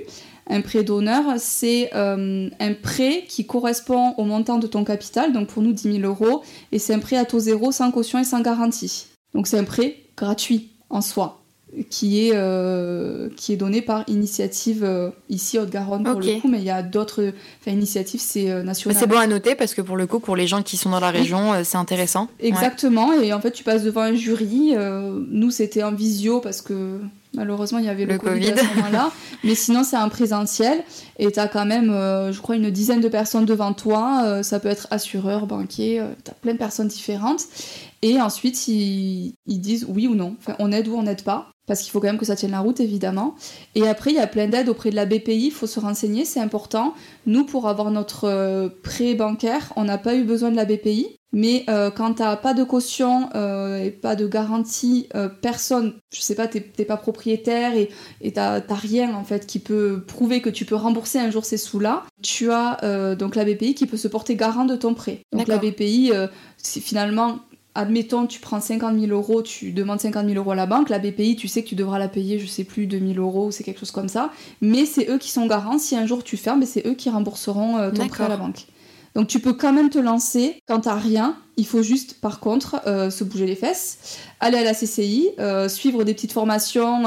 Un 0.50 0.62
prêt 0.62 0.84
d'honneur, 0.84 1.24
c'est 1.38 1.92
un 1.94 2.74
prêt 2.82 3.26
qui 3.28 3.46
correspond 3.46 4.14
au 4.18 4.24
montant 4.24 4.58
de 4.58 4.68
ton 4.68 4.84
capital, 4.84 5.34
donc 5.34 5.48
pour 5.48 5.62
nous 5.62 5.74
10 5.74 6.00
000 6.00 6.08
euros, 6.08 6.42
et 6.72 6.80
c'est 6.80 6.94
un 6.94 7.00
prêt 7.00 7.18
à 7.18 7.26
taux 7.26 7.40
zéro, 7.40 7.72
sans 7.72 7.92
caution 7.92 8.20
et 8.20 8.24
sans 8.24 8.42
garantie. 8.42 9.08
Donc 9.34 9.48
c'est 9.48 9.60
un 9.60 9.66
prêt 9.66 9.98
gratuit 10.16 10.70
en 10.90 11.02
soi 11.02 11.42
qui 11.90 12.28
est, 12.28 12.32
euh, 12.34 13.30
qui 13.36 13.54
est 13.54 13.58
donné 13.58 13.82
par 13.82 14.04
initiative 14.08 14.84
euh, 14.84 15.10
ici 15.30 15.60
Haute-Garonne 15.60 16.04
pour 16.04 16.20
le 16.20 16.40
coup, 16.40 16.48
mais 16.48 16.60
il 16.60 16.64
y 16.64 16.70
a 16.70 16.82
d'autres 16.82 17.34
initiatives, 17.66 18.22
c'est 18.22 18.50
euh, 18.50 18.64
national. 18.64 18.98
C'est 18.98 19.08
bon 19.08 19.18
à 19.18 19.28
noter 19.28 19.56
parce 19.56 19.74
que 19.74 19.82
pour 19.82 19.98
le 19.98 20.08
coup, 20.08 20.20
pour 20.20 20.36
les 20.36 20.48
gens 20.48 20.64
qui 20.64 20.78
sont 20.78 20.90
dans 20.90 21.00
la 21.00 21.12
région, 21.12 21.54
c'est 21.64 21.78
intéressant. 21.78 22.30
Exactement, 22.40 23.14
et 23.14 23.34
en 23.34 23.42
fait, 23.42 23.52
tu 23.52 23.64
passes 23.64 23.84
devant 23.84 24.02
un 24.02 24.16
jury. 24.16 24.74
nous, 25.30 25.52
c'était 25.52 25.84
en 25.84 25.94
visio 25.94 26.40
parce 26.40 26.62
que 26.62 27.00
malheureusement, 27.38 27.80
il 27.80 27.86
y 27.86 27.90
avait 27.90 28.06
le, 28.06 28.18
Covid, 28.18 28.52
à 28.52 28.58
ce 28.58 28.76
moment-là. 28.76 29.12
mais 29.44 29.56
sinon, 29.56 29.84
c'est 29.84 29.98
en 29.98 30.10
présentiel 30.10 30.84
et 31.18 31.32
tu 31.32 31.40
as 31.40 31.48
quand 31.48 31.66
même, 31.66 31.88
je 31.88 32.40
crois, 32.42 32.56
une 32.56 32.70
dizaine 32.70 33.00
de 33.00 33.08
personnes 33.08 33.46
devant 33.46 33.74
toi. 33.74 34.44
ça 34.44 34.60
peut 34.60 34.68
être 34.68 34.88
assureur, 34.92 35.48
banquier, 35.48 36.04
tu 36.26 36.32
as 36.32 36.34
plein 36.34 36.54
de 36.54 36.58
personnes 36.58 36.88
différentes. 36.88 37.42
Et 38.02 38.20
ensuite, 38.22 38.68
ils, 38.68 39.34
ils 39.46 39.60
disent 39.60 39.86
oui 39.88 40.08
ou 40.08 40.16
non. 40.16 40.36
Enfin, 40.40 40.56
on 40.60 40.72
aide 40.72 40.88
ou 40.88 40.96
on 40.96 41.04
n'aide 41.04 41.24
pas 41.24 41.50
parce 41.68 41.82
qu'il 41.82 41.92
faut 41.92 42.00
quand 42.00 42.08
même 42.08 42.18
que 42.18 42.26
ça 42.26 42.36
tienne 42.36 42.52
la 42.52 42.62
route, 42.62 42.80
évidemment. 42.80 43.36
Et 43.76 43.88
après, 43.88 44.12
il 44.12 44.16
y 44.16 44.20
a 44.20 44.28
plein 44.28 44.48
d'aides 44.48 44.70
auprès 44.70 44.90
de 44.90 44.96
la 44.96 45.06
BPI, 45.06 45.48
il 45.48 45.52
faut 45.52 45.68
se 45.68 45.80
renseigner, 45.80 46.26
c'est 46.26 46.40
important. 46.40 46.96
Nous, 47.26 47.46
pour 47.46 47.68
avoir 47.68 47.92
notre 47.92 48.24
euh, 48.24 48.70
prêt 48.84 49.14
bancaire, 49.14 49.74
on 49.76 49.84
n'a 49.84 49.98
pas 49.98 50.16
eu 50.16 50.24
besoin 50.24 50.50
de 50.50 50.56
la 50.56 50.66
BPI. 50.66 51.08
Mais 51.34 51.66
euh, 51.70 51.92
quand 51.92 52.16
t'as 52.16 52.38
pas 52.38 52.54
de 52.54 52.64
caution 52.64 53.30
euh, 53.36 53.84
et 53.84 53.92
pas 53.92 54.16
de 54.16 54.26
garantie, 54.26 55.10
personne, 55.42 55.96
je 56.16 56.22
sais 56.22 56.36
pas, 56.36 56.48
t'es 56.48 56.62
pas 56.62 56.96
propriétaire 56.96 57.74
et 57.76 58.32
t'as 58.32 58.62
rien 58.70 59.14
en 59.14 59.26
fait 59.26 59.46
qui 59.46 59.60
peut 59.60 60.06
prouver 60.08 60.42
que 60.42 60.50
tu 60.50 60.64
peux 60.64 60.76
rembourser 60.76 61.20
un 61.20 61.30
jour 61.30 61.44
ces 61.44 61.58
sous-là, 61.58 62.06
tu 62.24 62.50
as 62.50 63.16
donc 63.20 63.36
la 63.36 63.44
BPI 63.44 63.76
qui 63.76 63.88
peut 63.88 63.98
se 63.98 64.08
porter 64.08 64.38
garant 64.38 64.64
de 64.64 64.78
ton 64.78 64.94
prêt. 64.94 65.20
Donc 65.34 65.50
la 65.50 65.58
BPI, 65.58 66.14
c'est 66.56 66.80
finalement 66.80 67.40
admettons, 67.78 68.26
tu 68.26 68.40
prends 68.40 68.60
50 68.60 69.00
000 69.00 69.12
euros, 69.12 69.44
tu 69.44 69.72
demandes 69.72 70.00
50 70.00 70.26
000 70.26 70.36
euros 70.38 70.52
à 70.52 70.56
la 70.56 70.66
banque, 70.66 70.90
la 70.90 70.98
BPI, 70.98 71.36
tu 71.36 71.48
sais 71.48 71.64
que 71.64 71.70
tu 71.70 71.76
devras 71.76 72.00
la 72.00 72.08
payer, 72.08 72.40
je 72.40 72.48
sais 72.48 72.64
plus, 72.64 72.88
2 72.88 73.00
000 73.14 73.20
euros 73.20 73.48
ou 73.48 73.52
c'est 73.52 73.64
quelque 73.64 73.80
chose 73.80 73.92
comme 73.92 74.10
ça. 74.10 74.32
Mais 74.62 74.86
c'est 74.86 75.10
eux 75.10 75.20
qui 75.20 75.32
sont 75.32 75.46
garants. 75.46 75.78
Si 75.78 75.96
un 75.96 76.08
jour 76.08 76.24
tu 76.24 76.38
fermes, 76.38 76.66
c'est 76.66 76.86
eux 76.88 76.96
qui 76.96 77.10
rembourseront 77.10 77.78
euh, 77.78 77.92
ton 77.92 78.08
prêt 78.08 78.24
à 78.24 78.30
la 78.30 78.38
banque. 78.38 78.66
Donc 79.18 79.28
tu 79.28 79.40
peux 79.40 79.54
quand 79.54 79.74
même 79.74 79.90
te 79.90 79.98
lancer 79.98 80.62
quand 80.68 80.82
t'as 80.82 80.96
rien 80.96 81.36
il 81.60 81.66
faut 81.66 81.82
juste, 81.82 82.22
par 82.22 82.40
contre, 82.40 82.82
euh, 82.86 83.10
se 83.10 83.24
bouger 83.24 83.48
les 83.48 83.56
fesses, 83.56 84.20
aller 84.40 84.60
à 84.60 84.64
la 84.64 84.76
CCI, 84.76 85.30
euh, 85.40 85.68
suivre 85.68 86.04
des 86.04 86.14
petites 86.14 86.32
formations 86.32 87.04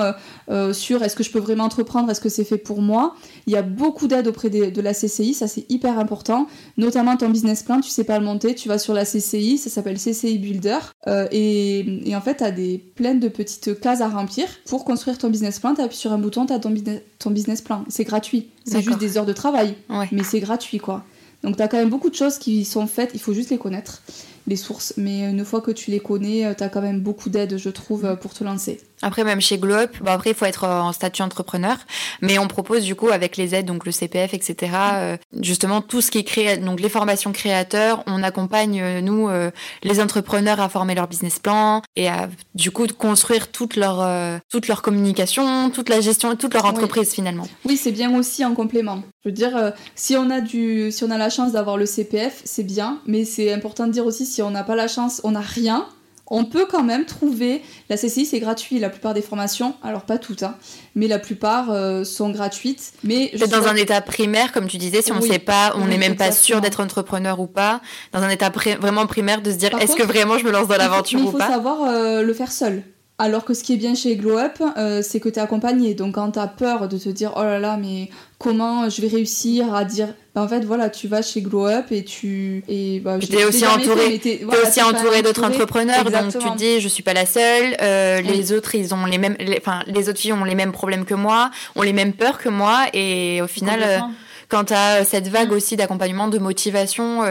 euh, 0.51 0.73
sur 0.73 1.05
est-ce 1.05 1.15
que 1.15 1.23
je 1.23 1.31
peux 1.31 1.39
vraiment 1.39 1.65
entreprendre, 1.65 2.11
est-ce 2.11 2.21
que 2.21 2.29
c'est 2.29 2.43
fait 2.43 2.59
pour 2.59 2.83
moi. 2.83 3.15
Il 3.47 3.53
y 3.53 3.57
a 3.57 3.63
beaucoup 3.63 4.09
d'aide 4.09 4.27
auprès 4.27 4.51
de 4.51 4.81
la 4.81 4.93
CCI, 4.93 5.35
ça 5.35 5.47
c'est 5.47 5.71
hyper 5.71 6.01
important. 6.01 6.49
Notamment 6.79 7.17
ton 7.17 7.29
business 7.29 7.63
plan, 7.63 7.81
tu 7.81 7.91
sais 7.91 8.03
pas 8.03 8.19
le 8.19 8.25
monter, 8.25 8.57
tu 8.57 8.69
vas 8.69 8.79
sur 8.79 8.93
la 8.93 9.05
CCI, 9.05 9.57
ça 9.57 9.71
s'appelle 9.71 9.99
CCI 9.99 10.39
Builder. 10.39 10.79
Et, 11.31 12.13
en 12.13 12.21
fait, 12.21 12.39
tu 12.39 12.45
as 12.45 12.51
des, 12.51 12.79
plein 12.79 13.15
de 13.15 13.29
petites 13.29 13.79
cases 13.79 14.01
à 14.01 14.09
remplir. 14.09 14.47
Pour 14.67 14.85
construire 14.85 15.17
ton 15.17 15.31
business 15.31 15.61
plan, 15.61 15.77
tu 15.77 15.81
appuies 15.81 15.97
sur 15.97 16.13
un 16.13 16.19
bouton, 16.19 16.47
tu 16.47 16.53
as 16.53 16.59
ton, 16.59 16.75
ton 17.21 17.31
business 17.31 17.63
plan. 17.63 17.85
C'est 17.89 18.05
gratuit. 18.05 18.49
C'est 18.65 18.83
juste 18.83 18.99
des 18.99 19.17
heures 19.17 19.27
de 19.27 19.33
travail. 19.33 19.77
Mais 20.11 20.25
c'est 20.25 20.41
gratuit, 20.41 20.79
quoi. 20.79 21.05
Donc 21.43 21.57
tu 21.57 21.63
as 21.63 21.69
quand 21.69 21.79
même 21.79 21.91
beaucoup 21.91 22.11
de 22.11 22.15
choses 22.15 22.39
qui 22.39 22.65
sont 22.65 22.87
faites, 22.87 23.11
il 23.15 23.21
faut 23.21 23.33
juste 23.33 23.51
les 23.51 23.59
connaître 23.59 24.03
les 24.47 24.57
sources. 24.57 24.95
Mais 24.97 25.31
une 25.31 25.45
fois 25.45 25.61
que 25.61 25.71
tu 25.71 25.91
les 25.91 26.01
connais, 26.01 26.47
euh, 26.47 26.55
tu 26.55 26.65
as 26.65 26.69
quand 26.69 26.81
même 26.81 27.01
beaucoup 27.01 27.31
d'aide, 27.31 27.57
je 27.57 27.71
trouve, 27.71 28.05
euh, 28.05 28.17
pour 28.17 28.35
te 28.35 28.45
lancer. 28.45 28.81
Après, 29.03 29.25
même 29.25 29.41
chez 29.41 29.57
Glow 29.57 29.75
Up, 29.75 29.97
bah, 30.03 30.13
après, 30.13 30.31
il 30.31 30.37
faut 30.37 30.45
être 30.45 30.65
en 30.65 30.93
statut 30.93 31.23
entrepreneur. 31.23 31.79
Mais 32.21 32.39
on 32.39 32.49
propose, 32.49 32.85
du 32.85 32.95
coup, 32.95 33.09
avec 33.09 33.37
les 33.39 33.55
aides, 33.55 33.65
donc 33.65 33.87
le 33.87 33.93
CPF, 33.93 34.35
etc., 34.35 34.73
euh, 34.93 35.17
justement, 35.41 35.81
tout 35.81 36.03
ce 36.03 36.11
qui 36.11 36.19
est 36.19 36.25
créé, 36.25 36.59
donc 36.59 36.81
les 36.81 36.91
formations 36.91 37.33
créateurs, 37.33 38.03
on 38.07 38.23
accompagne, 38.23 39.01
nous, 39.01 39.31
les 39.83 40.01
entrepreneurs 40.01 40.61
à 40.61 40.69
former 40.69 40.95
leur 40.95 41.09
business 41.09 41.39
plan 41.39 41.81
et 41.97 42.09
à, 42.09 42.29
du 42.55 42.71
coup, 42.71 42.87
construire 42.99 43.51
toute 43.51 43.77
leur, 43.77 44.07
toute 44.51 44.69
leur 44.69 44.83
communication, 44.83 45.71
toute 45.71 45.89
la 45.89 46.01
gestion, 46.01 46.37
toute 46.37 46.53
leur 46.53 46.67
entreprise, 46.67 47.11
finalement. 47.13 47.47
Oui, 47.65 47.79
c'est 47.79 47.93
bien 47.93 48.15
aussi 48.15 48.45
en 48.45 48.55
complément. 48.55 49.03
Je 49.25 49.31
veux 49.31 49.35
dire, 49.35 49.73
si 49.95 50.17
on 50.17 50.29
a 50.31 50.41
du, 50.41 50.91
si 50.91 51.05
on 51.05 51.11
a 51.11 51.19
la 51.19 51.31
chance 51.31 51.53
d'avoir 51.53 51.77
le 51.77 51.87
CPF, 51.87 52.43
c'est 52.45 52.65
bien, 52.65 53.01
mais 53.07 53.25
c'est 53.25 53.53
important 53.53 53.87
de 53.87 53.93
dire 53.93 54.05
aussi 54.05 54.27
si 54.27 54.40
on 54.43 54.51
n'a 54.51 54.65
pas 54.65 54.77
la 54.77 54.89
chance, 54.89 55.21
on 55.25 55.33
n'a 55.33 55.41
rien, 55.41 55.87
on 56.31 56.45
peut 56.45 56.67
quand 56.71 56.85
même 56.85 57.05
trouver. 57.05 57.63
La 57.89 57.97
CCI, 57.97 58.25
c'est 58.25 58.39
gratuit, 58.39 58.79
la 58.79 58.89
plupart 58.89 59.15
des 59.15 59.23
formations, 59.23 59.75
alors 59.83 60.03
pas 60.03 60.17
toutes, 60.17 60.45
hein, 60.45 60.55
mais 60.95 61.09
la 61.09 61.19
plupart 61.19 61.71
euh, 61.71 62.05
sont 62.05 62.31
gratuites. 62.31 62.93
Mais 63.03 63.31
je 63.35 63.45
dans 63.45 63.67
un 63.67 63.75
état 63.75 64.01
primaire, 64.01 64.53
comme 64.53 64.69
tu 64.69 64.79
disais, 64.79 65.03
si 65.03 65.13
on 65.13 65.17
ne 65.17 65.21
sait 65.21 65.41
pas, 65.41 65.73
on 65.75 65.87
n'est 65.87 65.99
même 65.99 66.17
pas 66.17 66.31
sûr 66.33 66.61
d'être 66.61 66.81
entrepreneur 66.81 67.41
ou 67.41 67.47
pas, 67.47 67.81
dans 68.13 68.23
un 68.23 68.31
état 68.31 68.51
vraiment 68.51 69.07
primaire, 69.07 69.43
de 69.43 69.51
se 69.51 69.57
dire 69.57 69.77
est-ce 69.81 69.97
que 69.97 70.05
vraiment 70.05 70.39
je 70.39 70.45
me 70.45 70.53
lance 70.53 70.69
dans 70.69 70.77
l'aventure 70.77 71.21
ou 71.21 71.33
pas 71.33 71.39
Il 71.39 71.47
faut 71.47 71.53
savoir 71.53 71.83
euh, 71.83 72.23
le 72.23 72.33
faire 72.33 72.53
seul. 72.53 72.85
Alors 73.19 73.45
que 73.45 73.53
ce 73.53 73.63
qui 73.63 73.75
est 73.75 73.77
bien 73.77 73.95
chez 73.95 74.17
Glow 74.17 74.39
Up, 74.39 74.63
euh, 74.79 75.03
c'est 75.03 75.21
que 75.21 75.29
tu 75.29 75.39
es 75.39 75.43
accompagné. 75.43 75.93
Donc 75.93 76.15
quand 76.15 76.31
tu 76.31 76.39
as 76.39 76.47
peur 76.47 76.89
de 76.89 76.97
te 76.97 77.11
dire 77.11 77.35
oh 77.37 77.43
là 77.43 77.59
là, 77.59 77.77
mais 77.77 78.09
comment 78.41 78.89
je 78.89 79.03
vais 79.03 79.09
réussir 79.09 79.73
à 79.75 79.85
dire 79.85 80.09
bah, 80.35 80.43
en 80.43 80.49
fait 80.49 80.65
voilà, 80.65 80.89
tu 80.89 81.09
vas 81.09 81.21
chez 81.21 81.43
Glow 81.43 81.67
Up 81.67 81.87
et 81.91 82.05
tu 82.05 82.65
et 82.69 82.99
bah, 83.01 83.19
es 83.19 83.45
aussi 83.45 83.67
entouré 83.67 84.19
aussi 84.65 84.83
entouré 84.83 85.23
d'autres 85.23 85.45
entrepreneurs 85.45 86.11
donc 86.11 86.33
tu 86.33 86.39
te 86.39 86.57
dis 86.57 86.81
je 86.81 86.89
suis 86.89 87.03
pas 87.03 87.13
la 87.13 87.27
seule, 87.27 87.77
euh, 87.83 88.23
les 88.23 88.53
autres 88.53 88.75
ils 88.75 88.95
ont 88.95 89.05
les 89.05 89.19
mêmes 89.19 89.37
enfin 89.59 89.81
les, 89.87 90.09
autres 90.09 90.19
filles 90.19 90.33
ont 90.33 90.45
les 90.45 90.55
mêmes 90.55 90.73
problèmes 90.73 91.05
que 91.05 91.15
moi, 91.15 91.51
ont 91.77 91.83
les 91.83 91.93
mêmes 91.93 92.15
peurs 92.15 92.39
que 92.39 92.49
moi 92.49 92.87
et 92.95 93.43
au 93.43 93.47
final 93.47 94.03
quand 94.51 94.65
tu 94.65 94.75
as 94.75 95.05
cette 95.05 95.29
vague 95.29 95.53
aussi 95.53 95.77
d'accompagnement, 95.77 96.29
de 96.29 96.39
motivation, 96.39 97.23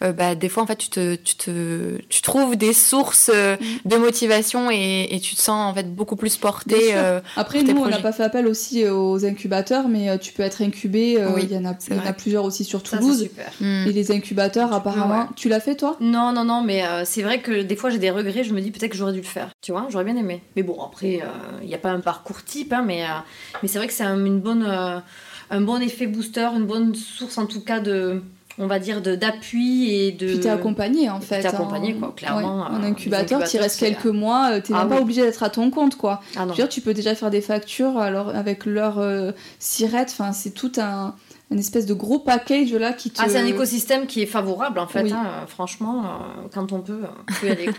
bah, 0.00 0.34
des 0.34 0.48
fois, 0.48 0.62
en 0.62 0.66
fait, 0.66 0.76
tu 0.76 0.88
te, 0.88 1.14
tu 1.16 1.34
te, 1.36 1.98
tu 2.08 2.22
trouves 2.22 2.56
des 2.56 2.72
sources 2.72 3.30
de 3.30 3.96
motivation 3.96 4.70
et, 4.70 5.08
et, 5.10 5.20
tu 5.20 5.34
te 5.34 5.40
sens 5.40 5.70
en 5.70 5.74
fait 5.74 5.94
beaucoup 5.94 6.16
plus 6.16 6.36
porté. 6.36 6.94
Après, 7.36 7.62
nous, 7.62 7.76
on 7.80 7.88
n'a 7.88 7.98
pas 7.98 8.12
fait 8.12 8.22
appel 8.22 8.46
aussi 8.46 8.86
aux 8.88 9.24
incubateurs, 9.24 9.88
mais 9.88 10.18
tu 10.18 10.32
peux 10.32 10.42
être 10.42 10.62
incubé. 10.62 11.18
il 11.42 11.52
y 11.52 11.56
en 11.56 11.64
a, 11.64 11.74
il 11.88 11.96
y 11.96 12.00
en 12.00 12.06
a 12.06 12.12
plusieurs 12.12 12.44
aussi 12.44 12.64
sur 12.64 12.82
Toulouse. 12.82 13.22
super. 13.22 13.52
Et 13.60 13.92
les 13.92 14.12
incubateurs, 14.12 14.72
apparemment, 14.72 15.28
tu 15.36 15.48
l'as 15.48 15.60
fait 15.60 15.76
toi? 15.76 15.96
Non, 16.00 16.32
non, 16.32 16.44
non, 16.44 16.62
mais 16.62 16.82
c'est 17.04 17.22
vrai 17.22 17.40
que 17.40 17.62
des 17.62 17.76
fois 17.76 17.90
j'ai 17.90 17.98
des 17.98 18.10
regrets. 18.10 18.44
Je 18.44 18.54
me 18.54 18.60
dis 18.60 18.70
peut-être 18.70 18.92
que 18.92 18.96
j'aurais 18.96 19.12
dû 19.12 19.20
le 19.20 19.26
faire. 19.26 19.50
Tu 19.60 19.72
vois, 19.72 19.86
j'aurais 19.90 20.04
bien 20.04 20.16
aimé. 20.16 20.42
Mais 20.56 20.62
bon, 20.62 20.80
après, 20.82 21.20
il 21.62 21.68
n'y 21.68 21.74
a 21.74 21.78
pas 21.78 21.90
un 21.90 22.00
parcours 22.00 22.44
type, 22.44 22.72
hein, 22.72 22.84
mais, 22.86 23.04
mais 23.62 23.68
c'est 23.68 23.78
vrai 23.78 23.86
que 23.86 23.92
c'est 23.92 24.04
une 24.04 24.40
bonne 24.40 25.02
un 25.50 25.60
bon 25.60 25.80
effet 25.80 26.06
booster, 26.06 26.48
une 26.54 26.66
bonne 26.66 26.94
source 26.94 27.38
en 27.38 27.46
tout 27.46 27.60
cas 27.60 27.80
de 27.80 28.22
on 28.58 28.66
va 28.66 28.78
dire 28.78 29.00
d'appui 29.00 29.92
et 29.92 30.12
de 30.12 30.26
puis 30.26 30.40
t'es 30.40 30.48
accompagné 30.48 31.08
en 31.08 31.20
fait 31.20 31.42
t'es 31.42 31.46
accompagné 31.46 31.94
quoi 31.94 32.12
clairement 32.16 32.66
en 32.66 32.82
incubateur 32.82 33.44
tu 33.44 33.56
restes 33.56 33.78
quelques 33.78 34.06
mois 34.06 34.50
euh, 34.52 34.60
t'es 34.60 34.72
ah 34.74 34.84
même 34.84 34.88
pas 34.88 35.00
obligé 35.00 35.22
d'être 35.22 35.42
à 35.44 35.50
ton 35.50 35.70
compte 35.70 35.96
quoi. 35.96 36.20
Ah, 36.36 36.40
je 36.42 36.48
veux 36.48 36.54
dire, 36.54 36.68
tu 36.68 36.80
peux 36.80 36.94
déjà 36.94 37.14
faire 37.14 37.30
des 37.30 37.40
factures 37.40 37.98
alors 37.98 38.30
avec 38.30 38.66
leur 38.66 38.98
euh, 38.98 39.30
sirette 39.60 40.08
enfin 40.10 40.32
c'est 40.32 40.50
tout 40.50 40.72
un 40.78 41.14
une 41.50 41.58
espèce 41.60 41.86
de 41.86 41.94
gros 41.94 42.18
package 42.18 42.72
là 42.72 42.92
qui 42.92 43.10
te... 43.10 43.22
Ah, 43.22 43.26
c'est 43.28 43.38
un 43.38 43.46
écosystème 43.46 44.06
qui 44.06 44.22
est 44.22 44.26
favorable 44.26 44.78
en 44.78 44.86
fait. 44.86 45.10
Hein. 45.10 45.46
franchement, 45.46 46.04
euh, 46.04 46.48
quand 46.52 46.72
on 46.72 46.80
peut, 46.80 47.00
on 47.28 47.32
peut 47.40 47.46
y 47.46 47.50
aller. 47.50 47.70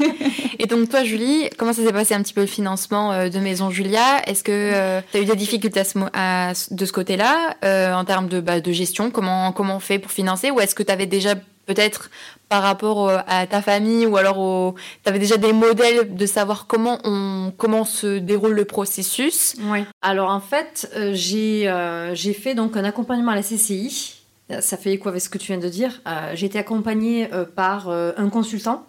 et 0.58 0.66
donc 0.66 0.88
toi, 0.88 1.04
Julie, 1.04 1.48
comment 1.56 1.72
ça 1.72 1.84
s'est 1.84 1.92
passé 1.92 2.14
un 2.14 2.22
petit 2.22 2.34
peu 2.34 2.40
le 2.40 2.48
financement 2.48 3.12
euh, 3.12 3.28
de 3.28 3.38
Maison 3.38 3.70
Julia? 3.70 4.22
Est-ce 4.26 4.42
que 4.42 4.50
euh, 4.52 5.00
tu 5.12 5.18
as 5.18 5.20
eu 5.20 5.24
des 5.24 5.36
difficultés 5.36 5.82
à 6.14 6.52
de 6.70 6.84
ce 6.84 6.92
côté-là 6.92 7.56
en 7.96 8.04
termes 8.04 8.26
de, 8.28 8.40
bah, 8.40 8.60
de 8.60 8.72
gestion? 8.72 9.10
Comment, 9.12 9.52
comment 9.52 9.76
on 9.76 9.80
fait 9.80 10.00
pour 10.00 10.10
financer? 10.10 10.50
Ou 10.50 10.60
est-ce 10.60 10.74
que 10.74 10.82
tu 10.82 10.90
avais 10.90 11.06
déjà 11.06 11.36
peut-être 11.66 12.10
par 12.52 12.62
rapport 12.62 13.08
à 13.08 13.46
ta 13.46 13.62
famille 13.62 14.04
ou 14.04 14.18
alors 14.18 14.74
tu 15.02 15.08
avais 15.08 15.18
déjà 15.18 15.38
des 15.38 15.54
modèles 15.54 16.14
de 16.14 16.26
savoir 16.26 16.66
comment 16.66 16.98
on 17.02 17.50
comment 17.56 17.86
se 17.86 18.18
déroule 18.18 18.52
le 18.52 18.66
processus 18.66 19.56
Oui. 19.70 19.86
Alors 20.02 20.28
en 20.28 20.40
fait, 20.40 20.90
euh, 20.94 21.12
j'ai 21.14 21.66
euh, 21.66 22.14
j'ai 22.14 22.34
fait 22.34 22.54
donc 22.54 22.76
un 22.76 22.84
accompagnement 22.84 23.32
à 23.32 23.36
la 23.36 23.42
CCI. 23.42 24.18
Ça 24.60 24.76
fait 24.76 24.92
écho 24.92 25.08
avec 25.08 25.22
ce 25.22 25.30
que 25.30 25.38
tu 25.38 25.46
viens 25.46 25.62
de 25.62 25.68
dire. 25.68 26.02
Euh, 26.06 26.32
j'ai 26.34 26.44
été 26.44 26.58
accompagnée 26.58 27.26
par 27.56 27.88
un 27.88 28.28
consultant 28.28 28.84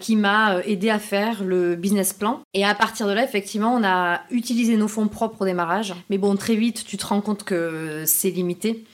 qui 0.00 0.16
m'a 0.16 0.62
aidé 0.64 0.88
à 0.88 0.98
faire 0.98 1.44
le 1.44 1.76
business 1.76 2.14
plan. 2.14 2.40
Et 2.54 2.64
à 2.64 2.74
partir 2.74 3.06
de 3.06 3.12
là, 3.12 3.22
effectivement, 3.22 3.74
on 3.74 3.84
a 3.84 4.22
utilisé 4.30 4.78
nos 4.78 4.88
fonds 4.88 5.08
propres 5.08 5.42
au 5.42 5.44
démarrage. 5.44 5.92
Mais 6.08 6.16
bon, 6.16 6.34
très 6.36 6.54
vite, 6.54 6.82
tu 6.86 6.96
te 6.96 7.04
rends 7.04 7.20
compte 7.20 7.44
que 7.44 8.04
c'est 8.06 8.30
limité. 8.30 8.84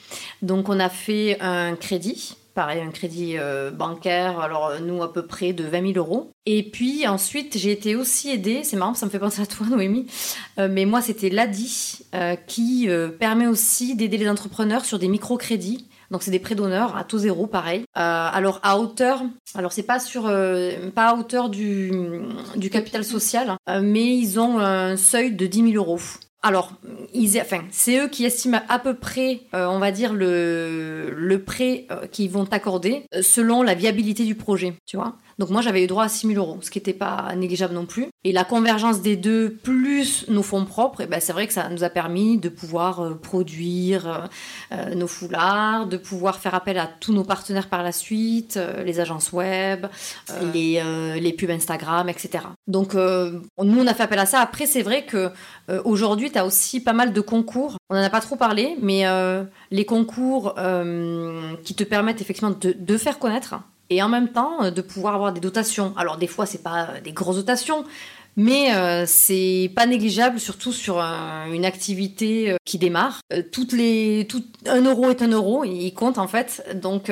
Donc, 0.42 0.68
on 0.68 0.80
a 0.80 0.88
fait 0.88 1.38
un 1.40 1.76
crédit 1.76 2.36
pareil, 2.54 2.80
un 2.80 2.90
crédit 2.90 3.36
euh, 3.38 3.70
bancaire, 3.70 4.40
alors 4.40 4.66
euh, 4.66 4.78
nous 4.78 5.02
à 5.02 5.12
peu 5.12 5.26
près 5.26 5.52
de 5.52 5.64
20 5.64 5.92
000 5.94 5.98
euros. 5.98 6.30
Et 6.46 6.62
puis 6.70 7.06
ensuite, 7.06 7.56
j'ai 7.56 7.70
été 7.70 7.96
aussi 7.96 8.30
aidée, 8.30 8.62
c'est 8.64 8.76
marrant, 8.76 8.94
ça 8.94 9.06
me 9.06 9.10
fait 9.10 9.18
penser 9.18 9.40
à 9.42 9.46
toi 9.46 9.66
Noémie, 9.70 10.06
euh, 10.58 10.68
mais 10.70 10.84
moi 10.84 11.00
c'était 11.00 11.30
l'ADI 11.30 12.00
qui 12.46 12.88
permet 13.18 13.46
aussi 13.46 13.96
d'aider 13.96 14.18
les 14.18 14.28
entrepreneurs 14.28 14.84
sur 14.84 14.98
des 14.98 15.08
microcrédits. 15.08 15.88
Donc 16.10 16.22
c'est 16.22 16.30
des 16.30 16.38
prêts 16.38 16.54
d'honneur 16.54 16.94
à 16.96 17.04
taux 17.04 17.18
zéro, 17.18 17.46
pareil. 17.46 17.84
alors 17.94 18.60
à 18.62 18.78
hauteur, 18.78 19.22
alors 19.54 19.72
c'est 19.72 19.82
pas 19.82 19.98
sur, 19.98 20.24
pas 20.24 21.08
à 21.08 21.14
hauteur 21.14 21.48
du, 21.48 21.90
du 22.56 22.68
capital 22.68 23.02
social, 23.02 23.56
mais 23.80 24.16
ils 24.16 24.38
ont 24.38 24.58
un 24.58 24.96
seuil 24.96 25.32
de 25.32 25.46
10 25.46 25.72
000 25.72 25.84
euros. 25.84 26.00
Alors, 26.44 26.72
enfin, 27.14 27.62
c'est 27.70 27.98
eux 27.98 28.08
qui 28.08 28.24
estiment 28.24 28.62
à 28.68 28.80
peu 28.80 28.94
près, 28.94 29.42
euh, 29.54 29.66
on 29.66 29.78
va 29.78 29.92
dire, 29.92 30.12
le, 30.12 31.36
prêt 31.46 31.86
euh, 31.92 32.08
qu'ils 32.08 32.30
vont 32.30 32.44
t'accorder 32.44 33.04
euh, 33.14 33.22
selon 33.22 33.62
la 33.62 33.74
viabilité 33.74 34.24
du 34.24 34.34
projet, 34.34 34.74
tu 34.84 34.96
vois. 34.96 35.16
Donc 35.38 35.50
moi, 35.50 35.60
j'avais 35.62 35.84
eu 35.84 35.86
droit 35.86 36.04
à 36.04 36.08
6 36.08 36.28
000 36.28 36.38
euros, 36.38 36.58
ce 36.60 36.70
qui 36.70 36.78
n'était 36.78 36.92
pas 36.92 37.34
négligeable 37.36 37.74
non 37.74 37.86
plus. 37.86 38.06
Et 38.24 38.32
la 38.32 38.44
convergence 38.44 39.02
des 39.02 39.16
deux, 39.16 39.50
plus 39.62 40.26
nos 40.28 40.42
fonds 40.42 40.64
propres, 40.64 41.02
eh 41.02 41.06
ben, 41.06 41.20
c'est 41.20 41.32
vrai 41.32 41.46
que 41.46 41.52
ça 41.52 41.68
nous 41.68 41.84
a 41.84 41.90
permis 41.90 42.38
de 42.38 42.48
pouvoir 42.48 43.18
produire 43.18 44.28
nos 44.94 45.06
foulards, 45.06 45.86
de 45.86 45.96
pouvoir 45.96 46.38
faire 46.38 46.54
appel 46.54 46.78
à 46.78 46.86
tous 46.86 47.12
nos 47.12 47.24
partenaires 47.24 47.68
par 47.68 47.82
la 47.82 47.92
suite, 47.92 48.58
les 48.84 49.00
agences 49.00 49.32
web, 49.32 49.86
les, 50.52 50.82
les 51.20 51.32
pubs 51.32 51.50
Instagram, 51.50 52.08
etc. 52.08 52.44
Donc 52.66 52.94
nous, 52.94 53.42
on 53.58 53.86
a 53.86 53.94
fait 53.94 54.04
appel 54.04 54.18
à 54.18 54.26
ça. 54.26 54.40
Après, 54.40 54.66
c'est 54.66 54.82
vrai 54.82 55.04
que 55.04 55.30
aujourd'hui, 55.84 56.30
tu 56.30 56.38
as 56.38 56.46
aussi 56.46 56.80
pas 56.80 56.92
mal 56.92 57.12
de 57.12 57.20
concours. 57.20 57.76
On 57.90 57.94
n'en 57.94 58.02
a 58.02 58.10
pas 58.10 58.20
trop 58.20 58.36
parlé, 58.36 58.76
mais 58.80 59.06
euh, 59.06 59.44
les 59.70 59.84
concours 59.84 60.54
euh, 60.58 61.54
qui 61.64 61.74
te 61.74 61.84
permettent 61.84 62.20
effectivement 62.20 62.54
de, 62.58 62.96
faire 62.96 63.18
connaître 63.18 63.54
et 63.92 64.02
en 64.02 64.08
même 64.08 64.28
temps 64.28 64.62
euh, 64.62 64.70
de 64.70 64.82
pouvoir 64.82 65.14
avoir 65.14 65.32
des 65.32 65.40
dotations. 65.40 65.92
Alors 65.96 66.16
des 66.16 66.26
fois, 66.26 66.46
c'est 66.46 66.62
pas 66.62 66.88
des 67.04 67.12
grosses 67.12 67.36
dotations, 67.36 67.84
mais 68.36 68.74
euh, 68.74 69.04
c'est 69.06 69.70
pas 69.74 69.86
négligeable, 69.86 70.40
surtout 70.40 70.72
sur 70.72 70.98
une 70.98 71.64
activité 71.64 72.52
euh, 72.52 72.56
qui 72.64 72.78
démarre. 72.78 73.20
Euh, 73.32 73.42
toutes 73.50 73.72
les, 73.72 74.26
tout, 74.28 74.42
un 74.66 74.80
euro 74.82 75.10
est 75.10 75.22
un 75.22 75.28
euro, 75.28 75.64
il 75.64 75.92
compte 75.92 76.18
en 76.18 76.26
fait. 76.26 76.64
Donc, 76.74 77.10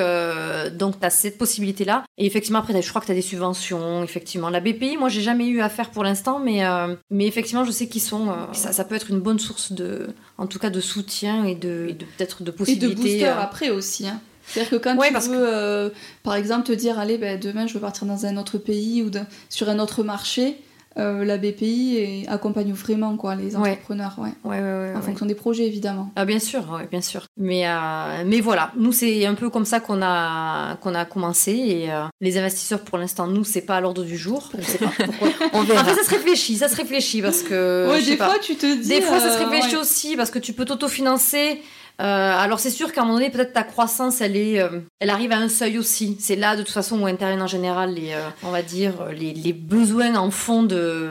donc 0.78 1.01
tu 1.01 1.07
as 1.07 1.11
cette 1.11 1.39
possibilité-là. 1.39 2.05
Et 2.16 2.26
effectivement, 2.26 2.61
après, 2.61 2.81
je 2.81 2.89
crois 2.89 3.01
que 3.01 3.07
tu 3.07 3.12
as 3.12 3.16
des 3.16 3.22
subventions, 3.22 4.03
effectivement. 4.03 4.49
La 4.49 4.61
BPI, 4.61 4.97
moi, 4.97 5.09
j'ai 5.09 5.20
jamais 5.20 5.47
eu 5.47 5.61
affaire 5.61 5.91
pour 5.91 6.05
l'instant, 6.05 6.39
mais, 6.39 6.62
mais 7.11 7.26
effectivement, 7.26 7.64
je 7.64 7.70
sais 7.70 7.89
qu'ils 7.89 8.01
sont. 8.01 8.33
Ça, 8.53 8.72
ça, 8.72 8.85
peut 8.85 8.95
être 8.95 9.11
une 9.11 9.20
bonne 9.20 9.39
source 9.39 9.72
de, 9.72 10.09
en 10.39 10.47
tout 10.47 10.59
cas, 10.59 10.70
de 10.70 10.81
soutien 10.81 11.45
et 11.45 11.55
de, 11.55 11.95
peut-être 12.16 12.43
de 12.43 12.51
possibilités. 12.51 12.87
Et 12.87 12.95
de 12.95 13.01
booster 13.01 13.26
après 13.26 13.70
aussi. 13.70 14.07
Hein. 14.07 14.20
C'est-à-dire 14.53 14.70
que 14.70 14.76
quand 14.82 14.96
tu 14.96 15.28
veux, 15.30 15.92
par 16.22 16.34
exemple, 16.34 16.66
te 16.66 16.72
dire, 16.72 16.98
allez, 16.98 17.18
ben, 17.18 17.38
demain, 17.38 17.66
je 17.66 17.74
veux 17.74 17.80
partir 17.80 18.07
dans 18.07 18.26
un 18.26 18.36
autre 18.36 18.59
pays 18.59 19.03
ou 19.03 19.11
sur 19.48 19.68
un 19.68 19.78
autre 19.78 20.03
marché, 20.03 20.59
euh, 20.98 21.24
la 21.24 21.38
BPI 21.38 22.26
accompagne 22.26 22.72
vraiment 22.72 23.16
quoi, 23.16 23.36
les 23.36 23.55
entrepreneurs 23.55 24.16
ouais. 24.18 24.92
en 24.96 25.01
fonction 25.01 25.24
des 25.24 25.36
projets 25.36 25.64
évidemment. 25.64 26.11
Ah, 26.16 26.24
bien 26.24 26.40
sûr, 26.40 26.80
bien 26.90 27.01
sûr. 27.01 27.26
Mais, 27.36 27.68
euh, 27.68 28.24
mais 28.26 28.40
voilà, 28.40 28.72
nous 28.76 28.90
c'est 28.90 29.24
un 29.24 29.34
peu 29.34 29.51
comme 29.51 29.64
ça 29.64 29.78
qu'on 29.78 30.03
a, 30.03 30.76
qu'on 30.76 30.96
a 30.96 31.05
commencé 31.05 31.53
et 31.53 31.92
euh, 31.92 32.03
les 32.20 32.38
investisseurs 32.38 32.80
pour 32.80 32.98
l'instant, 32.98 33.28
nous 33.28 33.44
c'est 33.44 33.61
pas 33.61 33.76
à 33.76 33.80
l'ordre 33.80 34.03
du 34.03 34.16
jour. 34.18 34.51
On 34.59 34.62
sait 34.62 34.78
pas 34.78 34.90
pourquoi. 35.05 35.28
On 35.53 35.62
verra. 35.62 35.84
ça 35.94 36.03
se 36.03 36.11
réfléchit, 36.11 36.57
ça 36.57 36.68
se 36.68 36.74
réfléchit 36.74 37.22
parce 37.22 37.42
que. 37.42 38.05
des 38.05 38.16
fois 38.16 38.38
tu 38.42 38.57
te 38.57 38.80
dis. 38.82 38.88
Des 38.88 39.01
fois 39.01 39.20
ça 39.20 39.38
se 39.38 39.44
réfléchit 39.44 39.76
aussi 39.76 40.16
parce 40.16 40.32
que 40.32 40.40
tu 40.40 40.53
peux 40.55 40.64
t'autofinancer. 40.64 41.62
Euh, 42.01 42.32
alors 42.38 42.61
c'est 42.61 42.70
sûr 42.70 42.92
qu'à 42.92 43.03
un 43.03 43.05
moment 43.05 43.18
donné, 43.18 43.30
peut-être 43.30 43.53
ta 43.53 43.62
croissance, 43.62 44.20
elle 44.20 44.36
est, 44.36 44.61
euh, 44.61 44.80
elle 45.01 45.11
arrive 45.11 45.32
à 45.32 45.36
un 45.36 45.48
seuil 45.48 45.78
aussi. 45.78 46.16
C'est 46.18 46.36
là 46.36 46.57
de 46.57 46.62
toute 46.62 46.72
façon 46.72 47.01
où 47.01 47.07
interviennent 47.07 47.42
en 47.42 47.46
général 47.46 47.94
les, 47.94 48.12
euh, 48.12 48.28
on 48.42 48.51
va 48.51 48.62
dire, 48.62 48.92
les, 49.12 49.53
besoins 49.53 50.14
en 50.16 50.30
fonds 50.30 50.62
de, 50.62 51.09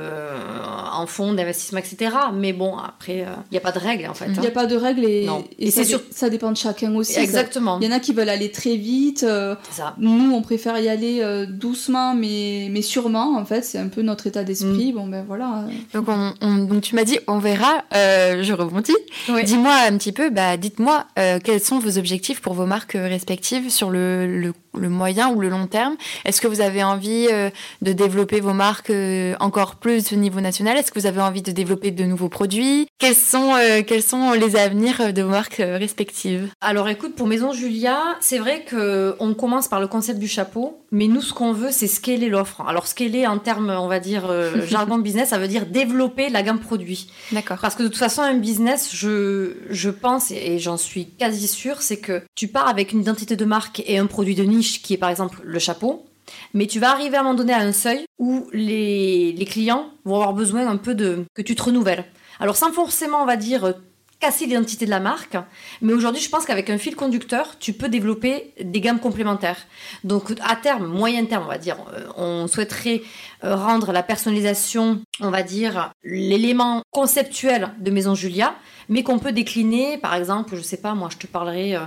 en 0.91 1.05
fonds 1.05 1.33
d'investissement, 1.33 1.79
etc. 1.79 2.15
Mais 2.33 2.53
bon, 2.53 2.77
après, 2.77 3.25
il 3.49 3.51
n'y 3.51 3.57
a 3.57 3.61
pas 3.61 3.71
de 3.71 3.79
règles 3.79 4.07
en 4.09 4.13
fait. 4.13 4.25
Il 4.27 4.39
n'y 4.39 4.47
a 4.47 4.49
hein. 4.49 4.53
pas 4.53 4.65
de 4.65 4.75
règles 4.75 5.05
et, 5.05 5.27
et, 5.59 5.71
c'est 5.71 5.83
sûr, 5.83 6.01
ça 6.09 6.29
dépend 6.29 6.51
de 6.51 6.57
chacun 6.57 6.95
aussi. 6.95 7.19
Exactement. 7.19 7.77
Il 7.79 7.87
y 7.87 7.93
en 7.93 7.95
a 7.95 7.99
qui 7.99 8.13
veulent 8.13 8.29
aller 8.29 8.51
très 8.51 8.75
vite. 8.75 9.25
Ça. 9.71 9.95
Nous, 9.99 10.33
on 10.33 10.41
préfère 10.41 10.79
y 10.79 10.89
aller 10.89 11.45
doucement, 11.49 12.15
mais 12.15 12.67
mais 12.71 12.81
sûrement. 12.81 13.37
En 13.37 13.45
fait, 13.45 13.63
c'est 13.63 13.77
un 13.77 13.89
peu 13.89 14.01
notre 14.01 14.25
état 14.27 14.43
d'esprit. 14.43 14.91
Mm. 14.91 14.95
Bon 14.95 15.07
ben 15.07 15.23
voilà. 15.27 15.65
Donc, 15.93 16.07
on, 16.07 16.55
donc 16.65 16.81
tu 16.81 16.95
m'as 16.95 17.03
dit, 17.03 17.19
on 17.27 17.37
verra. 17.37 17.83
je 17.91 18.53
rebondis. 18.53 18.95
Dis-moi 19.43 19.73
un 19.87 19.97
petit 19.97 20.11
peu, 20.11 20.29
bah 20.29 20.57
dites 20.57 20.78
moi 20.79 21.05
euh, 21.19 21.39
quels 21.43 21.59
sont 21.59 21.79
vos 21.79 21.97
objectifs 21.97 22.41
pour 22.41 22.53
vos 22.53 22.65
marques 22.65 22.95
euh, 22.95 23.07
respectives 23.07 23.69
sur 23.69 23.89
le, 23.89 24.25
le, 24.41 24.53
moyen 24.73 25.29
ou 25.29 25.39
le 25.41 25.49
long 25.49 25.67
terme 25.67 25.95
Est-ce 26.25 26.41
que 26.41 26.47
vous 26.47 26.61
avez 26.61 26.83
envie 26.83 27.27
euh, 27.31 27.49
de 27.81 27.93
développer 27.93 28.39
vos 28.39 28.53
marques 28.53 28.91
encore 29.39 29.75
plus 29.75 30.13
au 30.13 30.15
niveau 30.15 30.41
national? 30.41 30.77
Est-ce 30.77 30.91
que 30.91 30.99
vous 30.99 31.05
avez 31.05 31.21
envie 31.21 31.41
de 31.41 31.51
développer 31.51 31.91
de 31.91 32.03
nouveaux 32.03 32.29
produits? 32.29 32.87
Quels 32.97 33.15
sont, 33.15 33.53
quels 33.87 34.03
sont 34.03 34.33
les 34.33 34.55
avenirs 34.55 35.13
de 35.13 35.21
vos 35.21 35.29
marques 35.29 35.61
respectives? 35.61 36.49
Alors 36.61 36.89
écoute, 36.89 37.15
pour 37.15 37.27
Maison 37.27 37.53
Julia, 37.53 37.99
c'est 38.19 38.37
vrai 38.37 38.65
qu'on 38.69 39.33
commence 39.33 39.67
par 39.67 39.79
le 39.79 39.87
concept 39.87 40.19
du 40.19 40.27
chapeau, 40.27 40.81
mais 40.91 41.07
nous 41.07 41.21
ce 41.21 41.33
qu'on 41.33 41.53
veut 41.53 41.71
c'est 41.71 41.87
scaler 41.87 42.29
l'offre. 42.29 42.61
Alors 42.67 42.87
scaler 42.87 43.27
en 43.27 43.37
termes, 43.39 43.69
on 43.69 43.87
va 43.87 43.99
dire, 43.99 44.31
jargon 44.67 44.97
business, 44.97 45.29
ça 45.29 45.37
veut 45.37 45.47
dire 45.47 45.65
développer 45.65 46.29
la 46.29 46.43
gamme 46.43 46.59
produit. 46.59 47.09
D'accord. 47.31 47.57
Parce 47.61 47.75
que 47.75 47.83
de 47.83 47.87
toute 47.87 47.97
façon, 47.97 48.21
un 48.21 48.35
business, 48.35 48.89
je, 48.93 49.53
je 49.69 49.89
pense, 49.89 50.31
et 50.31 50.59
j'en 50.59 50.77
suis 50.77 51.09
quasi 51.11 51.47
sûre, 51.47 51.81
c'est 51.81 51.97
que 51.97 52.21
tu 52.35 52.47
pars 52.47 52.67
avec 52.67 52.91
une 52.91 53.01
identité 53.01 53.35
de 53.35 53.45
marque 53.45 53.81
et 53.85 53.97
un 53.97 54.05
produit 54.05 54.35
de 54.35 54.43
niche 54.43 54.58
qui 54.61 54.93
est 54.93 54.97
par 54.97 55.09
exemple 55.09 55.41
le 55.43 55.59
chapeau, 55.59 56.05
mais 56.53 56.67
tu 56.67 56.79
vas 56.79 56.91
arriver 56.91 57.17
à 57.17 57.21
un 57.21 57.23
moment 57.23 57.35
donné 57.35 57.53
à 57.53 57.59
un 57.59 57.71
seuil 57.71 58.05
où 58.17 58.47
les, 58.53 59.33
les 59.33 59.45
clients 59.45 59.89
vont 60.05 60.15
avoir 60.15 60.33
besoin 60.33 60.67
un 60.67 60.77
peu 60.77 60.95
de 60.95 61.25
que 61.33 61.41
tu 61.41 61.55
te 61.55 61.63
renouvelles. 61.63 62.05
Alors 62.39 62.55
sans 62.55 62.71
forcément, 62.71 63.21
on 63.21 63.25
va 63.25 63.35
dire, 63.35 63.73
casser 64.19 64.45
l'identité 64.45 64.85
de 64.85 64.89
la 64.89 64.99
marque. 64.99 65.37
Mais 65.81 65.93
aujourd'hui, 65.93 66.21
je 66.21 66.29
pense 66.29 66.45
qu'avec 66.45 66.69
un 66.69 66.77
fil 66.77 66.95
conducteur, 66.95 67.57
tu 67.59 67.73
peux 67.73 67.89
développer 67.89 68.53
des 68.61 68.81
gammes 68.81 68.99
complémentaires. 68.99 69.65
Donc, 70.03 70.33
à 70.41 70.55
terme, 70.55 70.87
moyen 70.87 71.25
terme, 71.25 71.43
on 71.45 71.49
va 71.49 71.57
dire, 71.57 71.77
euh, 71.93 72.07
on 72.17 72.47
souhaiterait 72.47 73.01
euh, 73.43 73.55
rendre 73.55 73.91
la 73.91 74.03
personnalisation, 74.03 75.01
on 75.21 75.31
va 75.31 75.43
dire, 75.43 75.91
l'élément 76.03 76.83
conceptuel 76.91 77.69
de 77.79 77.91
Maison 77.91 78.15
Julia, 78.15 78.55
mais 78.89 79.03
qu'on 79.03 79.19
peut 79.19 79.31
décliner, 79.31 79.97
par 79.97 80.15
exemple, 80.15 80.55
je 80.55 80.61
sais 80.61 80.77
pas, 80.77 80.93
moi, 80.95 81.09
je 81.11 81.17
te 81.17 81.27
parlerai 81.27 81.77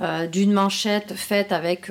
euh, 0.00 0.26
d'une 0.26 0.52
manchette 0.52 1.14
faite 1.14 1.52
avec 1.52 1.90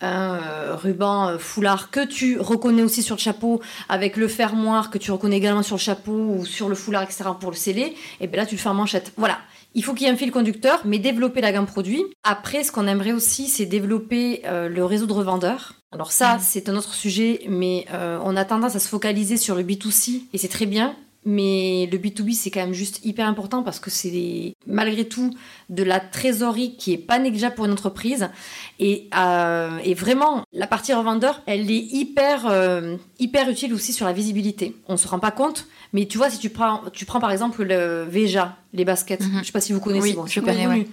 un 0.00 0.38
ruban 0.76 1.38
foulard 1.38 1.90
que 1.90 2.04
tu 2.04 2.38
reconnais 2.38 2.82
aussi 2.82 3.02
sur 3.02 3.16
le 3.16 3.20
chapeau, 3.20 3.60
avec 3.88 4.16
le 4.16 4.28
fermoir 4.28 4.90
que 4.90 4.98
tu 4.98 5.10
reconnais 5.12 5.36
également 5.36 5.62
sur 5.62 5.76
le 5.76 5.80
chapeau 5.80 6.12
ou 6.12 6.44
sur 6.44 6.68
le 6.68 6.74
foulard, 6.74 7.02
etc. 7.02 7.24
pour 7.38 7.50
le 7.50 7.56
sceller. 7.56 7.94
Et 8.20 8.26
bien 8.26 8.42
là, 8.42 8.46
tu 8.46 8.56
le 8.56 8.60
fais 8.60 8.68
en 8.68 8.74
manchette. 8.74 9.12
Voilà. 9.16 9.38
Il 9.74 9.84
faut 9.84 9.94
qu'il 9.94 10.06
y 10.06 10.10
ait 10.10 10.12
un 10.12 10.16
fil 10.16 10.32
conducteur, 10.32 10.80
mais 10.84 10.98
développer 10.98 11.40
la 11.40 11.52
gamme 11.52 11.66
produit. 11.66 12.02
Après, 12.24 12.64
ce 12.64 12.72
qu'on 12.72 12.88
aimerait 12.88 13.12
aussi, 13.12 13.46
c'est 13.46 13.66
développer 13.66 14.42
euh, 14.46 14.68
le 14.68 14.84
réseau 14.84 15.06
de 15.06 15.12
revendeurs. 15.12 15.74
Alors 15.92 16.10
ça, 16.10 16.38
c'est 16.40 16.68
un 16.68 16.76
autre 16.76 16.94
sujet, 16.94 17.42
mais 17.48 17.86
euh, 17.92 18.18
on 18.24 18.36
a 18.36 18.44
tendance 18.44 18.74
à 18.74 18.80
se 18.80 18.88
focaliser 18.88 19.36
sur 19.36 19.54
le 19.54 19.62
B2C, 19.62 20.22
et 20.32 20.38
c'est 20.38 20.48
très 20.48 20.66
bien. 20.66 20.96
Mais 21.26 21.86
le 21.92 21.98
B2B, 21.98 22.32
c'est 22.34 22.50
quand 22.50 22.60
même 22.60 22.72
juste 22.72 23.04
hyper 23.04 23.26
important 23.26 23.62
parce 23.62 23.78
que 23.78 23.90
c'est 23.90 24.54
malgré 24.66 25.06
tout 25.06 25.30
de 25.68 25.82
la 25.82 26.00
trésorerie 26.00 26.76
qui 26.76 26.94
est 26.94 26.98
pas 26.98 27.18
négligeable 27.18 27.54
pour 27.56 27.66
une 27.66 27.72
entreprise. 27.72 28.30
Et, 28.78 29.08
euh, 29.16 29.78
et 29.84 29.92
vraiment, 29.92 30.44
la 30.54 30.66
partie 30.66 30.94
revendeur, 30.94 31.42
elle 31.46 31.70
est 31.70 31.74
hyper, 31.92 32.46
euh, 32.46 32.96
hyper 33.18 33.50
utile 33.50 33.74
aussi 33.74 33.92
sur 33.92 34.06
la 34.06 34.14
visibilité. 34.14 34.74
On 34.88 34.96
se 34.96 35.06
rend 35.06 35.18
pas 35.18 35.30
compte, 35.30 35.66
mais 35.92 36.06
tu 36.06 36.16
vois, 36.16 36.30
si 36.30 36.38
tu 36.38 36.48
prends, 36.48 36.80
tu 36.92 37.04
prends 37.04 37.20
par 37.20 37.32
exemple 37.32 37.64
le 37.64 38.04
Veja, 38.08 38.56
les 38.72 38.86
baskets, 38.86 39.20
Mhm. 39.20 39.40
je 39.40 39.44
sais 39.44 39.52
pas 39.52 39.60
si 39.60 39.74
vous 39.74 39.80
connaissez, 39.80 40.08
Oui, 40.10 40.14
bon, 40.14 40.26
je 40.26 40.40
connais, 40.40 40.66
ouais. 40.66 40.86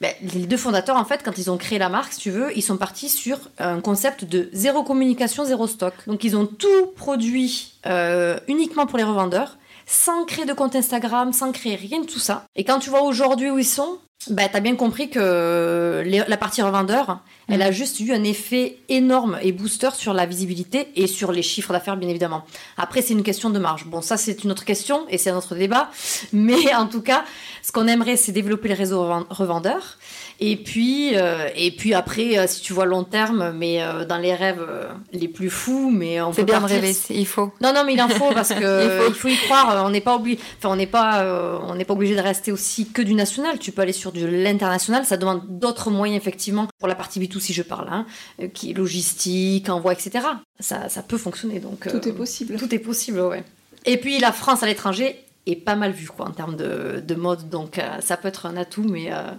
Ben, 0.00 0.12
les 0.34 0.46
deux 0.46 0.56
fondateurs, 0.56 0.96
en 0.96 1.04
fait, 1.04 1.22
quand 1.24 1.38
ils 1.38 1.48
ont 1.50 1.56
créé 1.56 1.78
la 1.78 1.88
marque, 1.88 2.12
si 2.12 2.20
tu 2.20 2.30
veux, 2.30 2.56
ils 2.56 2.62
sont 2.62 2.76
partis 2.76 3.08
sur 3.08 3.38
un 3.58 3.80
concept 3.80 4.24
de 4.24 4.48
zéro 4.52 4.82
communication, 4.82 5.44
zéro 5.44 5.66
stock. 5.68 5.94
Donc, 6.08 6.24
ils 6.24 6.36
ont 6.36 6.46
tout 6.46 6.86
produit 6.96 7.74
euh, 7.86 8.36
uniquement 8.48 8.86
pour 8.86 8.98
les 8.98 9.04
revendeurs, 9.04 9.58
sans 9.86 10.24
créer 10.24 10.44
de 10.44 10.52
compte 10.52 10.76
Instagram, 10.76 11.32
sans 11.32 11.52
créer 11.52 11.76
rien 11.76 12.00
de 12.00 12.06
tout 12.06 12.18
ça. 12.18 12.44
Et 12.54 12.64
quand 12.64 12.78
tu 12.78 12.90
vois 12.90 13.02
aujourd'hui 13.02 13.50
où 13.50 13.58
ils 13.58 13.64
sont, 13.64 13.98
ben, 14.30 14.48
t'as 14.52 14.60
bien 14.60 14.76
compris 14.76 15.10
que 15.10 16.02
les- 16.04 16.22
la 16.26 16.36
partie 16.36 16.62
revendeur, 16.62 17.18
elle 17.48 17.60
a 17.62 17.72
juste 17.72 17.98
eu 18.00 18.12
un 18.12 18.22
effet 18.22 18.78
énorme 18.88 19.38
et 19.42 19.52
booster 19.52 19.90
sur 19.94 20.14
la 20.14 20.26
visibilité 20.26 20.88
et 20.96 21.06
sur 21.06 21.32
les 21.32 21.42
chiffres 21.42 21.72
d'affaires, 21.72 21.96
bien 21.96 22.08
évidemment. 22.08 22.44
Après, 22.76 23.02
c'est 23.02 23.14
une 23.14 23.24
question 23.24 23.50
de 23.50 23.58
marge. 23.58 23.84
Bon, 23.86 24.00
ça, 24.00 24.16
c'est 24.16 24.44
une 24.44 24.50
autre 24.52 24.64
question 24.64 25.04
et 25.10 25.18
c'est 25.18 25.30
un 25.30 25.36
autre 25.36 25.54
débat. 25.54 25.90
Mais 26.32 26.72
en 26.74 26.86
tout 26.86 27.02
cas, 27.02 27.24
ce 27.62 27.72
qu'on 27.72 27.86
aimerait, 27.88 28.16
c'est 28.16 28.32
développer 28.32 28.68
les 28.68 28.74
réseaux 28.74 29.02
reven- 29.04 29.26
revendeurs. 29.28 29.98
Et 30.40 30.56
puis, 30.56 31.10
euh, 31.16 31.48
et 31.54 31.70
puis 31.70 31.94
après, 31.94 32.36
euh, 32.38 32.46
si 32.48 32.62
tu 32.62 32.72
vois 32.72 32.84
long 32.86 33.04
terme, 33.04 33.52
mais 33.56 33.80
euh, 33.80 34.04
dans 34.04 34.16
les 34.18 34.34
rêves 34.34 34.64
euh, 34.66 34.88
les 35.12 35.28
plus 35.28 35.50
fous, 35.50 35.88
mais 35.90 36.20
on 36.20 36.32
peut 36.32 36.42
bien 36.42 36.58
partir- 36.58 36.80
rêver, 36.80 36.96
il 37.10 37.26
faut. 37.26 37.52
non, 37.60 37.72
non, 37.72 37.84
mais 37.86 37.92
il 37.94 38.02
en 38.02 38.08
faut 38.08 38.32
parce 38.32 38.48
que 38.52 38.84
Il 38.84 38.90
faut. 39.02 39.08
il 39.08 39.14
faut 39.14 39.28
y 39.28 39.36
croire. 39.36 39.70
euh, 39.76 39.82
On 39.86 39.90
n'est 39.90 40.00
pas 40.00 40.16
obligé, 40.16 40.40
enfin, 40.58 40.70
on 40.70 40.76
n'est 40.76 40.88
pas, 40.88 41.20
euh, 41.22 41.58
on 41.68 41.76
n'est 41.76 41.84
pas 41.84 41.94
obligé 41.94 42.16
de 42.16 42.20
rester 42.20 42.50
aussi 42.50 42.88
que 42.90 43.02
du 43.02 43.14
national. 43.14 43.58
Tu 43.60 43.70
peux 43.70 43.82
aller 43.82 43.92
sur 43.92 44.10
de 44.12 44.26
l'international. 44.26 45.04
Ça 45.04 45.16
demande 45.16 45.42
d'autres 45.58 45.90
moyens 45.90 46.20
effectivement 46.20 46.66
pour 46.78 46.88
la 46.88 46.94
partie 46.94 47.20
B2 47.20 47.40
si 47.40 47.52
je 47.52 47.62
parle, 47.62 47.88
hein, 47.90 48.06
euh, 48.40 48.48
qui 48.48 48.70
est 48.70 48.74
logistique, 48.74 49.68
envoi, 49.68 49.92
etc. 49.92 50.26
Ça, 50.60 50.88
ça 50.88 51.02
peut 51.02 51.18
fonctionner. 51.18 51.60
Donc 51.60 51.88
Tout 51.88 51.96
euh, 51.96 52.10
est 52.10 52.12
possible. 52.12 52.56
Tout 52.56 52.74
est 52.74 52.78
possible, 52.78 53.20
ouais. 53.20 53.44
Et 53.84 53.96
puis 53.96 54.18
la 54.18 54.32
France 54.32 54.62
à 54.62 54.66
l'étranger 54.66 55.24
est 55.46 55.56
pas 55.56 55.74
mal 55.74 55.92
vue 55.92 56.08
quoi 56.08 56.26
en 56.26 56.30
termes 56.30 56.56
de, 56.56 57.02
de 57.06 57.14
mode. 57.14 57.48
Donc 57.48 57.78
euh, 57.78 58.00
ça 58.00 58.16
peut 58.16 58.28
être 58.28 58.46
un 58.46 58.56
atout, 58.56 58.84
mais 58.84 59.12
euh, 59.12 59.30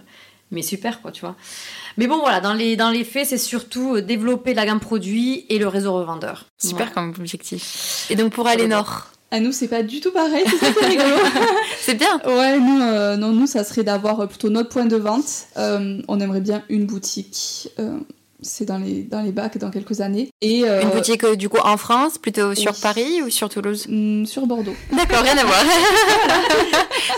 mais 0.50 0.62
super 0.62 1.00
quoi, 1.00 1.12
tu 1.12 1.22
vois. 1.22 1.36
Mais 1.96 2.06
bon 2.06 2.18
voilà, 2.18 2.40
dans 2.40 2.52
les 2.52 2.76
dans 2.76 2.90
les 2.90 3.04
faits, 3.04 3.28
c'est 3.28 3.38
surtout 3.38 3.96
euh, 3.96 4.02
développer 4.02 4.54
la 4.54 4.66
gamme 4.66 4.80
produit 4.80 5.46
et 5.48 5.58
le 5.58 5.68
réseau 5.68 5.94
revendeur. 5.94 6.44
Super 6.58 6.92
comme 6.92 7.10
objectif. 7.18 8.06
Et 8.10 8.16
donc 8.16 8.32
pour 8.32 8.44
le 8.44 8.50
Alénor, 8.50 9.08
À 9.34 9.40
nous, 9.40 9.50
c'est 9.50 9.66
pas 9.66 9.82
du 9.82 9.98
tout 10.00 10.12
pareil, 10.12 10.44
c'est 10.60 10.86
rigolo. 10.86 11.16
c'est 11.80 11.94
bien. 11.96 12.20
Ouais, 12.24 12.56
nous, 12.60 12.80
euh, 12.80 13.16
non, 13.16 13.30
nous, 13.32 13.48
ça 13.48 13.64
serait 13.64 13.82
d'avoir 13.82 14.20
euh, 14.20 14.26
plutôt 14.28 14.48
notre 14.48 14.68
point 14.68 14.84
de 14.84 14.94
vente. 14.94 15.24
Euh, 15.56 16.00
on 16.06 16.20
aimerait 16.20 16.40
bien 16.40 16.62
une 16.68 16.86
boutique. 16.86 17.68
euh, 17.80 17.98
c'est 18.42 18.64
dans 18.64 18.78
les, 18.78 19.02
dans 19.02 19.22
les 19.22 19.32
bacs 19.32 19.58
dans 19.58 19.72
quelques 19.72 20.00
années. 20.02 20.30
Et, 20.40 20.60
Une 20.60 20.90
boutique 20.90 21.26
du 21.26 21.48
coup 21.48 21.58
en 21.64 21.76
France, 21.76 22.16
plutôt 22.16 22.54
sur 22.54 22.70
oui. 22.74 22.78
Paris 22.80 23.22
ou 23.22 23.30
sur 23.30 23.48
Toulouse? 23.48 23.86
Mm, 23.88 24.24
sur 24.24 24.46
Bordeaux. 24.46 24.76
D'accord, 24.92 25.22
rien 25.22 25.36
à 25.36 25.44
voir. 25.44 25.64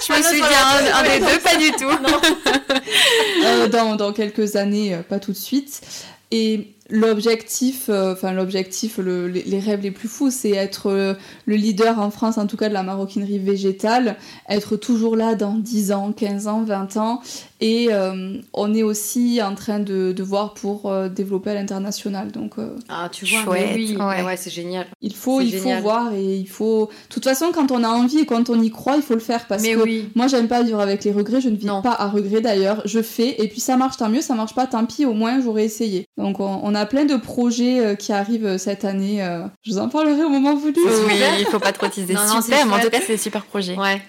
Je 0.08 0.12
me 0.16 0.22
suis 0.22 0.40
dit 0.40 0.42
un, 0.42 0.96
un 0.96 1.02
des 1.02 1.18
deux, 1.18 1.38
pas 1.40 1.56
du 1.56 1.70
tout. 1.72 3.68
Dans, 3.72 3.96
dans 3.96 4.12
quelques 4.14 4.56
années, 4.56 4.96
pas 5.10 5.18
tout 5.18 5.32
de 5.32 5.36
suite. 5.36 5.82
Et 6.30 6.68
l'objectif, 6.90 7.88
euh, 7.88 8.12
enfin 8.12 8.32
l'objectif, 8.32 8.98
le- 8.98 9.28
les, 9.28 9.42
les 9.42 9.58
rêves 9.60 9.80
les 9.82 9.90
plus 9.90 10.08
fous, 10.08 10.30
c'est 10.30 10.50
être 10.50 10.86
euh, 10.90 11.14
le 11.46 11.56
leader 11.56 11.98
en 11.98 12.10
France, 12.10 12.38
en 12.38 12.46
tout 12.46 12.56
cas 12.56 12.68
de 12.68 12.74
la 12.74 12.82
maroquinerie 12.82 13.38
végétale, 13.38 14.16
être 14.48 14.76
toujours 14.76 15.16
là 15.16 15.34
dans 15.34 15.54
10 15.54 15.92
ans, 15.92 16.12
15 16.12 16.46
ans, 16.46 16.62
20 16.64 16.96
ans. 16.96 17.20
Et 17.60 17.88
euh, 17.90 18.38
on 18.52 18.74
est 18.74 18.82
aussi 18.82 19.40
en 19.42 19.54
train 19.54 19.78
de, 19.78 20.12
de 20.12 20.22
voir 20.22 20.54
pour 20.54 20.90
euh, 20.90 21.08
développer 21.08 21.50
à 21.50 21.54
l'international. 21.54 22.30
Donc 22.32 22.58
euh, 22.58 22.76
Ah, 22.88 23.08
tu 23.10 23.24
vois, 23.24 23.42
Chouette, 23.42 23.66
mais 23.68 23.74
oui, 23.74 23.96
ouais. 23.96 24.16
mais 24.18 24.22
ouais, 24.24 24.36
c'est 24.36 24.50
génial. 24.50 24.86
il 25.00 25.14
faut, 25.14 25.40
il 25.40 25.54
faut 25.56 25.74
voir 25.80 26.12
et 26.12 26.36
il 26.36 26.48
faut. 26.48 26.90
De 27.08 27.14
toute 27.14 27.24
façon, 27.24 27.46
quand 27.54 27.70
on 27.70 27.82
a 27.82 27.88
envie 27.88 28.18
et 28.18 28.26
quand 28.26 28.50
on 28.50 28.60
y 28.60 28.70
croit, 28.70 28.96
il 28.96 29.02
faut 29.02 29.14
le 29.14 29.20
faire 29.20 29.46
parce 29.46 29.62
mais 29.62 29.72
que 29.74 29.80
oui. 29.82 30.08
moi, 30.14 30.26
j'aime 30.26 30.48
pas 30.48 30.62
vivre 30.62 30.80
avec 30.80 31.02
les 31.04 31.12
regrets, 31.12 31.40
je 31.40 31.48
ne 31.48 31.56
vis 31.56 31.66
Non. 31.66 31.82
pas 31.82 31.94
à 31.98 32.08
regret 32.08 32.40
d'ailleurs. 32.40 32.82
Je 32.84 33.00
fais, 33.00 33.42
et 33.42 33.48
puis 33.48 33.60
ça 33.60 33.76
marche, 33.76 33.96
tant 33.96 34.08
mieux, 34.08 34.20
ça 34.20 34.34
marche 34.34 34.54
pas, 34.54 34.66
tant 34.66 34.84
pis, 34.84 35.06
au 35.06 35.14
moins 35.14 35.40
j'aurais 35.40 35.64
essayé. 35.64 36.04
Donc 36.18 36.40
on, 36.40 36.60
on 36.62 36.74
a 36.74 36.84
plein 36.86 37.04
de 37.06 37.16
projets 37.16 37.80
euh, 37.84 37.94
qui 37.94 38.12
arrivent 38.12 38.58
cette 38.58 38.84
année. 38.84 39.22
euh, 39.22 39.44
je 39.62 39.72
vous 39.72 39.78
en 39.78 39.88
parlerai 39.88 40.24
au 40.24 40.28
moment 40.28 40.54
voulu. 40.54 40.74
Oui, 40.76 41.14
il 41.40 41.46
faut 41.46 41.58
pas 41.58 41.72
trop 41.72 41.88
teaser. 41.88 42.12
Non, 42.14 42.20
non, 42.26 42.42
super, 42.42 42.66
mais 42.66 42.74
en 42.74 42.78
tout 42.80 42.90
cas, 42.90 42.98
c'est 43.00 43.14
des 43.14 43.18
super 43.18 43.44
projets. 43.46 43.76
Ouais. 43.76 44.02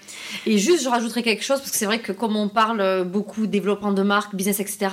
Et 0.46 0.58
juste, 0.58 0.82
je 0.84 0.88
rajouterais 0.88 1.22
quelque 1.22 1.42
chose, 1.44 1.58
parce 1.60 1.70
que 1.70 1.76
c'est 1.78 1.86
vrai 1.86 2.00
que 2.00 2.12
comme 2.12 2.36
on 2.36 2.48
parle 2.48 2.80
euh, 2.80 3.04
beaucoup 3.38 3.46
développement 3.46 3.92
de 3.92 4.02
marque, 4.02 4.34
business, 4.34 4.60
etc., 4.60 4.88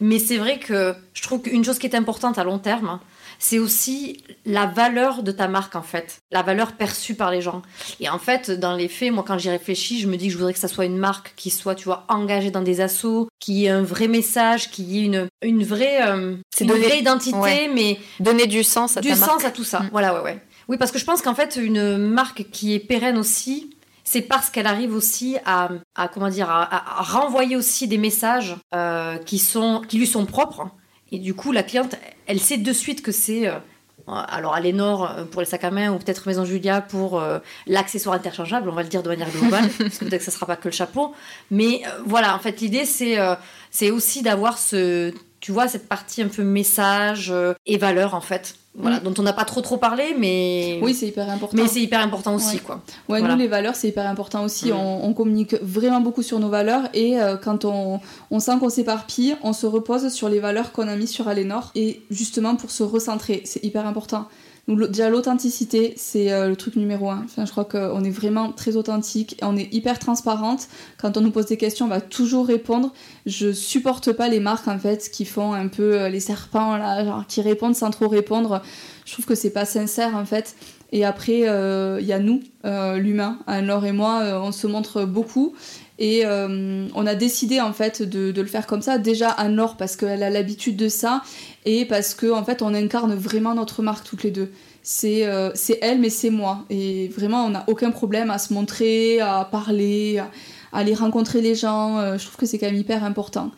mais 0.00 0.18
c'est 0.18 0.36
vrai 0.38 0.58
que 0.58 0.94
je 1.14 1.22
trouve 1.22 1.42
qu'une 1.42 1.64
chose 1.64 1.78
qui 1.78 1.86
est 1.86 1.94
importante 1.96 2.38
à 2.38 2.44
long 2.44 2.58
terme, 2.58 2.98
c'est 3.38 3.58
aussi 3.58 4.22
la 4.46 4.66
valeur 4.66 5.22
de 5.24 5.32
ta 5.32 5.48
marque, 5.48 5.74
en 5.74 5.82
fait. 5.82 6.18
La 6.30 6.42
valeur 6.42 6.72
perçue 6.72 7.14
par 7.14 7.30
les 7.32 7.40
gens. 7.42 7.62
Et 7.98 8.08
en 8.08 8.18
fait, 8.20 8.50
dans 8.52 8.74
les 8.76 8.86
faits, 8.88 9.12
moi, 9.12 9.24
quand 9.26 9.36
j'y 9.38 9.50
réfléchis, 9.50 10.00
je 10.00 10.06
me 10.06 10.16
dis 10.16 10.26
que 10.26 10.32
je 10.32 10.38
voudrais 10.38 10.52
que 10.52 10.58
ça 10.60 10.68
soit 10.68 10.84
une 10.84 10.96
marque 10.98 11.32
qui 11.36 11.50
soit, 11.50 11.74
tu 11.74 11.84
vois, 11.84 12.04
engagée 12.08 12.50
dans 12.52 12.62
des 12.62 12.80
assos, 12.80 13.28
qui 13.40 13.64
ait 13.66 13.70
un 13.70 13.82
vrai 13.82 14.06
message, 14.06 14.70
qui 14.70 14.98
ait 15.00 15.02
une, 15.04 15.26
une 15.42 15.64
vraie, 15.64 16.06
euh, 16.06 16.36
une 16.60 16.66
donner- 16.66 16.86
vraie 16.86 16.98
identité, 17.00 17.36
ouais. 17.36 17.70
mais 17.74 17.98
Donner 18.20 18.46
du 18.46 18.62
sens 18.62 18.96
à 18.96 19.00
du 19.00 19.08
ta 19.08 19.16
marque. 19.16 19.30
sens 19.32 19.44
à 19.44 19.50
tout 19.50 19.64
ça. 19.64 19.80
Mm. 19.80 19.88
Voilà, 19.90 20.14
ouais, 20.14 20.20
ouais. 20.20 20.38
Oui, 20.68 20.76
parce 20.78 20.92
que 20.92 20.98
je 21.00 21.04
pense 21.04 21.20
qu'en 21.22 21.34
fait, 21.34 21.58
une 21.60 21.96
marque 21.98 22.44
qui 22.52 22.74
est 22.74 22.78
pérenne 22.78 23.18
aussi, 23.18 23.74
c'est 24.04 24.22
parce 24.22 24.50
qu'elle 24.50 24.66
arrive 24.66 24.94
aussi 24.94 25.36
à, 25.44 25.70
à 25.94 26.08
comment 26.08 26.28
dire, 26.28 26.50
à, 26.50 27.02
renvoyer 27.02 27.56
aussi 27.56 27.88
des 27.88 27.98
messages 27.98 28.56
euh, 28.74 29.16
qui 29.18 29.38
sont, 29.38 29.82
qui 29.88 29.98
lui 29.98 30.06
sont 30.06 30.26
propres. 30.26 30.68
Et 31.10 31.18
du 31.18 31.34
coup, 31.34 31.52
la 31.52 31.62
cliente, 31.62 31.96
elle 32.26 32.40
sait 32.40 32.56
de 32.56 32.72
suite 32.72 33.02
que 33.02 33.12
c'est 33.12 33.46
euh, 33.46 33.58
alors 34.06 34.54
Alénor 34.54 35.10
euh, 35.10 35.24
pour 35.24 35.40
les 35.40 35.46
sacs 35.46 35.64
à 35.64 35.70
main 35.70 35.92
ou 35.92 35.98
peut-être 35.98 36.26
Maison 36.26 36.44
Julia 36.44 36.80
pour 36.80 37.20
euh, 37.20 37.38
l'accessoire 37.66 38.14
interchangeable, 38.14 38.68
on 38.68 38.74
va 38.74 38.82
le 38.82 38.88
dire 38.88 39.02
de 39.02 39.08
manière 39.08 39.30
globale, 39.30 39.68
parce 39.78 39.98
que 39.98 40.04
peut-être 40.04 40.18
que 40.18 40.24
ça 40.24 40.30
sera 40.30 40.46
pas 40.46 40.56
que 40.56 40.68
le 40.68 40.72
chapeau. 40.72 41.14
Mais 41.50 41.82
euh, 41.86 42.02
voilà, 42.06 42.34
en 42.34 42.38
fait, 42.38 42.60
l'idée 42.60 42.84
c'est 42.84 43.18
euh, 43.18 43.34
c'est 43.70 43.90
aussi 43.90 44.22
d'avoir 44.22 44.58
ce, 44.58 45.12
tu 45.40 45.52
vois, 45.52 45.68
cette 45.68 45.88
partie 45.88 46.22
un 46.22 46.28
peu 46.28 46.42
message 46.42 47.32
et 47.66 47.78
valeur 47.78 48.14
en 48.14 48.20
fait, 48.20 48.56
voilà, 48.74 49.00
Mm. 49.00 49.02
dont 49.04 49.14
on 49.18 49.22
n'a 49.22 49.32
pas 49.34 49.44
trop 49.44 49.60
trop 49.60 49.76
parlé, 49.76 50.14
mais 50.18 50.78
Oui, 50.82 50.94
c'est 50.94 51.06
hyper 51.08 51.28
important. 51.28 51.56
mais 51.56 51.68
c'est 51.68 51.80
hyper 51.82 52.00
important 52.00 52.34
aussi 52.34 52.56
Ouais. 52.56 52.62
quoi. 52.64 52.76
Ouais, 53.08 53.18
Voilà. 53.20 53.34
nous, 53.34 53.40
les 53.40 53.48
valeurs, 53.48 53.76
c'est 53.76 53.88
hyper 53.88 54.06
important 54.08 54.44
aussi. 54.44 54.70
Mm. 54.70 54.76
On, 54.76 55.04
on 55.04 55.12
communique 55.12 55.54
vraiment 55.62 56.00
beaucoup 56.00 56.22
sur 56.22 56.38
nos 56.40 56.48
valeurs 56.48 56.84
et 56.94 57.20
euh, 57.20 57.36
quand 57.36 57.64
on, 57.66 58.00
on 58.30 58.40
sent 58.40 58.52
qu'on 58.60 58.70
s'éparpille, 58.70 59.36
on 59.42 59.52
se 59.52 59.66
repose 59.66 60.08
sur 60.10 60.28
les 60.30 60.40
valeurs 60.40 60.72
qu'on 60.72 60.88
a 60.88 60.96
mises 60.96 61.10
sur 61.10 61.28
Alénor 61.28 61.70
et 61.74 62.00
justement 62.10 62.56
pour 62.56 62.70
se 62.70 62.82
recentrer, 62.82 63.42
c'est 63.44 63.62
hyper 63.64 63.86
important. 63.86 64.26
Déjà, 64.68 65.10
l'authenticité, 65.10 65.92
c'est 65.96 66.32
euh, 66.32 66.48
le 66.48 66.54
truc 66.54 66.76
numéro 66.76 67.10
un. 67.10 67.26
Je 67.36 67.50
crois 67.50 67.64
qu'on 67.64 68.04
est 68.04 68.10
vraiment 68.10 68.52
très 68.52 68.76
authentique 68.76 69.36
on 69.42 69.56
est 69.56 69.72
hyper 69.74 69.98
transparente. 69.98 70.68
Quand 70.98 71.16
on 71.16 71.20
nous 71.20 71.32
pose 71.32 71.46
des 71.46 71.56
questions, 71.56 71.86
on 71.86 71.88
va 71.88 72.00
toujours 72.00 72.46
répondre. 72.46 72.92
Je 73.26 73.52
supporte 73.52 74.12
pas 74.12 74.28
les 74.28 74.38
marques 74.38 74.68
en 74.68 74.78
fait 74.78 75.10
qui 75.10 75.24
font 75.24 75.52
un 75.52 75.66
peu 75.66 76.00
euh, 76.00 76.08
les 76.08 76.20
serpents 76.20 76.76
là, 76.76 77.24
qui 77.26 77.40
répondent 77.40 77.74
sans 77.74 77.90
trop 77.90 78.06
répondre. 78.06 78.62
Je 79.04 79.12
trouve 79.14 79.26
que 79.26 79.34
c'est 79.34 79.50
pas 79.50 79.64
sincère 79.64 80.14
en 80.14 80.24
fait. 80.24 80.54
Et 80.92 81.04
après, 81.04 81.48
euh, 81.48 81.98
il 82.00 82.06
y 82.06 82.12
a 82.12 82.20
nous, 82.20 82.40
l'humain. 82.64 83.38
Anne-Laure 83.48 83.86
et 83.86 83.92
moi, 83.92 84.40
on 84.42 84.52
se 84.52 84.66
montre 84.66 85.04
beaucoup. 85.04 85.54
Et 86.02 86.26
euh, 86.26 86.88
on 86.96 87.06
a 87.06 87.14
décidé 87.14 87.60
en 87.60 87.72
fait 87.72 88.02
de, 88.02 88.32
le 88.34 88.46
faire 88.48 88.66
comme 88.66 88.82
ça. 88.82 88.98
Déjà 88.98 89.30
Anne-Laure 89.30 89.76
parce 89.76 89.94
qu'elle 89.94 90.24
a 90.24 90.30
l'habitude 90.30 90.74
de 90.74 90.88
ça 90.88 91.22
et 91.64 91.84
parce 91.84 92.14
que 92.14 92.32
en 92.32 92.44
fait 92.44 92.60
on 92.60 92.74
incarne 92.74 93.14
vraiment 93.14 93.54
notre 93.54 93.84
marque 93.84 94.04
toutes 94.04 94.24
les 94.24 94.32
deux. 94.32 94.50
C'est 94.82 95.26
euh, 95.26 95.52
elle 95.80 96.00
mais 96.00 96.10
c'est 96.10 96.30
moi. 96.30 96.64
Et 96.70 97.06
vraiment 97.06 97.46
on 97.46 97.50
n'a 97.50 97.62
aucun 97.68 97.92
problème 97.92 98.30
à 98.30 98.38
se 98.38 98.52
montrer, 98.52 99.20
à 99.20 99.48
parler, 99.48 100.18
à, 100.18 100.28
aller 100.72 100.92
rencontrer 100.92 101.40
les 101.40 101.54
gens. 101.54 102.18
je 102.18 102.24
trouve 102.24 102.36
que 102.36 102.46
c'est 102.46 102.58
quand 102.58 102.66
même 102.66 102.74
hyper 102.74 103.04
important. 103.04 103.52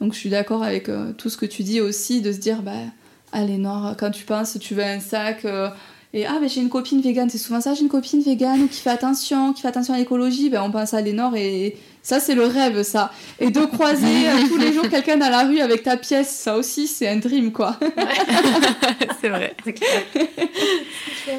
Donc 0.00 0.14
je 0.14 0.18
suis 0.20 0.30
d'accord 0.30 0.62
avec 0.62 0.88
tout 1.18 1.28
ce 1.28 1.36
que 1.36 1.46
tu 1.46 1.64
dis 1.64 1.80
aussi, 1.80 2.20
de 2.20 2.30
se 2.30 2.38
dire, 2.38 2.62
bah, 2.62 2.70
allez 3.32 3.58
Nord, 3.58 3.96
quand 3.98 4.12
tu 4.12 4.24
penses, 4.24 4.56
tu 4.60 4.76
veux 4.76 4.84
un 4.84 5.00
sac 5.00 5.44
et 6.12 6.26
ah, 6.26 6.38
ben 6.40 6.48
j'ai 6.48 6.60
une 6.60 6.68
copine 6.68 7.00
végane, 7.00 7.30
c'est 7.30 7.38
souvent 7.38 7.60
ça, 7.60 7.74
j'ai 7.74 7.82
une 7.82 7.88
copine 7.88 8.20
végane 8.20 8.68
qui 8.68 8.80
fait 8.80 8.90
attention, 8.90 9.52
qui 9.52 9.62
fait 9.62 9.68
attention 9.68 9.94
à 9.94 9.98
l'écologie, 9.98 10.50
ben 10.50 10.62
on 10.62 10.70
pense 10.70 10.92
à 10.92 11.00
Lénore 11.00 11.36
et 11.36 11.76
ça 12.02 12.20
c'est 12.20 12.34
le 12.34 12.44
rêve 12.46 12.82
ça. 12.82 13.12
Et 13.38 13.50
de 13.50 13.64
croiser 13.64 14.28
euh, 14.28 14.48
tous 14.48 14.56
les 14.58 14.72
jours 14.72 14.88
quelqu'un 14.90 15.16
dans 15.16 15.28
la 15.28 15.44
rue 15.44 15.60
avec 15.60 15.82
ta 15.82 15.96
pièce, 15.96 16.30
ça 16.30 16.56
aussi 16.56 16.86
c'est 16.86 17.08
un 17.08 17.16
dream 17.16 17.52
quoi. 17.52 17.76
c'est 19.20 19.28
vrai, 19.28 19.54
c'est 19.64 19.72
clair. 19.72 20.02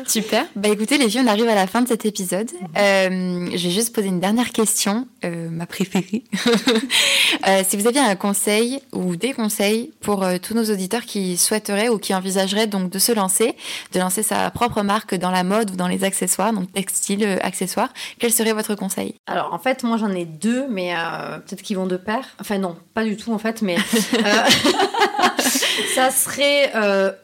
Super. 0.07 0.45
Bah 0.55 0.70
écoutez 0.70 0.97
les 0.97 1.09
filles, 1.09 1.22
on 1.24 1.28
arrive 1.28 1.47
à 1.47 1.55
la 1.55 1.68
fin 1.68 1.82
de 1.82 1.88
cet 1.88 2.05
épisode. 2.05 2.49
Euh, 2.78 3.49
je 3.53 3.64
vais 3.68 3.74
juste 3.74 3.93
poser 3.93 4.07
une 4.07 4.20
dernière 4.20 4.51
question, 4.51 5.07
euh, 5.26 5.49
ma 5.49 5.66
préférée. 5.66 6.24
si 7.66 7.78
vous 7.78 7.88
aviez 7.88 8.01
un 8.01 8.16
conseil 8.16 8.80
ou 8.93 9.16
des 9.16 9.34
conseils 9.34 9.91
pour 10.01 10.26
tous 10.41 10.53
nos 10.53 10.66
auditeurs 10.66 11.05
qui 11.05 11.38
souhaiteraient 11.38 11.89
ou 11.89 11.97
qui 11.97 12.14
envisageraient 12.14 12.68
donc 12.68 12.89
de 12.89 12.99
se 12.99 13.12
lancer, 13.12 13.55
de 13.93 13.99
lancer 13.99 14.24
sa 14.24 14.49
propre 14.51 14.82
marque 14.82 15.16
dans 15.16 15.32
la 15.32 15.43
mode 15.43 15.72
ou 15.72 15.76
dans 15.76 15.88
les 15.88 16.03
accessoires, 16.03 16.53
donc 16.53 16.72
textile, 16.72 17.24
euh, 17.24 17.38
accessoires. 17.42 17.89
Quel 18.20 18.32
serait 18.32 18.54
votre 18.54 18.75
conseil? 18.75 19.16
Alors 19.28 19.54
en 19.54 19.59
fait, 19.59 19.83
moi 19.83 19.97
j'en 19.97 20.12
ai 20.12 20.25
deux, 20.25 20.50
mais 20.69 20.93
euh, 20.95 21.37
peut-être 21.39 21.61
qu'ils 21.61 21.78
vont 21.78 21.87
de 21.87 21.97
pair. 21.97 22.25
Enfin 22.39 22.57
non, 22.57 22.78
pas 22.93 23.03
du 23.03 23.17
tout 23.17 23.33
en 23.33 23.37
fait, 23.37 23.61
mais 23.61 23.78
euh, 24.13 24.49
ça 25.95 26.11
serait 26.11 26.71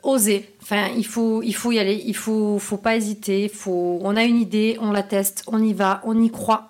oser. 0.03 0.53
Enfin, 0.61 0.89
il 0.97 1.05
faut, 1.05 1.41
il 1.43 1.53
faut 1.53 1.71
y 1.71 1.79
aller, 1.79 2.03
il 2.05 2.15
faut, 2.15 2.59
faut 2.59 2.77
pas 2.77 2.95
hésiter. 2.95 3.47
Faut, 3.49 3.99
on 4.03 4.15
a 4.15 4.23
une 4.23 4.37
idée, 4.37 4.77
on 4.81 4.91
la 4.91 5.03
teste, 5.03 5.43
on 5.47 5.63
y 5.63 5.73
va, 5.73 6.01
on 6.03 6.21
y 6.21 6.29
croit, 6.29 6.69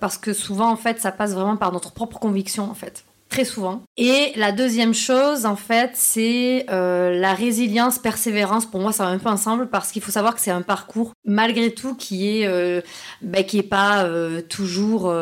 parce 0.00 0.18
que 0.18 0.32
souvent 0.32 0.70
en 0.70 0.76
fait, 0.76 1.00
ça 1.00 1.10
passe 1.10 1.32
vraiment 1.32 1.56
par 1.56 1.72
notre 1.72 1.92
propre 1.92 2.18
conviction 2.18 2.70
en 2.70 2.74
fait 2.74 3.04
très 3.34 3.44
souvent. 3.44 3.82
Et 3.96 4.32
la 4.36 4.52
deuxième 4.52 4.94
chose, 4.94 5.44
en 5.44 5.56
fait, 5.56 5.90
c'est 5.94 6.66
euh, 6.70 7.18
la 7.18 7.34
résilience, 7.34 7.98
persévérance. 7.98 8.64
Pour 8.64 8.80
moi, 8.80 8.92
ça 8.92 9.06
va 9.06 9.10
un 9.10 9.18
peu 9.18 9.28
ensemble 9.28 9.68
parce 9.70 9.90
qu'il 9.90 10.02
faut 10.02 10.12
savoir 10.12 10.36
que 10.36 10.40
c'est 10.40 10.52
un 10.52 10.62
parcours, 10.62 11.10
malgré 11.24 11.74
tout, 11.74 11.96
qui 11.96 12.38
est, 12.38 12.46
euh, 12.46 12.80
bah, 13.22 13.42
qui 13.42 13.58
est 13.58 13.64
pas 13.64 14.04
euh, 14.04 14.40
toujours 14.40 15.12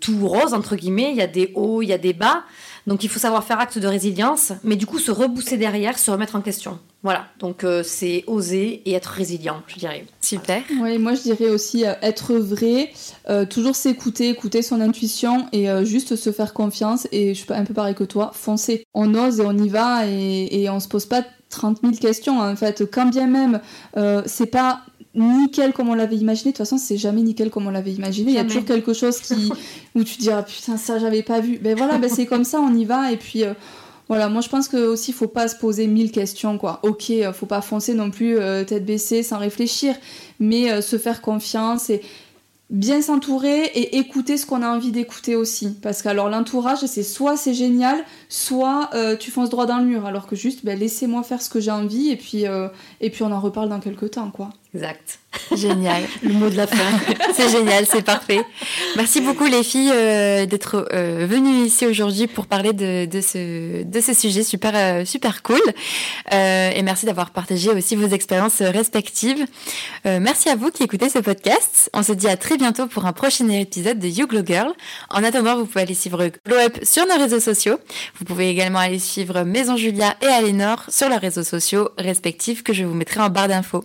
tout 0.00 0.26
rose 0.26 0.54
entre 0.54 0.76
guillemets. 0.76 1.10
Il 1.10 1.16
y 1.16 1.20
a 1.20 1.26
des 1.26 1.52
hauts, 1.54 1.82
il 1.82 1.88
y 1.88 1.92
a 1.92 1.98
des 1.98 2.14
bas. 2.14 2.44
Donc 2.86 3.04
il 3.04 3.08
faut 3.08 3.18
savoir 3.18 3.44
faire 3.44 3.60
acte 3.60 3.78
de 3.78 3.86
résilience, 3.86 4.52
mais 4.64 4.76
du 4.76 4.86
coup 4.86 4.98
se 4.98 5.10
rebousser 5.10 5.56
derrière, 5.56 5.98
se 5.98 6.10
remettre 6.10 6.36
en 6.36 6.40
question. 6.40 6.78
Voilà, 7.04 7.26
donc 7.40 7.64
euh, 7.64 7.82
c'est 7.82 8.22
oser 8.28 8.82
et 8.84 8.92
être 8.92 9.06
résilient, 9.06 9.62
je 9.66 9.76
dirais. 9.76 10.06
Super. 10.20 10.62
Oui, 10.80 10.98
moi 10.98 11.14
je 11.14 11.22
dirais 11.22 11.50
aussi 11.50 11.84
euh, 11.84 11.94
être 12.00 12.34
vrai, 12.34 12.92
euh, 13.28 13.44
toujours 13.44 13.74
s'écouter, 13.74 14.28
écouter 14.28 14.62
son 14.62 14.80
intuition 14.80 15.46
et 15.52 15.66
juste 15.84 16.14
se 16.14 16.30
faire 16.30 16.52
confiance. 16.54 17.08
Et 17.10 17.34
je 17.34 17.40
suis 17.40 17.52
un 17.52 17.64
peu 17.64 17.74
pareil 17.74 17.94
que 17.94 18.04
toi, 18.04 18.30
foncer. 18.34 18.84
On 18.94 19.14
ose 19.14 19.40
et 19.40 19.44
on 19.44 19.56
y 19.58 19.68
va 19.68 20.06
et, 20.06 20.62
et 20.62 20.70
on 20.70 20.78
se 20.78 20.88
pose 20.88 21.06
pas 21.06 21.24
30 21.50 21.80
000 21.82 21.94
questions 21.94 22.40
en 22.40 22.54
fait. 22.56 22.84
Quand 22.90 23.06
bien 23.06 23.26
même 23.26 23.60
c'est 24.26 24.46
pas 24.46 24.82
nickel 25.14 25.72
comme 25.72 25.88
on 25.88 25.94
l'avait 25.94 26.16
imaginé. 26.16 26.52
De 26.52 26.56
toute 26.56 26.66
façon, 26.66 26.78
c'est 26.78 26.96
jamais 26.96 27.22
nickel 27.22 27.50
comme 27.50 27.66
on 27.66 27.70
l'avait 27.70 27.92
imaginé. 27.92 28.32
Il 28.32 28.34
y 28.34 28.38
a 28.38 28.44
toujours 28.44 28.64
quelque 28.64 28.92
chose 28.92 29.20
qui 29.20 29.52
où 29.94 30.04
tu 30.04 30.16
te 30.16 30.22
dis 30.22 30.30
ah 30.30 30.42
putain 30.42 30.76
ça 30.76 30.98
j'avais 30.98 31.22
pas 31.22 31.40
vu. 31.40 31.58
Ben 31.58 31.76
voilà, 31.76 31.98
ben 31.98 32.08
c'est 32.08 32.26
comme 32.26 32.44
ça, 32.44 32.60
on 32.60 32.74
y 32.74 32.84
va 32.84 33.12
et 33.12 33.16
puis 33.16 33.44
euh, 33.44 33.52
voilà. 34.08 34.28
Moi 34.28 34.40
je 34.40 34.48
pense 34.48 34.68
que 34.68 34.76
aussi 34.76 35.12
faut 35.12 35.28
pas 35.28 35.48
se 35.48 35.56
poser 35.56 35.86
mille 35.86 36.10
questions 36.10 36.58
quoi. 36.58 36.80
Ok, 36.82 37.10
euh, 37.10 37.32
faut 37.32 37.46
pas 37.46 37.60
foncer 37.60 37.94
non 37.94 38.10
plus 38.10 38.38
euh, 38.38 38.64
tête 38.64 38.86
baissée 38.86 39.22
sans 39.22 39.38
réfléchir, 39.38 39.94
mais 40.40 40.80
se 40.80 40.96
faire 40.96 41.20
confiance 41.20 41.90
et 41.90 42.00
bien 42.70 43.02
s'entourer 43.02 43.64
et 43.64 43.98
écouter 43.98 44.38
ce 44.38 44.46
qu'on 44.46 44.62
a 44.62 44.68
envie 44.68 44.92
d'écouter 44.92 45.36
aussi. 45.36 45.76
Parce 45.82 46.00
que 46.00 46.08
alors 46.08 46.30
l'entourage, 46.30 46.86
c'est 46.86 47.02
soit 47.02 47.36
c'est 47.36 47.52
génial, 47.52 48.02
soit 48.30 48.88
tu 49.20 49.30
fonces 49.30 49.50
droit 49.50 49.66
dans 49.66 49.76
le 49.76 49.84
mur. 49.84 50.06
Alors 50.06 50.26
que 50.26 50.36
juste, 50.36 50.64
ben, 50.64 50.78
laissez-moi 50.78 51.22
faire 51.22 51.42
ce 51.42 51.50
que 51.50 51.60
j'ai 51.60 51.70
envie 51.70 52.08
et 52.08 52.16
puis, 52.16 52.44
et 53.02 53.10
puis 53.10 53.22
on 53.24 53.30
en 53.30 53.40
reparle 53.40 53.68
dans 53.68 53.80
quelques 53.80 54.12
temps, 54.12 54.30
quoi. 54.30 54.48
Exact. 54.74 55.18
Génial. 55.56 56.02
Le 56.22 56.32
mot 56.32 56.48
de 56.48 56.56
la 56.56 56.66
fin. 56.66 56.76
c'est 57.34 57.50
génial, 57.50 57.86
c'est 57.86 58.02
parfait. 58.02 58.40
Merci 58.96 59.20
beaucoup 59.20 59.44
les 59.44 59.62
filles 59.62 59.90
euh, 59.92 60.46
d'être 60.46 60.88
euh, 60.92 61.26
venues 61.28 61.64
ici 61.66 61.86
aujourd'hui 61.86 62.26
pour 62.26 62.46
parler 62.46 62.72
de, 62.72 63.06
de, 63.06 63.20
ce, 63.20 63.82
de 63.82 64.00
ce 64.00 64.14
sujet 64.14 64.42
super, 64.42 64.72
euh, 64.74 65.04
super 65.04 65.42
cool. 65.42 65.60
et 66.30 66.82
merci 66.82 67.06
d'avoir 67.06 67.30
partagé 67.30 67.70
aussi 67.70 67.96
vos 67.96 68.08
expériences 68.08 68.60
respectives. 68.60 69.46
merci 70.04 70.48
à 70.48 70.56
vous 70.56 70.70
qui 70.70 70.82
écoutez 70.82 71.08
ce 71.08 71.18
podcast. 71.18 71.90
On 71.94 72.02
se 72.02 72.12
dit 72.12 72.28
à 72.28 72.36
très 72.36 72.56
bientôt 72.56 72.86
pour 72.86 73.06
un 73.06 73.12
prochain 73.12 73.48
épisode 73.48 73.98
de 73.98 74.08
You 74.08 74.26
Glow 74.26 74.44
Girl. 74.44 74.72
En 75.10 75.24
attendant, 75.24 75.56
vous 75.56 75.66
pouvez 75.66 75.82
aller 75.82 75.94
suivre 75.94 76.30
Glow 76.46 76.56
Up 76.56 76.78
sur 76.82 77.06
nos 77.06 77.16
réseaux 77.16 77.40
sociaux. 77.40 77.78
Vous 78.18 78.24
pouvez 78.24 78.48
également 78.48 78.78
aller 78.80 78.98
suivre 78.98 79.42
Maison 79.42 79.76
Julia 79.76 80.16
et 80.22 80.26
Alénor 80.26 80.84
sur 80.88 81.08
leurs 81.08 81.20
réseaux 81.20 81.44
sociaux 81.44 81.90
respectifs 81.98 82.62
que 82.62 82.72
je 82.72 82.84
vous 82.84 82.94
mettrai 82.94 83.20
en 83.20 83.28
barre 83.28 83.48
d'infos. 83.48 83.84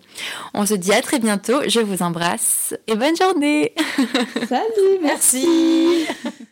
On 0.53 0.65
se 0.65 0.76
dit 0.77 0.93
à 0.93 1.01
très 1.01 1.19
bientôt. 1.19 1.61
Je 1.67 1.79
vous 1.79 2.01
embrasse 2.03 2.75
et 2.87 2.95
bonne 2.95 3.15
journée. 3.15 3.73
Salut, 4.47 4.99
merci. 5.01 6.07